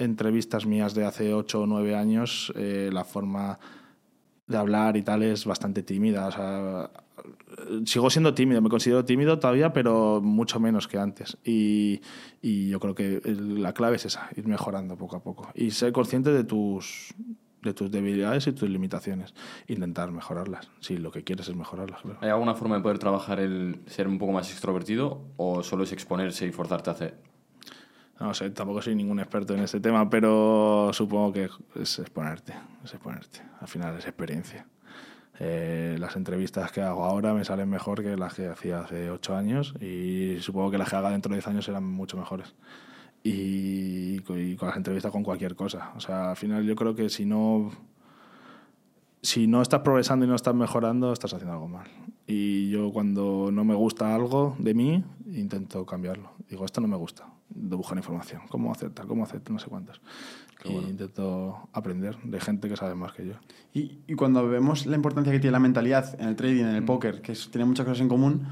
entrevistas 0.00 0.66
mías 0.66 0.94
de 0.94 1.04
hace 1.04 1.32
8 1.32 1.60
o 1.60 1.66
9 1.68 1.94
años, 1.94 2.52
eh, 2.56 2.90
la 2.92 3.04
forma 3.04 3.60
de 4.48 4.56
hablar 4.58 4.96
y 4.96 5.02
tal 5.02 5.22
es 5.22 5.44
bastante 5.44 5.84
tímida. 5.84 6.26
O 6.26 6.32
sea, 6.32 6.90
sigo 7.84 8.10
siendo 8.10 8.34
tímido, 8.34 8.60
me 8.60 8.68
considero 8.68 9.04
tímido 9.04 9.38
todavía, 9.38 9.72
pero 9.72 10.20
mucho 10.22 10.60
menos 10.60 10.88
que 10.88 10.98
antes. 10.98 11.38
Y, 11.44 12.00
y 12.42 12.68
yo 12.68 12.80
creo 12.80 12.94
que 12.94 13.20
la 13.24 13.72
clave 13.72 13.96
es 13.96 14.06
esa, 14.06 14.28
ir 14.36 14.46
mejorando 14.46 14.96
poco 14.96 15.16
a 15.16 15.22
poco. 15.22 15.50
Y 15.54 15.70
ser 15.70 15.92
consciente 15.92 16.32
de 16.32 16.44
tus, 16.44 17.14
de 17.62 17.74
tus 17.74 17.90
debilidades 17.90 18.46
y 18.46 18.52
tus 18.52 18.68
limitaciones. 18.68 19.34
Intentar 19.68 20.10
mejorarlas, 20.12 20.70
si 20.80 20.96
lo 20.96 21.10
que 21.10 21.24
quieres 21.24 21.48
es 21.48 21.56
mejorarlas, 21.56 22.02
claro. 22.02 22.18
¿Hay 22.20 22.30
alguna 22.30 22.54
forma 22.54 22.76
de 22.76 22.82
poder 22.82 22.98
trabajar 22.98 23.40
el 23.40 23.80
ser 23.86 24.08
un 24.08 24.18
poco 24.18 24.32
más 24.32 24.50
extrovertido 24.50 25.22
o 25.36 25.62
solo 25.62 25.84
es 25.84 25.92
exponerse 25.92 26.46
y 26.46 26.52
forzarte 26.52 26.90
a 26.90 26.92
hacer? 26.92 27.30
No 28.18 28.34
sé, 28.34 28.50
tampoco 28.50 28.82
soy 28.82 28.94
ningún 28.94 29.18
experto 29.18 29.54
en 29.54 29.60
este 29.60 29.80
tema, 29.80 30.10
pero 30.10 30.90
supongo 30.92 31.32
que 31.32 31.48
es 31.74 31.98
exponerte, 31.98 32.52
es 32.84 32.92
exponerte. 32.92 33.40
Al 33.60 33.68
final 33.68 33.96
es 33.96 34.04
experiencia. 34.04 34.66
Eh, 35.38 35.96
las 35.98 36.16
entrevistas 36.16 36.70
que 36.70 36.82
hago 36.82 37.04
ahora 37.04 37.32
me 37.32 37.44
salen 37.44 37.68
mejor 37.68 38.02
que 38.02 38.16
las 38.16 38.34
que 38.34 38.48
hacía 38.48 38.80
hace 38.80 39.10
ocho 39.10 39.34
años 39.34 39.74
y 39.80 40.36
supongo 40.40 40.70
que 40.70 40.78
las 40.78 40.90
que 40.90 40.96
haga 40.96 41.10
dentro 41.10 41.30
de 41.30 41.36
diez 41.36 41.46
años 41.46 41.64
serán 41.64 41.84
mucho 41.84 42.16
mejores. 42.16 42.54
Y, 43.22 44.20
y 44.28 44.56
con 44.56 44.68
las 44.68 44.76
entrevistas 44.76 45.12
con 45.12 45.22
cualquier 45.22 45.54
cosa. 45.54 45.92
O 45.96 46.00
sea, 46.00 46.30
al 46.30 46.36
final 46.36 46.64
yo 46.64 46.74
creo 46.74 46.94
que 46.94 47.08
si 47.10 47.24
no 47.26 47.70
si 49.22 49.46
no 49.46 49.62
estás 49.62 49.80
progresando 49.80 50.24
y 50.24 50.28
no 50.28 50.34
estás 50.34 50.54
mejorando, 50.54 51.12
estás 51.12 51.34
haciendo 51.34 51.52
algo 51.52 51.68
mal. 51.68 51.86
Y 52.26 52.70
yo 52.70 52.92
cuando 52.92 53.50
no 53.52 53.64
me 53.64 53.74
gusta 53.74 54.14
algo 54.14 54.56
de 54.58 54.74
mí, 54.74 55.04
intento 55.26 55.84
cambiarlo. 55.84 56.32
Digo, 56.48 56.64
esto 56.64 56.80
no 56.80 56.88
me 56.88 56.96
gusta. 56.96 57.26
De 57.50 57.76
buscar 57.76 57.96
información. 57.98 58.42
¿Cómo 58.48 58.70
hacer 58.72 58.90
tal? 58.90 59.06
¿Cómo 59.06 59.24
hacer 59.24 59.42
no 59.50 59.58
sé 59.58 59.68
cuántas? 59.68 60.00
y 60.62 60.72
intento 60.90 61.68
aprender 61.72 62.16
de 62.22 62.38
gente 62.40 62.68
que 62.68 62.76
sabe 62.76 62.94
más 62.94 63.12
que 63.12 63.26
yo. 63.26 63.34
Y, 63.72 63.98
y 64.06 64.14
cuando 64.14 64.46
vemos 64.48 64.84
la 64.86 64.94
importancia 64.96 65.32
que 65.32 65.40
tiene 65.40 65.52
la 65.52 65.58
mentalidad 65.58 66.20
en 66.20 66.28
el 66.28 66.36
trading, 66.36 66.64
en 66.64 66.74
el 66.76 66.84
póker, 66.84 67.22
que 67.22 67.32
es- 67.32 67.50
tiene 67.50 67.64
muchas 67.64 67.86
cosas 67.86 68.00
en 68.02 68.08
común, 68.08 68.46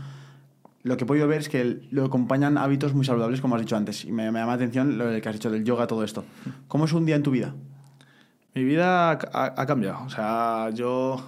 lo 0.85 0.97
que 0.97 1.05
he 1.05 1.07
podido 1.07 1.29
ver 1.29 1.41
es 1.41 1.49
que 1.51 1.83
lo 1.91 2.05
acompañan 2.07 2.57
hábitos 2.57 2.95
muy 2.95 3.05
saludables, 3.05 3.41
como 3.43 3.57
has 3.57 3.61
dicho 3.61 3.77
antes. 3.77 4.05
Y 4.07 4.13
me, 4.13 4.31
me 4.33 4.39
llama 4.41 4.53
la 4.53 4.57
atención 4.57 4.97
lo 4.97 5.05
que 5.21 5.29
has 5.29 5.35
dicho 5.35 5.51
del 5.51 5.65
yoga, 5.65 5.87
todo 5.87 6.03
esto. 6.03 6.25
¿Cómo 6.69 6.87
es 6.87 6.93
un 6.95 7.05
día 7.05 7.15
en 7.17 7.23
tu 7.23 7.31
vida? 7.31 7.55
Mi 8.55 8.65
vida 8.65 9.11
ha, 9.11 9.19
ha- 9.33 9.55
ha 9.57 9.67
cambiado. 9.67 10.03
O 10.05 10.09
sea, 10.09 10.71
yo 10.71 11.23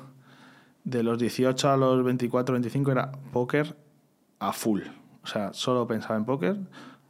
de 0.84 1.02
los 1.02 1.18
18 1.18 1.70
a 1.70 1.76
los 1.76 2.02
24, 2.02 2.54
25 2.54 2.90
era 2.90 3.12
póker 3.32 3.76
a 4.38 4.52
full. 4.54 4.80
O 5.22 5.26
sea, 5.26 5.52
solo 5.52 5.86
pensaba 5.86 6.16
en 6.16 6.24
póker 6.24 6.56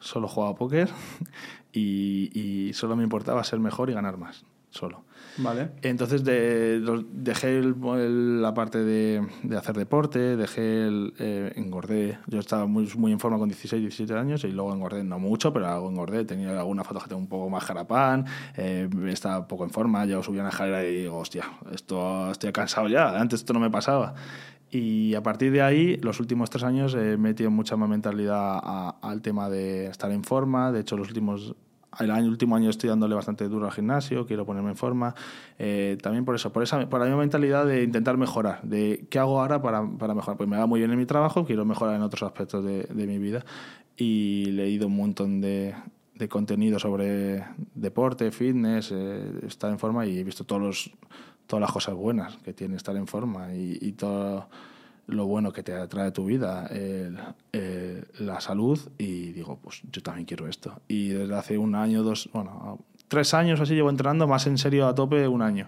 solo 0.00 0.26
jugaba 0.28 0.54
póker 0.56 0.88
y, 1.72 2.30
y 2.68 2.72
solo 2.72 2.96
me 2.96 3.02
importaba 3.04 3.44
ser 3.44 3.60
mejor 3.60 3.90
y 3.90 3.92
ganar 3.94 4.16
más, 4.16 4.44
solo. 4.70 5.04
Vale. 5.38 5.70
Entonces 5.82 6.24
de- 6.24 6.80
dejé 7.12 7.58
el- 7.58 7.76
el- 7.96 8.42
la 8.42 8.52
parte 8.52 8.78
de, 8.78 9.24
de 9.44 9.56
hacer 9.56 9.76
deporte, 9.76 10.18
dejé 10.36 10.86
el, 10.88 11.14
eh, 11.18 11.52
engordé. 11.54 12.18
Yo 12.26 12.40
estaba 12.40 12.66
muy, 12.66 12.90
muy 12.96 13.12
en 13.12 13.20
forma 13.20 13.38
con 13.38 13.48
16, 13.48 13.80
17 13.80 14.14
años 14.14 14.42
y 14.44 14.48
luego 14.48 14.74
engordé, 14.74 15.04
no 15.04 15.18
mucho, 15.20 15.52
pero 15.52 15.68
algo 15.68 15.88
engordé. 15.88 16.24
Tenía 16.24 16.58
alguna 16.58 16.82
foto 16.82 17.00
que 17.00 17.08
tengo 17.08 17.20
un 17.22 17.28
poco 17.28 17.48
más 17.48 17.62
jarapán, 17.64 18.26
eh, 18.56 18.88
estaba 19.06 19.46
poco 19.46 19.64
en 19.64 19.70
forma. 19.70 20.04
Yo 20.04 20.22
subía 20.22 20.40
una 20.40 20.50
escalera 20.50 20.84
y 20.84 21.02
digo, 21.02 21.18
hostia, 21.18 21.44
esto, 21.72 22.30
estoy 22.32 22.50
cansado 22.52 22.88
ya. 22.88 23.18
Antes 23.20 23.40
esto 23.40 23.52
no 23.52 23.60
me 23.60 23.70
pasaba. 23.70 24.14
Y 24.70 25.14
a 25.14 25.22
partir 25.22 25.50
de 25.50 25.62
ahí, 25.62 25.96
los 25.96 26.20
últimos 26.20 26.48
tres 26.48 26.62
años 26.62 26.94
he 26.94 27.16
metido 27.16 27.50
mucha 27.50 27.76
más 27.76 27.88
mentalidad 27.88 28.60
al 29.02 29.20
tema 29.20 29.50
de 29.50 29.86
estar 29.86 30.10
en 30.12 30.22
forma. 30.22 30.70
De 30.70 30.80
hecho, 30.80 30.96
los 30.96 31.08
últimos 31.08 31.56
el 31.98 32.10
año, 32.12 32.28
último 32.28 32.54
año 32.54 32.70
estoy 32.70 32.88
dándole 32.88 33.16
bastante 33.16 33.48
duro 33.48 33.66
al 33.66 33.72
gimnasio, 33.72 34.26
quiero 34.26 34.46
ponerme 34.46 34.70
en 34.70 34.76
forma. 34.76 35.14
Eh, 35.58 35.98
también 36.00 36.24
por 36.24 36.36
eso, 36.36 36.52
por 36.52 36.62
esa 36.62 36.88
por 36.88 37.00
la 37.00 37.06
misma 37.06 37.20
mentalidad 37.20 37.66
de 37.66 37.82
intentar 37.82 38.16
mejorar, 38.16 38.62
de 38.62 39.06
qué 39.10 39.18
hago 39.18 39.40
ahora 39.40 39.60
para, 39.60 39.84
para 39.98 40.14
mejorar. 40.14 40.36
Pues 40.36 40.48
me 40.48 40.56
va 40.56 40.66
muy 40.66 40.80
bien 40.80 40.92
en 40.92 40.98
mi 40.98 41.06
trabajo, 41.06 41.44
quiero 41.44 41.64
mejorar 41.64 41.96
en 41.96 42.02
otros 42.02 42.22
aspectos 42.22 42.64
de, 42.64 42.84
de 42.84 43.06
mi 43.06 43.18
vida. 43.18 43.44
Y 43.96 44.44
he 44.48 44.52
leído 44.52 44.86
un 44.86 44.96
montón 44.96 45.40
de, 45.40 45.74
de 46.20 46.28
contenido 46.28 46.78
sobre 46.78 47.44
deporte, 47.74 48.30
fitness, 48.30 48.92
eh, 48.92 49.40
estar 49.46 49.70
en 49.70 49.78
forma 49.78 50.06
y 50.06 50.18
he 50.18 50.24
visto 50.24 50.44
todos 50.44 50.62
los, 50.62 50.90
todas 51.50 51.62
las 51.62 51.72
cosas 51.72 51.96
buenas 51.96 52.36
que 52.44 52.52
tiene 52.52 52.76
estar 52.76 52.94
en 52.96 53.08
forma 53.08 53.52
y, 53.52 53.92
todo 53.98 54.48
lo 55.08 55.26
bueno 55.26 55.52
que 55.52 55.64
te 55.64 55.72
trae 55.88 56.12
tu 56.12 56.26
vida, 56.26 56.70
la 58.20 58.40
salud, 58.40 58.78
y 58.98 59.32
digo, 59.32 59.58
pues 59.60 59.82
yo 59.90 60.00
también 60.00 60.26
quiero 60.26 60.46
esto. 60.46 60.80
Y 60.86 61.08
desde 61.08 61.34
hace 61.34 61.58
un 61.58 61.74
año, 61.74 62.04
dos, 62.04 62.30
bueno, 62.32 62.78
tres 63.08 63.34
años 63.34 63.60
así 63.60 63.74
llevo 63.74 63.90
entrenando, 63.90 64.28
más 64.28 64.46
en 64.46 64.58
serio 64.58 64.86
a 64.86 64.94
tope 64.94 65.26
un 65.26 65.42
año. 65.42 65.66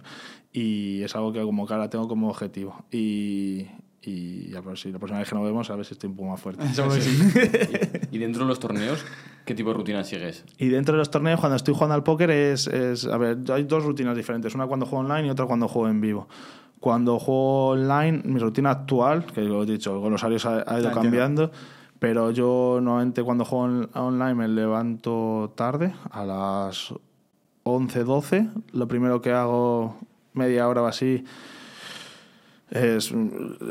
Y 0.53 1.03
es 1.03 1.17
algo 1.17 1.33
que 1.33 1.43
como 1.43 1.67
ahora 1.69 1.91
tengo 1.91 2.07
como 2.07 2.29
objetivo. 2.29 2.85
Y, 2.93 3.67
y 4.03 4.55
a 4.57 4.61
ver 4.61 4.77
si 4.79 4.91
la 4.91 4.99
próxima 4.99 5.21
vez 5.21 5.29
que 5.29 5.35
nos 5.35 5.45
vemos, 5.45 5.71
a 5.71 5.77
ver 5.77 5.85
si 5.87 5.95
estoy 5.95 6.11
un 6.11 6.17
poco 6.17 6.31
más 6.31 6.41
fuerte. 6.41 6.65
Y 8.11 8.19
dentro 8.19 8.43
de 8.43 8.49
los 8.49 8.59
torneos, 8.61 9.05
¿qué 9.45 9.55
tipo 9.55 9.71
de 9.71 9.75
rutina 9.77 10.05
sigues? 10.05 10.45
Y 10.59 10.69
dentro 10.69 10.93
de 10.95 10.99
los 10.99 11.11
torneos, 11.11 11.41
cuando 11.41 11.57
estoy 11.57 11.73
jugando 11.75 11.95
al 11.95 12.03
póker, 12.03 12.31
es, 12.31 12.67
es- 12.67 13.07
A 13.07 13.17
ver, 13.17 13.39
hay 13.53 13.65
dos 13.65 13.85
rutinas 13.85 14.17
diferentes. 14.17 14.55
Una 14.55 14.67
cuando 14.67 14.87
juego 14.87 15.05
online 15.05 15.29
y 15.29 15.31
otra 15.31 15.47
cuando 15.47 15.69
juego 15.69 15.89
en 15.89 16.01
vivo. 16.01 16.29
Cuando 16.81 17.19
juego 17.21 17.69
online, 17.69 18.23
mi 18.25 18.41
rutina 18.41 18.71
actual, 18.71 19.25
que 19.27 19.41
lo 19.43 19.63
he 19.63 19.67
dicho, 19.67 20.01
con 20.01 20.11
los 20.13 20.23
horarios 20.23 20.45
ha, 20.47 20.57
ha 20.57 20.59
ido 20.59 20.65
Ya, 20.65 20.75
entiendo. 20.75 20.93
cambiando, 21.01 21.51
pero 22.01 22.33
yo 22.33 22.81
normalmente 22.83 23.23
cuando 23.23 23.45
juego 23.45 23.67
en- 23.67 23.89
online 23.95 24.35
me 24.35 24.49
levanto 24.49 25.53
tarde, 25.55 25.95
a 26.11 26.25
las 26.25 26.93
11, 27.63 28.03
12. 28.05 28.49
Lo 28.73 28.89
primero 28.89 29.21
que 29.23 29.31
hago, 29.31 29.97
media 30.35 30.67
hora 30.69 30.83
o 30.83 30.87
así, 30.87 31.25
es, 32.73 33.13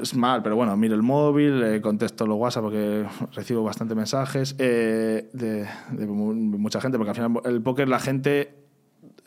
es 0.02 0.16
mal, 0.16 0.42
pero 0.44 0.56
bueno, 0.56 0.78
miro 0.78 0.96
el 0.96 1.02
móvil, 1.02 1.62
eh, 1.64 1.82
contesto 1.82 2.26
los 2.28 2.38
WhatsApp 2.38 2.64
porque 2.64 3.06
recibo 3.34 3.64
bastante 3.64 3.96
mensajes 3.96 4.56
eh, 4.60 5.30
de, 5.34 5.68
de 5.92 6.06
mu- 6.08 6.34
mucha 6.34 6.80
gente, 6.80 6.98
porque 6.98 7.10
al 7.10 7.16
final 7.16 7.32
el 7.46 7.62
póker 7.62 7.90
la 7.90 8.00
gente 8.00 8.54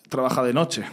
trabaja 0.08 0.42
de 0.42 0.54
noche. 0.54 0.84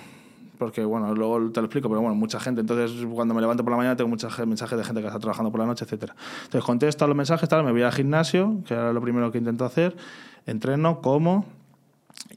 Porque, 0.58 0.84
bueno, 0.86 1.16
luego 1.16 1.50
te 1.52 1.60
lo 1.60 1.66
explico, 1.66 1.90
pero 1.90 2.02
bueno, 2.02 2.14
mucha 2.16 2.40
gente. 2.40 2.62
Entonces, 2.62 2.92
cuando 3.12 3.34
me 3.34 3.42
levanto 3.42 3.64
por 3.64 3.72
la 3.72 3.78
mañana, 3.78 3.96
tengo 3.96 4.10
muchos 4.10 4.38
mensajes 4.46 4.78
de 4.78 4.84
gente 4.84 5.02
que 5.02 5.08
está 5.08 5.20
trabajando 5.20 5.50
por 5.52 5.60
la 5.60 5.66
noche, 5.66 5.86
etcétera 5.86 6.16
Entonces, 6.44 6.64
contesto 6.64 7.04
a 7.06 7.08
los 7.08 7.18
mensajes, 7.18 7.50
tal, 7.50 7.64
me 7.64 7.72
voy 7.72 7.82
al 7.82 7.92
gimnasio, 7.92 8.58
que 8.68 8.76
era 8.76 8.94
lo 8.94 9.02
primero 9.02 9.32
que 9.32 9.40
intento 9.40 9.66
hacer, 9.66 9.96
entreno, 10.46 11.02
como, 11.02 11.46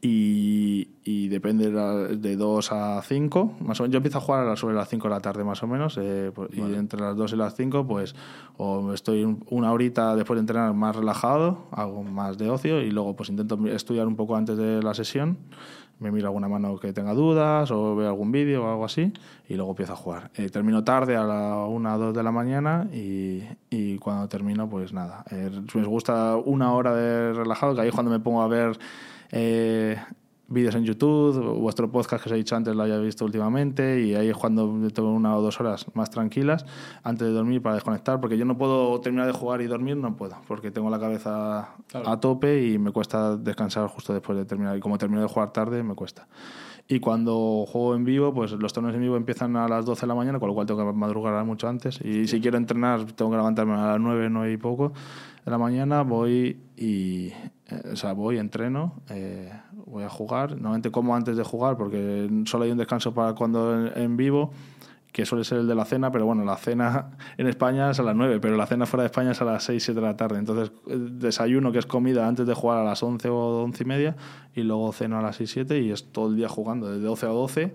y, 0.01 0.89
y 1.05 1.29
depende 1.29 1.67
de, 1.67 1.73
la- 1.73 1.95
de 2.09 2.37
2 2.37 2.73
a 2.73 3.03
5, 3.03 3.53
más 3.61 3.81
o 3.81 3.83
menos. 3.85 3.93
Yo 3.93 3.97
empiezo 3.99 4.19
a 4.19 4.21
jugar 4.21 4.41
a 4.43 4.51
las- 4.51 4.59
sobre 4.61 4.75
las 4.75 4.89
5 4.89 5.09
de 5.09 5.15
la 5.15 5.21
tarde, 5.21 5.45
más 5.45 5.63
o 5.63 5.67
menos, 5.67 5.99
eh, 6.01 6.31
pues, 6.35 6.51
y 6.53 6.61
entre 6.75 7.01
las 7.01 7.17
2 7.17 7.33
y 7.33 7.37
las 7.37 7.55
5, 7.55 7.87
pues, 7.87 8.15
o 8.57 8.93
estoy 8.93 9.25
un- 9.25 9.45
una 9.51 9.73
horita 9.73 10.15
después 10.17 10.37
de 10.37 10.41
entrenar 10.41 10.73
más 10.75 10.97
relajado, 10.97 11.67
hago 11.73 12.03
más 12.03 12.39
de 12.39 12.51
ocio, 12.51 12.81
y 12.83 12.91
luego, 12.91 13.15
pues, 13.17 13.29
intento 13.31 13.59
estudiar 13.67 14.07
un 14.07 14.17
poco 14.17 14.37
antes 14.37 14.57
de 14.57 14.83
la 14.83 14.95
sesión, 14.95 15.39
me 16.01 16.11
miro 16.11 16.27
alguna 16.27 16.49
mano 16.49 16.77
que 16.79 16.93
tenga 16.93 17.15
dudas, 17.15 17.71
o 17.71 17.95
veo 17.95 18.09
algún 18.09 18.33
vídeo 18.33 18.65
o 18.65 18.69
algo 18.71 18.85
así, 18.85 19.13
y 19.49 19.55
luego 19.55 19.71
empiezo 19.71 19.93
a 19.93 19.97
jugar. 19.97 20.31
Eh, 20.35 20.51
termino 20.51 20.83
tarde, 20.83 21.17
a 21.17 21.23
la 21.25 21.65
1 21.67 21.95
o 21.95 21.99
2 21.99 22.15
de 22.15 22.23
la 22.23 22.33
mañana, 22.33 22.89
y, 22.93 23.43
y 23.71 23.97
cuando 23.99 24.29
termino, 24.29 24.69
pues 24.69 24.93
nada. 24.93 25.25
Eh, 25.31 25.51
me 25.75 25.85
gusta 25.85 26.37
una 26.37 26.73
hora 26.73 26.95
de 26.95 27.33
relajado, 27.33 27.75
que 27.75 27.83
ahí 27.83 27.89
es 27.89 27.95
cuando 27.95 28.11
me 28.11 28.19
pongo 28.21 28.43
a 28.43 28.49
ver 28.49 28.77
eh, 29.37 29.97
vídeos 30.47 30.77
en 30.77 30.85
YouTube, 30.85 31.59
vuestro 31.59 31.91
podcast 31.91 32.23
que 32.23 32.29
os 32.29 32.33
he 32.35 32.37
dicho 32.37 32.55
antes 32.55 32.77
lo 32.77 32.85
haya 32.85 32.99
visto 32.99 33.25
últimamente 33.25 34.01
y 34.01 34.15
ahí 34.15 34.29
es 34.29 34.37
cuando 34.37 34.73
tengo 34.93 35.11
una 35.11 35.37
o 35.37 35.43
dos 35.43 35.59
horas 35.59 35.87
más 35.95 36.09
tranquilas 36.11 36.65
antes 37.03 37.27
de 37.27 37.35
dormir 37.35 37.61
para 37.61 37.75
desconectar, 37.75 38.21
porque 38.21 38.39
yo 38.39 38.45
no 38.45 38.57
puedo 38.57 39.01
terminar 39.01 39.27
de 39.27 39.33
jugar 39.33 39.61
y 39.61 39.67
dormir, 39.67 39.97
no 39.97 40.17
puedo, 40.17 40.37
porque 40.47 40.71
tengo 40.71 40.89
la 40.89 41.01
cabeza 41.01 41.75
a 41.93 42.21
tope 42.21 42.65
y 42.65 42.79
me 42.79 42.93
cuesta 42.93 43.37
descansar 43.37 43.89
justo 43.89 44.13
después 44.13 44.39
de 44.39 44.45
terminar. 44.45 44.77
Y 44.77 44.81
como 44.81 44.99
termino 44.99 45.21
de 45.21 45.27
jugar 45.27 45.53
tarde, 45.53 45.83
me 45.83 45.97
cuesta. 45.97 46.29
Y 46.87 47.01
cuando 47.01 47.65
juego 47.67 47.97
en 47.97 48.05
vivo, 48.05 48.33
pues 48.33 48.53
los 48.53 48.73
torneos 48.73 48.95
en 48.95 49.01
vivo 49.01 49.17
empiezan 49.17 49.57
a 49.57 49.67
las 49.67 49.85
12 49.85 50.03
de 50.03 50.07
la 50.07 50.15
mañana, 50.15 50.39
con 50.39 50.49
lo 50.49 50.55
cual 50.55 50.67
tengo 50.69 50.87
que 50.87 50.97
madrugar 50.97 51.45
mucho 51.45 51.67
antes. 51.67 52.01
Y 52.03 52.29
si 52.29 52.41
quiero 52.41 52.57
entrenar, 52.57 53.05
tengo 53.13 53.33
que 53.33 53.39
levantarme 53.39 53.73
a 53.73 53.87
las 53.87 54.01
9, 54.01 54.29
9 54.31 54.53
y 54.53 54.57
poco 54.59 54.93
de 55.45 55.51
la 55.51 55.59
mañana, 55.59 56.03
voy 56.03 56.61
y. 56.77 57.33
eh, 57.71 57.91
o 57.93 57.97
sea, 57.97 58.13
voy, 58.13 58.39
entreno, 58.39 59.03
eh, 59.09 59.53
voy 59.87 60.05
a 60.05 60.09
jugar. 60.09 60.53
Normalmente 60.53 60.91
como 60.91 61.17
antes 61.17 61.37
de 61.37 61.45
jugar, 61.45 61.77
porque 61.77 62.29
solo 62.47 62.65
hay 62.65 62.71
un 62.71 62.79
descanso 62.79 63.15
para 63.15 63.35
cuando 63.35 63.87
en, 63.87 64.03
en 64.03 64.17
vivo, 64.17 64.53
que 65.15 65.25
suele 65.25 65.45
ser 65.45 65.59
el 65.59 65.69
de 65.69 65.77
la 65.77 65.85
cena, 65.85 66.11
pero 66.11 66.27
bueno, 66.27 66.45
la 66.45 66.57
cena 66.57 67.11
en 67.39 67.47
España 67.47 67.93
es 67.93 68.01
a 68.01 68.03
las 68.03 68.17
9, 68.17 68.41
pero 68.41 68.57
la 68.57 68.67
cena 68.67 68.85
fuera 68.85 69.05
de 69.05 69.07
España 69.07 69.31
es 69.31 69.41
a 69.41 69.45
las 69.45 69.63
6, 69.63 69.83
7 69.83 70.01
de 70.01 70.07
la 70.07 70.17
tarde. 70.17 70.39
Entonces, 70.39 70.73
eh, 70.89 70.97
desayuno, 70.99 71.71
que 71.71 71.79
es 71.79 71.87
comida, 71.87 72.27
antes 72.27 72.49
de 72.49 72.53
jugar 72.53 72.79
a 72.79 72.85
las 72.85 73.01
11 73.01 73.29
o 73.29 73.63
11 73.63 73.83
y 73.83 73.87
media, 73.87 74.17
y 74.57 74.63
luego 74.63 74.93
ceno 74.93 75.17
a 75.17 75.23
las 75.23 75.37
6, 75.37 75.51
7 75.53 75.81
y 75.81 75.93
es 75.93 76.11
todo 76.11 76.31
el 76.31 76.37
día 76.37 76.49
jugando, 76.49 76.91
desde 76.91 77.05
12 77.05 77.27
a 77.27 77.29
12, 77.29 77.75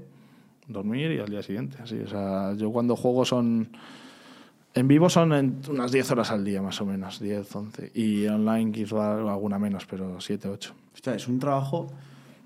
dormir 0.68 1.12
y 1.14 1.20
al 1.20 1.30
día 1.30 1.42
siguiente. 1.42 1.78
Así, 1.82 1.98
o 2.00 2.08
sea, 2.08 2.54
yo 2.56 2.72
cuando 2.72 2.98
juego 2.98 3.24
son... 3.24 3.70
En 4.76 4.88
vivo 4.88 5.10
son 5.10 5.34
en 5.34 5.62
unas 5.70 5.92
10 5.92 6.12
horas 6.12 6.32
al 6.32 6.46
día, 6.46 6.62
más 6.62 6.80
o 6.80 6.86
menos, 6.86 7.20
10, 7.20 7.56
11. 7.56 7.92
Y 7.96 8.28
online 8.28 8.72
quizá 8.72 9.16
alguna 9.16 9.58
menos, 9.58 9.86
pero 9.90 10.22
7, 10.22 10.48
8. 10.48 10.74
Hostia, 10.94 11.16
es 11.16 11.28
un 11.28 11.40
trabajo. 11.40 11.88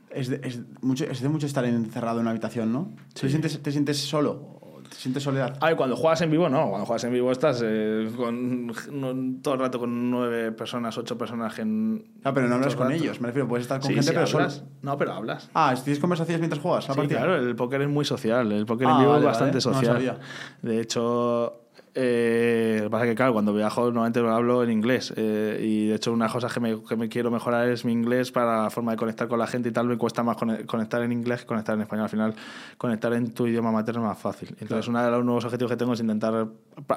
Es 0.10 0.30
de, 0.30 0.40
es 0.44 0.62
mucho, 0.82 1.06
es 1.06 1.22
de 1.22 1.28
mucho 1.30 1.46
estar 1.48 1.66
encerrado 1.66 2.18
en 2.20 2.22
una 2.22 2.32
habitación, 2.32 2.72
¿no? 2.72 2.92
¿Te, 3.20 3.30
sientes, 3.30 3.62
¿Te 3.62 3.72
sientes 3.72 3.98
solo? 3.98 4.32
¿O 4.62 4.80
¿Te 4.88 4.96
sientes 4.96 5.24
soledad? 5.24 5.58
Ay, 5.60 5.76
cuando 5.76 5.96
juegas 5.98 6.22
en 6.22 6.30
vivo, 6.32 6.48
no. 6.50 6.70
Cuando 6.70 6.86
juegas 6.86 7.04
en 7.04 7.14
vivo 7.14 7.32
estás 7.32 7.62
eh, 7.64 8.10
con, 8.16 8.68
no- 8.68 9.42
todo 9.42 9.56
el 9.56 9.60
rato 9.60 9.80
con 9.80 10.10
nueve 10.12 10.52
personas, 10.52 10.96
ocho 10.98 11.18
personas 11.18 11.58
en. 11.60 12.06
Ah, 12.24 12.32
pero 12.34 12.48
no 12.48 12.56
hablas 12.56 12.76
con 12.76 12.92
ellos. 12.92 13.20
Me 13.20 13.28
refiero, 13.28 13.48
puedes 13.48 13.64
estar 13.64 13.80
con 13.82 13.88
Sí, 13.90 13.96
gente, 13.96 14.10
sí, 14.10 14.14
pero 14.14 14.28
solo. 14.28 14.44
hablas. 14.46 14.64
No, 14.84 14.98
pero 14.98 15.14
hablas. 15.14 15.50
Ah, 15.56 15.74
¿tienes 15.84 16.00
conversaciones 16.00 16.40
mientras 16.40 16.62
juegas? 16.62 16.86
Sí, 16.86 16.92
partida? 16.96 17.18
claro, 17.18 17.36
el 17.36 17.56
póker 17.56 17.82
es 17.82 17.90
muy 17.90 18.06
social. 18.06 18.52
El 18.52 18.66
póker 18.68 18.88
Ah, 18.88 18.92
en 18.92 18.98
vivo 19.00 19.10
vale, 19.12 19.22
es 19.22 19.26
bastante 19.26 19.58
vale. 19.58 19.62
Social. 19.88 20.20
de 20.62 20.80
hecho, 20.80 21.63
eh, 21.96 22.78
lo 22.80 22.84
que 22.86 22.90
pasa 22.90 23.06
es 23.06 23.12
que, 23.12 23.16
claro, 23.16 23.34
cuando 23.34 23.54
viajo 23.54 23.84
normalmente 23.86 24.20
hablo 24.20 24.64
en 24.64 24.72
inglés. 24.72 25.14
eh, 25.16 25.60
y 25.62 25.88
de 25.88 25.96
hecho, 25.96 26.12
una 26.12 26.28
cosa 26.28 26.48
que 26.50 26.60
me, 26.60 26.84
que 26.84 26.96
me 26.96 27.08
quiero 27.10 27.30
mejorar 27.32 27.70
es 27.70 27.86
mi 27.86 27.92
inglés 27.92 28.32
para 28.32 28.64
la 28.64 28.70
forma 28.70 28.92
de 28.92 28.98
conectar 28.98 29.28
con 29.28 29.38
la 29.40 29.48
gente 29.48 29.70
y 29.70 29.72
tal. 29.72 29.88
Me 29.88 29.98
cuesta 29.98 30.24
más 30.24 30.38
cone- 30.38 30.66
conectar 30.66 31.02
en 31.04 31.12
inglés 31.12 31.42
que 31.42 31.46
conectar 31.48 31.76
en 31.76 31.82
español. 31.82 32.04
Al 32.06 32.10
final, 32.10 32.36
conectar 32.78 33.14
en 33.14 33.34
tu 33.34 33.46
idioma 33.48 33.72
materno 33.72 34.02
es 34.02 34.08
más 34.08 34.18
fácil. 34.20 34.56
Entonces, 34.60 34.88
uno 34.88 35.04
de 35.04 35.12
los 35.12 35.24
nuevos 35.24 35.46
objetivos 35.46 35.72
que 35.72 35.78
tengo 35.78 35.94
es 35.94 36.00
intentar 36.00 36.48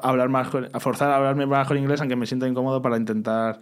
hablar 0.02 0.28
más, 0.28 0.48
forzar 0.80 1.10
a 1.10 1.16
hablarme 1.16 1.46
más 1.46 1.66
con 1.68 1.76
inglés, 1.76 2.00
aunque 2.00 2.16
me 2.16 2.26
sienta 2.26 2.48
incómodo 2.48 2.80
para 2.80 2.96
intentar 2.96 3.60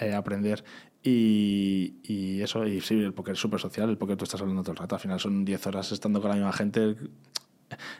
eh, 0.00 0.14
aprender. 0.14 0.64
Y, 1.02 1.94
y 2.04 2.42
eso, 2.42 2.66
y 2.66 2.80
sí, 2.80 2.94
el 2.94 3.14
póker 3.14 3.32
es 3.34 3.40
súper 3.40 3.58
social, 3.58 3.88
el 3.88 3.96
póker 3.98 4.16
tú 4.16 4.24
estás 4.24 4.40
hablando 4.40 4.62
todo 4.62 4.72
el 4.72 4.78
rato, 4.78 4.94
al 4.96 5.00
final 5.00 5.18
son 5.18 5.44
10 5.44 5.66
horas 5.66 5.92
estando 5.92 6.20
con 6.20 6.28
la 6.30 6.36
misma 6.36 6.52
gente. 6.52 6.96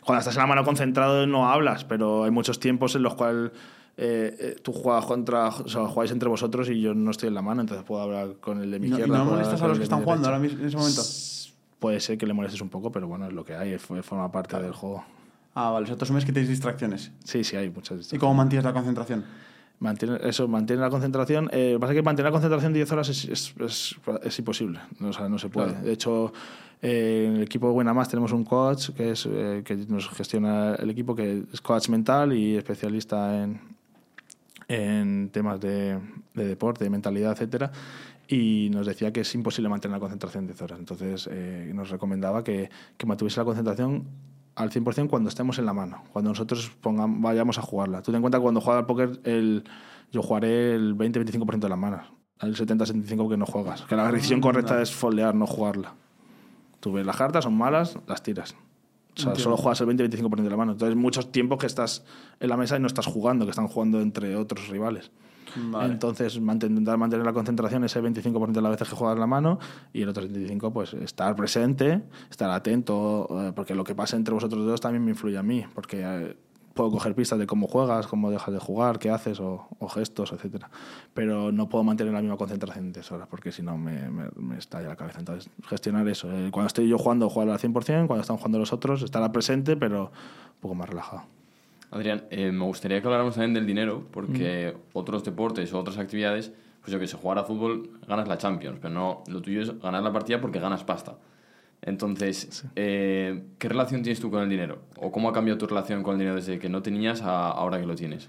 Cuando 0.05 0.21
estás 0.21 0.35
en 0.35 0.41
la 0.41 0.47
mano 0.47 0.65
concentrado 0.65 1.27
no 1.27 1.49
hablas, 1.49 1.85
pero 1.85 2.25
hay 2.25 2.31
muchos 2.31 2.59
tiempos 2.61 2.95
en 2.95 3.03
los 3.03 3.15
cuales 3.15 3.53
eh, 3.97 4.37
eh, 4.39 4.57
tú 4.63 4.73
juegas 4.73 5.05
contra, 5.05 5.49
o 5.49 5.69
sea, 5.69 5.87
jugáis 5.87 6.11
entre 6.11 6.29
vosotros 6.29 6.69
y 6.71 6.81
yo 6.81 6.95
no 6.95 7.11
estoy 7.11 7.29
en 7.29 7.35
la 7.35 7.43
mano, 7.43 7.61
entonces 7.61 7.85
puedo 7.85 8.03
hablar 8.03 8.37
con 8.41 8.63
el 8.63 8.71
de 8.71 8.79
mi 8.79 8.87
¿Y 8.87 8.91
no, 8.91 8.97
y 8.97 9.01
izquierda. 9.01 9.19
no 9.19 9.25
puedo 9.25 9.37
molestas 9.37 9.63
a 9.63 9.69
los 9.69 9.79
que 9.79 9.85
están 9.85 10.03
jugando 10.03 10.29
ahora 10.29 10.39
mismo, 10.39 10.61
en 10.61 10.67
ese 10.67 10.77
momento? 10.77 11.03
Puede 11.79 12.01
ser 12.01 12.19
que 12.19 12.27
le 12.27 12.33
molestes 12.33 12.61
un 12.61 12.69
poco, 12.69 12.93
pero 12.93 13.09
bueno, 13.09 13.27
es 13.27 13.33
lo 13.33 13.45
que 13.45 13.55
hay, 13.55 13.79
forma 13.79 14.31
parte 14.31 14.61
del 14.61 14.73
juego. 14.73 15.05
Ah, 15.55 15.71
vale. 15.71 15.85
O 15.85 15.87
sea, 15.87 15.97
tú 15.97 16.05
asumes 16.05 16.25
que 16.25 16.33
tenéis 16.33 16.49
distracciones. 16.49 17.11
Sí, 17.25 17.43
sí, 17.43 17.57
hay 17.57 17.71
muchas 17.71 18.13
¿Y 18.13 18.19
cómo 18.19 18.35
mantienes 18.35 18.65
la 18.65 18.73
concentración? 18.73 19.25
Mantiene, 19.81 20.19
eso, 20.23 20.47
mantiene 20.47 20.83
la 20.83 20.91
concentración. 20.91 21.49
Eh, 21.53 21.71
lo 21.73 21.79
que 21.79 21.81
pasa 21.81 21.93
es 21.95 21.97
que 21.99 22.03
mantener 22.03 22.27
la 22.31 22.33
concentración 22.33 22.73
10 22.73 22.93
horas 22.93 23.09
es, 23.09 23.25
es, 23.25 23.55
es- 23.59 23.97
es 24.23 24.39
imposible. 24.39 24.79
No, 24.99 25.09
o 25.09 25.13
sea, 25.13 25.29
no 25.29 25.39
se 25.39 25.49
puede. 25.49 25.71
Claro. 25.71 25.85
De 25.85 25.93
hecho, 25.93 26.33
eh, 26.83 27.25
en 27.29 27.37
el 27.37 27.43
equipo 27.43 27.67
de 27.69 27.73
Buena 27.73 27.95
Más 27.95 28.09
tenemos 28.09 28.33
un 28.33 28.45
coach 28.45 28.91
que, 28.91 29.11
es, 29.13 29.27
eh, 29.31 29.63
que 29.65 29.77
nos 29.89 30.09
gestiona 30.11 30.75
el 30.75 30.91
equipo, 30.91 31.15
que 31.17 31.45
es 31.53 31.61
coach 31.63 31.89
mental 31.89 32.33
y 32.35 32.57
especialista 32.57 33.43
en, 33.43 33.59
en 34.69 35.31
temas 35.31 35.59
de, 35.61 35.99
de 36.35 36.45
deporte, 36.47 36.85
de 36.85 36.91
mentalidad, 36.91 37.33
etcétera. 37.33 37.73
y 38.29 38.69
nos 38.71 38.87
decía 38.87 39.13
que 39.13 39.23
es 39.23 39.35
imposible 39.35 39.69
mantener 39.69 39.97
la 39.97 40.01
concentración 40.01 40.47
10 40.47 40.63
horas. 40.63 40.79
Entonces 40.79 41.29
eh, 41.33 41.73
nos 41.75 41.91
recomendaba 41.91 42.45
que, 42.45 42.69
que 42.97 43.07
mantuviese 43.07 43.41
la 43.41 43.45
concentración 43.45 44.05
al 44.61 44.71
100% 44.71 45.09
cuando 45.09 45.29
estemos 45.29 45.59
en 45.59 45.67
la 45.67 45.73
mano, 45.73 46.03
cuando 46.13 46.31
nosotros 46.31 46.71
pongamos, 46.81 47.21
vayamos 47.23 47.59
a 47.59 47.63
jugarla. 47.63 48.03
Tú 48.03 48.13
ten 48.13 48.17
en 48.17 48.21
cuenta 48.21 48.39
que 48.39 48.43
cuando 48.43 48.61
juega 48.61 48.81
al 48.81 48.87
póker, 48.87 49.21
el, 49.25 49.65
yo 50.13 50.23
jugaré 50.23 50.75
el 50.75 50.97
20-25% 50.97 51.61
de 51.61 51.69
las 51.69 51.79
manos, 51.79 52.07
el 52.41 52.55
70-75% 52.55 53.31
que 53.31 53.37
no 53.39 53.47
juegas. 53.47 53.83
Que 53.83 53.97
la 53.97 54.11
decisión 54.13 54.41
correcta 54.41 54.81
es 54.83 54.93
foldear, 54.93 55.35
no 55.35 55.47
jugarla. 55.47 55.95
Tú 56.81 56.93
ves 56.93 57.07
las 57.07 57.17
cartas, 57.17 57.45
son 57.45 57.55
malas, 57.55 57.99
las 58.07 58.23
tiras. 58.23 58.55
O 59.17 59.21
sea, 59.21 59.35
solo 59.35 59.57
juegas 59.57 59.81
el 59.81 59.89
20-25% 59.89 60.43
de 60.43 60.51
la 60.51 60.57
mano. 60.57 60.73
Entonces, 60.73 60.97
muchos 60.97 61.33
tiempos 61.33 61.59
que 61.59 61.67
estás 61.67 62.05
en 62.39 62.49
la 62.49 62.57
mesa 62.57 62.77
y 62.77 62.81
no 62.81 62.87
estás 62.87 63.07
jugando, 63.07 63.47
que 63.47 63.51
están 63.51 63.67
jugando 63.67 64.01
entre 64.01 64.37
otros 64.37 64.69
rivales. 64.69 65.11
Vale. 65.57 65.93
Entonces, 65.93 66.37
intentar 66.37 66.99
mantener 66.99 67.27
la 67.27 67.33
concentración 67.33 67.85
ese 67.85 68.01
25% 68.01 68.53
de 68.53 68.63
las 68.63 68.73
veces 68.73 68.89
que 68.89 68.97
juegas 68.97 69.19
la 69.19 69.27
mano 69.27 69.59
y 69.93 70.03
el 70.03 70.09
otro 70.09 70.23
75% 70.23 70.73
pues 70.73 70.95
estar 70.95 71.35
presente, 71.37 72.03
estar 72.31 72.51
atento, 72.51 73.27
eh, 73.31 73.53
porque 73.55 73.75
lo 73.75 73.85
que 73.85 73.95
pasa 73.95 74.17
entre 74.17 74.35
vosotros 74.35 74.65
dos 74.65 74.81
también 74.81 75.05
me 75.05 75.11
influye 75.11 75.39
a 75.39 75.43
mí, 75.43 75.65
porque 75.75 76.03
eh, 76.05 76.37
puedo 76.75 76.91
coger 76.91 77.15
pistas 77.15 77.39
de 77.39 77.47
cómo 77.47 77.67
juegas, 77.67 78.07
cómo 78.07 78.31
dejas 78.31 78.55
de 78.55 78.61
jugar, 78.61 78.99
qué 78.99 79.11
haces 79.11 79.41
o, 79.41 79.67
o 79.79 79.89
gestos, 79.89 80.33
etcétera. 80.33 80.71
Pero 81.15 81.53
no 81.53 81.69
puedo 81.69 81.85
mantener 81.85 82.13
la 82.13 82.21
misma 82.21 82.37
concentración 82.37 82.87
en 82.87 82.93
10 82.93 83.13
horas 83.13 83.29
porque 83.29 83.53
si 83.53 83.63
no 83.63 83.77
me, 83.77 84.09
me, 84.09 84.29
me 84.37 84.59
estalla 84.59 84.89
la 84.89 84.97
cabeza. 84.97 85.19
Entonces, 85.19 85.51
gestionar 85.67 86.07
eso. 86.09 86.33
Eh, 86.33 86.51
cuando 86.51 86.69
estoy 86.69 86.89
yo 86.89 86.99
jugando, 86.99 87.29
jugar 87.29 87.51
al 87.51 87.59
100%, 87.59 88.07
cuando 88.07 88.21
están 88.21 88.37
jugando 88.37 88.59
los 88.59 88.73
otros, 88.73 89.03
estar 89.03 89.31
presente, 89.33 89.77
pero 89.77 90.05
un 90.05 90.61
poco 90.61 90.75
más 90.75 90.89
relajado. 90.89 91.40
Adrián, 91.91 92.25
eh, 92.31 92.53
me 92.53 92.65
gustaría 92.65 93.01
que 93.01 93.07
habláramos 93.07 93.35
también 93.35 93.55
del 93.55 93.67
dinero, 93.67 94.07
porque 94.11 94.77
otros 94.93 95.25
deportes 95.25 95.73
o 95.73 95.79
otras 95.79 95.99
actividades, 95.99 96.53
pues 96.81 96.93
yo 96.93 97.01
que 97.01 97.07
sé, 97.07 97.17
jugar 97.17 97.39
a 97.39 97.45
fútbol 97.45 97.91
ganas 98.07 98.29
la 98.29 98.39
Champions, 98.39 98.79
pero 98.81 98.95
no, 98.95 99.25
lo 99.27 99.43
tuyo 99.43 99.63
es 99.63 99.81
ganar 99.81 100.03
la 100.03 100.13
partida 100.13 100.41
porque 100.41 100.61
ganas 100.61 100.85
pasta. 100.85 101.17
Entonces, 101.83 102.65
eh, 102.77 103.43
¿qué 103.59 103.69
relación 103.69 104.03
tienes 104.03 104.21
tú 104.21 104.31
con 104.31 104.43
el 104.43 104.49
dinero? 104.49 104.83
¿O 104.99 105.11
cómo 105.11 105.29
ha 105.29 105.33
cambiado 105.33 105.59
tu 105.59 105.67
relación 105.67 106.03
con 106.03 106.15
el 106.15 106.19
dinero 106.19 106.37
desde 106.37 106.59
que 106.59 106.69
no 106.69 106.83
tenías 106.83 107.23
a 107.23 107.51
ahora 107.51 107.81
que 107.81 107.87
lo 107.87 107.95
tienes? 107.97 108.29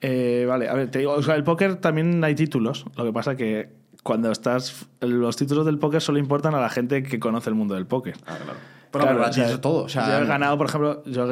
Eh, 0.00 0.46
vale, 0.48 0.68
a 0.68 0.74
ver, 0.74 0.90
te 0.90 1.00
digo, 1.00 1.12
o 1.12 1.22
sea, 1.22 1.34
el 1.34 1.44
póker 1.44 1.76
también 1.76 2.24
hay 2.24 2.34
títulos. 2.34 2.86
Lo 2.96 3.04
que 3.04 3.12
pasa 3.12 3.36
que 3.36 3.68
cuando 4.02 4.30
estás. 4.30 4.88
Los 5.00 5.36
títulos 5.36 5.66
del 5.66 5.78
póker 5.78 6.00
solo 6.00 6.18
importan 6.18 6.54
a 6.54 6.60
la 6.60 6.70
gente 6.70 7.02
que 7.02 7.20
conoce 7.20 7.50
el 7.50 7.54
mundo 7.54 7.74
del 7.74 7.86
póker. 7.86 8.16
Ah, 8.26 8.36
claro. 8.42 8.58
Pero 8.92 9.04
Claro, 9.04 9.18
para 9.18 9.30
o 9.30 9.32
ti 9.34 9.40
sea, 9.40 9.60
todo. 9.60 9.84
O 9.84 9.88
sea, 9.88 10.08
yo 10.18 10.24
he 10.24 10.26
ganado, 10.26 10.58
por 10.58 10.66
ejemplo, 10.68 11.02
yo 11.04 11.22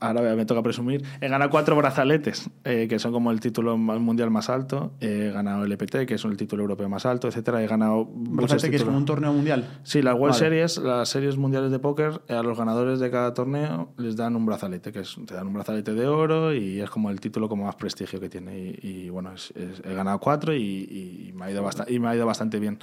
ahora 0.00 0.34
me 0.34 0.44
toca 0.44 0.60
presumir, 0.64 1.04
he 1.20 1.28
ganado 1.28 1.48
cuatro 1.50 1.76
brazaletes, 1.76 2.50
eh, 2.64 2.86
que 2.88 2.98
son 2.98 3.12
como 3.12 3.30
el 3.30 3.38
título 3.38 3.76
mundial 3.78 4.28
más 4.32 4.48
alto, 4.50 4.90
he 5.00 5.30
ganado 5.32 5.64
el 5.64 5.70
EPT, 5.70 6.04
que 6.06 6.14
es 6.14 6.24
el 6.24 6.36
título 6.36 6.62
europeo 6.62 6.88
más 6.88 7.06
alto, 7.06 7.28
etcétera, 7.28 7.62
he 7.62 7.68
ganado 7.68 8.08
Brazalete, 8.12 8.70
que 8.70 8.76
es 8.76 8.82
como 8.84 8.96
un 8.96 9.04
torneo 9.04 9.32
mundial. 9.32 9.68
Sí, 9.84 10.02
las 10.02 10.14
World 10.14 10.32
Vale. 10.34 10.44
Series, 10.44 10.78
las 10.78 11.08
series 11.08 11.36
mundiales 11.36 11.70
de 11.70 11.78
póker, 11.78 12.20
eh, 12.26 12.34
a 12.34 12.42
los 12.42 12.58
ganadores 12.58 12.98
de 12.98 13.08
cada 13.12 13.32
torneo 13.34 13.90
les 13.96 14.16
dan 14.16 14.34
un 14.34 14.44
brazalete, 14.46 14.90
que 14.90 15.00
es, 15.00 15.16
te 15.24 15.34
dan 15.34 15.46
un 15.46 15.52
brazalete 15.54 15.94
de 15.94 16.08
oro 16.08 16.52
y 16.52 16.80
es 16.80 16.90
como 16.90 17.10
el 17.10 17.20
título 17.20 17.48
como 17.48 17.64
más 17.66 17.76
prestigio 17.76 18.18
que 18.18 18.28
tiene. 18.28 18.58
Y, 18.58 18.80
y, 18.82 19.10
bueno, 19.10 19.32
es- 19.32 19.52
es- 19.54 19.80
he 19.84 19.94
ganado 19.94 20.18
cuatro 20.18 20.52
y, 20.52 21.28
y 21.28 21.32
me 21.34 21.44
ha 21.44 21.50
ido 21.52 21.64
y 21.86 21.98
me 22.00 22.08
ha 22.08 22.16
ido 22.16 22.26
bastante 22.26 22.58
bien. 22.58 22.80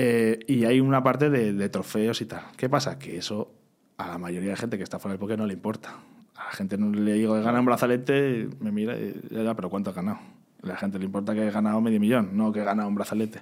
Eh, 0.00 0.38
y 0.46 0.64
hay 0.64 0.78
una 0.78 1.02
parte 1.02 1.28
de, 1.28 1.68
trofeos 1.70 2.20
y 2.20 2.26
tal. 2.26 2.42
¿Qué 2.56 2.68
pasa? 2.68 3.00
Que 3.00 3.16
eso 3.16 3.50
a 3.96 4.06
la 4.06 4.16
mayoría 4.18 4.50
de 4.50 4.56
gente 4.56 4.76
que 4.76 4.84
está 4.84 5.00
fuera 5.00 5.14
del 5.14 5.18
póker 5.18 5.36
no 5.38 5.46
le 5.46 5.54
importa. 5.54 5.96
A 6.36 6.44
la 6.44 6.50
gente 6.52 6.78
no 6.78 6.92
le 6.92 7.14
digo, 7.14 7.36
he 7.36 7.40
ganado 7.40 7.58
un 7.60 7.66
brazalete, 7.66 8.48
me 8.60 8.70
mira 8.70 8.96
y 8.96 9.20
ya, 9.30 9.54
pero 9.56 9.68
¿cuánto 9.68 9.90
has 9.90 9.96
ganado? 9.96 10.20
A 10.62 10.66
la 10.68 10.76
gente 10.76 11.00
le 11.00 11.04
importa 11.06 11.34
que 11.34 11.48
he 11.48 11.50
ganado 11.50 11.80
medio 11.80 11.98
millón, 11.98 12.36
no 12.36 12.52
que 12.52 12.60
he 12.60 12.64
ganado 12.64 12.88
un 12.88 12.94
brazalete. 12.94 13.40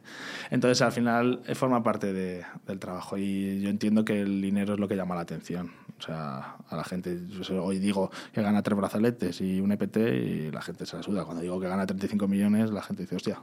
Entonces, 0.50 0.80
al 0.80 0.92
final, 0.92 1.42
eh, 1.46 1.54
forma 1.54 1.82
parte 1.82 2.14
de- 2.14 2.44
del 2.66 2.78
trabajo 2.78 3.18
y 3.18 3.60
yo 3.60 3.68
entiendo 3.68 4.06
que 4.06 4.22
el 4.22 4.40
dinero 4.40 4.72
es 4.74 4.80
lo 4.80 4.88
que 4.88 4.96
llama 4.96 5.14
la 5.14 5.20
atención. 5.22 5.72
O 5.98 6.02
sea, 6.02 6.56
a 6.68 6.76
la 6.76 6.84
gente, 6.84 7.18
hoy 7.58 7.78
digo 7.78 8.10
que 8.32 8.42
gana 8.42 8.62
tres 8.62 8.76
brazaletes 8.76 9.40
y 9.40 9.60
un 9.60 9.72
EPT 9.72 9.96
y 9.96 10.50
la 10.50 10.60
gente 10.60 10.84
se 10.84 10.96
la 10.96 11.02
suda. 11.02 11.24
Cuando 11.24 11.42
digo 11.42 11.58
que 11.58 11.68
gana 11.68 11.86
35 11.86 12.28
millones, 12.28 12.70
la 12.70 12.82
gente 12.82 13.04
dice, 13.04 13.16
hostia, 13.16 13.40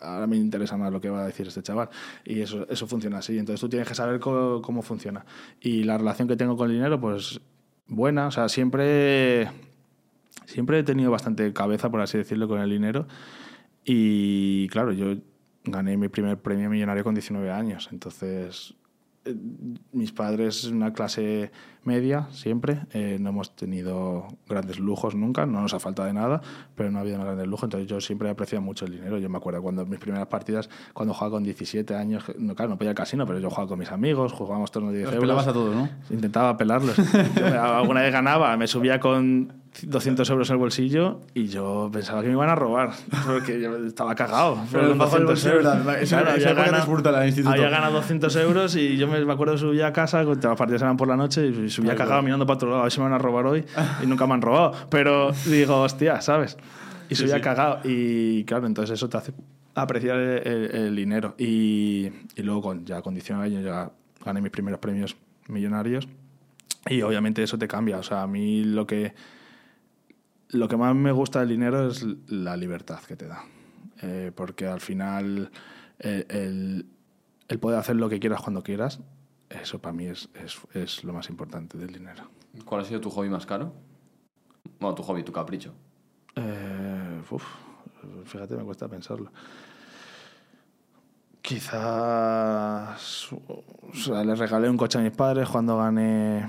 ahora 0.00 0.26
me 0.26 0.36
interesa 0.36 0.76
más 0.76 0.92
lo 0.92 1.00
que 1.00 1.10
va 1.10 1.22
a 1.22 1.26
decir 1.26 1.46
este 1.46 1.62
chaval. 1.62 1.88
Y 2.24 2.40
eso, 2.40 2.66
eso 2.68 2.86
funciona 2.88 3.18
así. 3.18 3.38
Entonces, 3.38 3.60
tú 3.60 3.68
tienes 3.68 3.86
que 3.88 3.94
saber 3.94 4.18
co- 4.18 4.60
cómo 4.62 4.82
funciona. 4.82 5.24
Y 5.60 5.84
la 5.84 5.96
relación 5.96 6.26
que 6.26 6.36
tengo 6.36 6.56
con 6.56 6.70
el 6.70 6.76
dinero, 6.76 7.00
pues 7.00 7.40
buena. 7.86 8.26
O 8.26 8.30
sea, 8.32 8.48
siempre 8.48 9.48
siempre 10.46 10.80
he 10.80 10.82
tenido 10.82 11.10
bastante 11.12 11.52
cabeza, 11.52 11.88
por 11.88 12.00
así 12.00 12.18
decirlo, 12.18 12.48
con 12.48 12.60
el 12.60 12.68
dinero. 12.68 13.06
Y 13.84 14.68
claro, 14.68 14.92
yo 14.92 15.14
gané 15.64 15.96
mi 15.96 16.08
primer 16.08 16.38
premio 16.40 16.68
millonario 16.68 17.04
con 17.04 17.14
19 17.14 17.50
años. 17.50 17.88
Entonces, 17.92 18.74
mis 19.92 20.12
padres, 20.12 20.64
una 20.64 20.92
clase 20.92 21.50
media 21.84 22.28
siempre, 22.30 22.82
eh, 22.92 23.18
no 23.20 23.30
hemos 23.30 23.54
tenido 23.56 24.28
grandes 24.48 24.78
lujos 24.78 25.14
nunca, 25.14 25.46
no 25.46 25.60
nos 25.60 25.74
ha 25.74 25.80
faltado 25.80 26.06
de 26.06 26.14
nada, 26.14 26.40
pero 26.74 26.90
no 26.90 26.98
ha 26.98 27.00
habido 27.02 27.20
grandes 27.20 27.46
lujos. 27.46 27.64
Entonces, 27.64 27.88
yo 27.88 28.00
siempre 28.00 28.28
he 28.28 28.30
apreciado 28.30 28.62
mucho 28.62 28.84
el 28.84 28.92
dinero. 28.92 29.18
Yo 29.18 29.28
me 29.28 29.38
acuerdo 29.38 29.62
cuando 29.62 29.84
mis 29.86 29.98
primeras 29.98 30.26
partidas, 30.28 30.68
cuando 30.92 31.14
jugaba 31.14 31.32
con 31.32 31.44
17 31.44 31.94
años, 31.94 32.24
no, 32.38 32.54
claro, 32.54 32.70
no 32.70 32.78
podía 32.78 32.90
al 32.90 32.96
casino, 32.96 33.26
pero 33.26 33.38
yo 33.38 33.50
jugaba 33.50 33.68
con 33.68 33.78
mis 33.78 33.90
amigos, 33.90 34.32
jugábamos 34.32 34.70
tornos 34.70 34.92
de 34.92 34.98
10 34.98 35.06
Los 35.06 35.14
euros. 35.14 35.28
pelabas 35.28 35.48
a 35.48 35.52
todos, 35.52 35.74
¿no? 35.74 35.88
Intentaba 36.10 36.56
pelarlos. 36.56 36.96
Yo 37.36 37.62
alguna 37.62 38.02
vez 38.02 38.12
ganaba, 38.12 38.56
me 38.56 38.66
subía 38.66 39.00
con 39.00 39.61
200 39.84 40.28
euros 40.30 40.50
en 40.50 40.54
el 40.54 40.58
bolsillo 40.58 41.20
y 41.34 41.46
yo 41.46 41.88
pensaba 41.92 42.20
que 42.20 42.26
me 42.28 42.34
iban 42.34 42.48
a 42.50 42.54
robar, 42.54 42.90
porque 43.26 43.60
yo 43.60 43.76
estaba 43.86 44.14
cagado. 44.14 44.58
Pero 44.70 44.88
con 44.90 44.98
bajo 44.98 45.16
el 45.16 45.24
200 45.26 45.26
bolsillo, 45.26 45.54
euros. 45.70 45.82
Claro, 45.82 46.00
esa 46.00 46.18
había 46.50 46.54
ganado- 46.54 46.82
es 46.82 46.88
brutal 46.88 47.14
al 47.14 47.26
instituto. 47.26 47.54
Había 47.54 47.70
ganado 47.70 47.94
200 47.94 48.36
euros 48.36 48.76
y 48.76 48.96
yo 48.96 49.08
me, 49.08 49.24
me 49.24 49.32
acuerdo 49.32 49.56
subía 49.56 49.86
a 49.88 49.92
casa, 49.92 50.22
las 50.22 50.56
partidas 50.58 50.82
eran 50.82 50.96
por 50.96 51.08
la 51.08 51.16
noche 51.16 51.46
y 51.46 51.70
subía 51.70 51.96
cagado 51.96 52.22
mirando 52.22 52.46
para 52.46 52.56
otro 52.56 52.68
lado, 52.68 52.80
a 52.80 52.82
ver 52.84 52.92
si 52.92 52.98
me 53.00 53.04
van 53.04 53.14
a 53.14 53.18
robar 53.18 53.46
hoy 53.46 53.64
y 54.02 54.06
nunca 54.06 54.26
me 54.26 54.34
han 54.34 54.42
robado. 54.42 54.72
Pero 54.90 55.32
digo, 55.46 55.80
hostia, 55.80 56.20
¿sabes? 56.20 56.56
Y 57.08 57.14
subía 57.14 57.40
cagado 57.40 57.80
y 57.84 58.44
claro, 58.44 58.66
entonces 58.66 58.94
eso 58.94 59.08
te 59.08 59.16
hace 59.16 59.32
apreciar 59.74 60.18
el, 60.18 60.46
el- 60.46 60.70
el 60.74 60.96
dinero. 60.96 61.34
Y, 61.38 62.10
y 62.36 62.42
luego 62.42 62.60
con, 62.62 62.84
ya 62.84 63.00
con 63.00 63.14
19 63.14 63.46
años 63.46 63.64
ya 63.64 63.90
gané 64.24 64.40
mis 64.42 64.50
primeros 64.52 64.78
premios 64.80 65.16
millonarios 65.48 66.06
y 66.88 67.00
obviamente 67.02 67.42
eso 67.42 67.56
te 67.58 67.66
cambia. 67.68 67.98
O 67.98 68.02
sea, 68.02 68.22
a 68.22 68.26
mí 68.26 68.64
lo 68.64 68.86
que, 68.86 69.12
lo 70.52 70.68
que 70.68 70.76
más 70.76 70.94
me 70.94 71.12
gusta 71.12 71.40
del 71.40 71.48
dinero 71.48 71.88
es 71.88 72.06
la 72.28 72.56
libertad 72.56 73.00
que 73.00 73.16
te 73.16 73.26
da. 73.26 73.44
Eh, 74.02 74.32
porque 74.34 74.66
al 74.66 74.80
final 74.80 75.50
eh, 75.98 76.26
el, 76.28 76.86
el 77.48 77.58
poder 77.58 77.78
hacer 77.78 77.96
lo 77.96 78.08
que 78.08 78.20
quieras 78.20 78.40
cuando 78.40 78.62
quieras, 78.62 79.00
eso 79.48 79.80
para 79.80 79.92
mí 79.92 80.06
es, 80.06 80.28
es, 80.34 80.58
es 80.74 81.04
lo 81.04 81.12
más 81.12 81.28
importante 81.28 81.78
del 81.78 81.92
dinero. 81.92 82.24
¿Cuál 82.64 82.82
ha 82.82 82.84
sido 82.84 83.00
tu 83.00 83.10
hobby 83.10 83.28
más 83.28 83.46
caro? 83.46 83.72
Bueno, 84.78 84.94
tu 84.94 85.02
hobby, 85.02 85.22
tu 85.22 85.32
capricho. 85.32 85.74
Eh, 86.36 87.22
uf, 87.30 87.44
fíjate, 88.24 88.56
me 88.56 88.64
cuesta 88.64 88.88
pensarlo. 88.88 89.32
Quizás 91.40 93.32
o 93.32 93.94
sea, 93.94 94.22
les 94.24 94.38
regalé 94.38 94.70
un 94.70 94.76
coche 94.76 94.98
a 94.98 95.02
mis 95.02 95.12
padres 95.12 95.48
cuando 95.48 95.76
gané 95.76 96.48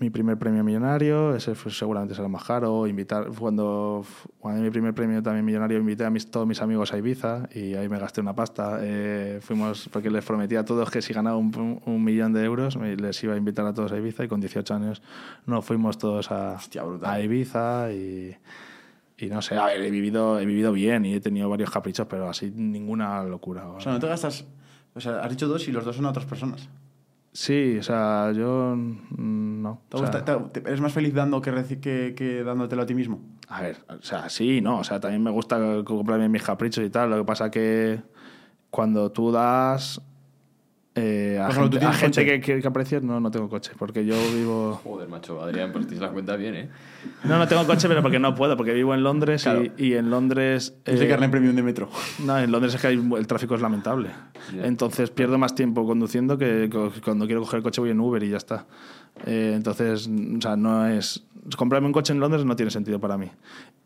mi 0.00 0.08
primer 0.08 0.38
premio 0.38 0.64
millonario. 0.64 1.36
Ese 1.36 1.54
fue, 1.54 1.70
seguramente 1.70 2.14
será 2.14 2.26
más 2.26 2.42
caro. 2.42 2.86
Invitar, 2.86 3.28
cuando 3.38 4.04
gané 4.42 4.62
mi 4.62 4.70
primer 4.70 4.94
premio 4.94 5.22
también 5.22 5.44
millonario, 5.44 5.78
invité 5.78 6.06
a 6.06 6.10
mis, 6.10 6.30
todos 6.30 6.46
mis 6.46 6.60
amigos 6.62 6.92
a 6.94 6.98
Ibiza 6.98 7.48
y 7.54 7.74
ahí 7.74 7.88
me 7.88 7.98
gasté 7.98 8.22
una 8.22 8.34
pasta. 8.34 8.78
Eh, 8.80 9.40
fuimos 9.42 9.90
porque 9.92 10.10
les 10.10 10.24
prometí 10.24 10.56
a 10.56 10.64
todos 10.64 10.90
que 10.90 11.02
si 11.02 11.12
ganaba 11.12 11.36
un, 11.36 11.82
un 11.84 12.02
millón 12.02 12.32
de 12.32 12.42
euros 12.44 12.76
les 12.76 13.22
iba 13.22 13.34
a 13.34 13.36
invitar 13.36 13.66
a 13.66 13.74
todos 13.74 13.92
a 13.92 13.98
Ibiza 13.98 14.24
y 14.24 14.28
con 14.28 14.40
18 14.40 14.74
años 14.74 15.02
nos 15.44 15.64
fuimos 15.64 15.98
todos 15.98 16.30
a, 16.30 16.52
Hostia, 16.52 16.82
brutal. 16.82 17.10
a 17.10 17.20
Ibiza 17.20 17.92
y, 17.92 18.34
y 19.18 19.26
no 19.26 19.42
sé, 19.42 19.58
a 19.58 19.66
ver, 19.66 19.82
he 19.82 19.90
vivido, 19.90 20.40
he 20.40 20.46
vivido 20.46 20.72
bien 20.72 21.04
y 21.04 21.14
he 21.14 21.20
tenido 21.20 21.50
varios 21.50 21.70
caprichos, 21.70 22.06
pero 22.06 22.26
así 22.26 22.50
ninguna 22.50 23.22
locura. 23.24 23.68
O 23.68 23.80
sea, 23.80 23.92
no 23.92 24.00
te 24.00 24.08
gastas. 24.08 24.46
O 24.94 25.00
sea, 25.00 25.20
has 25.20 25.28
dicho 25.28 25.46
dos 25.46 25.68
y 25.68 25.72
los 25.72 25.84
dos 25.84 25.94
son 25.94 26.06
a 26.06 26.08
otras 26.08 26.24
personas. 26.24 26.70
Sí, 27.32 27.76
o 27.78 27.82
sea, 27.82 28.32
yo 28.32 28.74
mm, 28.76 29.62
no. 29.62 29.82
¿Te 29.88 29.96
O 29.96 30.00
sea, 30.00 30.20
gusta- 30.20 30.52
te- 30.52 30.60
¿Eres 30.60 30.80
más 30.80 30.92
feliz 30.92 31.14
dando 31.14 31.40
que, 31.40 31.52
que, 31.80 32.14
que 32.16 32.42
dándotelo 32.42 32.82
a 32.82 32.86
ti 32.86 32.94
mismo? 32.94 33.20
A 33.48 33.62
ver, 33.62 33.78
o 33.88 34.02
sea, 34.02 34.28
sí, 34.28 34.60
no, 34.60 34.78
o 34.78 34.84
sea, 34.84 34.98
también 35.00 35.22
me 35.22 35.30
gusta 35.30 35.58
comprarme 35.84 36.28
mis 36.28 36.42
caprichos 36.42 36.84
y 36.84 36.90
tal. 36.90 37.10
Lo 37.10 37.18
que 37.18 37.24
pasa 37.24 37.50
que 37.50 38.02
cuando 38.70 39.10
tú 39.12 39.30
das 39.32 40.00
eh, 40.96 41.38
a 41.40 41.46
Por 41.46 41.50
ejemplo, 41.56 41.70
¿tú 41.70 41.86
gente, 41.86 41.86
a 41.86 41.92
gente 41.92 42.24
que, 42.24 42.40
que, 42.40 42.60
que 42.60 42.66
aprecias, 42.68 43.02
no, 43.02 43.20
no 43.20 43.30
tengo 43.30 43.48
coche, 43.48 43.72
porque 43.78 44.04
yo 44.04 44.14
vivo... 44.34 44.80
Joder, 44.82 45.08
macho, 45.08 45.40
Adrián, 45.40 45.70
pues 45.72 45.86
tienes 45.86 46.02
la 46.02 46.10
cuenta 46.10 46.34
bien, 46.36 46.54
¿eh? 46.56 46.68
No, 47.24 47.38
no 47.38 47.46
tengo 47.46 47.64
coche, 47.66 47.86
pero 47.88 48.02
porque 48.02 48.18
no 48.18 48.34
puedo, 48.34 48.56
porque 48.56 48.72
vivo 48.74 48.92
en 48.94 49.02
Londres 49.04 49.44
Claro. 49.44 49.62
y, 49.64 49.72
y 49.86 49.94
en 49.94 50.10
Londres... 50.10 50.74
Tienes 50.82 51.00
eh, 51.00 51.04
que 51.04 51.10
carnet 51.10 51.30
premium 51.30 51.54
de 51.54 51.62
metro. 51.62 51.88
No, 52.24 52.36
en 52.38 52.50
Londres 52.50 52.74
es 52.74 52.80
que 52.80 52.88
hay- 52.88 53.10
el 53.16 53.26
tráfico 53.28 53.54
es 53.54 53.60
lamentable. 53.62 54.08
Ya. 54.54 54.66
Entonces 54.66 55.10
pierdo 55.10 55.38
más 55.38 55.54
tiempo 55.54 55.86
conduciendo 55.86 56.36
que 56.36 56.68
co- 56.70 56.92
cuando 57.04 57.26
quiero 57.26 57.40
coger 57.42 57.58
el 57.58 57.62
coche 57.62 57.80
voy 57.80 57.90
en 57.90 58.00
Uber 58.00 58.22
y 58.24 58.30
ya 58.30 58.36
está. 58.38 58.66
Eh, 59.26 59.52
entonces, 59.54 60.08
o 60.08 60.40
sea, 60.40 60.56
no 60.56 60.86
es... 60.88 61.24
Comprarme 61.56 61.86
un 61.86 61.92
coche 61.92 62.12
en 62.12 62.20
Londres 62.20 62.44
no 62.44 62.54
tiene 62.56 62.70
sentido 62.70 63.00
para 63.00 63.16
mí. 63.16 63.30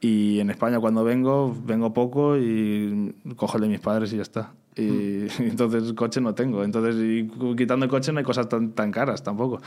Y 0.00 0.40
en 0.40 0.50
España 0.50 0.80
cuando 0.80 1.04
vengo, 1.04 1.56
vengo 1.64 1.92
poco 1.94 2.36
y 2.36 3.14
cojo 3.36 3.58
el 3.58 3.62
de 3.62 3.68
mis 3.68 3.80
padres 3.80 4.12
y 4.12 4.16
ya 4.16 4.22
está. 4.22 4.52
Y 4.76 5.26
entonces 5.38 5.92
coche 5.92 6.20
no 6.20 6.34
tengo. 6.34 6.64
Entonces, 6.64 6.96
y 6.96 7.28
quitando 7.56 7.84
el 7.84 7.90
coche 7.90 8.12
no 8.12 8.18
hay 8.18 8.24
cosas 8.24 8.48
tan, 8.48 8.72
tan 8.72 8.90
caras 8.90 9.22
tampoco. 9.22 9.60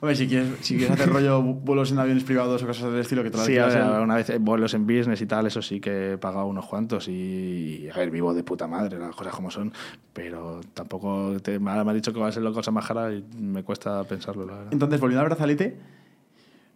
Hombre, 0.00 0.16
si 0.16 0.26
quieres, 0.26 0.50
si 0.60 0.76
quieres 0.76 0.90
hacer 1.00 1.08
rollo 1.12 1.42
vuelos 1.42 1.92
en 1.92 1.98
aviones 2.00 2.24
privados 2.24 2.62
o 2.62 2.66
cosas 2.66 2.90
del 2.90 3.00
estilo 3.00 3.22
que 3.22 3.30
te 3.30 3.36
lo 3.38 3.44
Sí, 3.44 3.56
o 3.58 3.70
sea, 3.70 3.98
en- 3.98 4.02
una 4.02 4.16
vez 4.16 4.30
eh, 4.30 4.38
vuelos 4.38 4.74
en 4.74 4.84
business 4.86 5.20
y 5.20 5.26
tal, 5.26 5.46
eso 5.46 5.62
sí 5.62 5.80
que 5.80 6.12
he 6.14 6.18
pagado 6.18 6.46
unos 6.46 6.66
cuantos 6.66 7.06
y, 7.08 7.88
a 7.92 7.96
ver, 7.98 8.10
vivo 8.10 8.34
de 8.34 8.42
puta 8.42 8.66
madre, 8.66 8.98
las 8.98 9.14
cosas 9.14 9.32
como 9.34 9.50
son, 9.50 9.72
pero 10.12 10.60
tampoco 10.74 11.36
te, 11.40 11.58
me 11.60 11.70
ha 11.70 11.84
me 11.84 11.90
ha 11.92 11.94
dicho 11.94 12.12
que 12.12 12.18
va 12.18 12.28
a 12.28 12.32
ser 12.32 12.42
la 12.42 12.50
cosa 12.52 12.70
más 12.72 12.86
cara 12.86 13.12
y 13.12 13.24
me 13.40 13.62
cuesta 13.62 14.02
pensarlo, 14.04 14.44
la 14.44 14.54
verdad. 14.54 14.72
Entonces, 14.72 15.00
volviendo 15.00 15.20
al 15.22 15.26
brazalete, 15.28 15.76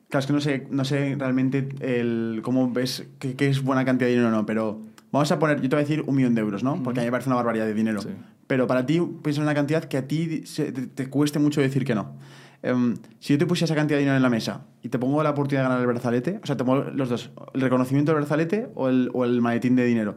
claro, 0.08 0.20
es 0.20 0.26
que 0.26 0.32
no 0.32 0.40
sé, 0.40 0.66
no 0.70 0.84
sé 0.84 1.16
realmente 1.18 1.68
el, 1.80 2.40
cómo 2.44 2.70
ves 2.72 3.08
qué 3.18 3.48
es 3.48 3.62
buena 3.62 3.84
cantidad 3.84 4.06
de 4.06 4.12
dinero 4.14 4.28
o 4.28 4.32
no, 4.32 4.46
pero 4.46 4.78
vamos 5.12 5.30
a 5.32 5.38
poner, 5.38 5.60
yo 5.60 5.68
te 5.68 5.76
voy 5.76 5.84
a 5.84 5.86
decir 5.86 6.02
un 6.06 6.14
millón 6.16 6.34
de 6.34 6.40
euros, 6.40 6.62
¿no? 6.62 6.82
Porque 6.82 7.00
a 7.00 7.02
mí 7.02 7.06
me 7.06 7.10
parece 7.12 7.28
una 7.28 7.36
barbaridad 7.36 7.66
de 7.66 7.74
dinero. 7.74 8.00
Sí. 8.02 8.08
Pero 8.46 8.66
para 8.66 8.86
ti, 8.86 9.00
piensa 9.22 9.40
en 9.40 9.46
una 9.46 9.54
cantidad 9.54 9.84
que 9.84 9.96
a 9.96 10.06
ti 10.06 10.42
se- 10.46 10.72
te, 10.72 10.86
te 10.86 11.08
cueste 11.10 11.38
mucho 11.38 11.60
decir 11.60 11.84
que 11.84 11.94
no. 11.94 12.14
Em, 12.62 12.94
si 13.20 13.32
yo 13.34 13.38
te 13.38 13.46
pusiera 13.46 13.66
esa 13.66 13.74
cantidad 13.74 13.96
de 13.96 14.00
dinero 14.02 14.16
en 14.16 14.22
la 14.22 14.30
mesa 14.30 14.62
y 14.82 14.88
te 14.88 14.98
pongo 14.98 15.22
la 15.22 15.30
oportunidad 15.30 15.62
de 15.62 15.68
ganar 15.68 15.80
el 15.80 15.86
brazalete, 15.86 16.40
o 16.42 16.46
sea, 16.46 16.56
te 16.56 16.64
pongo 16.64 16.84
los 16.84 17.08
dos, 17.08 17.30
el 17.54 17.60
reconocimiento 17.60 18.12
del 18.12 18.20
brazalete 18.20 18.68
o 18.74 18.88
el, 18.88 19.10
o 19.12 19.24
el 19.24 19.40
maletín 19.40 19.76
de 19.76 19.84
dinero, 19.84 20.16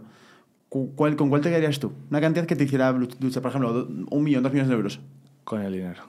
cu- 0.70 0.94
¿cuál, 0.95 1.16
¿con 1.16 1.30
cuál 1.30 1.41
te 1.41 1.49
quedarías 1.49 1.80
tú? 1.80 1.91
Una 2.10 2.22
cantidad 2.22 2.45
que 2.45 2.56
te 2.56 2.64
hiciera 2.64 2.91
luchar, 2.91 3.41
por 3.41 3.49
ejemplo, 3.49 3.88
un 4.10 4.24
millón, 4.24 4.41
dos 4.44 4.52
millones 4.52 4.70
de 4.70 4.76
euros. 4.76 4.99
Con 5.44 5.61
el 5.61 5.74
dinero, 5.74 6.03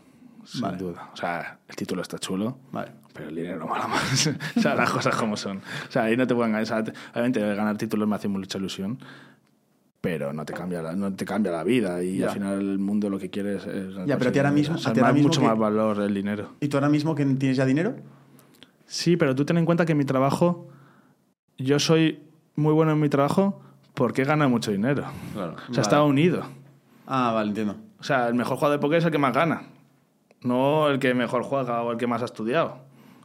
sin 0.44 0.60
Vale. 0.62 0.76
duda. 0.78 1.10
O 1.12 1.16
sea, 1.16 1.58
el 1.68 1.76
título 1.76 2.02
está 2.02 2.18
chulo, 2.18 2.58
Vale. 2.72 2.92
pero 3.12 3.28
el 3.28 3.34
dinero 3.34 3.66
mola 3.66 3.86
más. 3.88 4.26
o 4.56 4.60
sea, 4.60 4.74
las 4.74 4.90
cosas 4.90 5.14
como 5.16 5.36
son. 5.36 5.58
O 5.58 5.90
sea, 5.90 6.04
ahí 6.04 6.16
no 6.16 6.26
te 6.26 6.34
sea, 6.66 6.82
te- 6.84 6.92
obviamente 7.12 7.40
ganar 7.54 7.76
títulos 7.76 8.08
me 8.08 8.16
hace 8.16 8.28
mucha 8.28 8.58
ilusión, 8.58 8.98
pero 10.00 10.32
no 10.32 10.44
te 10.44 10.52
cambia 10.54 10.80
la, 10.82 10.94
no 10.94 11.12
te 11.14 11.24
cambia 11.24 11.52
la 11.52 11.62
vida 11.64 12.02
y 12.02 12.18
Ya. 12.18 12.28
al 12.28 12.32
final 12.32 12.60
el 12.60 12.78
mundo 12.78 13.10
lo 13.10 13.18
que 13.18 13.28
quieres 13.30 13.66
es... 13.66 13.94
Ya, 14.06 14.16
pero 14.16 14.30
a 14.30 14.32
ti 14.32 14.38
ahora 14.38 14.50
mismo- 14.50 14.76
O 14.76 14.78
sea, 14.78 14.92
ahora 14.92 15.12
mismo 15.12 15.28
mucho 15.28 15.40
que- 15.40 15.46
más 15.46 15.58
valor 15.58 16.00
el 16.00 16.14
dinero. 16.14 16.52
¿Y 16.60 16.68
tú 16.68 16.76
ahora 16.76 16.88
mismo 16.88 17.14
que 17.14 17.24
tienes 17.26 17.56
ya 17.56 17.66
dinero? 17.66 17.96
Sí, 18.86 19.16
pero 19.16 19.34
tú 19.34 19.44
ten 19.44 19.58
en 19.58 19.66
cuenta 19.66 19.84
que 19.86 19.94
mi 19.94 20.04
trabajo, 20.04 20.68
yo 21.58 21.78
soy 21.78 22.22
muy 22.56 22.72
bueno 22.72 22.92
en 22.92 23.00
mi 23.00 23.08
trabajo 23.08 23.60
porque 23.94 24.22
he 24.22 24.24
ganado 24.24 24.48
mucho 24.50 24.70
dinero. 24.72 25.04
Claro. 25.34 25.56
O 25.68 25.74
sea, 25.74 25.82
está 25.82 26.02
unido. 26.02 26.44
Ah, 27.06 27.32
vale, 27.34 27.48
entiendo. 27.50 27.76
O 27.98 28.02
sea, 28.02 28.28
el 28.28 28.34
mejor 28.34 28.56
jugador 28.56 28.78
de 28.78 28.80
póker 28.80 28.98
es 28.98 29.04
el 29.04 29.10
que 29.10 29.18
más 29.18 29.34
gana, 29.34 29.62
no 30.42 30.88
el 30.88 30.98
que 30.98 31.14
mejor 31.14 31.42
juega 31.42 31.82
o 31.82 31.92
el 31.92 31.98
que 31.98 32.06
más 32.06 32.22
ha 32.22 32.26
estudiado. 32.26 32.78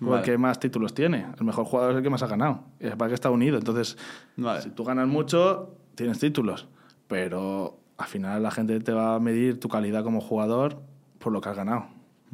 O 0.06 0.16
el 0.16 0.22
que 0.24 0.38
más 0.38 0.60
títulos 0.60 0.94
tiene. 0.94 1.26
El 1.40 1.46
mejor 1.46 1.64
jugador 1.66 1.92
es 1.92 1.98
el 1.98 2.04
que 2.04 2.10
más 2.10 2.22
ha 2.22 2.28
ganado. 2.28 2.60
Y 2.82 2.88
es 2.88 2.96
para 2.98 3.08
que 3.10 3.16
está 3.16 3.30
unido. 3.32 3.58
Entonces, 3.58 3.98
Vale. 4.36 4.62
si 4.62 4.70
tú 4.72 4.84
ganas 4.84 5.08
mucho, 5.08 5.74
tienes 5.96 6.20
títulos. 6.20 6.68
Pero 7.08 7.78
al 7.98 8.08
final 8.08 8.44
la 8.44 8.52
gente 8.52 8.78
te 8.82 8.92
va 8.92 9.16
a 9.16 9.20
medir 9.22 9.58
tu 9.60 9.70
calidad 9.70 10.04
como 10.04 10.20
jugador 10.20 10.82
por 11.20 11.32
lo 11.32 11.40
que 11.40 11.48
has 11.50 11.56
ganado. 11.56 11.86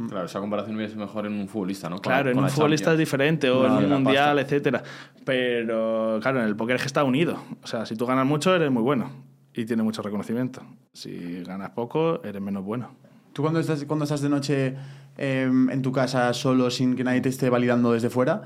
Claro, 0.09 0.25
esa 0.25 0.39
comparación 0.39 0.75
hubiese 0.75 0.95
mejor 0.95 1.27
en 1.27 1.33
un 1.33 1.47
futbolista, 1.47 1.87
¿no? 1.87 1.97
Con 1.97 2.01
Claro, 2.03 2.25
la- 2.25 2.31
en 2.31 2.39
un 2.39 2.49
futbolista 2.49 2.93
es 2.93 2.97
diferente, 2.97 3.49
o 3.51 3.59
Claro, 3.59 3.77
en 3.79 3.93
un 3.93 4.03
mundial, 4.03 4.37
pasta. 4.37 4.41
etcétera. 4.41 4.83
Pero 5.23 6.19
claro, 6.21 6.39
en 6.41 6.47
el 6.47 6.55
póker 6.55 6.77
es 6.77 6.81
que 6.81 6.87
está 6.87 7.03
unido. 7.03 7.37
O 7.61 7.67
sea, 7.67 7.85
si 7.85 7.95
tú 7.95 8.05
ganas 8.07 8.25
mucho, 8.25 8.55
eres 8.55 8.71
muy 8.71 8.81
bueno 8.81 9.11
y 9.53 9.65
tienes 9.65 9.83
mucho 9.85 10.01
reconocimiento. 10.01 10.63
Si 10.93 11.43
ganas 11.43 11.69
poco, 11.71 12.23
eres 12.23 12.41
menos 12.41 12.63
bueno. 12.63 12.89
¿Tú 13.33 13.41
cuando 13.41 13.59
estás, 13.59 13.85
cuando 13.85 14.03
estás 14.03 14.21
de 14.21 14.29
noche 14.29 14.75
eh, 15.17 15.43
en 15.49 15.81
tu 15.81 15.91
casa 15.91 16.33
solo, 16.33 16.69
sin 16.69 16.95
que 16.95 17.03
nadie 17.03 17.21
te 17.21 17.29
esté 17.29 17.49
validando 17.49 17.93
desde 17.93 18.09
fuera, 18.09 18.43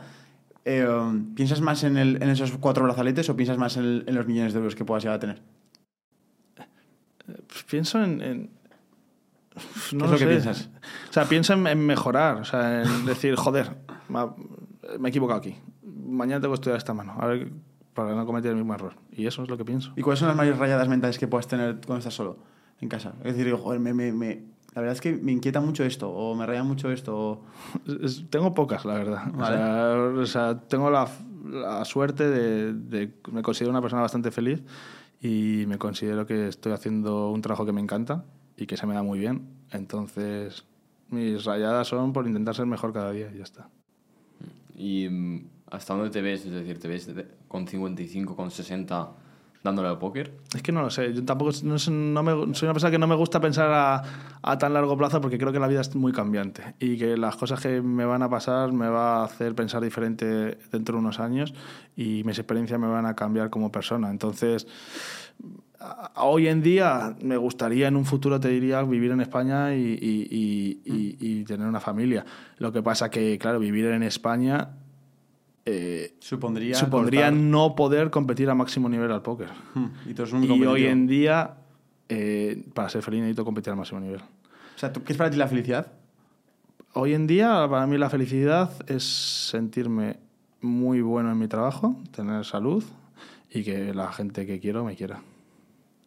eh, 0.64 0.88
¿piensas 1.36 1.62
más 1.62 1.84
en, 1.84 1.98
el- 1.98 2.22
en 2.22 2.30
esos 2.30 2.52
cuatro 2.60 2.84
brazaletes 2.84 3.30
o 3.30 3.36
piensas 3.36 3.58
más 3.58 3.78
en, 3.78 3.84
el- 3.84 4.04
en 4.08 4.16
los 4.16 4.28
millones 4.28 4.54
de 4.54 4.60
euros 4.60 4.76
que 4.76 4.86
puedas 4.86 5.04
llegar 5.04 5.18
a 5.18 5.20
tener? 5.20 5.42
Pues 7.48 7.64
pienso 7.70 8.04
en. 8.04 8.22
en- 8.22 8.50
es 9.56 9.94
lo 9.94 10.12
que 10.12 10.18
sé. 10.20 10.28
piensas? 10.28 10.70
O 11.10 11.14
sea, 11.14 11.26
pienso 11.26 11.54
en, 11.54 11.86
mejorar. 11.86 12.38
O 12.38 12.46
sea, 12.46 12.84
en 12.84 13.06
decir, 13.06 13.36
joder, 13.36 13.72
me 15.00 15.08
he 15.08 15.10
equivocado 15.10 15.40
aquí. 15.40 15.56
Mañana 15.84 16.42
tengo 16.42 16.54
que 16.54 16.60
estudiar 16.60 16.78
esta 16.78 16.94
mano. 16.94 17.16
A 17.20 17.26
ver, 17.28 17.52
para 17.94 18.14
no 18.14 18.26
cometer 18.26 18.52
el 18.52 18.58
mismo 18.58 18.74
error. 18.76 18.94
Y 19.12 19.26
eso 19.26 19.42
es 19.44 19.50
lo 19.50 19.58
que 19.58 19.66
pienso. 19.66 19.94
¿Y 19.96 20.02
cuáles 20.02 20.20
son 20.20 20.28
las 20.28 20.38
mayores 20.38 20.60
rayadas 20.60 20.88
mentales 20.90 21.18
que 21.18 21.28
puedas 21.28 21.48
tener 21.48 21.76
cuando 21.86 21.98
estás 22.00 22.14
solo 22.14 22.38
en 22.82 22.90
casa? 22.90 23.14
Es 23.24 23.36
decir, 23.38 23.54
joder, 23.56 23.80
me, 23.80 23.94
me- 23.94 24.12
me- 24.12 24.44
la 24.76 24.82
verdad 24.82 24.94
es 24.94 25.02
que 25.02 25.14
me 25.14 25.32
inquieta 25.32 25.62
mucho 25.62 25.84
esto, 25.86 26.10
o 26.12 26.36
me 26.36 26.46
raya 26.46 26.64
mucho 26.64 26.92
esto, 26.92 27.18
o... 27.18 27.42
Es- 28.04 28.26
Tengo 28.30 28.54
pocas, 28.54 28.86
la 28.86 28.94
verdad. 28.96 29.24
O 29.34 29.38
Vale. 29.38 29.56
sea, 29.58 29.96
o 30.22 30.26
sea, 30.26 30.60
tengo 30.68 30.90
la, 30.92 31.08
la 31.50 31.84
suerte 31.86 32.30
de, 32.30 32.74
de- 32.74 33.14
Me 33.32 33.42
considero 33.42 33.72
una 33.72 33.82
persona 33.82 34.02
bastante 34.02 34.32
feliz 34.32 34.62
y 35.22 35.64
me 35.68 35.78
considero 35.78 36.26
que 36.28 36.50
estoy 36.50 36.74
haciendo 36.74 37.32
un 37.32 37.42
trabajo 37.42 37.66
que 37.66 37.72
me 37.72 37.82
encanta 37.82 38.26
y 38.58 38.66
que 38.68 38.78
se 38.78 38.86
me 38.86 38.94
da 38.94 39.02
muy 39.02 39.18
bien. 39.20 39.48
Entonces, 39.72 40.66
mis 41.10 41.46
rayadas 41.46 41.88
son 41.88 42.12
por 42.14 42.28
intentar 42.28 42.54
ser 42.56 42.66
mejor 42.66 42.92
cada 42.94 43.12
día 43.12 43.32
y 43.34 43.38
ya 43.38 43.44
está. 43.44 43.70
¿Y 44.76 45.08
mm, 45.10 45.48
hasta 45.72 45.94
dónde 45.94 46.10
te 46.10 46.22
ves? 46.22 46.46
Es 46.46 46.52
decir, 46.52 46.80
¿te 46.80 46.88
ves 46.90 47.10
con 47.48 47.68
55, 47.68 48.36
con 48.36 48.52
60 48.52 49.10
dándole 49.66 49.90
al 49.90 49.98
póker? 49.98 50.32
Es 50.56 50.62
que 50.62 50.72
no 50.72 50.82
lo 50.82 50.90
sé. 50.90 51.12
Yo 51.14 51.26
tampoco 51.26 51.52
no, 51.64 51.76
no 51.92 52.24
me, 52.24 52.54
soy 52.56 52.68
una 52.68 52.74
persona 52.74 52.92
que 52.92 52.98
no 53.00 53.08
me 53.08 53.16
gusta 53.16 53.42
pensar 53.42 53.70
a, 53.72 54.02
a 54.42 54.58
tan 54.58 54.74
largo 54.74 54.96
plazo 54.96 55.20
porque 55.20 55.38
creo 55.38 55.52
que 55.52 55.60
la 55.60 55.68
vida 55.68 55.82
es 55.82 55.94
muy 55.96 56.14
cambiante 56.14 56.76
y 56.80 56.98
que 56.98 57.18
las 57.18 57.36
cosas 57.36 57.60
que 57.60 57.82
me 57.82 58.06
van 58.06 58.22
a 58.24 58.30
pasar 58.30 58.72
me 58.72 58.88
va 58.88 59.22
a 59.22 59.26
hacer 59.26 59.54
pensar 59.56 59.82
diferente 59.84 60.58
dentro 60.72 60.96
de 60.96 61.00
unos 61.00 61.20
años 61.20 61.54
y 61.98 62.24
mis 62.24 62.38
experiencias 62.40 62.80
me 62.80 62.88
van 62.88 63.06
a 63.06 63.16
cambiar 63.16 63.50
como 63.50 63.72
persona. 63.72 64.10
Entonces, 64.10 64.68
hoy 66.16 66.48
en 66.48 66.62
día 66.62 67.16
me 67.22 67.36
gustaría 67.38 67.88
en 67.88 67.96
un 67.96 68.06
futuro, 68.06 68.40
te 68.40 68.50
diría, 68.50 68.82
vivir 68.84 69.12
en 69.12 69.22
España 69.22 69.76
y- 69.76 69.98
y- 70.02 70.80
y- 70.86 71.18
y 71.20 71.44
tener 71.44 71.68
una 71.68 71.80
familia. 71.80 72.24
Lo 72.60 72.72
que 72.72 72.82
pasa 72.82 73.10
que, 73.10 73.38
claro, 73.38 73.60
vivir 73.60 73.86
en 73.88 74.04
España... 74.04 74.70
eh, 75.66 76.16
Supondría... 76.20 76.76
supondría 76.76 77.32
no 77.32 77.76
poder 77.76 78.10
competir 78.12 78.50
a 78.50 78.56
máximo 78.56 78.88
nivel 78.90 79.12
al 79.12 79.22
póker. 79.22 79.50
Hmm, 79.74 79.88
Y, 80.10 80.14
tú 80.14 80.22
eres 80.24 80.34
muy 80.34 80.48
Y 80.48 80.66
hoy 80.66 80.86
en 80.86 81.08
día, 81.08 81.56
eh, 82.10 82.64
para 82.74 82.90
ser 82.90 83.02
feliz 83.02 83.22
necesito 83.22 83.44
competir 83.46 83.72
al 83.72 83.78
máximo 83.78 84.00
nivel. 84.00 84.22
O 84.22 84.78
sea, 84.78 84.92
¿tú- 84.94 85.04
¿qué 85.04 85.14
es 85.14 85.18
para 85.18 85.30
ti 85.32 85.38
la 85.38 85.48
felicidad? 85.48 85.92
Hoy 86.94 87.14
en 87.14 87.28
día, 87.28 87.68
para 87.70 87.86
mí 87.88 87.98
la 87.98 88.10
felicidad 88.10 88.72
es 88.88 89.04
sentirme 89.50 90.18
muy 90.62 91.02
bueno 91.02 91.32
en 91.32 91.38
mi 91.38 91.48
trabajo, 91.48 91.96
tener 92.16 92.46
salud 92.46 92.84
y 93.52 93.64
que 93.64 93.94
la 93.94 94.12
gente 94.14 94.46
que 94.46 94.60
quiero 94.60 94.84
me 94.86 94.96
quiera. 94.96 95.22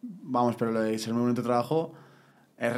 Vamos, 0.01 0.55
pero 0.57 0.71
lo 0.71 0.81
de 0.81 0.97
ser 0.97 1.13
muy 1.13 1.21
bueno 1.21 1.31
en 1.31 1.35
tu 1.35 1.43
trabajo, 1.43 1.93
¿es, 2.57 2.73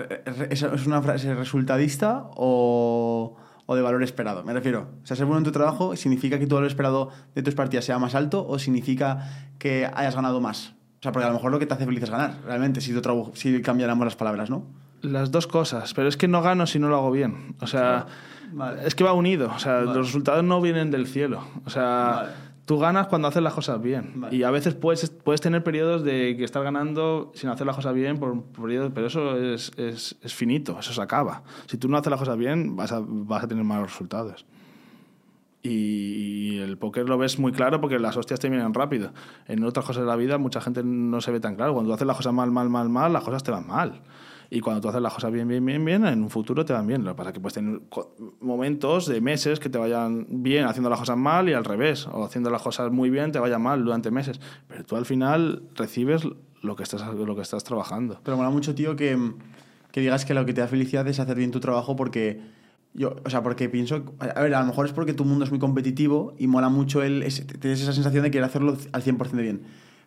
es- 0.50 0.64
es 0.64 0.88
una 0.88 1.02
frase 1.02 1.34
resultadista 1.36 2.30
o, 2.36 3.36
o 3.72 3.76
de 3.76 3.82
valor 3.82 4.04
esperado? 4.04 4.44
Me 4.44 4.52
refiero, 4.54 4.90
o 5.02 5.06
sea, 5.06 5.16
ser 5.16 5.26
bueno 5.26 5.38
en 5.40 5.44
tu 5.46 5.52
trabajo 5.52 5.96
significa 5.96 6.38
que 6.38 6.46
tu 6.48 6.56
valor 6.56 6.68
esperado 6.70 7.10
de 7.34 7.42
tus 7.42 7.56
partidas 7.56 7.86
sea 7.86 7.98
más 8.00 8.16
alto 8.16 8.46
o 8.48 8.60
significa 8.60 9.50
que 9.58 9.90
hayas 9.94 10.16
ganado 10.16 10.42
más. 10.42 10.74
O 11.00 11.04
sea, 11.04 11.12
porque 11.12 11.26
a 11.26 11.30
lo 11.30 11.36
mejor 11.36 11.52
lo 11.52 11.60
que 11.60 11.66
te 11.66 11.74
hace 11.74 11.86
feliz 11.86 12.04
es 12.04 12.10
ganar, 12.10 12.36
realmente, 12.46 12.82
si, 12.82 12.94
tu 12.94 13.02
trabajo- 13.02 13.32
si 13.34 13.62
cambiáramos 13.62 14.06
las 14.06 14.16
palabras, 14.16 14.50
¿no? 14.50 14.66
Las 15.02 15.32
dos 15.32 15.48
cosas, 15.48 15.94
pero 15.96 16.08
es 16.08 16.16
que 16.18 16.28
no 16.28 16.42
gano 16.44 16.68
si 16.68 16.78
no 16.78 16.88
lo 16.90 16.98
hago 16.98 17.10
bien. 17.12 17.56
O 17.60 17.66
sea, 17.68 18.06
Vale. 18.54 18.86
es 18.86 18.94
que 18.94 19.04
va 19.04 19.14
unido. 19.14 19.50
O 19.56 19.58
sea, 19.60 19.76
Vale. 19.78 19.86
los 19.96 20.08
resultados 20.08 20.44
no 20.44 20.62
vienen 20.62 20.92
del 20.92 21.08
cielo. 21.08 21.44
O 21.66 21.70
sea, 21.72 21.84
Vale. 22.16 22.30
Tú 22.72 22.80
ganas 22.80 23.08
cuando 23.08 23.28
haces 23.28 23.44
las 23.44 23.54
cosas 23.54 23.82
bien. 23.82 24.14
Vale. 24.16 24.34
Y 24.34 24.44
a 24.44 24.50
veces 24.50 24.76
puedes, 24.76 25.10
puedes 25.10 25.42
tener 25.42 25.62
periodos 25.62 26.06
de 26.06 26.38
que 26.38 26.46
estás 26.46 26.64
ganando 26.64 27.34
sin 27.36 27.50
hacer 27.50 27.68
las 27.68 27.76
cosas 27.76 27.94
bien, 27.94 28.18
por, 28.18 28.42
por 28.44 28.64
periodos, 28.64 28.94
pero 28.96 29.08
eso 29.08 29.36
es, 29.38 29.74
es- 29.78 30.16
es 30.22 30.34
finito, 30.34 30.78
eso 30.80 30.94
se 30.94 31.02
acaba. 31.02 31.44
Si 31.66 31.78
tú 31.78 31.90
no 31.90 31.98
haces 31.98 32.10
las 32.10 32.20
cosas 32.20 32.38
bien, 32.38 32.78
vas 32.78 32.94
a, 32.94 33.02
vas 33.06 33.44
a 33.44 33.48
tener 33.50 33.66
malos 33.66 33.92
resultados. 33.92 34.46
Y, 35.64 36.54
y 36.54 36.60
el 36.60 36.78
póker 36.78 37.10
lo 37.10 37.18
ves 37.18 37.38
muy 37.40 37.52
claro 37.52 37.82
porque 37.82 38.00
las 38.00 38.16
hostias 38.16 38.40
te 38.40 38.50
vienen 38.50 38.74
rápido. 38.74 39.12
En 39.48 39.64
otras 39.66 39.86
cosas 39.86 40.04
de 40.04 40.08
la 40.08 40.16
vida 40.16 40.38
mucha 40.38 40.62
gente 40.62 40.82
no 40.84 41.20
se 41.20 41.32
ve 41.32 41.42
tan 41.42 41.56
claro. 41.58 41.74
Cuando 41.74 41.90
tú 41.90 41.96
haces 41.96 42.08
las 42.08 42.16
cosas 42.16 42.32
mal, 42.34 42.52
mal, 42.52 42.70
mal, 42.70 42.88
mal, 42.88 43.12
las 43.12 43.24
cosas 43.24 43.44
te 43.44 43.52
van 43.52 43.68
mal. 43.68 44.02
Y 44.54 44.60
cuando 44.60 44.82
tú 44.82 44.90
haces 44.90 45.02
las 45.02 45.14
cosas 45.14 45.32
bien, 45.32 45.48
bien, 45.48 45.66
bien, 45.66 45.84
bien, 45.86 46.06
en 46.06 46.22
un 46.22 46.30
futuro 46.30 46.66
te 46.66 46.74
van 46.74 46.86
bien. 46.86 47.06
Lo 47.06 47.12
que 47.12 47.16
pasa 47.16 47.30
es 47.30 47.34
que 47.36 47.40
puedes 47.40 47.54
tener 47.54 47.80
momentos 48.42 49.08
de 49.08 49.22
meses 49.22 49.62
que 49.62 49.70
te 49.70 49.78
vayan 49.78 50.28
bien 50.30 50.66
haciendo 50.66 50.90
las 50.90 51.00
cosas 51.00 51.16
mal 51.16 51.48
y 51.48 51.54
al 51.54 51.64
revés. 51.64 52.06
O 52.08 52.26
haciendo 52.26 52.50
las 52.50 52.62
cosas 52.62 52.92
muy 52.92 53.10
bien 53.10 53.32
te 53.32 53.40
vayan 53.40 53.62
mal 53.62 53.82
durante 53.86 54.12
meses. 54.12 54.42
Pero 54.68 54.84
tú 54.84 54.98
al 54.98 55.06
final 55.06 55.64
recibes 55.76 56.28
lo 56.62 56.76
que 56.76 56.84
estás, 56.84 57.02
lo 57.16 57.34
que 57.34 57.42
estás 57.42 57.64
trabajando. 57.64 58.20
Pero 58.24 58.36
mola 58.36 58.50
mucho, 58.50 58.76
tío, 58.76 58.98
que, 58.98 59.18
que 59.94 60.02
digas 60.02 60.26
que 60.26 60.34
lo 60.34 60.46
que 60.46 60.54
te 60.54 60.60
da 60.60 60.68
felicidad 60.68 61.08
es 61.08 61.22
hacer 61.22 61.38
bien 61.38 61.52
tu 61.52 61.62
trabajo 61.62 61.96
porque 61.96 62.42
yo, 62.94 63.16
o 63.24 63.30
sea, 63.30 63.42
porque 63.42 63.70
pienso, 63.70 64.04
a 64.20 64.42
ver, 64.42 64.54
a 64.54 64.60
lo 64.60 64.66
mejor 64.66 64.86
es 64.86 64.92
porque 64.92 65.14
tu 65.14 65.24
mundo 65.24 65.46
es 65.46 65.52
muy 65.52 65.60
competitivo 65.60 66.34
y 66.38 66.48
mola 66.48 66.68
mucho 66.68 67.02
el, 67.04 67.22
tienes 67.62 67.82
esa 67.82 67.94
sensación 67.94 68.24
de 68.24 68.32
querer 68.32 68.44
hacerlo 68.44 68.78
al 68.92 69.02
100% 69.02 69.32
de 69.32 69.44
bien. 69.44 69.62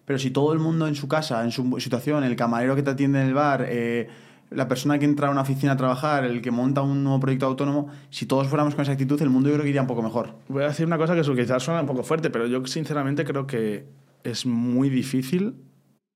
Pero 0.04 0.18
si 0.18 0.30
todo 0.30 0.52
el 0.52 0.58
mundo 0.58 0.86
en 0.86 0.94
su 0.94 1.08
casa, 1.08 1.42
en 1.44 1.50
su 1.50 1.80
situación, 1.80 2.24
el 2.24 2.36
camarero 2.36 2.76
que 2.76 2.82
te 2.82 2.90
atiende 2.90 3.22
en 3.22 3.28
el 3.28 3.32
bar, 3.32 3.64
eh, 3.66 4.08
la 4.54 4.68
persona 4.68 4.98
que 4.98 5.04
entra 5.04 5.28
a 5.28 5.30
una 5.30 5.42
oficina 5.42 5.72
a 5.72 5.76
trabajar, 5.76 6.24
el 6.24 6.40
que 6.40 6.50
monta 6.50 6.82
un 6.82 7.02
nuevo 7.02 7.20
proyecto 7.20 7.46
autónomo, 7.46 7.88
si 8.10 8.26
todos 8.26 8.48
fuéramos 8.48 8.74
con 8.74 8.82
esa 8.82 8.92
actitud, 8.92 9.20
el 9.20 9.30
mundo 9.30 9.48
yo 9.48 9.54
creo 9.54 9.64
que 9.64 9.70
iría 9.70 9.82
un 9.82 9.86
poco 9.86 10.02
mejor. 10.02 10.34
Voy 10.48 10.62
a 10.62 10.68
decir 10.68 10.86
una 10.86 10.98
cosa 10.98 11.14
que 11.14 11.22
quizás 11.22 11.62
suena 11.62 11.80
un 11.80 11.86
poco 11.86 12.02
fuerte, 12.02 12.30
pero 12.30 12.46
yo 12.46 12.64
sinceramente 12.66 13.24
creo 13.24 13.46
que 13.46 13.86
es 14.22 14.46
muy 14.46 14.88
difícil 14.88 15.56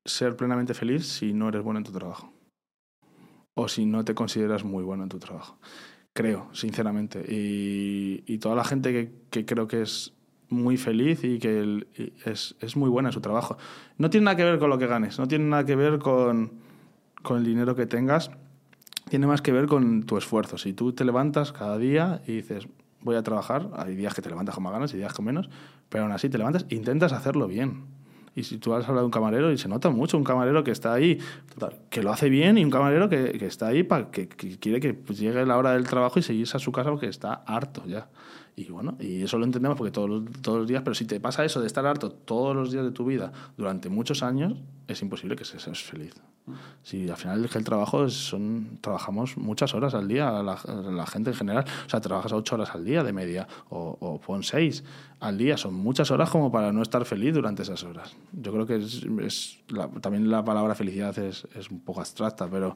ser 0.04 0.36
plenamente 0.36 0.74
feliz 0.74 1.06
si 1.06 1.32
no 1.32 1.48
eres 1.48 1.62
bueno 1.62 1.78
en 1.78 1.84
tu 1.84 1.92
trabajo. 1.92 2.32
o 3.54 3.66
si 3.66 3.86
no 3.86 4.04
te 4.04 4.14
consideras 4.14 4.62
muy 4.62 4.84
bueno 4.84 5.02
en 5.02 5.08
tu 5.08 5.18
trabajo. 5.18 5.58
Creo, 6.14 6.48
sinceramente. 6.52 7.24
Y, 7.28 8.38
toda 8.38 8.54
la 8.54 8.62
gente 8.62 9.12
que, 9.30 9.44
creo 9.44 9.66
que 9.66 9.82
es 9.82 10.14
muy 10.48 10.76
feliz 10.76 11.24
y 11.24 11.40
que 11.40 11.84
es, 12.24 12.54
es 12.60 12.76
muy 12.76 12.88
buena 12.88 13.08
en 13.08 13.12
su 13.12 13.20
trabajo. 13.20 13.58
No 13.96 14.10
tiene 14.10 14.26
nada 14.26 14.36
que 14.36 14.44
ver 14.44 14.60
con 14.60 14.70
lo 14.70 14.78
que 14.78 14.86
ganes, 14.86 15.18
no 15.18 15.26
tiene 15.26 15.46
nada 15.46 15.64
que 15.64 15.74
ver 15.74 15.98
con, 15.98 16.52
con 17.22 17.38
el 17.38 17.44
dinero 17.44 17.74
que 17.74 17.86
tengas, 17.86 18.30
tiene 19.08 19.26
más 19.26 19.42
que 19.42 19.52
ver 19.52 19.66
con 19.66 20.04
tu 20.04 20.16
esfuerzo. 20.16 20.58
Si 20.58 20.72
tú 20.72 20.92
te 20.92 21.04
levantas 21.04 21.52
cada 21.52 21.78
día 21.78 22.20
y 22.26 22.36
dices, 22.36 22.68
voy 23.00 23.16
a 23.16 23.22
trabajar, 23.22 23.70
hay 23.76 23.94
días 23.94 24.14
que 24.14 24.22
te 24.22 24.28
levantas 24.28 24.54
con 24.54 24.64
más 24.64 24.72
ganas 24.72 24.92
y 24.94 24.96
días 24.96 25.12
con 25.12 25.24
menos, 25.24 25.48
pero 25.88 26.04
aún 26.04 26.12
así 26.12 26.28
te 26.28 26.38
levantas 26.38 26.66
e 26.68 26.74
intentas 26.74 27.12
hacerlo 27.12 27.46
bien. 27.46 27.86
Y 28.34 28.44
si 28.44 28.58
tú 28.58 28.72
has 28.72 28.84
hablado 28.84 29.00
de 29.00 29.06
un 29.06 29.10
camarero, 29.10 29.50
y 29.50 29.58
se 29.58 29.68
nota 29.68 29.90
mucho 29.90 30.16
un 30.16 30.22
camarero 30.22 30.62
que 30.62 30.70
está 30.70 30.92
ahí, 30.92 31.18
que 31.90 32.02
lo 32.02 32.12
hace 32.12 32.28
bien, 32.28 32.56
y 32.56 32.64
un 32.64 32.70
camarero 32.70 33.08
que, 33.08 33.32
que 33.32 33.46
está 33.46 33.66
ahí 33.66 33.82
para 33.82 34.10
que, 34.10 34.28
quiere 34.28 34.78
que 34.78 34.94
pues, 34.94 35.18
llegue 35.18 35.44
la 35.44 35.56
hora 35.56 35.72
del 35.72 35.88
trabajo 35.88 36.20
y 36.20 36.22
seguirse 36.22 36.56
a 36.56 36.60
su 36.60 36.70
casa 36.70 36.90
porque 36.90 37.08
está 37.08 37.42
harto 37.46 37.84
ya. 37.86 38.08
Y 38.58 38.64
bueno, 38.72 38.96
y 38.98 39.22
eso 39.22 39.38
lo 39.38 39.44
entendemos 39.44 39.78
porque 39.78 39.92
todos 39.92 40.24
todos 40.42 40.58
los 40.58 40.66
días, 40.66 40.82
pero 40.82 40.92
si 40.94 41.04
te 41.04 41.20
pasa 41.20 41.44
eso 41.44 41.60
de 41.60 41.68
estar 41.68 41.86
harto 41.86 42.10
todos 42.10 42.56
los 42.56 42.72
días 42.72 42.82
de 42.84 42.90
tu 42.90 43.04
vida 43.04 43.30
durante 43.56 43.88
muchos 43.88 44.24
años, 44.24 44.54
es 44.88 45.00
imposible 45.00 45.36
que 45.36 45.44
seas 45.44 45.80
feliz. 45.80 46.12
Si 46.82 47.08
al 47.08 47.16
final 47.16 47.48
el 47.54 47.64
trabajo 47.64 48.08
son 48.08 48.78
trabajamos 48.80 49.36
muchas 49.36 49.74
horas 49.74 49.94
al 49.94 50.08
día, 50.08 50.30
la, 50.42 50.58
la 50.90 51.06
gente 51.06 51.30
en 51.30 51.36
general, 51.36 51.64
o 51.86 51.88
sea, 51.88 52.00
trabajas 52.00 52.32
ocho 52.32 52.56
horas 52.56 52.70
al 52.74 52.84
día 52.84 53.04
de 53.04 53.12
media 53.12 53.46
o, 53.68 53.96
o 54.00 54.18
pon 54.20 54.42
seis 54.42 54.82
al 55.20 55.38
día, 55.38 55.56
son 55.56 55.74
muchas 55.74 56.10
horas 56.10 56.28
como 56.30 56.50
para 56.50 56.72
no 56.72 56.82
estar 56.82 57.04
feliz 57.04 57.34
durante 57.34 57.62
esas 57.62 57.84
horas. 57.84 58.16
Yo 58.32 58.50
creo 58.52 58.66
que 58.66 58.76
es, 58.76 59.06
es 59.20 59.58
la- 59.68 59.88
también 60.00 60.28
la 60.30 60.42
palabra 60.44 60.74
felicidad 60.74 61.16
es, 61.18 61.46
es 61.54 61.70
un 61.70 61.78
poco 61.80 62.00
abstracta, 62.00 62.48
pero, 62.50 62.74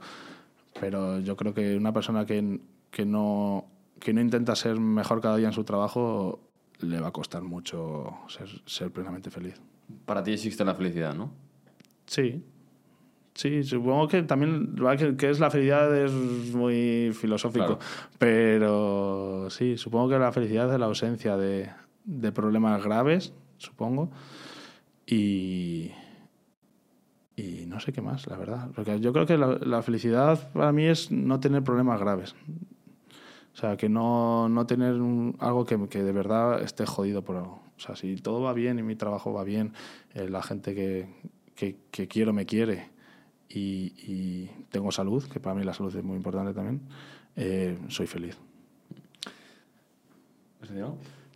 pero 0.78 1.18
yo 1.20 1.34
creo 1.34 1.54
que 1.54 1.76
una 1.76 1.92
persona 1.92 2.24
que, 2.26 2.60
que 2.90 3.04
no 3.06 3.64
que 4.02 4.12
no 4.12 4.20
intenta 4.20 4.56
ser 4.56 4.78
mejor 4.80 5.20
cada 5.20 5.36
día 5.36 5.46
en 5.46 5.52
su 5.52 5.64
trabajo 5.64 6.40
le 6.80 7.00
va 7.00 7.08
a 7.08 7.12
costar 7.12 7.42
mucho 7.42 8.12
ser, 8.28 8.48
ser 8.66 8.90
plenamente 8.90 9.30
feliz. 9.30 9.60
Para 10.04 10.22
ti 10.22 10.32
existe 10.32 10.64
la 10.64 10.74
felicidad, 10.74 11.14
¿no? 11.14 11.30
Sí. 12.06 12.42
Sí, 13.34 13.62
supongo 13.62 14.08
que 14.08 14.22
también 14.24 14.74
que, 14.98 15.16
que 15.16 15.30
es 15.30 15.40
la 15.40 15.50
felicidad 15.50 15.94
es 15.96 16.12
muy 16.54 17.12
filosófico, 17.14 17.78
Claro. 17.78 17.80
pero 18.18 19.48
sí, 19.48 19.76
supongo 19.78 20.10
que 20.10 20.18
la 20.18 20.32
felicidad 20.32 20.70
es 20.72 20.78
la 20.78 20.86
ausencia 20.86 21.36
de, 21.36 21.70
de 22.04 22.32
problemas 22.32 22.82
graves, 22.84 23.32
supongo, 23.56 24.10
y, 25.06 25.92
y 27.36 27.64
no 27.66 27.80
sé 27.80 27.92
qué 27.92 28.02
más, 28.02 28.26
la 28.26 28.36
verdad. 28.36 28.68
Porque 28.74 29.00
yo 29.00 29.12
creo 29.12 29.24
que 29.24 29.38
la, 29.38 29.58
la 29.62 29.82
felicidad 29.82 30.50
para 30.52 30.72
mí 30.72 30.84
es 30.84 31.10
no 31.10 31.40
tener 31.40 31.62
problemas 31.62 32.00
graves. 32.00 32.34
O 33.52 33.56
sea, 33.56 33.76
que 33.76 33.88
no, 33.88 34.48
no 34.48 34.66
tener 34.66 34.94
un- 34.94 35.36
algo 35.38 35.64
que, 35.66 35.88
que 35.88 36.02
de 36.02 36.12
verdad 36.12 36.62
esté 36.62 36.86
jodido 36.86 37.22
por 37.22 37.36
algo. 37.36 37.62
O 37.76 37.80
sea, 37.80 37.96
si 37.96 38.16
todo 38.16 38.40
va 38.40 38.52
bien 38.54 38.78
y 38.78 38.82
mi 38.82 38.96
trabajo 38.96 39.32
va 39.32 39.44
bien, 39.44 39.72
eh, 40.14 40.28
la 40.28 40.42
gente 40.42 40.74
que, 40.74 41.08
que, 41.54 41.76
que 41.90 42.08
quiero 42.08 42.32
me 42.32 42.46
quiere 42.46 42.90
y, 43.48 43.92
y 43.98 44.50
tengo 44.70 44.90
salud, 44.90 45.22
que 45.24 45.38
para 45.40 45.54
mí 45.54 45.64
la 45.64 45.74
salud 45.74 45.94
es 45.94 46.02
muy 46.02 46.16
importante 46.16 46.54
también, 46.54 46.80
eh, 47.36 47.76
soy 47.88 48.06
feliz. 48.06 48.38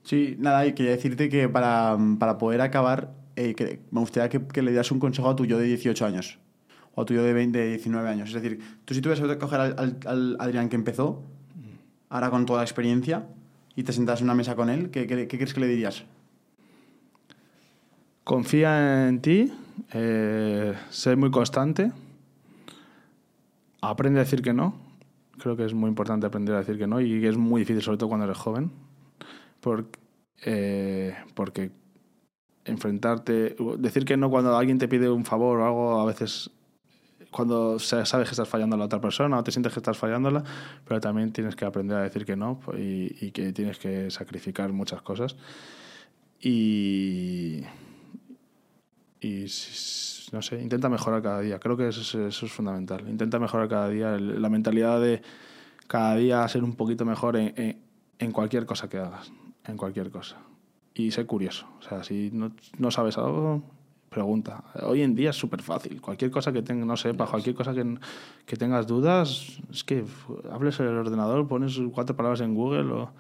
Sí, 0.03 0.37
nada, 0.39 0.67
y 0.67 0.73
quería 0.73 0.93
decirte 0.93 1.29
que 1.29 1.49
para, 1.49 1.99
para 2.19 2.39
poder 2.39 2.61
acabar, 2.61 3.13
eh, 3.35 3.55
que 3.55 3.81
me 3.91 4.01
gustaría 4.01 4.29
que, 4.29 4.47
que 4.47 4.63
le 4.63 4.71
dieras 4.71 4.91
un 4.93 5.01
consejo 5.01 5.29
a 5.29 5.37
tu 5.37 5.45
yo 5.45 5.59
de 5.59 5.65
18 5.67 6.07
años 6.07 6.39
o 6.95 7.03
a 7.03 7.05
tu 7.05 7.13
yo 7.13 7.23
de 7.25 7.33
20, 7.33 7.59
de 7.59 7.69
19 7.71 8.09
años. 8.09 8.29
Es 8.35 8.41
decir, 8.41 8.61
tú 8.85 8.95
si 8.95 9.01
tuvieras 9.03 9.27
que 9.27 9.37
coger 9.39 9.61
al, 9.61 9.75
al- 9.79 9.99
al 10.07 10.37
Adrián 10.39 10.69
que 10.69 10.77
empezó, 10.77 11.25
ahora 12.17 12.31
con 12.31 12.47
toda 12.47 12.61
la 12.61 12.65
experiencia, 12.65 13.27
y 13.75 13.83
te 13.83 13.93
sentas 13.93 14.21
en 14.21 14.27
una 14.27 14.35
mesa 14.35 14.57
con 14.57 14.71
él, 14.71 14.91
¿qué, 14.91 15.07
crees 15.07 15.53
que 15.53 15.61
le 15.61 15.69
dirías? 15.69 16.05
Confía 18.25 19.09
en 19.09 19.21
ti, 19.21 19.53
eh, 19.93 20.75
sé 20.91 21.15
muy 21.15 21.31
constante, 21.31 21.93
aprende 23.83 24.21
a 24.21 24.25
decir 24.25 24.43
que 24.43 24.53
no. 24.53 24.75
Creo 25.39 25.57
que 25.57 25.67
es 25.67 25.75
muy 25.75 25.89
importante 25.89 26.27
aprender 26.27 26.55
a 26.55 26.61
decir 26.61 26.79
que 26.79 26.87
no 26.87 27.01
y 27.01 27.25
es 27.27 27.37
muy 27.37 27.61
difícil, 27.61 27.83
sobre 27.83 27.99
todo 27.99 28.09
cuando 28.09 28.25
eres 28.25 28.39
joven, 28.39 28.71
porque, 29.61 30.01
eh, 30.47 31.15
porque 31.35 31.71
enfrentarte, 32.65 33.57
decir 33.79 34.07
que 34.07 34.17
no 34.17 34.31
cuando 34.31 34.57
alguien 34.57 34.79
te 34.79 34.89
pide 34.89 35.11
un 35.11 35.27
favor 35.27 35.61
o 35.61 35.67
algo, 35.67 36.01
a 36.01 36.07
veces 36.07 36.51
cuando 37.37 37.79
sa- 37.79 38.07
sabes 38.07 38.29
que 38.29 38.33
estás 38.33 38.49
fallando 38.49 38.75
a 38.77 38.79
la 38.79 38.87
otra 38.87 39.01
persona 39.01 39.39
o 39.39 39.45
te 39.45 39.53
sientes 39.53 39.73
que 39.73 39.79
estás 39.81 39.99
fallándola, 39.99 40.43
pero 40.87 41.01
también 41.01 41.33
tienes 41.33 41.55
que 41.55 41.65
aprender 41.67 41.99
a 41.99 42.03
decir 42.03 42.25
que 42.25 42.35
no 42.37 42.61
y, 42.77 43.15
y 43.27 43.31
que 43.33 43.53
tienes 43.53 43.79
que 43.79 44.11
sacrificar 44.11 44.73
muchas 44.73 45.03
cosas. 45.03 45.37
Y, 46.41 47.63
y 49.21 49.47
no 50.33 50.43
sé, 50.43 50.61
intenta 50.63 50.89
mejorar 50.89 51.23
cada 51.23 51.41
día. 51.41 51.59
Creo 51.59 51.77
que 51.77 51.89
eso 51.89 52.01
es, 52.03 52.15
eso 52.15 52.47
es 52.47 52.53
fundamental. 52.53 53.09
Intenta 53.09 53.39
mejorar 53.39 53.69
cada 53.69 53.89
día. 53.89 54.17
La 54.19 54.49
mentalidad 54.49 55.01
de 55.01 55.23
cada 55.87 56.17
día 56.17 56.47
ser 56.49 56.65
un 56.65 56.75
poquito 56.75 57.05
mejor 57.05 57.37
en, 57.37 57.53
en- 57.57 57.79
en 58.19 58.33
cualquier 58.33 58.67
cosa 58.67 58.89
que 58.89 58.99
hagas. 58.99 59.31
En 59.67 59.77
cualquier 59.77 60.11
cosa. 60.11 60.37
Y 60.95 61.11
ser 61.11 61.27
curioso. 61.27 61.67
O 61.81 61.83
sea, 61.83 62.03
si 62.05 62.31
no, 62.33 62.53
no 62.79 62.91
sabes 62.91 63.19
algo, 63.19 63.63
pregunta. 64.21 64.65
Hoy 64.83 65.03
en 65.03 65.15
día 65.15 65.29
es 65.31 65.37
súper 65.37 65.61
fácil. 65.61 66.01
Cualquier 66.01 66.31
cosa 66.31 66.51
que 66.53 66.63
tenga, 66.63 66.87
no 66.87 66.97
sepas, 66.97 67.29
cualquier 67.29 67.55
cosa 67.55 67.75
que, 67.75 67.99
que 68.47 68.57
tengas 68.57 68.87
dudas, 68.87 69.59
es 69.71 69.85
que 69.85 70.05
hables 70.51 70.81
en 70.81 70.87
el 70.87 70.97
ordenador, 70.97 71.47
pones 71.47 71.79
cuatro 71.93 72.17
palabras 72.17 72.41
en 72.41 72.55
Google 72.55 72.91
o, 72.93 73.11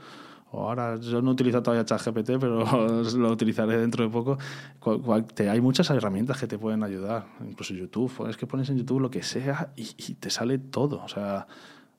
o 0.52 0.68
ahora 0.68 0.96
yo 0.96 1.20
no 1.20 1.32
utilizo 1.32 1.62
todavía 1.62 1.84
ChatGPT, 1.84 2.38
pero 2.40 2.64
lo 3.16 3.30
utilizaré 3.30 3.76
dentro 3.78 4.04
de 4.04 4.10
poco. 4.10 4.38
Cual- 4.80 5.02
cual- 5.02 5.26
te- 5.26 5.50
hay 5.50 5.60
muchas 5.60 5.90
herramientas 5.90 6.40
que 6.40 6.46
te 6.46 6.56
pueden 6.58 6.82
ayudar, 6.82 7.26
incluso 7.46 7.74
YouTube. 7.74 8.26
Es 8.30 8.38
que 8.38 8.46
pones 8.46 8.70
en 8.70 8.78
YouTube 8.78 9.00
lo 9.00 9.10
que 9.10 9.22
sea 9.22 9.72
y, 9.76 9.90
y 9.98 10.14
te 10.14 10.30
sale 10.30 10.56
todo. 10.58 11.02
O 11.04 11.08
sea, 11.08 11.46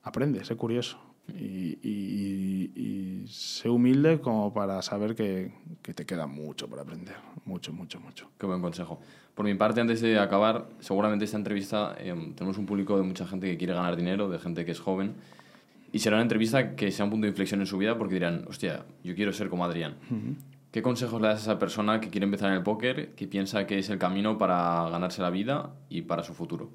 aprende, 0.02 0.44
sé 0.44 0.56
curioso. 0.56 0.98
Y, 1.28 1.78
y- 1.82 2.72
y- 2.74 2.82
y 3.22 3.28
sé 3.28 3.68
humilde 3.68 4.18
como 4.20 4.52
para 4.54 4.80
saber 4.82 5.14
que, 5.14 5.52
que 5.82 5.92
te 5.92 6.06
queda 6.06 6.26
mucho 6.26 6.66
por 6.68 6.80
aprender. 6.80 7.16
Mucho, 7.48 7.72
mucho, 7.72 7.98
mucho. 7.98 8.30
Qué 8.38 8.44
buen 8.44 8.60
consejo. 8.60 9.00
Por 9.34 9.46
mi 9.46 9.54
parte, 9.54 9.80
antes 9.80 10.02
de 10.02 10.18
acabar, 10.18 10.68
seguramente 10.80 11.24
esta 11.24 11.38
entrevista 11.38 11.96
eh, 11.98 12.14
tenemos 12.36 12.58
un 12.58 12.66
público 12.66 12.98
de 12.98 13.02
mucha 13.02 13.26
gente 13.26 13.50
que 13.50 13.56
quiere 13.56 13.72
ganar 13.72 13.96
dinero, 13.96 14.28
de 14.28 14.38
gente 14.38 14.66
que 14.66 14.72
es 14.72 14.80
joven. 14.80 15.14
Y 15.90 16.00
será 16.00 16.16
una 16.16 16.24
entrevista 16.24 16.76
que 16.76 16.92
sea 16.92 17.06
un 17.06 17.10
punto 17.10 17.24
de 17.24 17.30
inflexión 17.30 17.60
en 17.60 17.66
su 17.66 17.78
vida 17.78 17.96
porque 17.96 18.14
dirán, 18.14 18.44
hostia, 18.48 18.84
yo 19.02 19.14
quiero 19.14 19.32
ser 19.32 19.48
como 19.48 19.64
Adrián. 19.64 19.96
¿Qué 20.70 20.82
consejos 20.82 21.22
le 21.22 21.28
das 21.28 21.38
a 21.38 21.42
esa 21.52 21.58
persona 21.58 22.00
que 22.00 22.10
quiere 22.10 22.24
empezar 22.24 22.50
en 22.50 22.58
el 22.58 22.62
póker, 22.62 23.14
que 23.14 23.26
piensa 23.26 23.66
que 23.66 23.78
es 23.78 23.88
el 23.88 23.98
camino 23.98 24.36
para 24.36 24.90
ganarse 24.90 25.22
la 25.22 25.30
vida 25.30 25.70
y 25.88 26.02
para 26.02 26.22
su 26.22 26.34
futuro? 26.34 26.68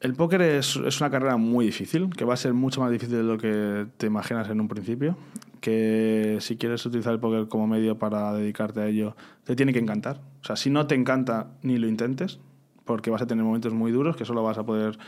El 0.00 0.14
póker 0.14 0.40
es, 0.40 0.76
es 0.76 0.98
una 1.02 1.10
carrera 1.10 1.36
muy 1.36 1.66
difícil, 1.66 2.08
que 2.08 2.24
va 2.24 2.32
a 2.32 2.36
ser 2.38 2.54
mucho 2.54 2.80
más 2.80 2.90
difícil 2.90 3.18
de 3.18 3.22
lo 3.22 3.36
que 3.36 3.86
te 3.98 4.06
imaginas 4.06 4.48
en 4.48 4.58
un 4.58 4.66
principio. 4.66 5.14
Que 5.60 6.38
si 6.40 6.56
quieres 6.56 6.84
utilizar 6.86 7.12
el 7.12 7.20
póker 7.20 7.48
como 7.48 7.66
medio 7.66 7.98
para 7.98 8.32
dedicarte 8.32 8.80
a 8.80 8.86
ello, 8.86 9.14
te 9.44 9.54
tiene 9.54 9.74
que 9.74 9.78
encantar. 9.78 10.22
O 10.40 10.44
sea, 10.44 10.56
si 10.56 10.70
no 10.70 10.86
te 10.86 10.94
encanta, 10.94 11.50
ni 11.62 11.76
lo 11.76 11.86
intentes, 11.86 12.38
porque 12.86 13.10
vas 13.10 13.20
a 13.20 13.26
tener 13.26 13.44
momentos 13.44 13.74
muy 13.74 13.92
duros 13.92 14.16
que 14.16 14.24
solo 14.24 14.42
vas 14.42 14.56
a 14.56 14.64
poder 14.64 14.98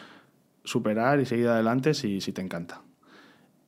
superar 0.63 1.21
y 1.21 1.25
seguir 1.25 1.49
adelante 1.49 1.95
si, 1.95 2.21
si 2.21 2.33
te 2.33 2.43
encanta. 2.43 2.83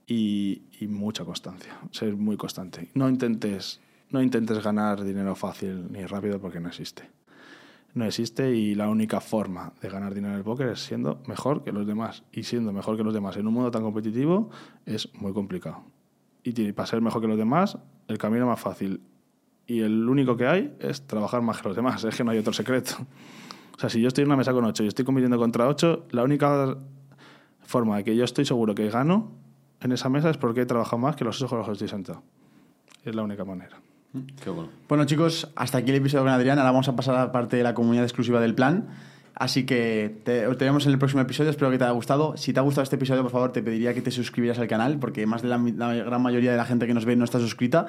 Y, 0.07 0.65
y 0.79 0.89
mucha 0.89 1.25
constancia, 1.25 1.79
ser 1.91 2.17
muy 2.17 2.37
constante. 2.37 2.91
No 2.93 3.09
intentes, 3.09 3.81
no 4.11 4.21
intentes 4.21 4.63
ganar 4.63 5.03
dinero 5.03 5.35
fácil 5.35 5.91
ni 5.91 6.05
rápido 6.05 6.39
porque 6.39 6.61
no 6.61 6.69
existe 6.69 7.09
no 7.95 8.05
existe 8.05 8.55
y 8.55 8.75
la 8.75 8.89
única 8.89 9.21
forma 9.21 9.73
de 9.81 9.89
ganar 9.89 10.15
dinero 10.15 10.35
en 10.35 10.39
el 10.39 10.45
póker 10.45 10.69
es 10.69 10.81
siendo 10.81 11.23
mejor 11.27 11.63
que 11.63 11.73
los 11.73 11.87
demás. 11.87 12.25
Y 12.33 12.43
siendo 12.43 12.73
mejor 12.73 12.97
que 12.97 13.05
los 13.05 13.15
demás 13.15 13.37
en 13.37 13.47
un 13.47 13.55
mundo 13.55 13.71
tan 13.71 13.83
competitivo 13.83 14.51
es 14.85 15.13
muy 15.15 15.33
complicado. 15.33 15.85
Y 16.43 16.73
para 16.73 16.87
ser 16.87 17.01
mejor 17.01 17.23
que 17.23 17.29
los 17.29 17.39
demás, 17.39 17.79
el 18.09 18.19
camino 18.19 18.47
más 18.47 18.61
fácil 18.61 19.01
y 19.67 19.81
el 19.81 20.09
único 20.09 20.37
que 20.37 20.47
hay 20.47 20.77
es 20.81 21.07
trabajar 21.07 21.41
más 21.41 21.63
que 21.63 21.69
los 21.69 21.77
demás. 21.77 22.03
Es 22.05 22.17
que 22.17 22.25
no 22.25 22.33
hay 22.33 22.39
otro 22.39 22.53
secreto. 22.53 22.97
O 23.77 23.81
sea, 23.81 23.89
si 23.89 24.01
yo 24.01 24.09
estoy 24.09 24.23
en 24.23 24.29
una 24.29 24.37
mesa 24.37 24.53
con 24.53 24.65
8 24.65 24.85
y 24.85 24.89
estoy 24.89 25.05
compitiendo 25.05 25.39
contra 25.39 25.67
8, 25.69 26.07
la 26.11 26.23
única 26.23 26.77
forma 27.61 27.97
de 27.97 28.05
que 28.05 28.15
yo 28.15 28.25
estoy 28.25 28.45
seguro 28.45 28.75
que 28.75 28.89
gano 28.91 29.33
en 29.81 29.93
esa 29.93 30.09
mesa 30.09 30.31
es 30.31 30.37
porque 30.37 30.63
he 30.63 30.67
trabajado 30.67 30.99
más 30.99 31.17
que 31.17 31.25
los 31.25 31.41
8 31.41 31.49
con 31.49 31.59
los 31.59 31.67
que 31.67 31.73
estoy 31.73 31.89
sentado. 31.89 32.23
Es 33.05 33.15
la 33.15 33.23
única 33.23 33.45
manera. 33.45 33.81
Qué 34.43 34.51
bueno. 34.51 34.71
Bueno, 34.89 35.05
chicos, 35.05 35.49
hasta 35.57 35.79
aquí 35.79 35.91
el 35.91 35.97
episodio 35.97 36.25
con 36.25 36.33
Adrián. 36.33 36.59
Ahora 36.59 36.71
vamos 36.71 36.89
a 36.89 36.97
pasar 36.97 37.15
a 37.17 37.19
la 37.19 37.33
parte 37.33 37.57
de 37.57 37.63
la 37.63 37.75
comunidad 37.75 38.05
exclusiva 38.05 38.41
del 38.41 38.55
plan. 38.55 38.89
Así 39.35 39.67
que 39.67 40.21
te, 40.25 40.47
os 40.47 40.57
tenemos 40.57 40.87
en 40.87 40.93
el 40.93 40.99
próximo 40.99 41.21
episodio, 41.21 41.51
espero 41.51 41.71
que 41.71 41.79
te 41.79 41.85
haya 41.85 41.93
gustado. 41.93 42.37
Si 42.37 42.53
te 42.53 42.61
ha 42.61 42.63
gustado 42.63 42.85
este 42.85 42.97
episodio, 42.97 43.23
por 43.23 43.33
favor, 43.33 43.53
te 43.53 43.63
pediría 43.63 43.93
que 43.93 44.01
te 44.01 44.13
suscribieras 44.13 44.61
al 44.61 44.69
canal, 44.69 44.99
porque 44.99 45.27
más 45.27 45.43
de 45.43 45.49
la, 45.49 45.59
la 45.59 45.95
gran 45.95 46.23
mayoría 46.23 46.53
de 46.53 46.57
la 46.57 46.65
gente 46.65 46.87
que 46.87 46.95
nos 46.95 47.05
ve 47.05 47.17
no 47.17 47.25
está 47.25 47.41
suscrita. 47.41 47.87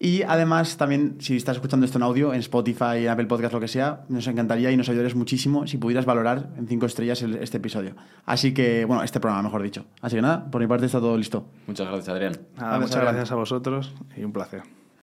Y 0.00 0.22
además, 0.22 0.76
también, 0.76 1.18
si 1.20 1.36
estás 1.36 1.54
escuchando 1.54 1.86
esto 1.86 1.98
en 1.98 2.02
audio, 2.02 2.34
en 2.34 2.40
Spotify, 2.40 3.04
en 3.04 3.08
Apple 3.10 3.26
Podcast, 3.26 3.54
lo 3.54 3.60
que 3.60 3.68
sea, 3.68 4.00
nos 4.08 4.26
encantaría 4.26 4.72
y 4.72 4.76
nos 4.76 4.88
ayudarías 4.88 5.14
muchísimo 5.14 5.68
si 5.68 5.78
pudieras 5.78 6.06
valorar 6.06 6.48
en 6.58 6.66
5 6.66 6.86
estrellas 6.86 7.22
el, 7.22 7.36
este 7.36 7.58
episodio. 7.58 7.94
Así 8.26 8.52
que, 8.52 8.84
bueno, 8.84 9.04
este 9.04 9.20
programa, 9.20 9.44
mejor 9.44 9.62
dicho. 9.62 9.84
Así 10.00 10.16
que 10.16 10.22
nada, 10.22 10.50
por 10.50 10.60
mi 10.60 10.66
parte 10.66 10.86
está 10.86 10.98
todo 10.98 11.16
listo. 11.16 11.46
Muchas 11.68 11.86
gracias, 11.86 12.08
Adrián. 12.08 12.36
Nada, 12.56 12.80
muchas 12.80 13.00
gracias 13.00 13.30
a 13.30 13.36
vosotros 13.36 13.94
y 14.16 14.24
un 14.24 14.32
placer. 14.32 14.81